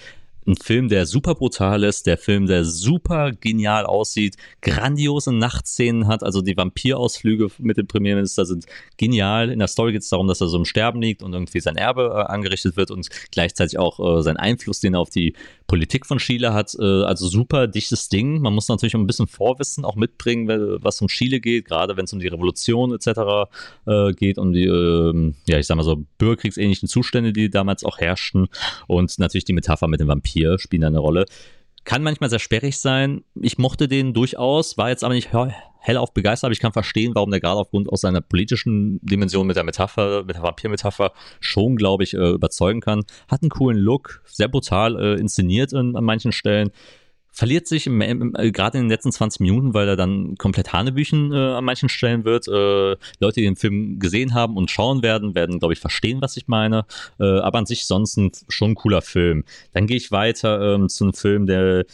ein 0.47 0.57
Film, 0.57 0.88
der 0.88 1.07
super 1.07 1.34
brutal 1.34 1.82
ist, 1.84 2.07
der 2.07 2.18
Film, 2.18 2.47
der 2.47 2.64
super 2.64 3.32
genial 3.32 3.84
aussieht, 3.84 4.36
grandiose 4.62 5.32
Nachtszenen 5.32 6.07
hat, 6.07 6.22
also 6.22 6.40
die 6.40 6.57
Vampirausflüge 6.57 7.49
mit 7.59 7.76
dem 7.76 7.86
Premierminister 7.86 8.47
sind 8.47 8.66
genial. 8.97 9.51
In 9.51 9.59
der 9.59 9.68
Story 9.68 9.92
geht 9.92 10.03
es 10.03 10.09
darum, 10.09 10.28
dass 10.28 10.40
er 10.40 10.49
so 10.49 10.57
im 10.57 10.64
Sterben 10.64 11.03
liegt 11.03 11.22
und 11.22 11.32
irgendwie 11.32 11.61
sein 11.61 11.76
Erbe 11.76 12.12
äh, 12.14 12.32
angerichtet 12.32 12.76
wird 12.76 12.90
und 12.90 13.09
gleichzeitig 13.30 13.78
auch 13.78 14.18
äh, 14.18 14.22
sein 14.22 14.36
Einfluss, 14.36 14.80
den 14.80 14.94
er 14.94 15.01
auf 15.01 15.11
die 15.11 15.34
Politik 15.66 16.07
von 16.07 16.18
Chile 16.18 16.55
hat. 16.55 16.76
Äh, 16.78 16.84
also 17.03 17.26
super 17.28 17.66
dichtes 17.66 18.09
Ding. 18.09 18.40
Man 18.40 18.55
muss 18.55 18.68
natürlich 18.68 18.94
ein 18.94 19.07
bisschen 19.07 19.26
Vorwissen 19.26 19.84
auch 19.84 19.97
mitbringen, 19.97 20.78
was 20.80 21.01
um 21.01 21.09
Chile 21.09 21.40
geht, 21.40 21.66
gerade 21.66 21.97
wenn 21.97 22.05
es 22.05 22.12
um 22.12 22.20
die 22.20 22.28
Revolution 22.28 22.94
etc. 22.94 23.51
Äh, 23.86 24.12
geht, 24.12 24.38
um 24.38 24.53
die, 24.53 24.64
ähm, 24.64 25.34
ja, 25.47 25.59
ich 25.59 25.66
sag 25.66 25.76
mal 25.76 25.82
so, 25.82 26.05
bürgerkriegsähnlichen 26.18 26.88
Zustände, 26.88 27.32
die 27.32 27.51
damals 27.51 27.84
auch 27.84 27.99
herrschten 27.99 28.47
und 28.86 29.18
natürlich 29.18 29.44
die 29.44 29.53
Metapher 29.53 29.88
mit 29.88 30.01
dem 30.01 30.09
Vampir 30.09 30.36
hier 30.37 30.59
spielen 30.59 30.82
da 30.82 30.89
eine 30.89 30.99
Rolle. 30.99 31.26
Kann 31.84 32.03
manchmal 32.03 32.30
sehr 32.30 32.41
sperrig 32.41 32.78
sein. 32.78 33.24
Ich 33.41 33.59
mochte 33.59 33.89
den 33.89 34.12
durchaus, 34.12 34.76
war 34.76 34.91
jetzt 34.91 35.05
aber 35.05 35.14
nicht 35.14 35.30
hellauf 35.78 36.12
begeistert, 36.12 36.49
aber 36.49 36.53
ich 36.53 36.61
kann 36.61 36.72
verstehen, 36.72 37.14
warum 37.14 37.30
der 37.30 37.41
gerade 37.41 37.61
aufgrund 37.61 37.89
aus 37.89 38.01
seiner 38.01 38.20
politischen 38.20 38.99
Dimension 39.03 39.47
mit 39.47 39.57
der 39.57 39.62
Metapher, 39.62 40.24
mit 40.24 40.34
der 40.34 40.43
Vampir-Metapher 40.43 41.12
schon, 41.39 41.76
glaube 41.76 42.03
ich, 42.03 42.14
äh, 42.14 42.30
überzeugen 42.30 42.80
kann. 42.80 43.05
Hat 43.28 43.43
einen 43.43 43.51
coolen 43.51 43.78
Look, 43.78 44.20
sehr 44.24 44.49
brutal 44.49 45.01
äh, 45.01 45.20
inszeniert 45.20 45.72
in, 45.72 45.97
an 45.97 46.05
manchen 46.05 46.32
Stellen 46.32 46.70
verliert 47.37 47.68
sich 47.68 47.87
im, 47.87 48.01
im, 48.01 48.34
äh, 48.34 48.51
gerade 48.51 48.78
in 48.78 48.84
den 48.84 48.91
letzten 48.91 49.12
20 49.12 49.41
Minuten, 49.41 49.74
weil 49.74 49.87
er 49.87 49.97
dann 49.97 50.37
komplett 50.37 50.72
Hanebüchen 50.72 51.32
äh, 51.32 51.37
an 51.37 51.64
manchen 51.64 51.91
Stellen 51.91 52.24
wird. 52.24 52.49
Äh, 52.49 52.97
Leute, 53.20 53.34
die 53.34 53.43
den 53.43 53.57
Film 53.57 53.99
gesehen 53.99 54.32
haben 54.32 54.57
und 54.57 54.70
schauen 54.70 55.03
werden, 55.03 55.34
werden, 55.34 55.59
glaube 55.59 55.74
ich, 55.74 55.80
verstehen, 55.80 56.22
was 56.22 56.39
ich 56.39 56.49
meine. 56.49 56.87
Äh, 57.20 57.24
aber 57.24 57.59
an 57.59 57.66
sich 57.66 57.84
sonst 57.84 58.16
ein, 58.16 58.32
schon 58.49 58.70
ein 58.70 58.74
cooler 58.74 59.03
Film. 59.03 59.45
Dann 59.74 59.87
gehe 59.87 59.99
ich 59.99 60.11
weiter 60.11 60.74
ähm, 60.74 60.89
zu 60.89 61.05
einem 61.05 61.12
Film, 61.12 61.47
der 61.47 61.84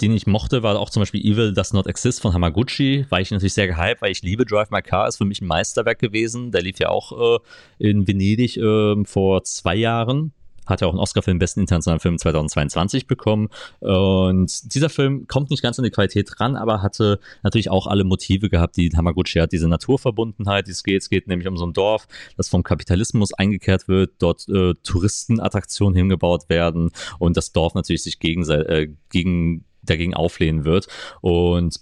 den 0.00 0.16
ich 0.16 0.26
mochte, 0.26 0.64
war 0.64 0.76
auch 0.80 0.90
zum 0.90 1.02
Beispiel 1.02 1.24
Evil 1.24 1.52
Does 1.52 1.72
Not 1.72 1.86
Exist 1.86 2.22
von 2.22 2.34
Hamaguchi, 2.34 3.06
war 3.10 3.20
ich 3.20 3.30
natürlich 3.30 3.54
sehr 3.54 3.68
gehypt, 3.68 4.02
weil 4.02 4.10
ich 4.10 4.22
liebe 4.22 4.44
Drive 4.44 4.70
My 4.70 4.82
Car, 4.82 5.06
ist 5.06 5.18
für 5.18 5.24
mich 5.24 5.40
ein 5.40 5.46
Meisterwerk 5.46 6.00
gewesen. 6.00 6.50
Der 6.50 6.62
lief 6.62 6.80
ja 6.80 6.88
auch 6.88 7.38
äh, 7.38 7.38
in 7.78 8.08
Venedig 8.08 8.56
äh, 8.56 9.04
vor 9.04 9.44
zwei 9.44 9.76
Jahren 9.76 10.32
hat 10.66 10.80
ja 10.80 10.86
auch 10.86 10.92
einen 10.92 11.00
Oscar 11.00 11.22
für 11.22 11.30
den 11.30 11.38
besten 11.38 11.60
internationalen 11.60 12.00
Film 12.00 12.18
2022 12.18 13.06
bekommen. 13.06 13.48
Und 13.80 14.74
dieser 14.74 14.88
Film 14.88 15.26
kommt 15.26 15.50
nicht 15.50 15.62
ganz 15.62 15.78
an 15.78 15.84
die 15.84 15.90
Qualität 15.90 16.40
ran, 16.40 16.56
aber 16.56 16.82
hatte 16.82 17.18
natürlich 17.42 17.70
auch 17.70 17.86
alle 17.86 18.04
Motive 18.04 18.48
gehabt, 18.48 18.76
die 18.76 18.90
Hamaguchi 18.94 19.40
hat. 19.40 19.52
Diese 19.52 19.68
Naturverbundenheit, 19.68 20.66
die 20.66 20.72
es 20.72 20.82
geht. 20.82 21.02
Es 21.02 21.10
geht 21.10 21.26
nämlich 21.28 21.48
um 21.48 21.56
so 21.56 21.66
ein 21.66 21.72
Dorf, 21.72 22.06
das 22.36 22.48
vom 22.48 22.62
Kapitalismus 22.62 23.32
eingekehrt 23.32 23.88
wird, 23.88 24.12
dort 24.18 24.48
äh, 24.48 24.74
Touristenattraktionen 24.82 25.96
hingebaut 25.96 26.48
werden 26.48 26.90
und 27.18 27.36
das 27.36 27.52
Dorf 27.52 27.74
natürlich 27.74 28.02
sich 28.02 28.18
gegen, 28.18 28.48
äh, 28.50 28.88
gegen 29.10 29.64
dagegen 29.82 30.14
auflehnen 30.14 30.64
wird. 30.64 30.86
Und 31.20 31.80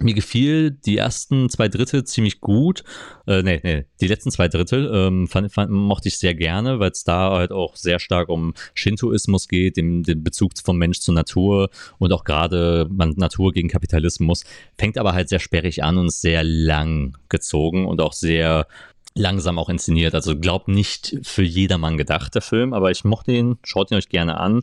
mir 0.00 0.14
gefiel 0.14 0.72
die 0.72 0.96
ersten 0.96 1.48
zwei 1.48 1.68
Drittel 1.68 2.04
ziemlich 2.04 2.40
gut. 2.40 2.82
Äh, 3.26 3.42
nee, 3.42 3.60
nee, 3.62 3.84
die 4.00 4.08
letzten 4.08 4.30
zwei 4.30 4.48
Drittel 4.48 4.90
ähm, 4.92 5.28
fand, 5.28 5.52
fand, 5.52 5.70
mochte 5.70 6.08
ich 6.08 6.18
sehr 6.18 6.34
gerne, 6.34 6.80
weil 6.80 6.90
es 6.90 7.04
da 7.04 7.30
halt 7.32 7.52
auch 7.52 7.76
sehr 7.76 8.00
stark 8.00 8.28
um 8.28 8.54
Shintoismus 8.74 9.48
geht, 9.48 9.76
den, 9.76 10.02
den 10.02 10.24
Bezug 10.24 10.52
vom 10.64 10.78
Mensch 10.78 11.00
zur 11.00 11.14
Natur 11.14 11.70
und 11.98 12.12
auch 12.12 12.24
gerade 12.24 12.88
Natur 12.90 13.52
gegen 13.52 13.68
Kapitalismus. 13.68 14.44
Fängt 14.76 14.98
aber 14.98 15.12
halt 15.12 15.28
sehr 15.28 15.40
sperrig 15.40 15.82
an 15.84 15.98
und 15.98 16.06
ist 16.06 16.22
sehr 16.22 16.42
lang 16.42 17.16
gezogen 17.28 17.86
und 17.86 18.00
auch 18.00 18.12
sehr 18.12 18.66
langsam 19.14 19.58
auch 19.58 19.68
inszeniert. 19.68 20.14
Also 20.14 20.38
glaubt 20.38 20.68
nicht 20.68 21.16
für 21.22 21.44
jedermann 21.44 21.96
gedacht, 21.96 22.34
der 22.34 22.42
Film, 22.42 22.72
aber 22.72 22.90
ich 22.90 23.04
mochte 23.04 23.32
ihn, 23.32 23.58
schaut 23.62 23.90
ihn 23.90 23.96
euch 23.96 24.08
gerne 24.08 24.38
an. 24.38 24.62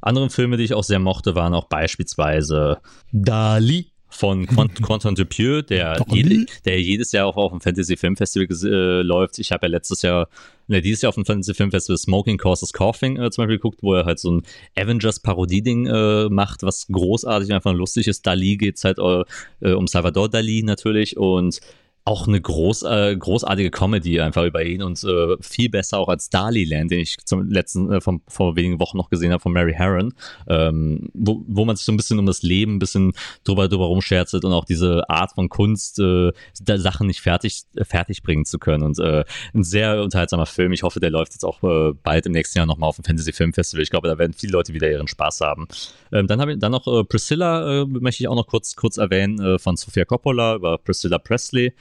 Andere 0.00 0.30
Filme, 0.30 0.56
die 0.56 0.64
ich 0.64 0.74
auch 0.74 0.84
sehr 0.84 0.98
mochte, 0.98 1.34
waren 1.34 1.54
auch 1.54 1.66
beispielsweise 1.66 2.78
Dali 3.12 3.89
von 4.10 4.46
Quentin 4.46 5.14
Dupieux, 5.14 5.62
der, 5.62 5.96
jede, 6.08 6.46
der 6.64 6.80
jedes 6.80 7.12
Jahr 7.12 7.26
auch 7.26 7.36
auf 7.36 7.52
dem 7.52 7.60
Fantasy 7.60 7.96
Film 7.96 8.16
Festival 8.16 8.48
äh, 8.64 9.02
läuft. 9.02 9.38
Ich 9.38 9.52
habe 9.52 9.66
ja 9.66 9.70
letztes 9.70 10.02
Jahr, 10.02 10.28
ne, 10.66 10.82
dieses 10.82 11.02
Jahr 11.02 11.10
auf 11.10 11.14
dem 11.14 11.24
Fantasy 11.24 11.54
Film 11.54 11.70
Festival 11.70 11.98
Smoking 11.98 12.36
Causes 12.36 12.72
Coughing 12.72 13.16
äh, 13.16 13.30
zum 13.30 13.42
Beispiel 13.42 13.56
geguckt, 13.56 13.78
wo 13.82 13.94
er 13.94 14.04
halt 14.04 14.18
so 14.18 14.32
ein 14.32 14.42
Avengers-Parodie-Ding 14.76 15.86
äh, 15.86 16.28
macht, 16.28 16.62
was 16.62 16.86
großartig 16.88 17.48
und 17.48 17.54
einfach 17.54 17.72
lustig 17.72 18.08
ist. 18.08 18.26
Dali 18.26 18.56
geht 18.56 18.76
es 18.76 18.84
halt 18.84 18.98
äh, 18.98 19.72
um 19.72 19.86
Salvador 19.86 20.28
Dali 20.28 20.62
natürlich 20.62 21.16
und 21.16 21.60
auch 22.10 22.26
eine 22.26 22.40
groß, 22.40 22.82
äh, 22.82 23.16
großartige 23.16 23.70
Comedy 23.70 24.20
einfach 24.20 24.44
über 24.44 24.64
ihn 24.64 24.82
und 24.82 25.02
äh, 25.04 25.36
viel 25.40 25.70
besser 25.70 25.98
auch 25.98 26.08
als 26.08 26.28
Daliland, 26.28 26.90
den 26.90 26.98
ich 26.98 27.18
zum 27.24 27.48
letzten, 27.48 27.92
äh, 27.92 28.00
vom, 28.00 28.20
vor 28.26 28.56
wenigen 28.56 28.80
Wochen 28.80 28.96
noch 28.96 29.10
gesehen 29.10 29.32
habe 29.32 29.40
von 29.40 29.52
Mary 29.52 29.74
Harron, 29.74 30.12
ähm, 30.48 31.08
wo, 31.14 31.42
wo 31.46 31.64
man 31.64 31.76
sich 31.76 31.86
so 31.86 31.92
ein 31.92 31.96
bisschen 31.96 32.18
um 32.18 32.26
das 32.26 32.42
Leben 32.42 32.76
ein 32.76 32.78
bisschen 32.80 33.12
drüber, 33.44 33.68
drüber 33.68 33.86
rumscherzelt 33.86 34.44
und 34.44 34.52
auch 34.52 34.64
diese 34.64 35.08
Art 35.08 35.32
von 35.32 35.48
Kunst, 35.48 36.00
äh, 36.00 36.32
Sachen 36.76 37.06
nicht 37.06 37.20
fertig, 37.20 37.62
fertig 37.82 38.22
bringen 38.22 38.44
zu 38.44 38.58
können 38.58 38.82
und 38.82 38.98
äh, 38.98 39.24
ein 39.54 39.62
sehr 39.62 40.02
unterhaltsamer 40.02 40.46
Film. 40.46 40.72
Ich 40.72 40.82
hoffe, 40.82 40.98
der 40.98 41.10
läuft 41.10 41.32
jetzt 41.34 41.44
auch 41.44 41.62
äh, 41.62 41.92
bald 42.02 42.26
im 42.26 42.32
nächsten 42.32 42.58
Jahr 42.58 42.66
nochmal 42.66 42.88
auf 42.88 42.96
dem 42.96 43.04
Fantasy 43.04 43.32
Film 43.32 43.52
Festival. 43.52 43.84
Ich 43.84 43.90
glaube, 43.90 44.08
da 44.08 44.18
werden 44.18 44.32
viele 44.32 44.52
Leute 44.52 44.74
wieder 44.74 44.90
ihren 44.90 45.06
Spaß 45.06 45.42
haben. 45.42 45.68
Ähm, 46.12 46.26
dann 46.26 46.40
habe 46.40 46.52
ich 46.52 46.58
dann 46.58 46.72
noch 46.72 46.88
äh, 46.88 47.04
Priscilla, 47.04 47.82
äh, 47.82 47.84
möchte 47.86 48.24
ich 48.24 48.28
auch 48.28 48.34
noch 48.34 48.48
kurz, 48.48 48.74
kurz 48.74 48.96
erwähnen, 48.96 49.40
äh, 49.40 49.58
von 49.60 49.76
Sofia 49.76 50.04
Coppola 50.04 50.56
über 50.56 50.78
Priscilla 50.78 51.18
Presley 51.18 51.72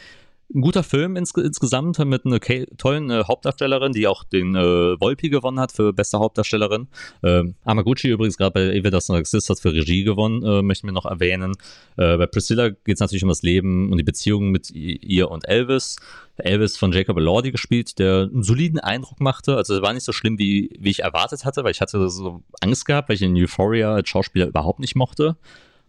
ein 0.54 0.62
guter 0.62 0.84
Film 0.84 1.16
ins, 1.16 1.32
insgesamt 1.36 2.00
mit 2.00 2.26
einer 2.26 2.40
tollen 2.78 3.10
äh, 3.12 3.24
Hauptdarstellerin, 3.28 3.92
die 3.92 4.08
auch 4.08 4.24
den 4.24 4.56
äh, 4.56 5.00
Volpi 5.00 5.30
gewonnen 5.30 5.60
hat 5.60 5.72
für 5.72 5.94
beste 5.94 6.20
Hauptdarstellerin. 6.20 6.88
Ähm, 7.24 7.56
Amaguchi 7.64 8.10
übrigens 8.10 8.38
gerade 8.38 8.52
bei 8.52 8.74
Eva 8.74 8.90
das 8.90 9.10
Exist 9.10 9.50
hat 9.50 9.60
für 9.60 9.74
Regie 9.74 10.04
gewonnen, 10.04 10.44
äh, 10.44 10.62
möchten 10.62 10.88
wir 10.88 10.92
noch 10.92 11.06
erwähnen. 11.06 11.54
Äh, 11.98 12.18
bei 12.18 12.26
Priscilla 12.26 12.70
geht 12.70 12.96
es 12.96 13.00
natürlich 13.00 13.24
um 13.24 13.30
das 13.30 13.44
Leben 13.44 13.92
und 13.92 13.98
die 13.98 14.04
Beziehung 14.04 14.50
mit 14.50 14.72
ihr 14.72 15.30
und 15.30 15.48
Elvis. 15.48 15.98
Elvis 16.38 16.78
von 16.78 16.92
Jacob 16.94 17.18
Elordi 17.18 17.52
gespielt, 17.52 18.00
der 18.00 18.30
einen 18.32 18.44
soliden 18.44 18.80
Eindruck 18.80 19.20
machte. 19.20 19.58
Also 19.58 19.76
es 19.76 19.82
war 19.82 19.94
nicht 19.94 20.06
so 20.06 20.14
schlimm, 20.14 20.40
wie, 20.40 20.70
wie 20.80 20.90
ich 20.90 21.02
erwartet 21.02 21.46
hatte, 21.46 21.64
weil 21.64 21.72
ich 21.72 21.82
hatte 21.82 22.10
so 22.10 22.44
Angst 22.62 22.86
gehabt, 22.86 23.10
weil 23.10 23.16
ich 23.16 23.22
in 23.22 23.36
Euphoria 23.36 23.94
als 23.94 24.10
Schauspieler 24.10 24.48
überhaupt 24.48 24.80
nicht 24.80 24.96
mochte. 24.96 25.38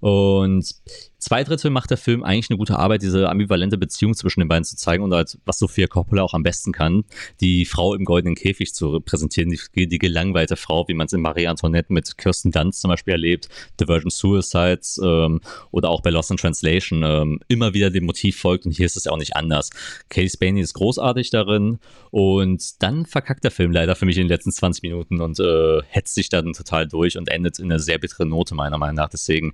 Und 0.01 0.75
zwei 1.21 1.45
Drittel 1.45 1.71
macht 1.71 1.91
der 1.91 1.99
Film 1.99 2.25
eigentlich 2.25 2.51
eine 2.51 2.59
gute 2.59 2.79
Arbeit, 2.79 3.03
diese 3.03 3.29
ambivalente 3.29 3.79
Beziehung 3.79 4.15
zwischen 4.15 4.41
den 4.41 4.49
beiden 4.49 4.65
zu 4.65 4.77
zeigen 4.77 5.05
und 5.05 5.13
halt, 5.13 5.39
was 5.45 5.59
Sophia 5.59 5.87
Coppola 5.87 6.23
auch 6.23 6.35
am 6.35 6.43
besten 6.43 6.73
kann, 6.73 7.05
die 7.41 7.65
Frau 7.65 7.95
im 7.95 8.05
goldenen 8.05 8.35
Käfig 8.35 8.75
zu 8.75 9.01
präsentieren, 9.01 9.51
die, 9.51 9.87
die 9.87 9.99
gelangweilte 9.99 10.57
Frau, 10.57 10.89
wie 10.89 10.95
man 10.95 11.07
es 11.07 11.13
in 11.13 11.21
Marie 11.21 11.47
Antoinette 11.47 11.93
mit 11.93 12.19
Kirsten 12.19 12.51
Dunst 12.51 12.81
zum 12.81 12.91
Beispiel 12.91 13.13
erlebt, 13.13 13.49
The 13.79 13.87
Virgin 13.87 14.11
Suicides 14.11 15.01
ähm, 15.03 15.41
oder 15.71 15.91
auch 15.91 16.01
bei 16.01 16.11
Lost 16.11 16.31
in 16.31 16.37
Translation 16.37 17.03
ähm, 17.05 17.41
immer 17.49 17.75
wieder 17.75 17.91
dem 17.91 18.05
Motiv 18.05 18.39
folgt 18.39 18.67
und 18.67 18.73
hier 18.73 18.87
ist 18.87 18.97
es 18.97 19.05
ja 19.05 19.13
auch 19.13 19.19
nicht 19.19 19.37
anders. 19.37 19.71
Katie 20.09 20.31
Spaney 20.31 20.61
ist 20.61 20.75
großartig 20.75 21.31
darin 21.31 21.79
und 22.11 22.83
dann 22.83 23.07
verkackt 23.07 23.45
der 23.45 23.51
Film 23.51 23.73
leider 23.73 23.95
für 23.95 24.07
mich 24.07 24.17
in 24.17 24.25
den 24.25 24.31
letzten 24.31 24.53
20 24.53 24.83
Minuten 24.83 25.21
und 25.21 25.39
äh, 25.39 25.83
hetzt 25.89 26.15
sich 26.15 26.29
dann 26.29 26.53
total 26.53 26.89
durch 26.89 27.19
und 27.19 27.29
endet 27.29 27.59
in 27.59 27.67
einer 27.67 27.79
sehr 27.79 27.99
bitteren 27.99 28.31
Note 28.31 28.55
meiner 28.55 28.79
Meinung 28.79 28.97
nach. 28.97 29.09
Deswegen 29.09 29.53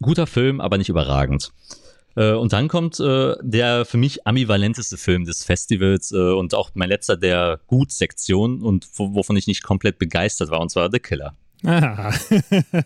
guter 0.00 0.26
Film, 0.26 0.60
aber 0.60 0.78
nicht 0.78 0.88
überragend. 0.88 1.52
Äh, 2.16 2.32
und 2.32 2.52
dann 2.52 2.68
kommt 2.68 2.98
äh, 3.00 3.34
der 3.40 3.84
für 3.84 3.96
mich 3.96 4.26
ambivalenteste 4.26 4.96
Film 4.96 5.24
des 5.24 5.44
Festivals 5.44 6.12
äh, 6.12 6.16
und 6.16 6.54
auch 6.54 6.70
mein 6.74 6.88
letzter 6.88 7.16
der 7.16 7.60
Gut-Sektion 7.66 8.62
und 8.62 8.88
wovon 8.94 9.36
ich 9.36 9.46
nicht 9.46 9.62
komplett 9.62 9.98
begeistert 9.98 10.50
war, 10.50 10.60
und 10.60 10.70
zwar 10.70 10.90
The 10.90 10.98
Killer. 10.98 11.34
Ah. 11.64 12.12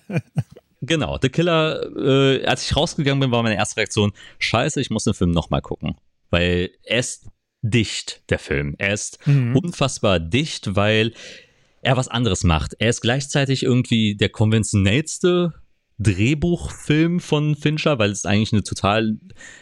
genau, 0.82 1.18
The 1.20 1.28
Killer, 1.28 1.82
äh, 1.96 2.44
als 2.44 2.64
ich 2.64 2.76
rausgegangen 2.76 3.20
bin, 3.20 3.30
war 3.30 3.42
meine 3.42 3.56
erste 3.56 3.78
Reaktion, 3.78 4.12
scheiße, 4.38 4.80
ich 4.80 4.90
muss 4.90 5.04
den 5.04 5.14
Film 5.14 5.30
nochmal 5.30 5.62
gucken. 5.62 5.96
Weil 6.30 6.70
er 6.82 6.98
ist 6.98 7.28
dicht, 7.62 8.22
der 8.28 8.38
Film. 8.38 8.74
Er 8.78 8.92
ist 8.92 9.26
mhm. 9.26 9.56
unfassbar 9.56 10.20
dicht, 10.20 10.76
weil 10.76 11.14
er 11.80 11.96
was 11.96 12.08
anderes 12.08 12.44
macht. 12.44 12.74
Er 12.78 12.90
ist 12.90 13.00
gleichzeitig 13.00 13.62
irgendwie 13.62 14.16
der 14.16 14.28
konventionellste 14.28 15.54
Drehbuchfilm 15.98 17.20
von 17.20 17.54
Fincher, 17.54 17.98
weil 17.98 18.10
es 18.10 18.26
eigentlich 18.26 18.52
eine 18.52 18.62
total 18.62 19.18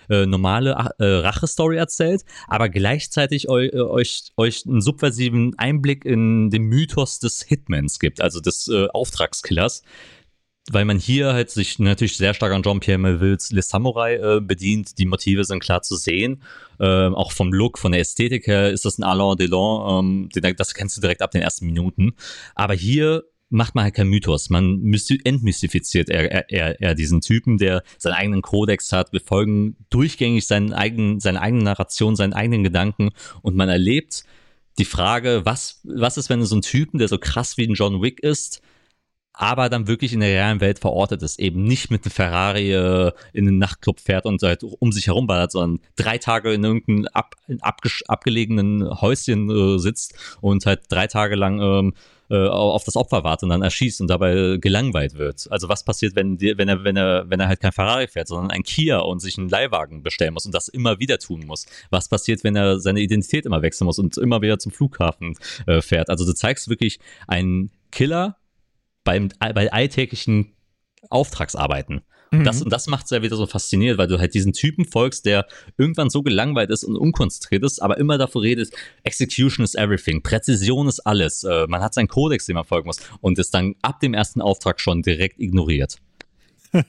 äh, 0.09 0.27
normale 0.27 0.71
äh, 0.99 1.05
Rache-Story 1.05 1.77
erzählt, 1.77 2.23
aber 2.49 2.69
gleichzeitig 2.69 3.49
eu, 3.49 3.59
äh, 3.59 3.81
euch, 3.81 4.33
euch 4.37 4.67
einen 4.67 4.81
subversiven 4.81 5.59
Einblick 5.59 6.05
in 6.05 6.51
den 6.51 6.65
Mythos 6.65 7.19
des 7.19 7.43
Hitmans 7.43 7.99
gibt, 7.99 8.21
also 8.21 8.41
des 8.41 8.69
äh, 8.69 8.89
Auftragskillers, 8.93 9.83
weil 10.71 10.85
man 10.85 10.99
hier 10.99 11.33
halt 11.33 11.51
sich 11.51 11.79
natürlich 11.79 12.17
sehr 12.17 12.35
stark 12.35 12.53
an 12.53 12.63
Jean-Pierre 12.63 12.99
Melvilles 12.99 13.51
Les 13.51 13.69
Samurai 13.69 14.15
äh, 14.15 14.41
bedient. 14.41 14.97
Die 14.99 15.07
Motive 15.07 15.45
sind 15.45 15.61
klar 15.61 15.83
zu 15.83 15.97
sehen. 15.97 16.43
Ähm, 16.79 17.15
auch 17.15 17.33
vom 17.33 17.53
Look, 17.53 17.79
von 17.79 17.93
der 17.93 18.01
Ästhetik 18.01 18.47
her 18.47 18.71
ist 18.71 18.85
das 18.85 18.99
ein 18.99 19.03
Alain 19.03 19.37
Delon. 19.37 20.29
Ähm, 20.33 20.55
das 20.57 20.75
kennst 20.75 20.97
du 20.97 21.01
direkt 21.01 21.21
ab 21.21 21.33
den 21.33 21.43
ersten 21.43 21.67
Minuten. 21.67 22.13
Aber 22.55 22.75
hier 22.75 23.25
macht 23.53 23.75
man 23.75 23.85
halt 23.85 23.95
keinen 23.95 24.11
Mythos. 24.11 24.51
Man 24.51 24.83
entmystifiziert 25.25 26.09
eher, 26.09 26.51
eher, 26.51 26.81
eher 26.81 26.95
diesen 26.95 27.21
Typen, 27.21 27.59
der 27.59 27.83
seinen 27.99 28.15
eigenen 28.15 28.43
Kodex 28.43 28.93
hat. 28.93 29.13
Wir 29.13 29.21
folgen 29.21 29.77
durchgängig 29.91 30.47
seinen 30.47 30.73
eigenen, 30.73 31.21
seine 31.21 31.41
eigenen 31.41 31.65
Narration, 31.65 32.17
seinen 32.17 32.33
eigenen 32.33 32.65
Gedanken 32.65 33.11
und 33.43 33.55
man 33.57 33.69
erlebt 33.69 34.25
die 34.79 34.85
Frage, 34.87 35.43
was, 35.45 35.81
was 35.85 36.17
ist, 36.17 36.31
wenn 36.31 36.43
so 36.45 36.57
ein 36.57 36.63
Typen, 36.63 36.99
der 36.99 37.09
so 37.09 37.19
krass 37.19 37.59
wie 37.59 37.67
ein 37.67 37.75
John 37.75 38.01
Wick 38.01 38.21
ist, 38.21 38.63
aber 39.35 39.69
dann 39.69 39.89
wirklich 39.89 40.13
in 40.13 40.21
der 40.21 40.31
realen 40.31 40.61
Welt 40.61 40.79
verortet 40.79 41.23
ist, 41.23 41.39
eben 41.39 41.65
nicht 41.65 41.91
mit 41.91 42.05
einem 42.05 42.13
Ferrari 42.13 42.73
äh, 42.73 43.13
in 43.33 43.49
einen 43.49 43.59
Nachtclub 43.59 44.01
fährt 44.01 44.27
und 44.27 44.43
halt 44.43 44.63
um 44.63 44.93
sich 44.93 45.07
herum 45.07 45.27
ballert, 45.27 45.53
sondern 45.53 45.81
drei 45.97 46.19
Tage 46.19 46.53
in 46.53 46.65
irgendeinem 46.65 47.09
ab, 47.13 47.35
abgelegenen 48.07 49.01
Häuschen 49.01 49.51
äh, 49.51 49.79
sitzt 49.79 50.15
und 50.41 50.67
halt 50.67 50.83
drei 50.89 51.07
Tage 51.07 51.35
lang 51.35 51.61
ähm, 51.61 51.95
äh, 52.31 52.47
auf 52.47 52.85
das 52.85 52.97
Opfer 52.97 53.25
wartet 53.25 53.45
und 53.45 53.51
dann 53.51 53.63
erschießt 53.63 54.01
und 54.01 54.09
dabei 54.09 54.57
gelangweilt 54.61 55.15
wird. 55.15 55.47
Also 55.51 55.69
was 55.69 55.85
passiert, 55.85 56.17
wenn, 56.17 56.37
die, 56.39 56.57
wenn, 56.57 56.69
er, 56.69 56.85
wenn, 56.85 56.97
er, 56.97 57.29
wenn 57.29 57.41
er 57.41 57.49
halt 57.49 57.61
kein 57.61 57.73
Ferrari 57.73 58.07
fährt, 58.07 58.29
sondern 58.29 58.51
ein 58.51 58.63
Kia 58.63 58.99
und 58.99 59.21
sich 59.21 59.39
einen 59.39 59.49
Leihwagen 59.49 60.03
bestellen 60.03 60.35
muss 60.35 60.47
und 60.47 60.55
das 60.55 60.69
immer 60.69 60.99
wieder 60.99 61.19
tun 61.19 61.45
muss? 61.47 61.67
Was 61.91 62.09
passiert, 62.09 62.45
wenn 62.45 62.57
er 62.57 62.81
seine 62.81 63.01
Identität 63.01 63.47
immer 63.47 63.63
wechseln 63.63 63.87
muss 63.87 63.99
und 63.99 64.17
immer 64.19 64.43
wieder 64.43 64.59
zum 64.59 64.73
Flughafen 64.73 65.35
äh, 65.67 65.81
fährt? 65.81 66.11
Also 66.11 66.25
du 66.25 66.33
zeigst 66.33 66.69
wirklich 66.69 66.99
einen 67.27 67.71
Killer 67.91 68.37
beim, 69.05 69.31
bei 69.39 69.73
alltäglichen 69.73 70.53
Auftragsarbeiten. 71.11 72.03
Mhm. 72.33 72.45
Das, 72.45 72.63
und 72.63 72.73
das 72.73 72.87
macht 72.87 73.05
es 73.05 73.11
ja 73.11 73.23
wieder 73.23 73.37
so 73.37 73.47
faszinierend, 73.47 73.99
weil 73.99 74.09
du 74.09 74.19
halt 74.19 74.35
diesen 74.35 74.53
Typen 74.53 74.87
folgst, 74.87 75.27
der 75.27 75.47
irgendwann 75.77 76.09
so 76.11 76.23
gelangweilt 76.23 76.71
ist 76.71 76.83
und 76.83 76.97
unkonzentriert 76.97 77.63
ist, 77.63 77.81
aber 77.81 77.99
immer 77.99 78.17
davor 78.19 78.43
redet, 78.43 78.71
Execution 79.05 79.63
is 79.63 79.75
everything, 79.75 80.23
Präzision 80.23 80.89
ist 80.89 81.01
alles. 81.01 81.45
Äh, 81.45 81.67
man 81.69 81.83
hat 81.83 81.95
seinen 81.95 82.09
Kodex, 82.09 82.47
den 82.47 82.55
man 82.55 82.65
folgen 82.65 82.87
muss 82.87 83.01
und 83.21 83.39
ist 83.39 83.53
dann 83.53 83.75
ab 83.83 84.01
dem 84.01 84.15
ersten 84.15 84.41
Auftrag 84.41 84.81
schon 84.81 85.03
direkt 85.03 85.39
ignoriert. 85.39 85.99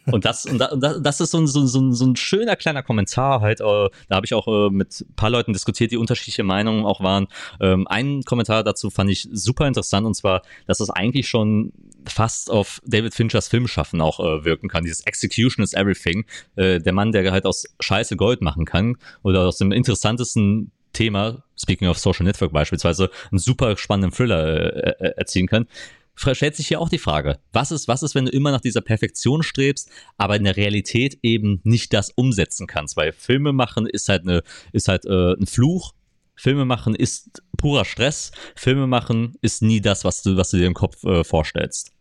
Und 0.06 0.26
das, 0.26 0.46
und 0.46 0.60
das, 0.60 1.02
das 1.02 1.22
ist 1.22 1.32
so 1.32 1.40
ein, 1.40 1.48
so, 1.48 1.66
so, 1.66 1.92
so 1.92 2.06
ein 2.06 2.16
schöner 2.16 2.56
kleiner 2.56 2.84
Kommentar 2.84 3.42
halt. 3.42 3.60
Äh, 3.60 3.64
da 3.64 4.16
habe 4.16 4.26
ich 4.26 4.34
auch 4.34 4.48
äh, 4.48 4.70
mit 4.70 5.02
ein 5.02 5.16
paar 5.16 5.30
Leuten 5.30 5.54
diskutiert, 5.54 5.92
die 5.92 5.98
unterschiedliche 5.98 6.44
Meinungen 6.44 6.86
auch 6.86 7.02
waren. 7.02 7.28
Ähm, 7.60 7.88
ein 7.88 8.24
Kommentar 8.24 8.64
dazu 8.64 8.90
fand 8.90 9.10
ich 9.10 9.28
super 9.32 9.68
interessant 9.68 10.06
und 10.06 10.16
zwar, 10.16 10.42
dass 10.68 10.80
es 10.80 10.90
eigentlich 10.90 11.28
schon 11.28 11.74
fast 12.06 12.50
auf 12.50 12.80
David 12.86 13.14
Finchers 13.14 13.48
Filmschaffen 13.48 14.02
auch 14.02 14.20
äh, 14.20 14.46
wirken 14.46 14.70
kann. 14.70 14.84
Dieses 14.84 15.06
Execution 15.06 15.64
is 15.64 15.74
everything. 15.74 16.26
Äh, 16.56 16.80
der 16.80 16.94
Mann, 16.94 17.12
der 17.12 17.32
halt 17.32 17.46
aus 17.46 17.66
Scheiße 17.80 18.16
Gold 18.16 18.42
machen 18.42 18.66
kann 18.66 18.98
oder 19.22 19.48
aus 19.48 19.58
dem 19.58 19.72
interessantesten 19.72 20.72
Thema, 20.94 21.44
speaking 21.60 21.88
of 21.88 21.98
Social 21.98 22.26
Network 22.26 22.54
beispielsweise, 22.54 23.10
einen 23.32 23.40
super 23.40 23.76
spannenden 23.78 24.12
Thriller 24.12 24.76
äh, 25.00 25.08
äh 25.08 25.14
erzielen 25.18 25.48
kann 25.48 25.68
stellt 26.16 26.56
sich 26.56 26.68
hier 26.68 26.80
auch 26.80 26.90
die 26.90 27.00
Frage, 27.00 27.40
was 27.52 27.72
ist, 27.72 27.88
was 27.88 28.04
ist, 28.04 28.16
wenn 28.16 28.26
du 28.26 28.32
immer 28.32 28.52
nach 28.52 28.62
dieser 28.62 28.82
Perfektion 28.82 29.44
strebst, 29.44 29.90
aber 30.18 30.36
in 30.36 30.44
der 30.44 30.58
Realität 30.58 31.20
eben 31.24 31.60
nicht 31.64 31.94
das 31.94 32.12
umsetzen 32.12 32.68
kannst, 32.68 32.96
weil 32.98 33.12
Filme 33.12 33.54
machen 33.54 33.88
ist 33.88 34.10
halt 34.10 34.24
eine, 34.24 34.44
ist 34.72 34.88
halt 34.88 35.06
äh, 35.06 35.34
ein 35.34 35.48
Fluch. 35.48 35.94
Filme 36.36 36.66
machen 36.66 36.96
ist 36.96 37.44
purer 37.58 37.86
Stress. 37.86 38.32
Filme 38.56 38.88
machen 38.88 39.36
ist 39.42 39.62
nie 39.62 39.82
das, 39.82 40.04
was 40.04 40.24
du, 40.24 40.36
was 40.36 40.50
du 40.50 40.58
dir 40.58 40.68
im 40.68 40.74
Kopf 40.74 41.04
äh, 41.04 41.24
vorstellst. 41.24 41.92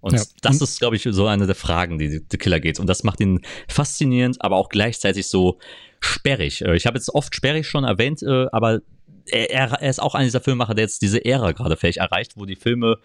Und 0.00 0.14
ja. 0.14 0.22
das 0.40 0.60
ist, 0.60 0.80
glaube 0.80 0.96
ich, 0.96 1.06
so 1.08 1.26
eine 1.26 1.46
der 1.46 1.54
Fragen, 1.54 1.98
die 1.98 2.20
The 2.28 2.36
Killer 2.36 2.58
geht. 2.58 2.80
Und 2.80 2.88
das 2.88 3.04
macht 3.04 3.20
ihn 3.20 3.40
faszinierend, 3.68 4.38
aber 4.40 4.56
auch 4.56 4.68
gleichzeitig 4.68 5.28
so 5.28 5.58
sperrig. 6.00 6.62
Äh, 6.62 6.74
ich 6.74 6.86
habe 6.86 6.98
jetzt 6.98 7.14
oft 7.14 7.34
sperrig 7.34 7.68
schon 7.68 7.84
erwähnt, 7.84 8.22
äh, 8.22 8.46
aber 8.50 8.80
er, 9.26 9.80
er, 9.80 9.88
ist 9.88 10.02
auch 10.02 10.16
einer 10.16 10.24
dieser 10.24 10.40
Filmemacher, 10.40 10.74
der 10.74 10.84
jetzt 10.84 11.02
diese 11.02 11.24
Ära 11.24 11.52
gerade 11.52 11.76
vielleicht 11.76 11.98
erreicht, 11.98 12.32
wo 12.36 12.46
die 12.46 12.56
Filme 12.56 12.98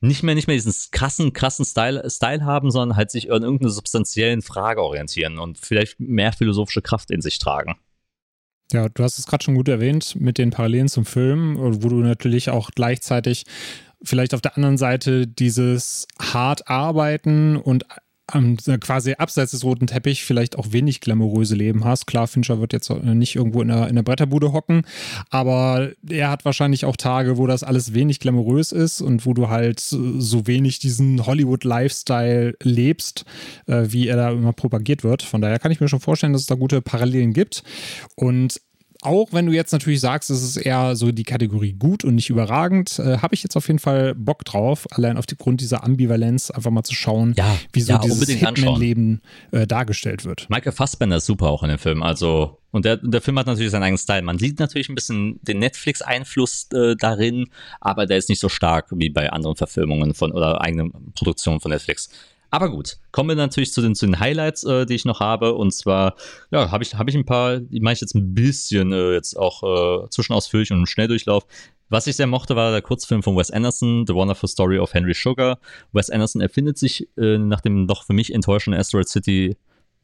nicht 0.00 0.22
mehr, 0.22 0.34
nicht 0.34 0.46
mehr 0.46 0.56
diesen 0.56 0.72
krassen, 0.90 1.32
krassen 1.32 1.64
Style, 1.64 2.08
Style 2.08 2.44
haben, 2.44 2.70
sondern 2.70 2.96
halt 2.96 3.10
sich 3.10 3.30
an 3.32 3.42
irgendeiner 3.42 3.70
substanziellen 3.70 4.42
Frage 4.42 4.82
orientieren 4.82 5.38
und 5.38 5.58
vielleicht 5.58 5.98
mehr 5.98 6.32
philosophische 6.32 6.82
Kraft 6.82 7.10
in 7.10 7.20
sich 7.20 7.38
tragen. 7.38 7.76
Ja, 8.72 8.88
du 8.88 9.02
hast 9.02 9.18
es 9.18 9.26
gerade 9.26 9.42
schon 9.42 9.54
gut 9.54 9.68
erwähnt 9.68 10.14
mit 10.16 10.36
den 10.38 10.50
Parallelen 10.50 10.88
zum 10.88 11.06
Film, 11.06 11.56
wo 11.58 11.88
du 11.88 11.96
natürlich 11.96 12.50
auch 12.50 12.70
gleichzeitig 12.70 13.44
vielleicht 14.02 14.34
auf 14.34 14.42
der 14.42 14.56
anderen 14.56 14.76
Seite 14.76 15.26
dieses 15.26 16.06
hart 16.20 16.68
arbeiten 16.68 17.56
und 17.56 17.86
quasi 18.80 19.14
abseits 19.14 19.52
des 19.52 19.64
roten 19.64 19.86
Teppich 19.86 20.24
vielleicht 20.24 20.58
auch 20.58 20.66
wenig 20.70 21.00
glamouröse 21.00 21.54
Leben 21.54 21.84
hast. 21.84 22.06
Klar, 22.06 22.26
Fincher 22.26 22.60
wird 22.60 22.72
jetzt 22.72 22.90
nicht 22.90 23.36
irgendwo 23.36 23.62
in 23.62 23.68
der, 23.68 23.88
in 23.88 23.94
der 23.94 24.02
Bretterbude 24.02 24.52
hocken, 24.52 24.82
aber 25.30 25.90
er 26.08 26.30
hat 26.30 26.44
wahrscheinlich 26.44 26.84
auch 26.84 26.96
Tage, 26.96 27.38
wo 27.38 27.46
das 27.46 27.62
alles 27.62 27.94
wenig 27.94 28.20
glamourös 28.20 28.72
ist 28.72 29.00
und 29.00 29.24
wo 29.24 29.32
du 29.32 29.48
halt 29.48 29.80
so 29.80 30.46
wenig 30.46 30.78
diesen 30.78 31.24
Hollywood-Lifestyle 31.26 32.54
lebst, 32.62 33.24
äh, 33.66 33.86
wie 33.88 34.08
er 34.08 34.16
da 34.16 34.30
immer 34.30 34.52
propagiert 34.52 35.04
wird. 35.04 35.22
Von 35.22 35.40
daher 35.40 35.58
kann 35.58 35.72
ich 35.72 35.80
mir 35.80 35.88
schon 35.88 36.00
vorstellen, 36.00 36.32
dass 36.32 36.42
es 36.42 36.48
da 36.48 36.54
gute 36.54 36.82
Parallelen 36.82 37.32
gibt. 37.32 37.62
Und 38.14 38.60
auch 39.02 39.28
wenn 39.32 39.46
du 39.46 39.52
jetzt 39.52 39.72
natürlich 39.72 40.00
sagst, 40.00 40.30
es 40.30 40.42
ist 40.42 40.56
eher 40.56 40.96
so 40.96 41.12
die 41.12 41.24
Kategorie 41.24 41.72
gut 41.72 42.04
und 42.04 42.16
nicht 42.16 42.30
überragend, 42.30 42.98
äh, 42.98 43.18
habe 43.18 43.34
ich 43.34 43.42
jetzt 43.42 43.56
auf 43.56 43.66
jeden 43.68 43.78
Fall 43.78 44.14
Bock 44.14 44.44
drauf, 44.44 44.86
allein 44.90 45.16
auf 45.16 45.26
die 45.26 45.36
Grund 45.36 45.60
dieser 45.60 45.84
Ambivalenz 45.84 46.50
einfach 46.50 46.70
mal 46.70 46.82
zu 46.82 46.94
schauen, 46.94 47.34
ja, 47.36 47.56
wie 47.72 47.80
so 47.80 47.92
ja, 47.92 47.98
dieses 47.98 48.28
Hitman-Leben 48.28 49.20
äh, 49.52 49.66
dargestellt 49.66 50.24
wird. 50.24 50.50
Michael 50.50 50.72
Fassbender 50.72 51.18
ist 51.18 51.26
super 51.26 51.48
auch 51.48 51.62
in 51.62 51.68
dem 51.68 51.78
Film, 51.78 52.02
also 52.02 52.58
und 52.70 52.84
der, 52.84 52.98
der 52.98 53.22
Film 53.22 53.38
hat 53.38 53.46
natürlich 53.46 53.70
seinen 53.70 53.84
eigenen 53.84 53.98
Style. 53.98 54.22
Man 54.22 54.38
sieht 54.38 54.58
natürlich 54.58 54.90
ein 54.90 54.94
bisschen 54.94 55.40
den 55.42 55.58
Netflix-Einfluss 55.58 56.68
äh, 56.72 56.96
darin, 56.96 57.46
aber 57.80 58.04
der 58.04 58.18
ist 58.18 58.28
nicht 58.28 58.40
so 58.40 58.50
stark 58.50 58.88
wie 58.90 59.08
bei 59.08 59.30
anderen 59.30 59.56
Verfilmungen 59.56 60.12
von 60.12 60.32
oder 60.32 60.60
eigenen 60.60 61.12
Produktionen 61.14 61.60
von 61.60 61.70
Netflix. 61.70 62.10
Aber 62.50 62.70
gut, 62.70 62.96
kommen 63.12 63.28
wir 63.28 63.36
natürlich 63.36 63.72
zu 63.72 63.82
den, 63.82 63.94
zu 63.94 64.06
den 64.06 64.20
Highlights, 64.20 64.64
äh, 64.64 64.86
die 64.86 64.94
ich 64.94 65.04
noch 65.04 65.20
habe. 65.20 65.54
Und 65.54 65.72
zwar, 65.72 66.16
ja, 66.50 66.70
habe 66.70 66.82
ich, 66.82 66.94
hab 66.94 67.08
ich 67.08 67.14
ein 67.14 67.26
paar, 67.26 67.58
die 67.58 67.80
mache 67.80 67.94
ich 67.94 68.00
jetzt 68.00 68.14
ein 68.14 68.34
bisschen 68.34 68.92
äh, 68.92 69.12
jetzt 69.12 69.36
auch 69.36 69.62
äh, 69.62 70.08
zwischenausführlich 70.08 70.70
und 70.72 70.78
im 70.78 70.86
Schnelldurchlauf. 70.86 71.46
Was 71.90 72.06
ich 72.06 72.16
sehr 72.16 72.26
mochte, 72.26 72.56
war 72.56 72.70
der 72.70 72.82
Kurzfilm 72.82 73.22
von 73.22 73.36
Wes 73.36 73.50
Anderson, 73.50 74.06
The 74.06 74.14
Wonderful 74.14 74.48
Story 74.48 74.78
of 74.78 74.92
Henry 74.92 75.14
Sugar. 75.14 75.58
Wes 75.92 76.10
Anderson 76.10 76.40
erfindet 76.40 76.78
sich 76.78 77.08
äh, 77.16 77.38
nach 77.38 77.60
dem 77.60 77.86
doch 77.86 78.04
für 78.04 78.12
mich 78.12 78.32
enttäuschenden 78.32 78.80
Asteroid 78.80 79.08
City 79.08 79.56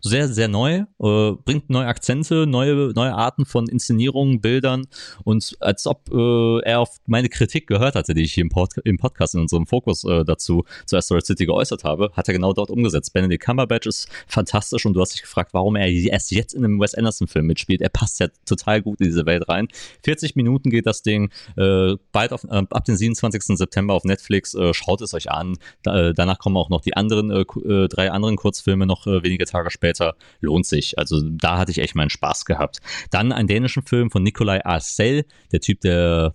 sehr, 0.05 0.29
sehr 0.29 0.49
neu, 0.49 0.85
äh, 1.03 1.33
bringt 1.45 1.71
neue 1.71 1.87
Akzente, 1.87 2.47
neue, 2.47 2.93
neue 2.95 3.15
Arten 3.15 3.47
von 3.47 3.67
Inszenierungen, 3.67 4.43
Bildern 4.43 4.87
und 5.25 5.57
als 5.61 5.87
ob 5.87 6.11
äh, 6.13 6.61
er 6.61 6.81
auf 6.81 6.99
meine 7.07 7.31
Kritik 7.31 7.67
gehört 7.67 7.95
hatte, 7.95 8.13
die 8.13 8.23
ich 8.23 8.35
hier 8.35 8.43
im, 8.43 8.51
Pod 8.51 8.75
im 8.85 8.99
Podcast 8.99 9.35
in 9.35 9.41
unserem 9.41 9.67
Fokus 9.67 10.05
äh, 10.05 10.23
dazu 10.25 10.65
zu 10.85 10.97
Asteroid 10.97 11.25
City 11.25 11.47
geäußert 11.47 11.85
habe, 11.85 12.11
hat 12.13 12.29
er 12.29 12.35
genau 12.35 12.53
dort 12.53 12.71
umgesetzt. 12.71 13.15
Benedict 13.15 13.43
Cumberbatch 13.43 13.87
ist 13.87 14.09
fantastisch 14.29 14.85
und 14.85 14.93
du 14.93 15.01
hast 15.01 15.15
dich 15.15 15.23
gefragt, 15.23 15.55
warum 15.55 15.75
er 15.75 15.91
erst 15.91 16.31
jetzt 16.31 16.53
in 16.53 16.65
einem 16.65 16.79
Wes 16.79 16.95
Anderson 16.95 17.27
Film 17.27 17.47
mitspielt. 17.47 17.81
Er 17.81 17.89
passt 17.89 18.21
ja 18.21 18.29
total 18.45 18.83
gut 18.83 19.01
in 19.01 19.07
diese 19.07 19.25
Welt 19.25 19.49
rein. 19.49 19.69
40 20.05 20.37
Minuten 20.37 20.69
geht 20.69 20.87
das 20.87 21.01
Ding, 21.01 21.31
äh, 21.57 21.95
bald 22.13 22.35
auf, 22.35 22.45
äh, 22.45 22.63
ab 22.69 22.85
dem 22.85 22.97
27. 22.97 23.57
September 23.57 23.95
auf 23.95 24.05
Netflix, 24.05 24.53
äh, 24.55 24.75
schaut 24.75 25.01
es 25.01 25.15
euch 25.15 25.31
an. 25.31 25.57
Da, 25.83 26.13
danach 26.13 26.39
kommen 26.39 26.59
auch 26.59 26.69
noch 26.69 26.83
die 26.83 26.95
anderen, 26.95 27.31
drei 27.31 28.11
anderen 28.11 28.37
Kurzfilme 28.37 28.87
noch 28.87 29.07
wenige 29.07 29.47
Tage 29.47 29.71
später 29.71 29.94
später, 29.95 30.17
lohnt 30.41 30.67
sich. 30.67 30.99
Also 30.99 31.21
da 31.23 31.59
hatte 31.59 31.71
ich 31.71 31.79
echt 31.79 31.95
meinen 31.95 32.11
Spaß 32.11 32.45
gehabt. 32.45 32.81
Dann 33.11 33.33
einen 33.33 33.49
dänischen 33.49 33.83
Film 33.83 34.11
von 34.11 34.23
Nikolai 34.23 34.65
Arcel, 34.65 35.25
der 35.53 35.61
Typ, 35.61 35.81
der 35.81 36.35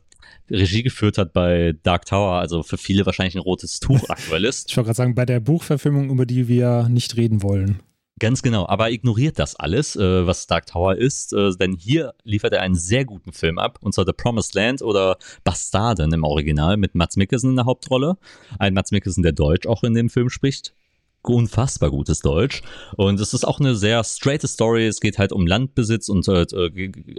Regie 0.49 0.83
geführt 0.83 1.17
hat 1.17 1.33
bei 1.33 1.75
Dark 1.83 2.05
Tower, 2.05 2.39
also 2.39 2.63
für 2.63 2.77
viele 2.77 3.05
wahrscheinlich 3.05 3.35
ein 3.35 3.41
rotes 3.41 3.79
Tuch 3.79 4.01
aktuell 4.09 4.45
ist. 4.45 4.69
Ich 4.69 4.77
wollte 4.77 4.87
gerade 4.87 4.97
sagen, 4.97 5.15
bei 5.15 5.25
der 5.25 5.39
Buchverfilmung, 5.39 6.09
über 6.09 6.25
die 6.25 6.47
wir 6.47 6.87
nicht 6.89 7.17
reden 7.17 7.43
wollen. 7.43 7.79
Ganz 8.19 8.41
genau, 8.41 8.67
aber 8.67 8.91
ignoriert 8.91 9.39
das 9.39 9.55
alles, 9.55 9.95
äh, 9.95 10.27
was 10.27 10.45
Dark 10.45 10.65
Tower 10.65 10.95
ist, 10.95 11.31
äh, 11.31 11.51
denn 11.51 11.73
hier 11.73 12.13
liefert 12.25 12.51
er 12.51 12.61
einen 12.61 12.75
sehr 12.75 13.05
guten 13.05 13.31
Film 13.31 13.57
ab, 13.57 13.79
und 13.81 13.93
zwar 13.93 14.05
The 14.05 14.11
Promised 14.11 14.55
Land 14.55 14.81
oder 14.81 15.17
Bastarden 15.45 16.11
im 16.11 16.25
Original 16.25 16.75
mit 16.75 16.95
Mats 16.95 17.15
Mikkelsen 17.15 17.51
in 17.51 17.55
der 17.55 17.65
Hauptrolle. 17.65 18.17
Ein 18.57 18.73
Mats 18.73 18.91
Mikkelsen, 18.91 19.23
der 19.23 19.31
Deutsch 19.31 19.67
auch 19.67 19.83
in 19.83 19.93
dem 19.93 20.09
Film 20.09 20.29
spricht 20.29 20.73
unfassbar 21.21 21.89
gutes 21.89 22.19
Deutsch. 22.19 22.61
Und 22.95 23.19
es 23.19 23.33
ist 23.33 23.45
auch 23.45 23.59
eine 23.59 23.75
sehr 23.75 24.03
straight 24.03 24.41
Story. 24.43 24.87
Es 24.87 24.99
geht 24.99 25.17
halt 25.17 25.31
um 25.31 25.45
Landbesitz 25.45 26.09
und 26.09 26.27
äh, 26.27 26.45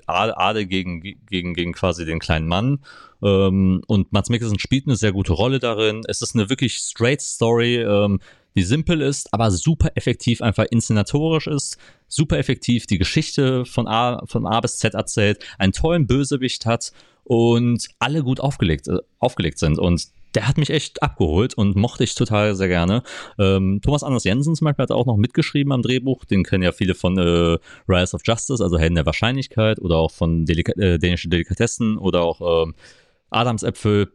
Adel 0.06 0.66
gegen, 0.66 1.00
gegen, 1.00 1.54
gegen 1.54 1.72
quasi 1.72 2.04
den 2.04 2.18
kleinen 2.18 2.46
Mann. 2.46 2.80
Ähm, 3.22 3.82
und 3.86 4.12
Mats 4.12 4.30
Mikkelsen 4.30 4.58
spielt 4.58 4.86
eine 4.86 4.96
sehr 4.96 5.12
gute 5.12 5.32
Rolle 5.32 5.58
darin. 5.58 6.02
Es 6.08 6.22
ist 6.22 6.34
eine 6.34 6.48
wirklich 6.48 6.78
straight 6.78 7.20
Story, 7.20 7.76
ähm, 7.76 8.20
die 8.56 8.62
simpel 8.62 9.00
ist, 9.00 9.32
aber 9.32 9.50
super 9.50 9.90
effektiv 9.94 10.42
einfach 10.42 10.66
inszenatorisch 10.70 11.46
ist. 11.46 11.78
Super 12.08 12.38
effektiv 12.38 12.86
die 12.86 12.98
Geschichte 12.98 13.64
von 13.64 13.86
A, 13.86 14.22
von 14.26 14.46
A 14.46 14.60
bis 14.60 14.78
Z 14.78 14.94
erzählt, 14.94 15.44
einen 15.58 15.72
tollen 15.72 16.06
Bösewicht 16.06 16.66
hat 16.66 16.92
und 17.22 17.86
alle 18.00 18.24
gut 18.24 18.40
aufgelegt, 18.40 18.88
äh, 18.88 18.98
aufgelegt 19.18 19.58
sind. 19.58 19.78
Und 19.78 20.08
der 20.34 20.48
hat 20.48 20.58
mich 20.58 20.70
echt 20.70 21.02
abgeholt 21.02 21.54
und 21.54 21.76
mochte 21.76 22.04
ich 22.04 22.14
total 22.14 22.54
sehr 22.54 22.68
gerne. 22.68 23.02
Ähm, 23.38 23.80
Thomas 23.82 24.02
Anders 24.02 24.24
Jensen 24.24 24.54
zum 24.54 24.64
Beispiel 24.66 24.82
hat 24.84 24.90
auch 24.90 25.06
noch 25.06 25.16
mitgeschrieben 25.16 25.72
am 25.72 25.82
Drehbuch. 25.82 26.24
Den 26.24 26.44
kennen 26.44 26.62
ja 26.62 26.72
viele 26.72 26.94
von 26.94 27.18
äh, 27.18 27.58
Rise 27.88 28.14
of 28.14 28.22
Justice, 28.24 28.62
also 28.62 28.78
Helden 28.78 28.94
der 28.94 29.06
Wahrscheinlichkeit 29.06 29.80
oder 29.80 29.96
auch 29.96 30.10
von 30.10 30.44
Delika 30.44 30.72
äh, 30.72 30.98
dänische 30.98 31.28
Delikatessen 31.28 31.98
oder 31.98 32.22
auch 32.22 32.64
ähm, 32.64 32.74
Adamsäpfel. 33.30 34.12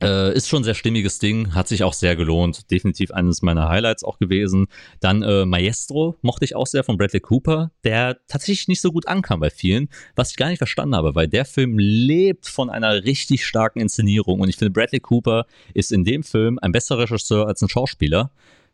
Äh, 0.00 0.32
ist 0.36 0.48
schon 0.48 0.62
sehr 0.62 0.74
stimmiges 0.74 1.18
Ding, 1.18 1.54
hat 1.54 1.66
sich 1.66 1.82
auch 1.82 1.92
sehr 1.92 2.14
gelohnt. 2.14 2.70
Definitiv 2.70 3.10
eines 3.10 3.42
meiner 3.42 3.68
Highlights 3.68 4.04
auch 4.04 4.18
gewesen. 4.18 4.68
Dann 5.00 5.22
äh, 5.22 5.44
Maestro 5.44 6.16
mochte 6.22 6.44
ich 6.44 6.54
auch 6.54 6.68
sehr 6.68 6.84
von 6.84 6.96
Bradley 6.96 7.18
Cooper, 7.18 7.72
der 7.82 8.18
tatsächlich 8.28 8.68
nicht 8.68 8.80
so 8.80 8.92
gut 8.92 9.08
ankam 9.08 9.40
bei 9.40 9.50
vielen, 9.50 9.88
was 10.14 10.30
ich 10.30 10.36
gar 10.36 10.50
nicht 10.50 10.58
verstanden 10.58 10.94
habe, 10.94 11.16
weil 11.16 11.26
der 11.26 11.44
Film 11.44 11.78
lebt 11.80 12.46
von 12.46 12.70
einer 12.70 13.04
richtig 13.04 13.44
starken 13.44 13.80
Inszenierung 13.80 14.38
und 14.38 14.48
ich 14.48 14.56
finde, 14.56 14.70
Bradley 14.70 15.00
Cooper 15.00 15.46
ist 15.74 15.90
in 15.90 16.04
dem 16.04 16.22
Film 16.22 16.60
ein 16.62 16.70
besserer 16.70 17.00
Regisseur 17.00 17.48
als 17.48 17.60
ein 17.62 17.68
Schauspieler 17.68 18.30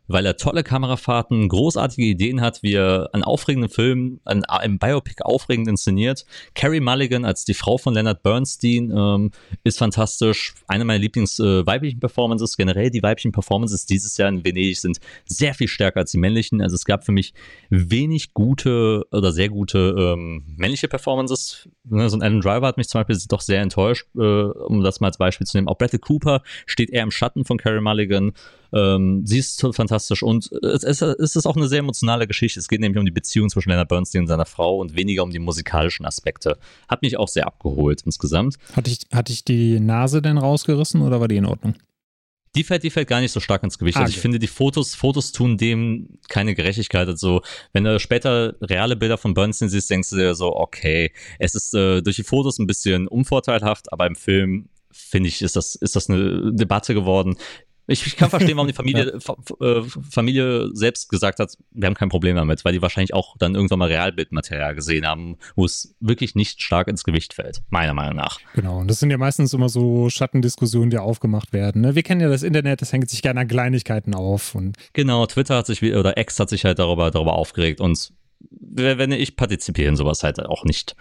weil 0.07 0.25
er 0.25 0.37
tolle 0.37 0.63
Kamerafahrten, 0.63 1.47
großartige 1.47 2.07
Ideen 2.07 2.41
hat, 2.41 2.63
wie 2.63 2.73
er 2.73 3.09
einen 3.13 3.23
aufregenden 3.23 3.69
Film, 3.69 4.19
einen, 4.25 4.45
einen 4.45 4.79
Biopic 4.79 5.23
aufregend 5.23 5.67
inszeniert. 5.67 6.25
Carrie 6.53 6.79
Mulligan 6.79 7.25
als 7.25 7.45
die 7.45 7.53
Frau 7.53 7.77
von 7.77 7.93
Leonard 7.93 8.23
Bernstein 8.23 8.91
ähm, 8.95 9.31
ist 9.63 9.79
fantastisch. 9.79 10.53
Eine 10.67 10.85
meiner 10.85 10.99
Lieblings 10.99 11.39
äh, 11.39 11.63
Performances, 11.99 12.57
generell 12.57 12.89
die 12.89 13.03
weiblichen 13.03 13.31
Performances 13.31 13.85
dieses 13.85 14.17
Jahr 14.17 14.29
in 14.29 14.43
Venedig 14.43 14.79
sind 14.79 14.99
sehr 15.25 15.53
viel 15.53 15.67
stärker 15.67 16.01
als 16.01 16.11
die 16.11 16.17
männlichen. 16.17 16.61
Also 16.61 16.75
es 16.75 16.85
gab 16.85 17.05
für 17.05 17.11
mich 17.11 17.33
wenig 17.69 18.33
gute 18.33 19.05
oder 19.11 19.31
sehr 19.31 19.49
gute 19.49 19.95
ähm, 19.97 20.43
männliche 20.57 20.87
Performances. 20.87 21.67
Ne, 21.83 22.09
so 22.09 22.17
ein 22.17 22.21
Alan 22.21 22.41
Driver 22.41 22.67
hat 22.67 22.77
mich 22.77 22.89
zum 22.89 22.99
Beispiel 23.01 23.17
doch 23.27 23.41
sehr 23.41 23.61
enttäuscht, 23.61 24.07
äh, 24.15 24.19
um 24.19 24.83
das 24.83 24.99
mal 24.99 25.07
als 25.07 25.17
Beispiel 25.17 25.47
zu 25.47 25.57
nehmen. 25.57 25.67
Auch 25.67 25.77
Bradley 25.77 25.99
Cooper 25.99 26.41
steht 26.65 26.89
eher 26.89 27.03
im 27.03 27.11
Schatten 27.11 27.45
von 27.45 27.57
Carrie 27.57 27.81
Mulligan. 27.81 28.33
Ähm, 28.75 29.25
sie 29.25 29.39
ist 29.39 29.65
fantastisch 29.71 30.21
und 30.21 30.51
es, 30.61 30.83
es, 30.83 31.01
es, 31.01 31.37
ist 31.37 31.45
auch 31.45 31.55
eine 31.55 31.69
sehr 31.69 31.79
emotionale 31.79 32.27
Geschichte. 32.27 32.59
Es 32.59 32.67
geht 32.67 32.81
nämlich 32.81 32.99
um 32.99 33.05
die 33.05 33.11
Beziehung 33.11 33.49
zwischen 33.49 33.69
Leonard 33.69 33.87
Bernstein 33.87 34.23
und 34.23 34.27
seiner 34.27 34.45
Frau 34.45 34.79
und 34.79 34.97
weniger 34.97 35.23
um 35.23 35.31
die 35.31 35.39
musikalischen 35.39 36.05
Aspekte. 36.05 36.57
Hat 36.89 37.01
mich 37.01 37.17
auch 37.17 37.29
sehr 37.29 37.47
abgeholt 37.47 38.01
insgesamt. 38.05 38.57
Hatte 38.73 38.91
ich, 38.91 39.07
hatte 39.13 39.31
ich 39.31 39.45
die 39.45 39.79
Nase 39.79 40.21
denn 40.21 40.37
rausgerissen 40.37 41.01
oder 41.01 41.21
war 41.21 41.29
die 41.29 41.37
in 41.37 41.45
Ordnung? 41.45 41.75
Die 42.55 42.63
fällt, 42.63 42.83
die 42.83 42.89
fällt 42.89 43.07
gar 43.07 43.21
nicht 43.21 43.31
so 43.31 43.39
stark 43.39 43.63
ins 43.63 43.77
Gewicht. 43.77 43.97
Ah, 43.97 44.01
also 44.01 44.11
ich 44.11 44.19
finde, 44.19 44.39
die 44.39 44.47
Fotos, 44.47 44.93
Fotos 44.93 45.31
tun 45.31 45.57
dem 45.57 46.19
keine 46.27 46.53
Gerechtigkeit. 46.53 47.07
Also, 47.07 47.41
wenn 47.71 47.83
du 47.85 47.99
später 47.99 48.55
reale 48.61 48.95
Bilder 48.95 49.17
von 49.17 49.33
Bernstein 49.33 49.69
siehst, 49.69 49.89
denkst 49.89 50.09
du 50.09 50.17
dir 50.17 50.35
so, 50.35 50.55
okay, 50.55 51.11
es 51.39 51.55
ist 51.55 51.73
äh, 51.73 52.01
durch 52.01 52.15
die 52.17 52.23
Fotos 52.23 52.59
ein 52.59 52.67
bisschen 52.67 53.07
unvorteilhaft, 53.07 53.91
aber 53.91 54.07
im 54.07 54.15
Film 54.15 54.69
finde 54.91 55.27
ich, 55.27 55.41
ist 55.41 55.57
das, 55.57 55.75
ist 55.75 55.95
das 55.97 56.09
eine 56.09 56.53
Debatte 56.53 56.93
geworden 56.93 57.35
Ich, 57.87 58.05
ich 58.05 58.17
kann 58.17 58.29
verstehen, 58.29 58.55
warum 58.57 58.67
die 58.67 58.73
Familie, 58.75 59.19
ja. 59.19 59.65
Äh, 59.65 59.83
Familie 60.09 60.69
selbst 60.73 61.09
gesagt 61.09 61.39
hat, 61.39 61.55
wir 61.71 61.87
haben 61.87 61.93
kein 61.93 62.09
Problem 62.09 62.35
damit, 62.35 62.65
weil 62.65 62.73
die 62.73 62.81
wahrscheinlich 62.81 63.13
auch 63.13 63.35
dann 63.37 63.55
irgendwann 63.55 63.79
mal 63.79 63.87
Realbildmaterial 63.87 64.75
gesehen 64.75 65.05
haben, 65.05 65.37
wo 65.55 65.65
es 65.65 65.95
wirklich 65.99 66.35
nicht 66.35 66.61
stark 66.61 66.87
ins 66.87 67.03
Gewicht 67.03 67.33
fällt, 67.33 67.61
meiner 67.69 67.93
Meinung 67.93 68.15
nach. 68.15 68.39
Genau, 68.53 68.79
und 68.79 68.89
das 68.89 68.99
sind 68.99 69.11
ja 69.11 69.17
meistens 69.17 69.53
immer 69.53 69.69
so 69.69 70.09
Schattendiskussionen, 70.09 70.89
die 70.89 70.97
aufgemacht 70.97 71.53
werden. 71.53 71.81
Ne? 71.81 71.95
Wir 71.95 72.03
kennen 72.03 72.21
ja 72.21 72.29
das 72.29 72.43
Internet, 72.43 72.81
das 72.81 72.91
hängt 72.91 73.09
sich 73.09 73.21
gerne 73.21 73.41
an 73.41 73.47
Kleinigkeiten 73.47 74.15
auf. 74.15 74.55
Und 74.55 74.77
genau, 74.93 75.25
Twitter 75.27 75.57
hat 75.57 75.67
sich, 75.67 75.83
oder 75.83 76.17
X 76.17 76.39
hat 76.39 76.49
sich 76.49 76.65
halt 76.65 76.79
darüber, 76.79 77.11
darüber 77.11 77.33
aufgeregt 77.33 77.81
und 77.81 78.11
wenn 78.49 79.11
ich 79.11 79.35
partizipiere 79.35 79.89
in 79.89 79.95
sowas 79.95 80.23
halt 80.23 80.39
auch 80.39 80.65
nicht. 80.65 80.95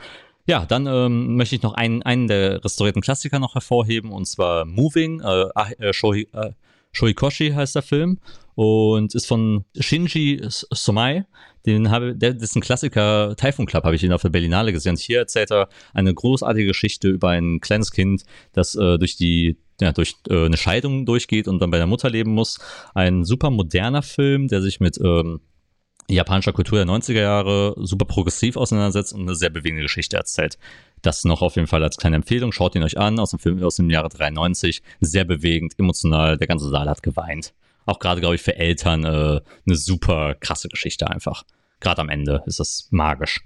Ja, 0.46 0.66
dann 0.66 0.86
ähm, 0.86 1.36
möchte 1.36 1.56
ich 1.56 1.62
noch 1.62 1.72
einen, 1.74 2.02
einen 2.02 2.28
der 2.28 2.62
restaurierten 2.62 3.00
Klassiker 3.00 3.38
noch 3.38 3.54
hervorheben, 3.54 4.12
und 4.12 4.26
zwar 4.26 4.66
Moving, 4.66 5.20
äh, 5.20 5.46
äh, 5.78 5.92
Shohi, 5.92 6.28
äh, 6.32 6.50
Shoikoshi 6.94 7.50
heißt 7.50 7.74
der 7.74 7.82
Film 7.82 8.18
und 8.54 9.14
ist 9.14 9.26
von 9.26 9.64
Shinji 9.78 10.40
Somai. 10.48 11.26
Den 11.66 11.90
habe, 11.90 12.14
der, 12.14 12.34
das 12.34 12.50
ist 12.50 12.56
ein 12.56 12.60
Klassiker, 12.60 13.34
Typhoon 13.36 13.66
Club 13.66 13.84
habe 13.84 13.96
ich 13.96 14.02
ihn 14.02 14.12
auf 14.12 14.22
der 14.22 14.28
Berlinale 14.28 14.72
gesehen. 14.72 14.90
Und 14.90 15.00
hier 15.00 15.18
erzählt 15.18 15.50
er 15.50 15.68
eine 15.94 16.12
großartige 16.12 16.66
Geschichte 16.68 17.08
über 17.08 17.30
ein 17.30 17.60
kleines 17.60 17.90
Kind, 17.90 18.24
das 18.52 18.74
äh, 18.74 18.98
durch 18.98 19.16
die 19.16 19.56
ja, 19.80 19.92
durch 19.92 20.14
äh, 20.28 20.46
eine 20.46 20.56
Scheidung 20.56 21.04
durchgeht 21.04 21.48
und 21.48 21.60
dann 21.60 21.70
bei 21.70 21.78
der 21.78 21.86
Mutter 21.86 22.10
leben 22.10 22.32
muss. 22.32 22.58
Ein 22.94 23.24
super 23.24 23.50
moderner 23.50 24.02
Film, 24.02 24.46
der 24.46 24.62
sich 24.62 24.78
mit 24.78 24.98
ähm, 25.02 25.40
japanischer 26.08 26.52
Kultur 26.52 26.78
der 26.78 26.86
90er 26.86 27.20
Jahre 27.20 27.74
super 27.78 28.04
progressiv 28.04 28.56
auseinandersetzt 28.56 29.12
und 29.12 29.22
eine 29.22 29.34
sehr 29.34 29.50
bewegende 29.50 29.82
Geschichte 29.82 30.16
erzählt. 30.16 30.58
Das 31.02 31.24
noch 31.24 31.42
auf 31.42 31.56
jeden 31.56 31.68
Fall 31.68 31.82
als 31.82 31.96
kleine 31.96 32.16
Empfehlung. 32.16 32.52
Schaut 32.52 32.74
ihn 32.74 32.82
euch 32.82 32.98
an, 32.98 33.18
aus 33.18 33.30
dem 33.30 33.38
Film 33.38 33.62
aus 33.62 33.76
dem 33.76 33.90
Jahre 33.90 34.08
93. 34.08 34.82
Sehr 35.00 35.24
bewegend, 35.24 35.74
emotional. 35.78 36.36
Der 36.38 36.46
ganze 36.46 36.68
Saal 36.68 36.88
hat 36.88 37.02
geweint. 37.02 37.54
Auch 37.86 37.98
gerade, 37.98 38.20
glaube 38.20 38.34
ich, 38.36 38.42
für 38.42 38.56
Eltern 38.56 39.04
äh, 39.04 39.40
eine 39.66 39.76
super 39.76 40.34
krasse 40.34 40.68
Geschichte 40.68 41.08
einfach. 41.08 41.44
Gerade 41.80 42.00
am 42.00 42.08
Ende 42.08 42.42
ist 42.46 42.60
das 42.60 42.88
magisch. 42.90 43.44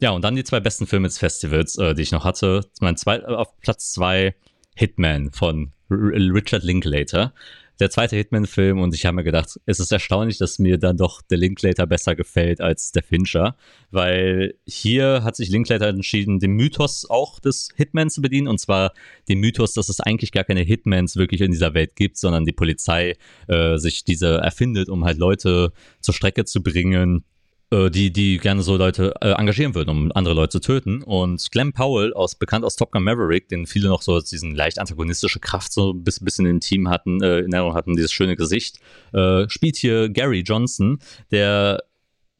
Ja, 0.00 0.10
und 0.10 0.22
dann 0.22 0.34
die 0.34 0.44
zwei 0.44 0.60
besten 0.60 0.86
Filme 0.86 1.08
des 1.08 1.18
Festivals, 1.18 1.76
äh, 1.76 1.94
die 1.94 2.02
ich 2.02 2.12
noch 2.12 2.24
hatte. 2.24 2.62
Mein 2.80 2.96
zwei, 2.96 3.16
äh, 3.16 3.24
auf 3.24 3.58
Platz 3.60 3.92
zwei 3.92 4.34
Hitman 4.74 5.30
von 5.32 5.72
R 5.90 6.32
Richard 6.32 6.62
Linklater 6.62 7.34
der 7.80 7.90
zweite 7.90 8.16
Hitman-Film 8.16 8.78
und 8.80 8.94
ich 8.94 9.06
habe 9.06 9.16
mir 9.16 9.24
gedacht, 9.24 9.58
es 9.64 9.80
ist 9.80 9.90
erstaunlich, 9.90 10.38
dass 10.38 10.58
mir 10.58 10.78
dann 10.78 10.96
doch 10.96 11.22
der 11.22 11.38
Linklater 11.38 11.86
besser 11.86 12.14
gefällt 12.14 12.60
als 12.60 12.92
der 12.92 13.02
Fincher, 13.02 13.56
weil 13.90 14.54
hier 14.66 15.24
hat 15.24 15.36
sich 15.36 15.48
Linklater 15.48 15.88
entschieden, 15.88 16.38
den 16.38 16.52
Mythos 16.52 17.08
auch 17.08 17.40
des 17.40 17.70
Hitmans 17.74 18.14
zu 18.14 18.22
bedienen 18.22 18.48
und 18.48 18.58
zwar 18.58 18.92
den 19.28 19.40
Mythos, 19.40 19.72
dass 19.72 19.88
es 19.88 20.00
eigentlich 20.00 20.32
gar 20.32 20.44
keine 20.44 20.60
Hitmans 20.60 21.16
wirklich 21.16 21.40
in 21.40 21.52
dieser 21.52 21.74
Welt 21.74 21.96
gibt, 21.96 22.18
sondern 22.18 22.44
die 22.44 22.52
Polizei 22.52 23.16
äh, 23.48 23.78
sich 23.78 24.04
diese 24.04 24.38
erfindet, 24.38 24.88
um 24.88 25.04
halt 25.04 25.18
Leute 25.18 25.72
zur 26.00 26.14
Strecke 26.14 26.44
zu 26.44 26.62
bringen, 26.62 27.24
die, 27.70 28.12
die 28.12 28.38
gerne 28.38 28.62
so 28.62 28.76
Leute 28.76 29.14
äh, 29.20 29.32
engagieren 29.32 29.74
würden, 29.74 29.90
um 29.90 30.12
andere 30.12 30.34
Leute 30.34 30.50
zu 30.50 30.60
töten. 30.60 31.02
Und 31.02 31.50
Glenn 31.52 31.72
Powell, 31.72 32.12
aus, 32.14 32.34
bekannt 32.34 32.64
aus 32.64 32.76
Top 32.76 32.92
Gun 32.92 33.04
Maverick, 33.04 33.48
den 33.48 33.66
viele 33.66 33.88
noch 33.88 34.02
so 34.02 34.20
diesen 34.20 34.54
leicht 34.54 34.78
antagonistische 34.78 35.40
Kraft 35.40 35.72
so 35.72 35.92
ein 35.92 36.02
bisschen, 36.02 36.24
bisschen 36.24 36.46
im 36.46 36.60
Team 36.60 36.88
hatten, 36.88 37.22
äh, 37.22 37.38
in 37.38 37.52
Erinnerung 37.52 37.74
hatten, 37.74 37.94
dieses 37.94 38.12
schöne 38.12 38.36
Gesicht, 38.36 38.78
äh, 39.12 39.48
spielt 39.48 39.76
hier 39.76 40.08
Gary 40.08 40.40
Johnson, 40.40 40.98
der 41.30 41.82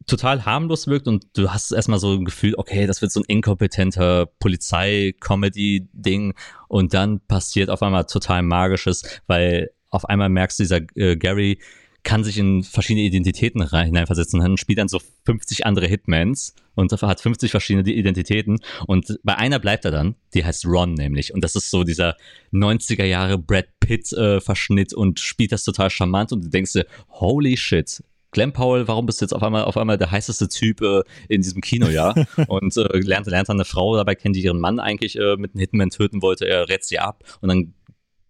total 0.07 0.45
harmlos 0.45 0.89
wirkt 0.89 1.07
und 1.07 1.27
du 1.35 1.51
hast 1.51 1.71
erstmal 1.73 1.99
so 2.01 2.13
ein 2.15 2.25
Gefühl, 2.25 2.55
okay, 2.57 2.87
das 2.87 3.03
wird 3.03 3.13
so 3.13 3.21
ein 3.21 3.25
inkompetenter 3.29 4.27
Polizei-Comedy-Ding 4.41 6.35
und 6.69 6.95
dann 6.95 7.21
passiert 7.21 7.71
auf 7.71 7.83
einmal 7.83 8.07
total 8.07 8.43
Magisches, 8.43 9.05
weil 9.27 9.71
auf 9.91 10.05
einmal 10.07 10.29
merkst 10.29 10.59
du, 10.59 10.63
dieser 10.65 10.81
äh, 10.97 11.17
Gary 11.17 11.61
kann 12.03 12.25
sich 12.25 12.39
in 12.39 12.63
verschiedene 12.63 13.07
Identitäten 13.07 13.63
rein, 13.63 13.87
hineinversetzen. 13.87 14.41
Und 14.41 14.59
spielt 14.59 14.79
dann 14.79 14.89
so 14.89 15.01
50 15.27 15.67
andere 15.67 15.87
Hitmans 15.87 16.55
und 16.75 16.93
hat 16.93 17.21
50 17.21 17.51
verschiedene 17.51 17.89
Identitäten. 17.91 18.59
Und 18.87 19.19
bei 19.23 19.37
einer 19.37 19.59
bleibt 19.59 19.85
er 19.85 19.91
dann, 19.91 20.17
die 20.35 20.45
heißt 20.45 20.67
Ron 20.67 20.95
nämlich. 20.95 21.35
Und 21.35 21.45
das 21.45 21.55
ist 21.55 21.71
so 21.71 21.85
dieser 21.85 22.17
90er 22.53 23.05
Jahre 23.05 23.39
Brad 23.39 23.67
Pitt 23.81 24.13
äh, 24.13 24.41
Verschnitt 24.41 24.95
und 24.95 25.21
spielt 25.21 25.53
das 25.53 25.65
total 25.65 25.91
charmant. 25.91 26.33
Und 26.33 26.45
du 26.45 26.49
denkst 26.49 26.73
dir, 26.73 26.87
holy 27.09 27.57
shit, 27.57 28.03
Glenn 28.33 28.53
Powell, 28.53 28.87
warum 28.87 29.07
bist 29.07 29.21
du 29.21 29.25
jetzt 29.25 29.33
auf 29.33 29.43
einmal 29.43 29.65
auf 29.65 29.77
einmal 29.77 29.99
der 29.99 30.11
heißeste 30.11 30.49
Typ 30.49 30.81
äh, 30.83 31.03
in 31.29 31.43
diesem 31.43 31.61
Kinojahr 31.61 32.15
und 32.49 32.77
äh, 32.77 32.99
lernt, 32.99 33.27
lernt 33.27 33.49
dann 33.49 33.57
eine 33.57 33.65
Frau 33.65 33.97
dabei 33.97 34.15
kennen, 34.15 34.35
die 34.35 34.43
ihren 34.43 34.61
Mann 34.61 34.79
eigentlich 34.79 35.19
äh, 35.19 35.37
mit 35.37 35.55
einem 35.55 35.61
Hitman 35.61 35.91
töten 35.91 36.23
wollte, 36.23 36.47
er 36.47 36.69
rät 36.69 36.85
sie 36.85 36.99
ab 36.99 37.25
und 37.41 37.49
dann 37.49 37.75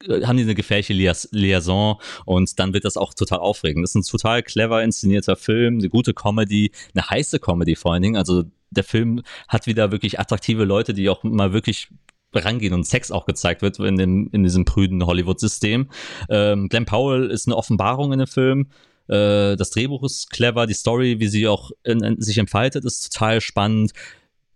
haben 0.09 0.37
die 0.37 0.45
eine 0.45 0.55
gefährliche 0.55 0.93
Liaison 1.31 2.01
und 2.25 2.59
dann 2.59 2.73
wird 2.73 2.85
das 2.85 2.97
auch 2.97 3.15
total 3.15 3.41
aufregend. 3.41 3.85
Das 3.85 3.91
ist 3.91 3.97
ein 3.97 4.11
total 4.11 4.43
clever 4.43 4.83
inszenierter 4.83 5.37
Film, 5.37 5.79
eine 5.79 5.89
gute 5.89 6.15
Comedy, 6.15 6.73
eine 6.95 7.09
heiße 7.09 7.39
Comedy 7.39 7.77
vor 7.77 7.93
allen 7.93 8.03
Dingen. 8.03 8.17
Also 8.17 8.45
der 8.71 8.85
Film 8.85 9.23
hat 9.49 9.67
wieder 9.67 9.91
wirklich 9.91 10.19
attraktive 10.19 10.65
Leute, 10.65 10.95
die 10.95 11.09
auch 11.09 11.23
mal 11.23 11.53
wirklich 11.53 11.89
rangehen 12.33 12.75
und 12.75 12.87
Sex 12.87 13.11
auch 13.11 13.27
gezeigt 13.27 13.63
wird 13.63 13.79
in, 13.81 13.97
dem, 13.97 14.29
in 14.33 14.45
diesem 14.45 14.65
prüden 14.65 15.05
Hollywood-System. 15.05 15.89
Ähm, 16.29 16.69
Glenn 16.69 16.87
Powell 16.87 17.31
ist 17.31 17.47
eine 17.47 17.57
Offenbarung 17.57 18.13
in 18.13 18.21
dem 18.21 18.29
Film. 18.29 18.69
Äh, 19.09 19.57
das 19.57 19.71
Drehbuch 19.71 20.05
ist 20.05 20.31
clever, 20.31 20.67
die 20.67 20.75
Story, 20.75 21.19
wie 21.19 21.27
sie 21.27 21.49
auch 21.49 21.73
in, 21.83 22.03
in, 22.03 22.21
sich 22.21 22.39
entfaltet, 22.39 22.85
ist 22.85 23.13
total 23.13 23.41
spannend. 23.41 23.93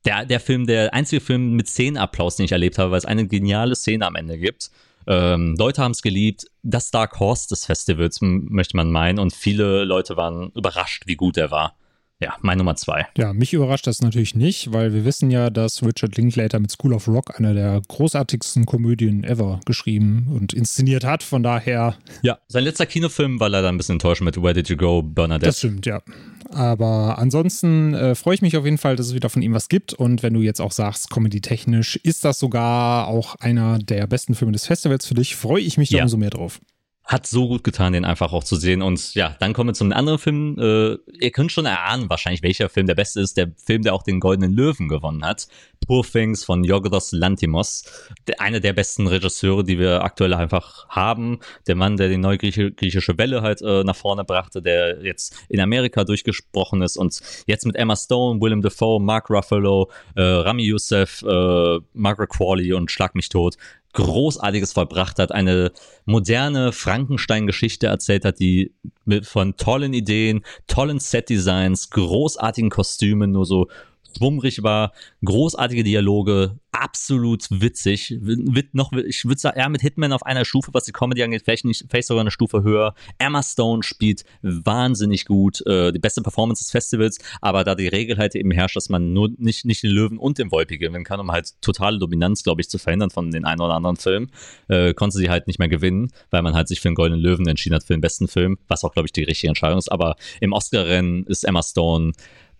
Der, 0.05 0.24
der 0.24 0.38
Film, 0.38 0.66
der 0.66 0.92
einzige 0.95 1.20
Film 1.20 1.55
mit 1.55 1.68
Szenenapplaus, 1.68 2.36
den 2.36 2.45
ich 2.45 2.53
erlebt 2.53 2.78
habe, 2.78 2.90
weil 2.92 2.99
es 2.99 3.07
eine 3.07 3.26
geniale 3.26 3.74
Szene 3.74 4.07
am 4.07 4.14
Ende 4.14 4.38
gibt. 4.38 4.70
Ähm, 5.07 5.55
Leute 5.59 5.82
haben 5.82 5.92
es 5.92 6.02
geliebt. 6.02 6.46
Das 6.62 6.90
Dark 6.90 7.18
Horse 7.20 7.48
des 7.48 7.66
Festivals, 7.66 8.18
möchte 8.20 8.76
man 8.76 8.90
meinen. 8.90 9.18
Und 9.18 9.32
viele 9.32 9.84
Leute 9.84 10.16
waren 10.16 10.50
überrascht, 10.50 11.05
wie 11.07 11.16
gut 11.16 11.36
er 11.36 11.50
war. 11.50 11.76
Ja, 12.21 12.37
mein 12.41 12.59
Nummer 12.59 12.77
zwei. 12.77 13.07
Ja, 13.17 13.33
mich 13.33 13.53
überrascht 13.53 13.87
das 13.87 14.01
natürlich 14.01 14.35
nicht, 14.35 14.73
weil 14.73 14.95
wir 14.95 15.05
wissen 15.05 15.31
ja, 15.31 15.51
dass 15.51 15.83
Richard 15.83 16.17
Linklater 16.17 16.61
mit 16.61 16.71
School 16.71 16.95
of 16.95 17.09
Rock 17.09 17.39
eine 17.39 17.55
der 17.55 17.83
großartigsten 17.89 18.67
Komödien 18.67 19.25
ever 19.25 19.61
geschrieben 19.67 20.29
und 20.31 20.53
inszeniert 20.53 21.05
hat. 21.05 21.23
Von 21.23 21.43
daher. 21.43 21.97
Ja, 22.23 22.39
sein 22.47 22.65
letzter 22.65 22.87
Kinofilm 22.87 23.41
war 23.41 23.49
leider 23.49 23.69
ein 23.69 23.77
bisschen 23.77 23.97
enttäuschend 23.97 24.27
mit 24.27 24.43
Where 24.43 24.55
Did 24.55 24.69
You 24.69 24.77
Go, 24.77 25.03
Bernadette. 25.03 25.47
Das 25.47 25.59
stimmt, 25.59 25.87
ja. 25.87 26.03
Aber 26.51 27.19
ansonsten 27.19 27.95
äh, 27.95 28.15
freue 28.15 28.37
ich 28.37 28.43
mich 28.43 28.57
auf 28.57 28.65
jeden 28.65 28.79
Fall, 28.79 28.95
dass 28.95 29.07
es 29.07 29.15
wieder 29.15 29.29
von 29.29 29.43
ihm 29.43 29.53
was 29.53 29.69
gibt. 29.69 29.93
Und 29.93 30.23
wenn 30.23 30.35
du 30.35 30.41
jetzt 30.41 30.61
auch 30.61 30.73
sagst, 30.73 31.11
comedy-technisch, 31.11 31.97
ist 31.97 32.25
das 32.25 32.39
sogar 32.39 33.09
auch 33.09 33.35
einer 33.37 33.79
der 33.81 34.07
besten 34.07 34.35
Filme 34.35 34.53
des 34.53 34.67
Festivals 34.67 35.07
für 35.07 35.15
dich, 35.15 35.35
freue 35.35 35.62
ich 35.62 35.79
mich 35.79 35.91
da 35.91 36.03
umso 36.03 36.17
mehr 36.17 36.31
drauf 36.31 36.61
hat 37.05 37.26
so 37.26 37.48
gut 37.48 37.64
getan, 37.64 37.92
den 37.92 38.07
einfach 38.07 38.32
auch 38.32 38.44
zu 38.44 38.57
sehen. 38.57 38.80
Und 38.80 39.14
ja, 39.14 39.36
dann 39.38 39.52
kommen 39.52 39.70
wir 39.70 39.74
zum 39.74 39.92
anderen 39.92 40.18
Film. 40.18 40.57
Äh, 40.59 40.96
ihr 41.20 41.30
könnt 41.32 41.52
schon 41.52 41.66
erahnen, 41.66 42.09
wahrscheinlich, 42.09 42.42
welcher 42.42 42.70
Film 42.70 42.86
der 42.86 42.94
beste 42.94 43.20
ist. 43.20 43.36
Der 43.36 43.52
Film, 43.62 43.82
der 43.82 43.94
auch 43.94 44.02
den 44.02 44.20
Goldenen 44.20 44.52
Löwen 44.55 44.88
gewonnen 44.88 45.22
hat. 45.22 45.46
Poor 45.86 46.02
Things 46.02 46.44
von 46.44 46.64
Yorgos 46.64 47.12
Lantimos. 47.12 47.84
Der, 48.26 48.40
einer 48.40 48.61
der 48.61 48.72
besten 48.72 49.07
Regisseure, 49.07 49.64
die 49.64 49.78
wir 49.78 50.02
aktuell 50.02 50.32
einfach 50.32 50.88
haben. 50.88 51.40
Der 51.66 51.74
Mann, 51.74 51.98
der 51.98 52.09
die 52.09 52.16
neue 52.16 52.38
griechische 52.38 53.18
Welle 53.18 53.42
halt 53.42 53.61
äh, 53.61 53.84
nach 53.84 53.96
vorne 53.96 54.24
brachte, 54.24 54.62
der 54.62 55.05
jetzt 55.05 55.36
in 55.50 55.61
Amerika 55.61 56.05
durchgesprochen 56.05 56.80
ist 56.80 56.96
und 56.96 57.20
jetzt 57.46 57.66
mit 57.66 57.76
Emma 57.76 57.96
Stone, 57.96 58.40
Willem 58.40 58.62
Dafoe, 58.62 58.98
Mark 58.98 59.28
Ruffalo, 59.28 59.90
äh, 60.16 60.22
Rami 60.22 60.64
Youssef, 60.64 61.22
äh, 61.22 61.78
Margaret 61.92 62.30
Qualley 62.30 62.72
und 62.72 62.90
Schlag 62.90 63.14
mich 63.14 63.28
tot 63.28 63.57
Großartiges 63.95 64.72
vollbracht 64.72 65.18
hat, 65.18 65.32
eine 65.32 65.72
moderne 66.05 66.72
Frankenstein-Geschichte 66.72 67.86
erzählt 67.86 68.24
hat, 68.24 68.38
die 68.38 68.72
mit, 69.05 69.26
von 69.26 69.57
tollen 69.57 69.95
Ideen, 69.95 70.45
tollen 70.66 71.01
Set-Designs, 71.01 71.90
großartigen 71.90 72.70
Kostümen 72.70 73.32
nur 73.32 73.47
so 73.47 73.68
schwummrig 74.17 74.62
war, 74.62 74.93
großartige 75.25 75.85
Dialoge, 75.85 76.59
absolut 76.73 77.47
witzig. 77.51 78.17
Wird 78.21 78.75
noch, 78.75 78.93
ich 78.93 79.25
würde 79.25 79.41
sagen, 79.41 79.59
eher 79.59 79.69
mit 79.69 79.81
Hitman 79.81 80.12
auf 80.12 80.25
einer 80.25 80.45
Stufe, 80.45 80.75
was 80.75 80.85
die 80.85 80.93
Comedy 80.93 81.23
angeht, 81.23 81.43
vielleicht, 81.45 81.65
nicht, 81.65 81.85
vielleicht 81.89 82.09
sogar 82.09 82.23
eine 82.23 82.31
Stufe 82.31 82.62
höher. 82.62 82.95
Emma 83.19 83.43
Stone 83.43 83.83
spielt 83.83 84.25
wahnsinnig 84.43 85.25
gut, 85.25 85.65
äh, 85.67 85.93
die 85.93 85.99
beste 85.99 86.23
Performance 86.23 86.62
des 86.62 86.71
Festivals, 86.71 87.19
aber 87.41 87.65
da 87.65 87.75
die 87.75 87.89
Regel 87.89 88.19
halt 88.19 88.35
eben 88.35 88.51
herrscht, 88.51 88.77
dass 88.77 88.89
man 88.89 89.12
nur 89.12 89.31
nicht, 89.39 89.65
nicht 89.65 89.83
den 89.83 89.91
Löwen 89.91 90.19
und 90.19 90.39
den 90.39 90.51
Wolpi 90.51 90.79
gewinnen 90.79 91.05
kann, 91.05 91.21
um 91.21 91.31
halt 91.31 91.61
totale 91.61 91.99
Dominanz, 91.99 92.43
glaube 92.43 92.61
ich, 92.61 92.69
zu 92.69 92.79
verhindern 92.79 93.11
von 93.11 93.31
den 93.31 93.45
einen 93.45 93.61
oder 93.61 93.75
anderen 93.75 93.97
Filmen, 93.97 94.31
äh, 94.69 94.95
konnte 94.95 95.17
sie 95.17 95.31
halt 95.31 95.47
nicht 95.47 95.59
mehr 95.59 95.69
gewinnen, 95.69 96.11
weil 96.31 96.43
man 96.43 96.55
halt 96.55 96.69
sich 96.69 96.81
für 96.81 96.89
den 96.89 96.97
Goldenen 96.97 97.21
Löwen 97.21 97.47
entschieden 97.47 97.77
hat, 97.77 97.85
für 97.85 97.95
den 97.95 98.01
besten 98.01 98.27
Film, 98.27 98.59
was 98.67 98.85
auch, 98.85 98.93
glaube 98.93 99.07
ich, 99.07 99.12
die 99.12 99.23
richtige 99.23 99.49
Entscheidung 99.49 99.79
ist. 99.79 99.93
Aber 99.93 100.17
im 100.41 100.53
Oscar-Rennen 100.53 101.25
ist 101.27 101.45
Emma 101.45 101.62
Stone 101.62 102.12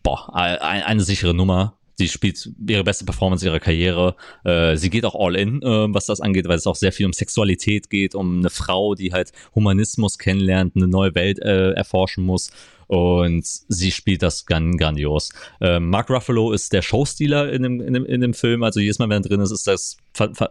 boah, 0.05 0.33
eine, 0.33 0.87
eine 0.87 1.03
sichere 1.03 1.35
Nummer. 1.35 1.77
Sie 1.97 2.09
spielt 2.09 2.51
ihre 2.69 2.83
beste 2.83 3.05
Performance 3.05 3.45
ihrer 3.45 3.61
Karriere. 3.61 4.17
Äh, 4.45 4.77
sie 4.77 4.91
geht 4.91 5.05
auch 5.05 5.15
all 5.15 5.37
in, 5.37 5.63
äh, 5.63 5.95
was 5.95 6.07
das 6.07 6.21
angeht, 6.21 6.49
weil 6.49 6.59
es 6.59 6.67
auch 6.67 6.75
sehr 6.75 6.91
viel 6.93 7.07
um 7.07 7.13
Sexualität 7.13 7.89
geht, 7.89 8.17
um 8.17 8.39
eine 8.39 8.51
Frau, 8.51 8.95
die 8.97 9.13
halt 9.13 9.33
Humanismus 9.55 10.19
kennenlernt, 10.19 10.75
eine 10.75 10.89
neue 10.89 11.15
Welt 11.15 11.39
äh, 11.41 11.71
erforschen 11.71 12.25
muss. 12.25 12.51
Und 12.87 13.45
sie 13.47 13.93
spielt 13.93 14.23
das 14.23 14.45
ganz 14.45 14.77
grandios. 14.77 15.31
Äh, 15.61 15.81
Mark 15.81 16.11
Ruffalo 16.11 16.53
ist 16.53 16.73
der 16.73 16.83
Showstealer 16.83 17.53
in 17.53 17.63
dem, 17.63 17.81
in, 17.81 17.95
dem, 17.95 18.05
in 18.05 18.21
dem 18.21 18.35
Film. 18.35 18.63
Also 18.63 18.81
jedes 18.81 18.99
Mal, 18.99 19.09
wenn 19.09 19.23
er 19.23 19.29
drin 19.29 19.41
ist, 19.41 19.53
ist 19.53 19.67
das 19.67 19.97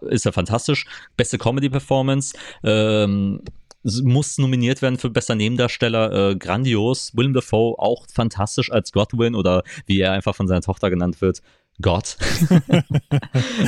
ist 0.09 0.25
er 0.25 0.33
fantastisch. 0.33 0.85
Beste 1.15 1.37
Comedy-Performance. 1.37 2.35
Ähm, 2.63 3.41
muss 3.83 4.37
nominiert 4.37 4.81
werden 4.81 4.97
für 4.97 5.09
bester 5.09 5.35
Nebendarsteller. 5.35 6.31
Äh, 6.31 6.35
grandios. 6.35 7.15
Willem 7.15 7.33
Dafoe 7.33 7.75
auch 7.77 8.05
fantastisch 8.11 8.71
als 8.71 8.91
Godwin 8.91 9.35
oder 9.35 9.63
wie 9.85 9.99
er 9.99 10.11
einfach 10.11 10.35
von 10.35 10.47
seiner 10.47 10.61
Tochter 10.61 10.89
genannt 10.89 11.21
wird. 11.21 11.41
Gott. 11.81 12.17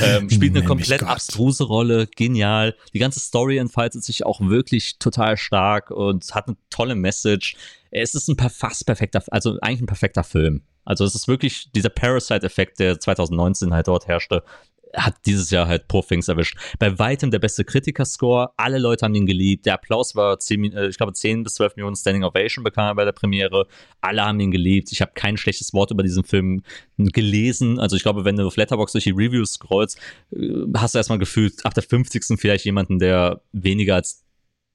ähm, 0.04 0.30
spielt 0.32 0.56
eine 0.56 0.66
komplett 0.66 1.04
abstruse 1.04 1.64
Rolle, 1.64 2.08
genial. 2.08 2.76
Die 2.94 3.00
ganze 3.00 3.20
Story 3.20 3.58
entfaltet 3.58 4.04
sich 4.04 4.26
auch 4.26 4.42
wirklich 4.42 5.00
total 5.00 5.38
stark 5.38 5.92
und 5.92 6.34
hat 6.36 6.48
eine 6.48 6.58
tolle 6.70 6.96
Message. 6.96 7.56
Es 7.92 8.14
ist 8.14 8.28
ein 8.28 8.38
fast 8.50 8.86
perfekter, 8.86 9.24
also 9.32 9.58
eigentlich 9.62 9.82
ein 9.82 9.88
perfekter 9.88 10.24
Film. 10.24 10.62
Also 10.84 11.04
es 11.04 11.16
ist 11.16 11.28
wirklich 11.28 11.72
dieser 11.72 11.90
Parasite-Effekt, 11.90 12.80
der 12.80 13.00
2019 13.00 13.74
halt 13.74 13.88
dort 13.88 14.08
herrschte, 14.08 14.44
hat 14.96 15.16
dieses 15.26 15.50
Jahr 15.52 15.68
halt 15.68 15.88
Poor 15.88 16.06
Things 16.06 16.28
erwischt. 16.28 16.58
Bei 16.80 16.98
weitem 17.00 17.32
der 17.32 17.40
beste 17.40 17.64
Kritiker-Score. 17.64 18.52
Alle 18.58 18.80
Leute 18.80 19.06
haben 19.06 19.16
ihn 19.16 19.26
geliebt. 19.26 19.66
Der 19.66 19.76
Applaus 19.76 20.16
war, 20.16 20.40
10, 20.40 20.74
äh, 20.74 20.88
ich 20.88 20.98
glaube, 20.98 21.14
10 21.14 21.44
bis 21.44 21.56
12 21.56 21.76
Millionen 21.76 21.96
Standing 21.96 22.24
Ovation 22.24 22.64
bekam 22.64 22.86
er 22.86 22.96
bei 22.96 23.06
der 23.06 23.12
Premiere. 23.12 23.68
Alle 24.02 24.24
haben 24.26 24.40
ihn 24.40 24.52
geliebt. 24.52 24.92
Ich 24.92 25.02
habe 25.02 25.12
kein 25.16 25.38
schlechtes 25.38 25.74
Wort 25.74 25.92
über 25.92 26.04
diesen 26.04 26.24
Film 26.24 26.64
gelesen. 26.98 27.80
Also 27.80 27.96
ich 27.96 28.04
glaube, 28.04 28.26
wenn 28.26 28.36
du 28.36 28.46
auf 28.46 28.58
Letterboxd 28.58 28.96
durch 28.96 29.04
die 29.06 29.12
Reviews 29.12 29.54
scrollst, 29.54 29.98
äh, 30.32 30.64
hast 30.76 30.96
du 30.96 31.00
erstmal 31.00 31.20
gefühlt 31.20 31.66
ab 31.66 31.74
der 31.74 31.84
50. 31.84 32.40
vielleicht 32.40 32.66
jemanden, 32.66 33.00
der 33.00 33.42
weniger 33.52 33.96
als 33.96 34.25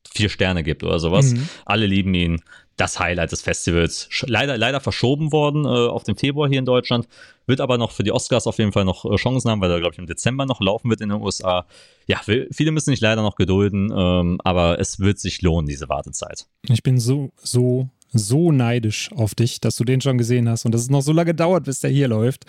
vier 0.09 0.28
Sterne 0.28 0.62
gibt 0.62 0.82
oder 0.82 0.98
sowas. 0.98 1.32
Mhm. 1.32 1.48
Alle 1.64 1.86
lieben 1.86 2.14
ihn 2.14 2.40
das 2.81 2.98
Highlight 2.98 3.32
des 3.32 3.43
Festivals. 3.43 4.09
Leider, 4.27 4.56
leider 4.56 4.81
verschoben 4.81 5.32
worden 5.32 5.64
äh, 5.64 5.68
auf 5.68 6.02
den 6.02 6.16
Februar 6.16 6.48
hier 6.48 6.59
in 6.59 6.64
Deutschland. 6.64 7.06
Wird 7.47 7.60
aber 7.60 7.77
noch 7.77 7.90
für 7.90 8.05
die 8.05 8.12
Oscars 8.12 8.47
auf 8.47 8.59
jeden 8.59 8.72
Fall 8.72 8.85
noch 8.85 9.05
äh, 9.05 9.16
Chancen 9.16 9.51
haben, 9.51 9.60
weil 9.60 9.70
er, 9.70 9.81
glaube 9.81 9.93
ich, 9.93 9.98
im 9.98 10.06
Dezember 10.06 10.47
noch 10.47 10.60
laufen 10.60 10.89
wird 10.89 11.01
in 11.02 11.10
den 11.10 11.20
USA. 11.20 11.66
Ja, 12.06 12.20
viele 12.24 12.72
müssen 12.72 12.90
sich 12.90 13.01
leider 13.01 13.22
noch 13.22 13.36
gedulden, 13.36 13.93
ähm, 13.94 14.40
aber 14.43 14.78
es 14.78 14.98
wird 14.98 15.18
sich 15.18 15.43
lohnen, 15.43 15.68
diese 15.68 15.89
Wartezeit. 15.89 16.47
Ich 16.68 16.82
bin 16.82 16.98
so, 16.98 17.31
so, 17.43 17.90
so 18.12 18.51
neidisch 18.51 19.10
auf 19.12 19.35
dich, 19.35 19.60
dass 19.60 19.77
du 19.77 19.85
den 19.85 20.01
schon 20.01 20.16
gesehen 20.16 20.48
hast 20.48 20.64
und 20.64 20.72
dass 20.72 20.81
es 20.81 20.90
noch 20.90 21.02
so 21.02 21.12
lange 21.12 21.35
dauert, 21.35 21.64
bis 21.64 21.81
der 21.81 21.90
hier 21.90 22.09
läuft. 22.09 22.47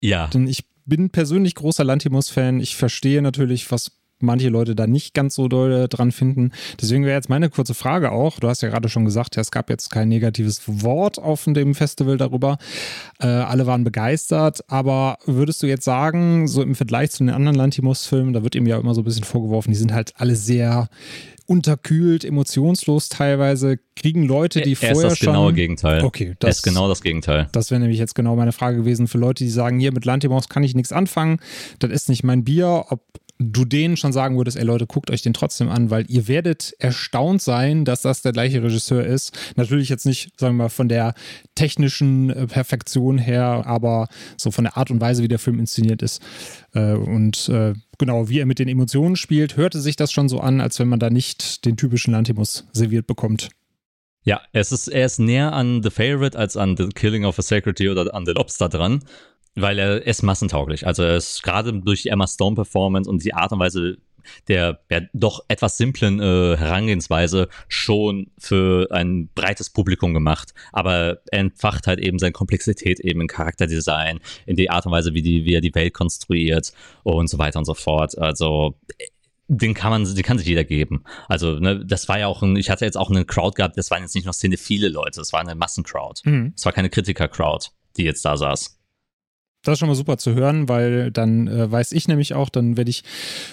Ja. 0.00 0.28
Denn 0.28 0.46
ich 0.46 0.64
bin 0.84 1.10
persönlich 1.10 1.54
großer 1.56 1.84
Lantimos-Fan. 1.84 2.60
Ich 2.60 2.76
verstehe 2.76 3.22
natürlich, 3.22 3.70
was 3.70 4.01
manche 4.22 4.48
Leute 4.48 4.74
da 4.74 4.86
nicht 4.86 5.14
ganz 5.14 5.34
so 5.34 5.48
doll 5.48 5.86
dran 5.88 6.12
finden. 6.12 6.52
Deswegen 6.80 7.04
wäre 7.04 7.16
jetzt 7.16 7.28
meine 7.28 7.50
kurze 7.50 7.74
Frage 7.74 8.12
auch, 8.12 8.38
du 8.40 8.48
hast 8.48 8.62
ja 8.62 8.68
gerade 8.68 8.88
schon 8.88 9.04
gesagt, 9.04 9.36
es 9.36 9.50
gab 9.50 9.70
jetzt 9.70 9.90
kein 9.90 10.08
negatives 10.08 10.62
Wort 10.66 11.18
auf 11.18 11.44
dem 11.44 11.74
Festival 11.74 12.16
darüber. 12.16 12.58
Äh, 13.20 13.26
alle 13.26 13.66
waren 13.66 13.84
begeistert, 13.84 14.60
aber 14.68 15.18
würdest 15.26 15.62
du 15.62 15.66
jetzt 15.66 15.84
sagen, 15.84 16.48
so 16.48 16.62
im 16.62 16.74
Vergleich 16.74 17.10
zu 17.10 17.24
den 17.24 17.30
anderen 17.30 17.56
Lantimos-Filmen, 17.56 18.32
da 18.32 18.42
wird 18.42 18.54
ihm 18.54 18.66
ja 18.66 18.78
immer 18.78 18.94
so 18.94 19.02
ein 19.02 19.04
bisschen 19.04 19.24
vorgeworfen, 19.24 19.70
die 19.70 19.76
sind 19.76 19.92
halt 19.92 20.12
alle 20.16 20.36
sehr 20.36 20.88
unterkühlt, 21.46 22.24
emotionslos 22.24 23.08
teilweise. 23.08 23.78
Kriegen 23.96 24.26
Leute, 24.26 24.62
die 24.62 24.72
er 24.72 24.76
vorher 24.76 24.94
schon... 24.94 25.02
Er 25.02 25.12
ist 25.12 25.20
das 25.20 25.26
genaue 25.26 25.52
Gegenteil. 25.52 26.04
Okay. 26.04 26.34
Das, 26.38 26.48
er 26.48 26.50
ist 26.52 26.62
genau 26.62 26.88
das 26.88 27.02
Gegenteil. 27.02 27.48
Das 27.52 27.70
wäre 27.70 27.80
nämlich 27.80 27.98
jetzt 27.98 28.14
genau 28.14 28.36
meine 28.36 28.52
Frage 28.52 28.78
gewesen 28.78 29.06
für 29.08 29.18
Leute, 29.18 29.44
die 29.44 29.50
sagen, 29.50 29.78
hier 29.78 29.92
mit 29.92 30.04
Lantimos 30.04 30.48
kann 30.48 30.62
ich 30.62 30.74
nichts 30.74 30.92
anfangen, 30.92 31.38
das 31.78 31.90
ist 31.90 32.08
nicht 32.08 32.24
mein 32.24 32.44
Bier, 32.44 32.86
ob 32.88 33.02
du 33.42 33.64
denen 33.64 33.96
schon 33.96 34.12
sagen 34.12 34.36
würdest, 34.36 34.56
ey 34.56 34.64
Leute, 34.64 34.86
guckt 34.86 35.10
euch 35.10 35.22
den 35.22 35.32
trotzdem 35.32 35.68
an, 35.68 35.90
weil 35.90 36.04
ihr 36.08 36.28
werdet 36.28 36.74
erstaunt 36.78 37.42
sein, 37.42 37.84
dass 37.84 38.02
das 38.02 38.22
der 38.22 38.32
gleiche 38.32 38.62
Regisseur 38.62 39.04
ist. 39.04 39.36
Natürlich 39.56 39.88
jetzt 39.88 40.06
nicht, 40.06 40.38
sagen 40.38 40.56
wir 40.56 40.64
mal, 40.64 40.68
von 40.68 40.88
der 40.88 41.14
technischen 41.54 42.30
äh, 42.30 42.46
Perfektion 42.46 43.18
her, 43.18 43.64
aber 43.66 44.08
so 44.36 44.50
von 44.50 44.64
der 44.64 44.76
Art 44.76 44.90
und 44.90 45.00
Weise, 45.00 45.22
wie 45.22 45.28
der 45.28 45.38
Film 45.38 45.58
inszeniert 45.58 46.02
ist. 46.02 46.22
Äh, 46.74 46.92
und 46.92 47.48
äh, 47.48 47.74
genau, 47.98 48.28
wie 48.28 48.38
er 48.38 48.46
mit 48.46 48.58
den 48.58 48.68
Emotionen 48.68 49.16
spielt, 49.16 49.56
hörte 49.56 49.80
sich 49.80 49.96
das 49.96 50.12
schon 50.12 50.28
so 50.28 50.40
an, 50.40 50.60
als 50.60 50.78
wenn 50.78 50.88
man 50.88 51.00
da 51.00 51.10
nicht 51.10 51.64
den 51.64 51.76
typischen 51.76 52.12
Lantimus 52.12 52.66
serviert 52.72 53.06
bekommt. 53.06 53.50
Ja, 54.24 54.40
es 54.52 54.70
ist, 54.70 54.86
er 54.86 55.06
ist 55.06 55.18
näher 55.18 55.52
an 55.52 55.82
The 55.82 55.90
Favorite 55.90 56.38
als 56.38 56.56
an 56.56 56.76
The 56.76 56.88
Killing 56.88 57.24
of 57.24 57.38
a 57.38 57.42
Secretary 57.42 57.90
oder 57.90 58.14
an 58.14 58.24
The 58.24 58.32
Lobster 58.32 58.68
dran 58.68 59.02
weil 59.54 59.78
er 59.78 60.06
ist 60.06 60.22
massentauglich. 60.22 60.86
Also 60.86 61.02
er 61.02 61.16
ist 61.16 61.42
gerade 61.42 61.72
durch 61.72 62.02
die 62.02 62.08
Emma 62.08 62.26
Stone 62.26 62.54
Performance 62.54 63.08
und 63.08 63.24
die 63.24 63.34
Art 63.34 63.52
und 63.52 63.58
Weise 63.60 63.98
der 64.48 64.80
ja, 64.90 65.00
doch 65.12 65.44
etwas 65.48 65.76
simplen 65.76 66.20
äh, 66.20 66.56
Herangehensweise 66.56 67.48
schon 67.68 68.30
für 68.38 68.88
ein 68.90 69.28
breites 69.34 69.70
Publikum 69.70 70.14
gemacht. 70.14 70.54
Aber 70.72 71.18
er 71.30 71.40
entfacht 71.40 71.86
halt 71.86 71.98
eben 71.98 72.18
seine 72.18 72.32
Komplexität 72.32 73.00
eben 73.00 73.20
in 73.20 73.26
Charakterdesign, 73.26 74.20
in 74.46 74.56
die 74.56 74.70
Art 74.70 74.86
und 74.86 74.92
Weise, 74.92 75.14
wie, 75.14 75.22
die, 75.22 75.44
wie 75.44 75.54
er 75.54 75.60
die 75.60 75.74
Welt 75.74 75.94
konstruiert 75.94 76.72
und 77.02 77.28
so 77.28 77.38
weiter 77.38 77.58
und 77.58 77.64
so 77.64 77.74
fort. 77.74 78.16
Also 78.18 78.78
den 79.48 79.74
kann 79.74 79.90
man, 79.90 80.04
den 80.04 80.22
kann 80.22 80.38
sich 80.38 80.46
jeder 80.46 80.64
geben. 80.64 81.04
Also, 81.28 81.58
ne, 81.58 81.84
das 81.84 82.08
war 82.08 82.18
ja 82.18 82.26
auch 82.26 82.42
ein, 82.42 82.56
ich 82.56 82.70
hatte 82.70 82.84
jetzt 82.86 82.96
auch 82.96 83.10
eine 83.10 83.24
Crowd 83.26 83.56
gehabt, 83.56 83.76
das 83.76 83.90
waren 83.90 84.02
jetzt 84.02 84.14
nicht 84.14 84.24
noch 84.24 84.32
Szene 84.32 84.56
viele 84.56 84.88
Leute, 84.88 85.20
es 85.20 85.32
war 85.32 85.40
eine 85.40 85.54
Massencrowd. 85.54 86.22
Mhm. 86.24 86.54
Es 86.56 86.64
war 86.64 86.72
keine 86.72 86.88
Kritiker-Crowd, 86.88 87.66
die 87.96 88.04
jetzt 88.04 88.24
da 88.24 88.36
saß. 88.36 88.78
Das 89.62 89.74
ist 89.74 89.78
schon 89.78 89.88
mal 89.88 89.94
super 89.94 90.18
zu 90.18 90.34
hören, 90.34 90.68
weil 90.68 91.10
dann 91.10 91.46
äh, 91.46 91.70
weiß 91.70 91.92
ich 91.92 92.08
nämlich 92.08 92.34
auch, 92.34 92.48
dann 92.48 92.76
werde 92.76 92.90
ich 92.90 93.04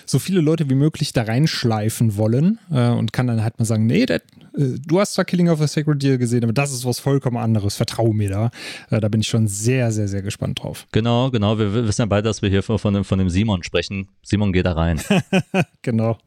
so 0.06 0.18
viele 0.18 0.42
Leute 0.42 0.70
wie 0.70 0.76
möglich 0.76 1.14
da 1.14 1.24
reinschleifen 1.24 2.18
wollen 2.18 2.60
äh, 2.72 2.90
und 2.90 3.14
kann 3.14 3.28
dann 3.28 3.44
halt 3.44 3.60
mal 3.60 3.66
sagen, 3.66 3.86
nee, 3.86 4.06
dat, 4.06 4.24
äh, 4.58 4.80
du 4.86 5.00
hast 5.00 5.14
zwar 5.14 5.26
Killing 5.26 5.50
of 5.50 5.62
a 5.62 5.68
Sacred 5.68 6.02
Deer 6.02 6.18
gesehen, 6.18 6.44
aber 6.44 6.54
das 6.54 6.72
ist 6.72 6.84
was 6.86 7.00
vollkommen 7.00 7.38
anderes, 7.38 7.76
vertrau 7.76 8.12
mir 8.12 8.30
da. 8.30 8.52
Äh, 8.90 9.00
da 9.00 9.08
bin 9.08 9.22
ich 9.22 9.28
schon 9.28 9.48
sehr, 9.48 9.92
sehr, 9.92 10.08
sehr 10.08 10.24
gespannt 10.24 10.64
drauf. 10.64 10.88
Genau, 10.92 11.30
genau, 11.30 11.60
wir, 11.60 11.74
wir 11.74 11.88
wissen 11.88 12.02
ja 12.02 12.06
beide, 12.08 12.24
dass 12.24 12.42
wir 12.42 12.50
hier 12.50 12.64
von, 12.64 12.80
von, 12.80 12.94
dem, 12.94 13.04
von 13.04 13.20
dem 13.20 13.30
Simon 13.30 13.64
sprechen. 13.64 14.08
Simon, 14.24 14.52
geht 14.52 14.66
da 14.66 14.74
rein. 14.74 15.00
genau. 15.84 16.18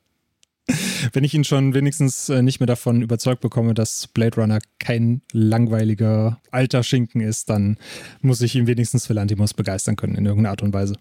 Wenn 1.13 1.25
ich 1.25 1.35
ihn 1.35 1.45
schon 1.45 1.75
wenigstens 1.75 2.29
äh, 2.29 2.43
nicht 2.43 2.61
mehr 2.61 2.67
davon 2.67 3.03
überzeugt 3.03 3.41
bekomme, 3.41 3.75
dass 3.75 4.09
Blade 4.09 4.41
Runner 4.41 4.59
kein 4.79 5.23
langweiliger 5.33 6.41
alter 6.51 6.83
Schinken 6.83 7.21
ist, 7.21 7.51
dann 7.51 7.79
muss 8.21 8.41
ich 8.41 8.55
ihn 8.55 8.67
wenigstens 8.67 9.07
für 9.07 9.13
Lantimos 9.13 9.55
begeistern 9.55 9.97
können 9.97 10.15
in 10.15 10.27
irgendeiner 10.27 10.51
Art 10.51 10.63
und 10.63 10.73
Weise. 10.73 10.97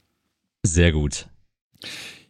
Sehr 0.64 0.92
gut. 0.92 1.28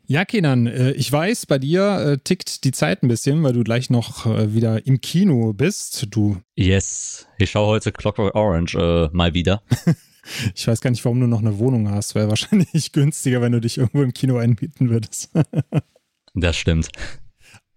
Ja, 0.08 0.26
Kenan, 0.26 0.68
äh, 0.68 0.92
ich 0.92 1.12
weiß, 1.12 1.46
bei 1.46 1.58
dir 1.58 2.00
äh, 2.00 2.18
tickt 2.18 2.64
die 2.64 2.72
Zeit 2.72 3.04
ein 3.04 3.08
bisschen, 3.08 3.44
weil 3.44 3.54
du 3.54 3.64
gleich 3.64 3.90
noch 3.90 4.26
wieder 4.26 4.86
im 4.86 5.00
Kino 5.00 5.54
bist. 5.54 6.08
Du. 6.10 6.38
Yes, 6.56 7.28
ich 7.38 7.52
schaue 7.52 7.68
heute 7.68 7.92
Clockwork 7.92 8.36
Orange 8.36 8.76
äh, 8.76 9.10
mal 9.14 9.34
wieder. 9.34 9.64
ich 10.56 10.68
weiß 10.68 10.82
gar 10.82 10.92
nicht, 10.92 11.04
warum 11.06 11.22
du 11.22 11.28
noch 11.28 11.40
eine 11.40 11.60
Wohnung 11.60 11.90
hast. 11.90 12.16
Wäre 12.16 12.30
wahrscheinlich 12.30 12.92
günstiger, 12.92 13.42
wenn 13.42 13.54
du 13.54 13.62
dich 13.62 13.78
irgendwo 13.78 14.02
im 14.04 14.14
Kino 14.14 14.38
einbieten 14.38 14.90
würdest. 14.90 15.30
das 16.34 16.58
stimmt. 16.58 16.90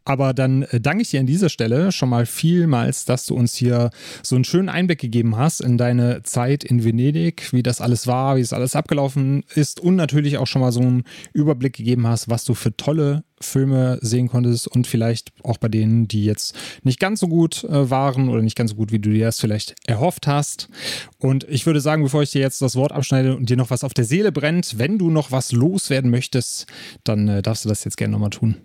Aber 0.04 0.34
dann 0.34 0.62
äh, 0.62 0.80
danke 0.80 1.02
ich 1.02 1.10
dir 1.10 1.20
an 1.20 1.26
dieser 1.26 1.48
Stelle 1.48 1.92
schon 1.92 2.08
mal 2.08 2.26
vielmals, 2.26 3.04
dass 3.04 3.26
du 3.26 3.34
uns 3.34 3.54
hier 3.54 3.90
so 4.22 4.34
einen 4.34 4.44
schönen 4.44 4.68
Einblick 4.68 5.00
gegeben 5.00 5.36
hast 5.36 5.60
in 5.60 5.78
deine 5.78 6.22
Zeit 6.22 6.64
in 6.64 6.84
Venedig, 6.84 7.52
wie 7.52 7.62
das 7.62 7.80
alles 7.80 8.06
war, 8.06 8.36
wie 8.36 8.40
es 8.40 8.52
alles 8.52 8.76
abgelaufen 8.76 9.44
ist 9.54 9.80
und 9.80 9.96
natürlich 9.96 10.38
auch 10.38 10.46
schon 10.46 10.60
mal 10.62 10.72
so 10.72 10.80
einen 10.80 11.04
Überblick 11.32 11.74
gegeben 11.74 12.06
hast, 12.06 12.28
was 12.28 12.44
du 12.44 12.54
für 12.54 12.76
tolle 12.76 13.24
Filme 13.40 13.98
sehen 14.00 14.28
konntest 14.28 14.68
und 14.68 14.86
vielleicht 14.86 15.32
auch 15.42 15.58
bei 15.58 15.68
denen, 15.68 16.08
die 16.08 16.24
jetzt 16.24 16.54
nicht 16.82 17.00
ganz 17.00 17.20
so 17.20 17.28
gut 17.28 17.64
äh, 17.64 17.90
waren 17.90 18.28
oder 18.28 18.42
nicht 18.42 18.56
ganz 18.56 18.70
so 18.70 18.76
gut, 18.76 18.92
wie 18.92 18.98
du 18.98 19.10
dir 19.10 19.26
das 19.26 19.40
vielleicht 19.40 19.74
erhofft 19.86 20.26
hast. 20.26 20.68
Und 21.18 21.44
ich 21.48 21.66
würde 21.66 21.80
sagen, 21.80 22.02
bevor 22.02 22.22
ich 22.22 22.30
dir 22.30 22.40
jetzt 22.40 22.62
das 22.62 22.76
Wort 22.76 22.92
abschneide 22.92 23.36
und 23.36 23.50
dir 23.50 23.56
noch 23.56 23.70
was 23.70 23.84
auf 23.84 23.94
der 23.94 24.04
Seele 24.04 24.32
brennt, 24.32 24.78
wenn 24.78 24.98
du 24.98 25.10
noch 25.10 25.30
was 25.30 25.52
loswerden 25.52 26.10
möchtest, 26.10 26.66
dann 27.04 27.28
äh, 27.28 27.42
darfst 27.42 27.64
du 27.64 27.68
das 27.68 27.84
jetzt 27.84 27.96
gerne 27.96 28.12
nochmal 28.12 28.30
tun. 28.30 28.56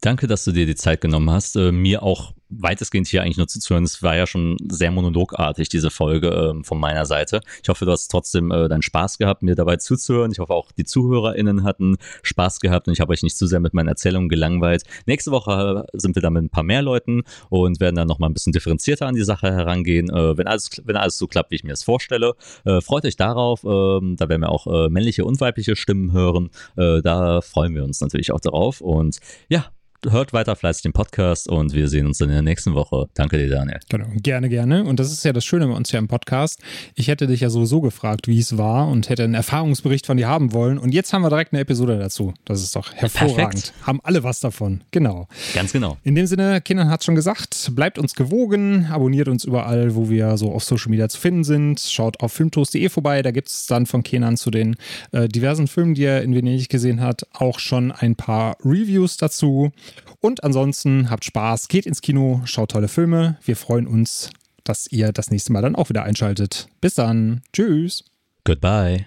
Danke, 0.00 0.26
dass 0.26 0.44
du 0.44 0.52
dir 0.52 0.66
die 0.66 0.74
Zeit 0.74 1.00
genommen 1.00 1.30
hast, 1.30 1.56
äh, 1.56 1.72
mir 1.72 2.02
auch 2.02 2.34
weitestgehend 2.48 3.06
hier 3.06 3.22
eigentlich 3.22 3.36
nur 3.36 3.48
zuzuhören. 3.48 3.84
Es 3.84 4.02
war 4.02 4.16
ja 4.16 4.26
schon 4.26 4.56
sehr 4.68 4.90
monologartig, 4.90 5.68
diese 5.68 5.90
Folge 5.90 6.28
äh, 6.28 6.64
von 6.64 6.78
meiner 6.78 7.06
Seite. 7.06 7.40
Ich 7.62 7.68
hoffe, 7.68 7.84
du 7.84 7.92
hast 7.92 8.08
trotzdem 8.08 8.50
äh, 8.50 8.68
deinen 8.68 8.82
Spaß 8.82 9.18
gehabt, 9.18 9.42
mir 9.42 9.54
dabei 9.54 9.76
zuzuhören. 9.76 10.32
Ich 10.32 10.38
hoffe 10.38 10.52
auch, 10.52 10.70
die 10.72 10.84
ZuhörerInnen 10.84 11.64
hatten 11.64 11.96
Spaß 12.22 12.60
gehabt 12.60 12.86
und 12.86 12.94
ich 12.94 13.00
habe 13.00 13.12
euch 13.12 13.22
nicht 13.22 13.36
zu 13.36 13.46
sehr 13.46 13.60
mit 13.60 13.74
meinen 13.74 13.88
Erzählungen 13.88 14.28
gelangweilt. 14.28 14.84
Nächste 15.06 15.30
Woche 15.30 15.86
äh, 15.92 15.98
sind 15.98 16.14
wir 16.16 16.22
dann 16.22 16.34
mit 16.34 16.44
ein 16.44 16.50
paar 16.50 16.64
mehr 16.64 16.82
Leuten 16.82 17.22
und 17.48 17.80
werden 17.80 17.96
dann 17.96 18.08
nochmal 18.08 18.30
ein 18.30 18.34
bisschen 18.34 18.52
differenzierter 18.52 19.06
an 19.06 19.14
die 19.14 19.24
Sache 19.24 19.52
herangehen. 19.52 20.10
Äh, 20.10 20.36
wenn, 20.36 20.46
alles, 20.46 20.70
wenn 20.84 20.96
alles 20.96 21.18
so 21.18 21.26
klappt, 21.26 21.50
wie 21.50 21.56
ich 21.56 21.64
mir 21.64 21.70
das 21.70 21.82
vorstelle, 21.82 22.34
äh, 22.64 22.80
freut 22.80 23.04
euch 23.04 23.16
darauf. 23.16 23.64
Ähm, 23.64 24.16
da 24.16 24.28
werden 24.28 24.42
wir 24.42 24.50
auch 24.50 24.66
äh, 24.66 24.88
männliche 24.88 25.24
und 25.24 25.40
weibliche 25.40 25.76
Stimmen 25.76 26.12
hören. 26.12 26.50
Da 26.76 27.40
freuen 27.40 27.74
wir 27.74 27.84
uns 27.84 28.00
natürlich 28.00 28.32
auch 28.32 28.40
darauf. 28.40 28.80
Und 28.80 29.18
ja, 29.48 29.66
hört 30.10 30.32
weiter 30.32 30.56
fleißig 30.56 30.82
den 30.82 30.92
Podcast 30.92 31.48
und 31.48 31.74
wir 31.74 31.88
sehen 31.88 32.06
uns 32.06 32.18
dann 32.18 32.28
in 32.28 32.34
der 32.34 32.42
nächsten 32.42 32.74
Woche. 32.74 33.06
Danke 33.14 33.38
dir, 33.38 33.48
Daniel. 33.48 33.80
Genau, 33.88 34.06
gerne, 34.16 34.48
gerne. 34.48 34.84
Und 34.84 35.00
das 35.00 35.12
ist 35.12 35.24
ja 35.24 35.32
das 35.32 35.44
Schöne 35.44 35.66
bei 35.66 35.74
uns 35.74 35.90
hier 35.90 35.98
im 35.98 36.08
Podcast. 36.08 36.60
Ich 36.94 37.08
hätte 37.08 37.26
dich 37.26 37.40
ja 37.40 37.50
sowieso 37.50 37.80
gefragt, 37.80 38.28
wie 38.28 38.38
es 38.38 38.58
war 38.58 38.88
und 38.88 39.08
hätte 39.08 39.24
einen 39.24 39.34
Erfahrungsbericht 39.34 40.06
von 40.06 40.16
dir 40.16 40.28
haben 40.28 40.52
wollen. 40.52 40.78
Und 40.78 40.92
jetzt 40.92 41.12
haben 41.12 41.22
wir 41.22 41.30
direkt 41.30 41.52
eine 41.52 41.60
Episode 41.60 41.98
dazu. 41.98 42.34
Das 42.44 42.62
ist 42.62 42.76
doch 42.76 42.92
hervorragend. 42.92 43.36
Perfekt. 43.36 43.74
Haben 43.82 44.00
alle 44.02 44.22
was 44.22 44.40
davon. 44.40 44.82
Genau. 44.90 45.28
Ganz 45.54 45.72
genau. 45.72 45.96
In 46.04 46.14
dem 46.14 46.26
Sinne, 46.26 46.60
Kindern 46.60 46.90
hat 46.90 47.00
es 47.00 47.06
schon 47.06 47.14
gesagt, 47.14 47.72
bleibt 47.74 47.98
uns 47.98 48.14
gewogen, 48.14 48.86
abonniert 48.90 49.28
uns 49.28 49.44
überall, 49.44 49.94
wo 49.94 50.10
wir 50.10 50.36
so 50.36 50.52
auf 50.52 50.64
Social 50.64 50.90
Media 50.90 51.08
zu 51.08 51.20
finden 51.20 51.44
sind. 51.44 51.80
Schaut 51.80 52.20
auf 52.20 52.32
filmtoast.de 52.32 52.88
vorbei. 52.88 53.22
Da 53.22 53.30
gibt 53.30 53.48
es 53.48 53.66
dann 53.66 53.86
von 53.86 54.02
Kenan 54.02 54.36
zu 54.36 54.50
den 54.50 54.76
äh, 55.12 55.28
diversen 55.28 55.66
Filmen, 55.66 55.94
die 55.94 56.04
er 56.04 56.22
in 56.22 56.34
Venedig 56.34 56.68
gesehen 56.68 57.00
hat, 57.00 57.26
auch 57.32 57.58
schon 57.58 57.92
ein 57.92 58.16
paar 58.16 58.56
Reviews 58.64 59.16
dazu. 59.16 59.72
Und 60.20 60.44
ansonsten 60.44 61.10
habt 61.10 61.24
Spaß, 61.24 61.68
geht 61.68 61.86
ins 61.86 62.00
Kino, 62.00 62.42
schaut 62.44 62.70
tolle 62.70 62.88
Filme. 62.88 63.38
Wir 63.44 63.56
freuen 63.56 63.86
uns, 63.86 64.30
dass 64.64 64.86
ihr 64.90 65.12
das 65.12 65.30
nächste 65.30 65.52
Mal 65.52 65.62
dann 65.62 65.76
auch 65.76 65.88
wieder 65.88 66.04
einschaltet. 66.04 66.68
Bis 66.80 66.94
dann. 66.94 67.42
Tschüss. 67.52 68.04
Goodbye. 68.44 69.06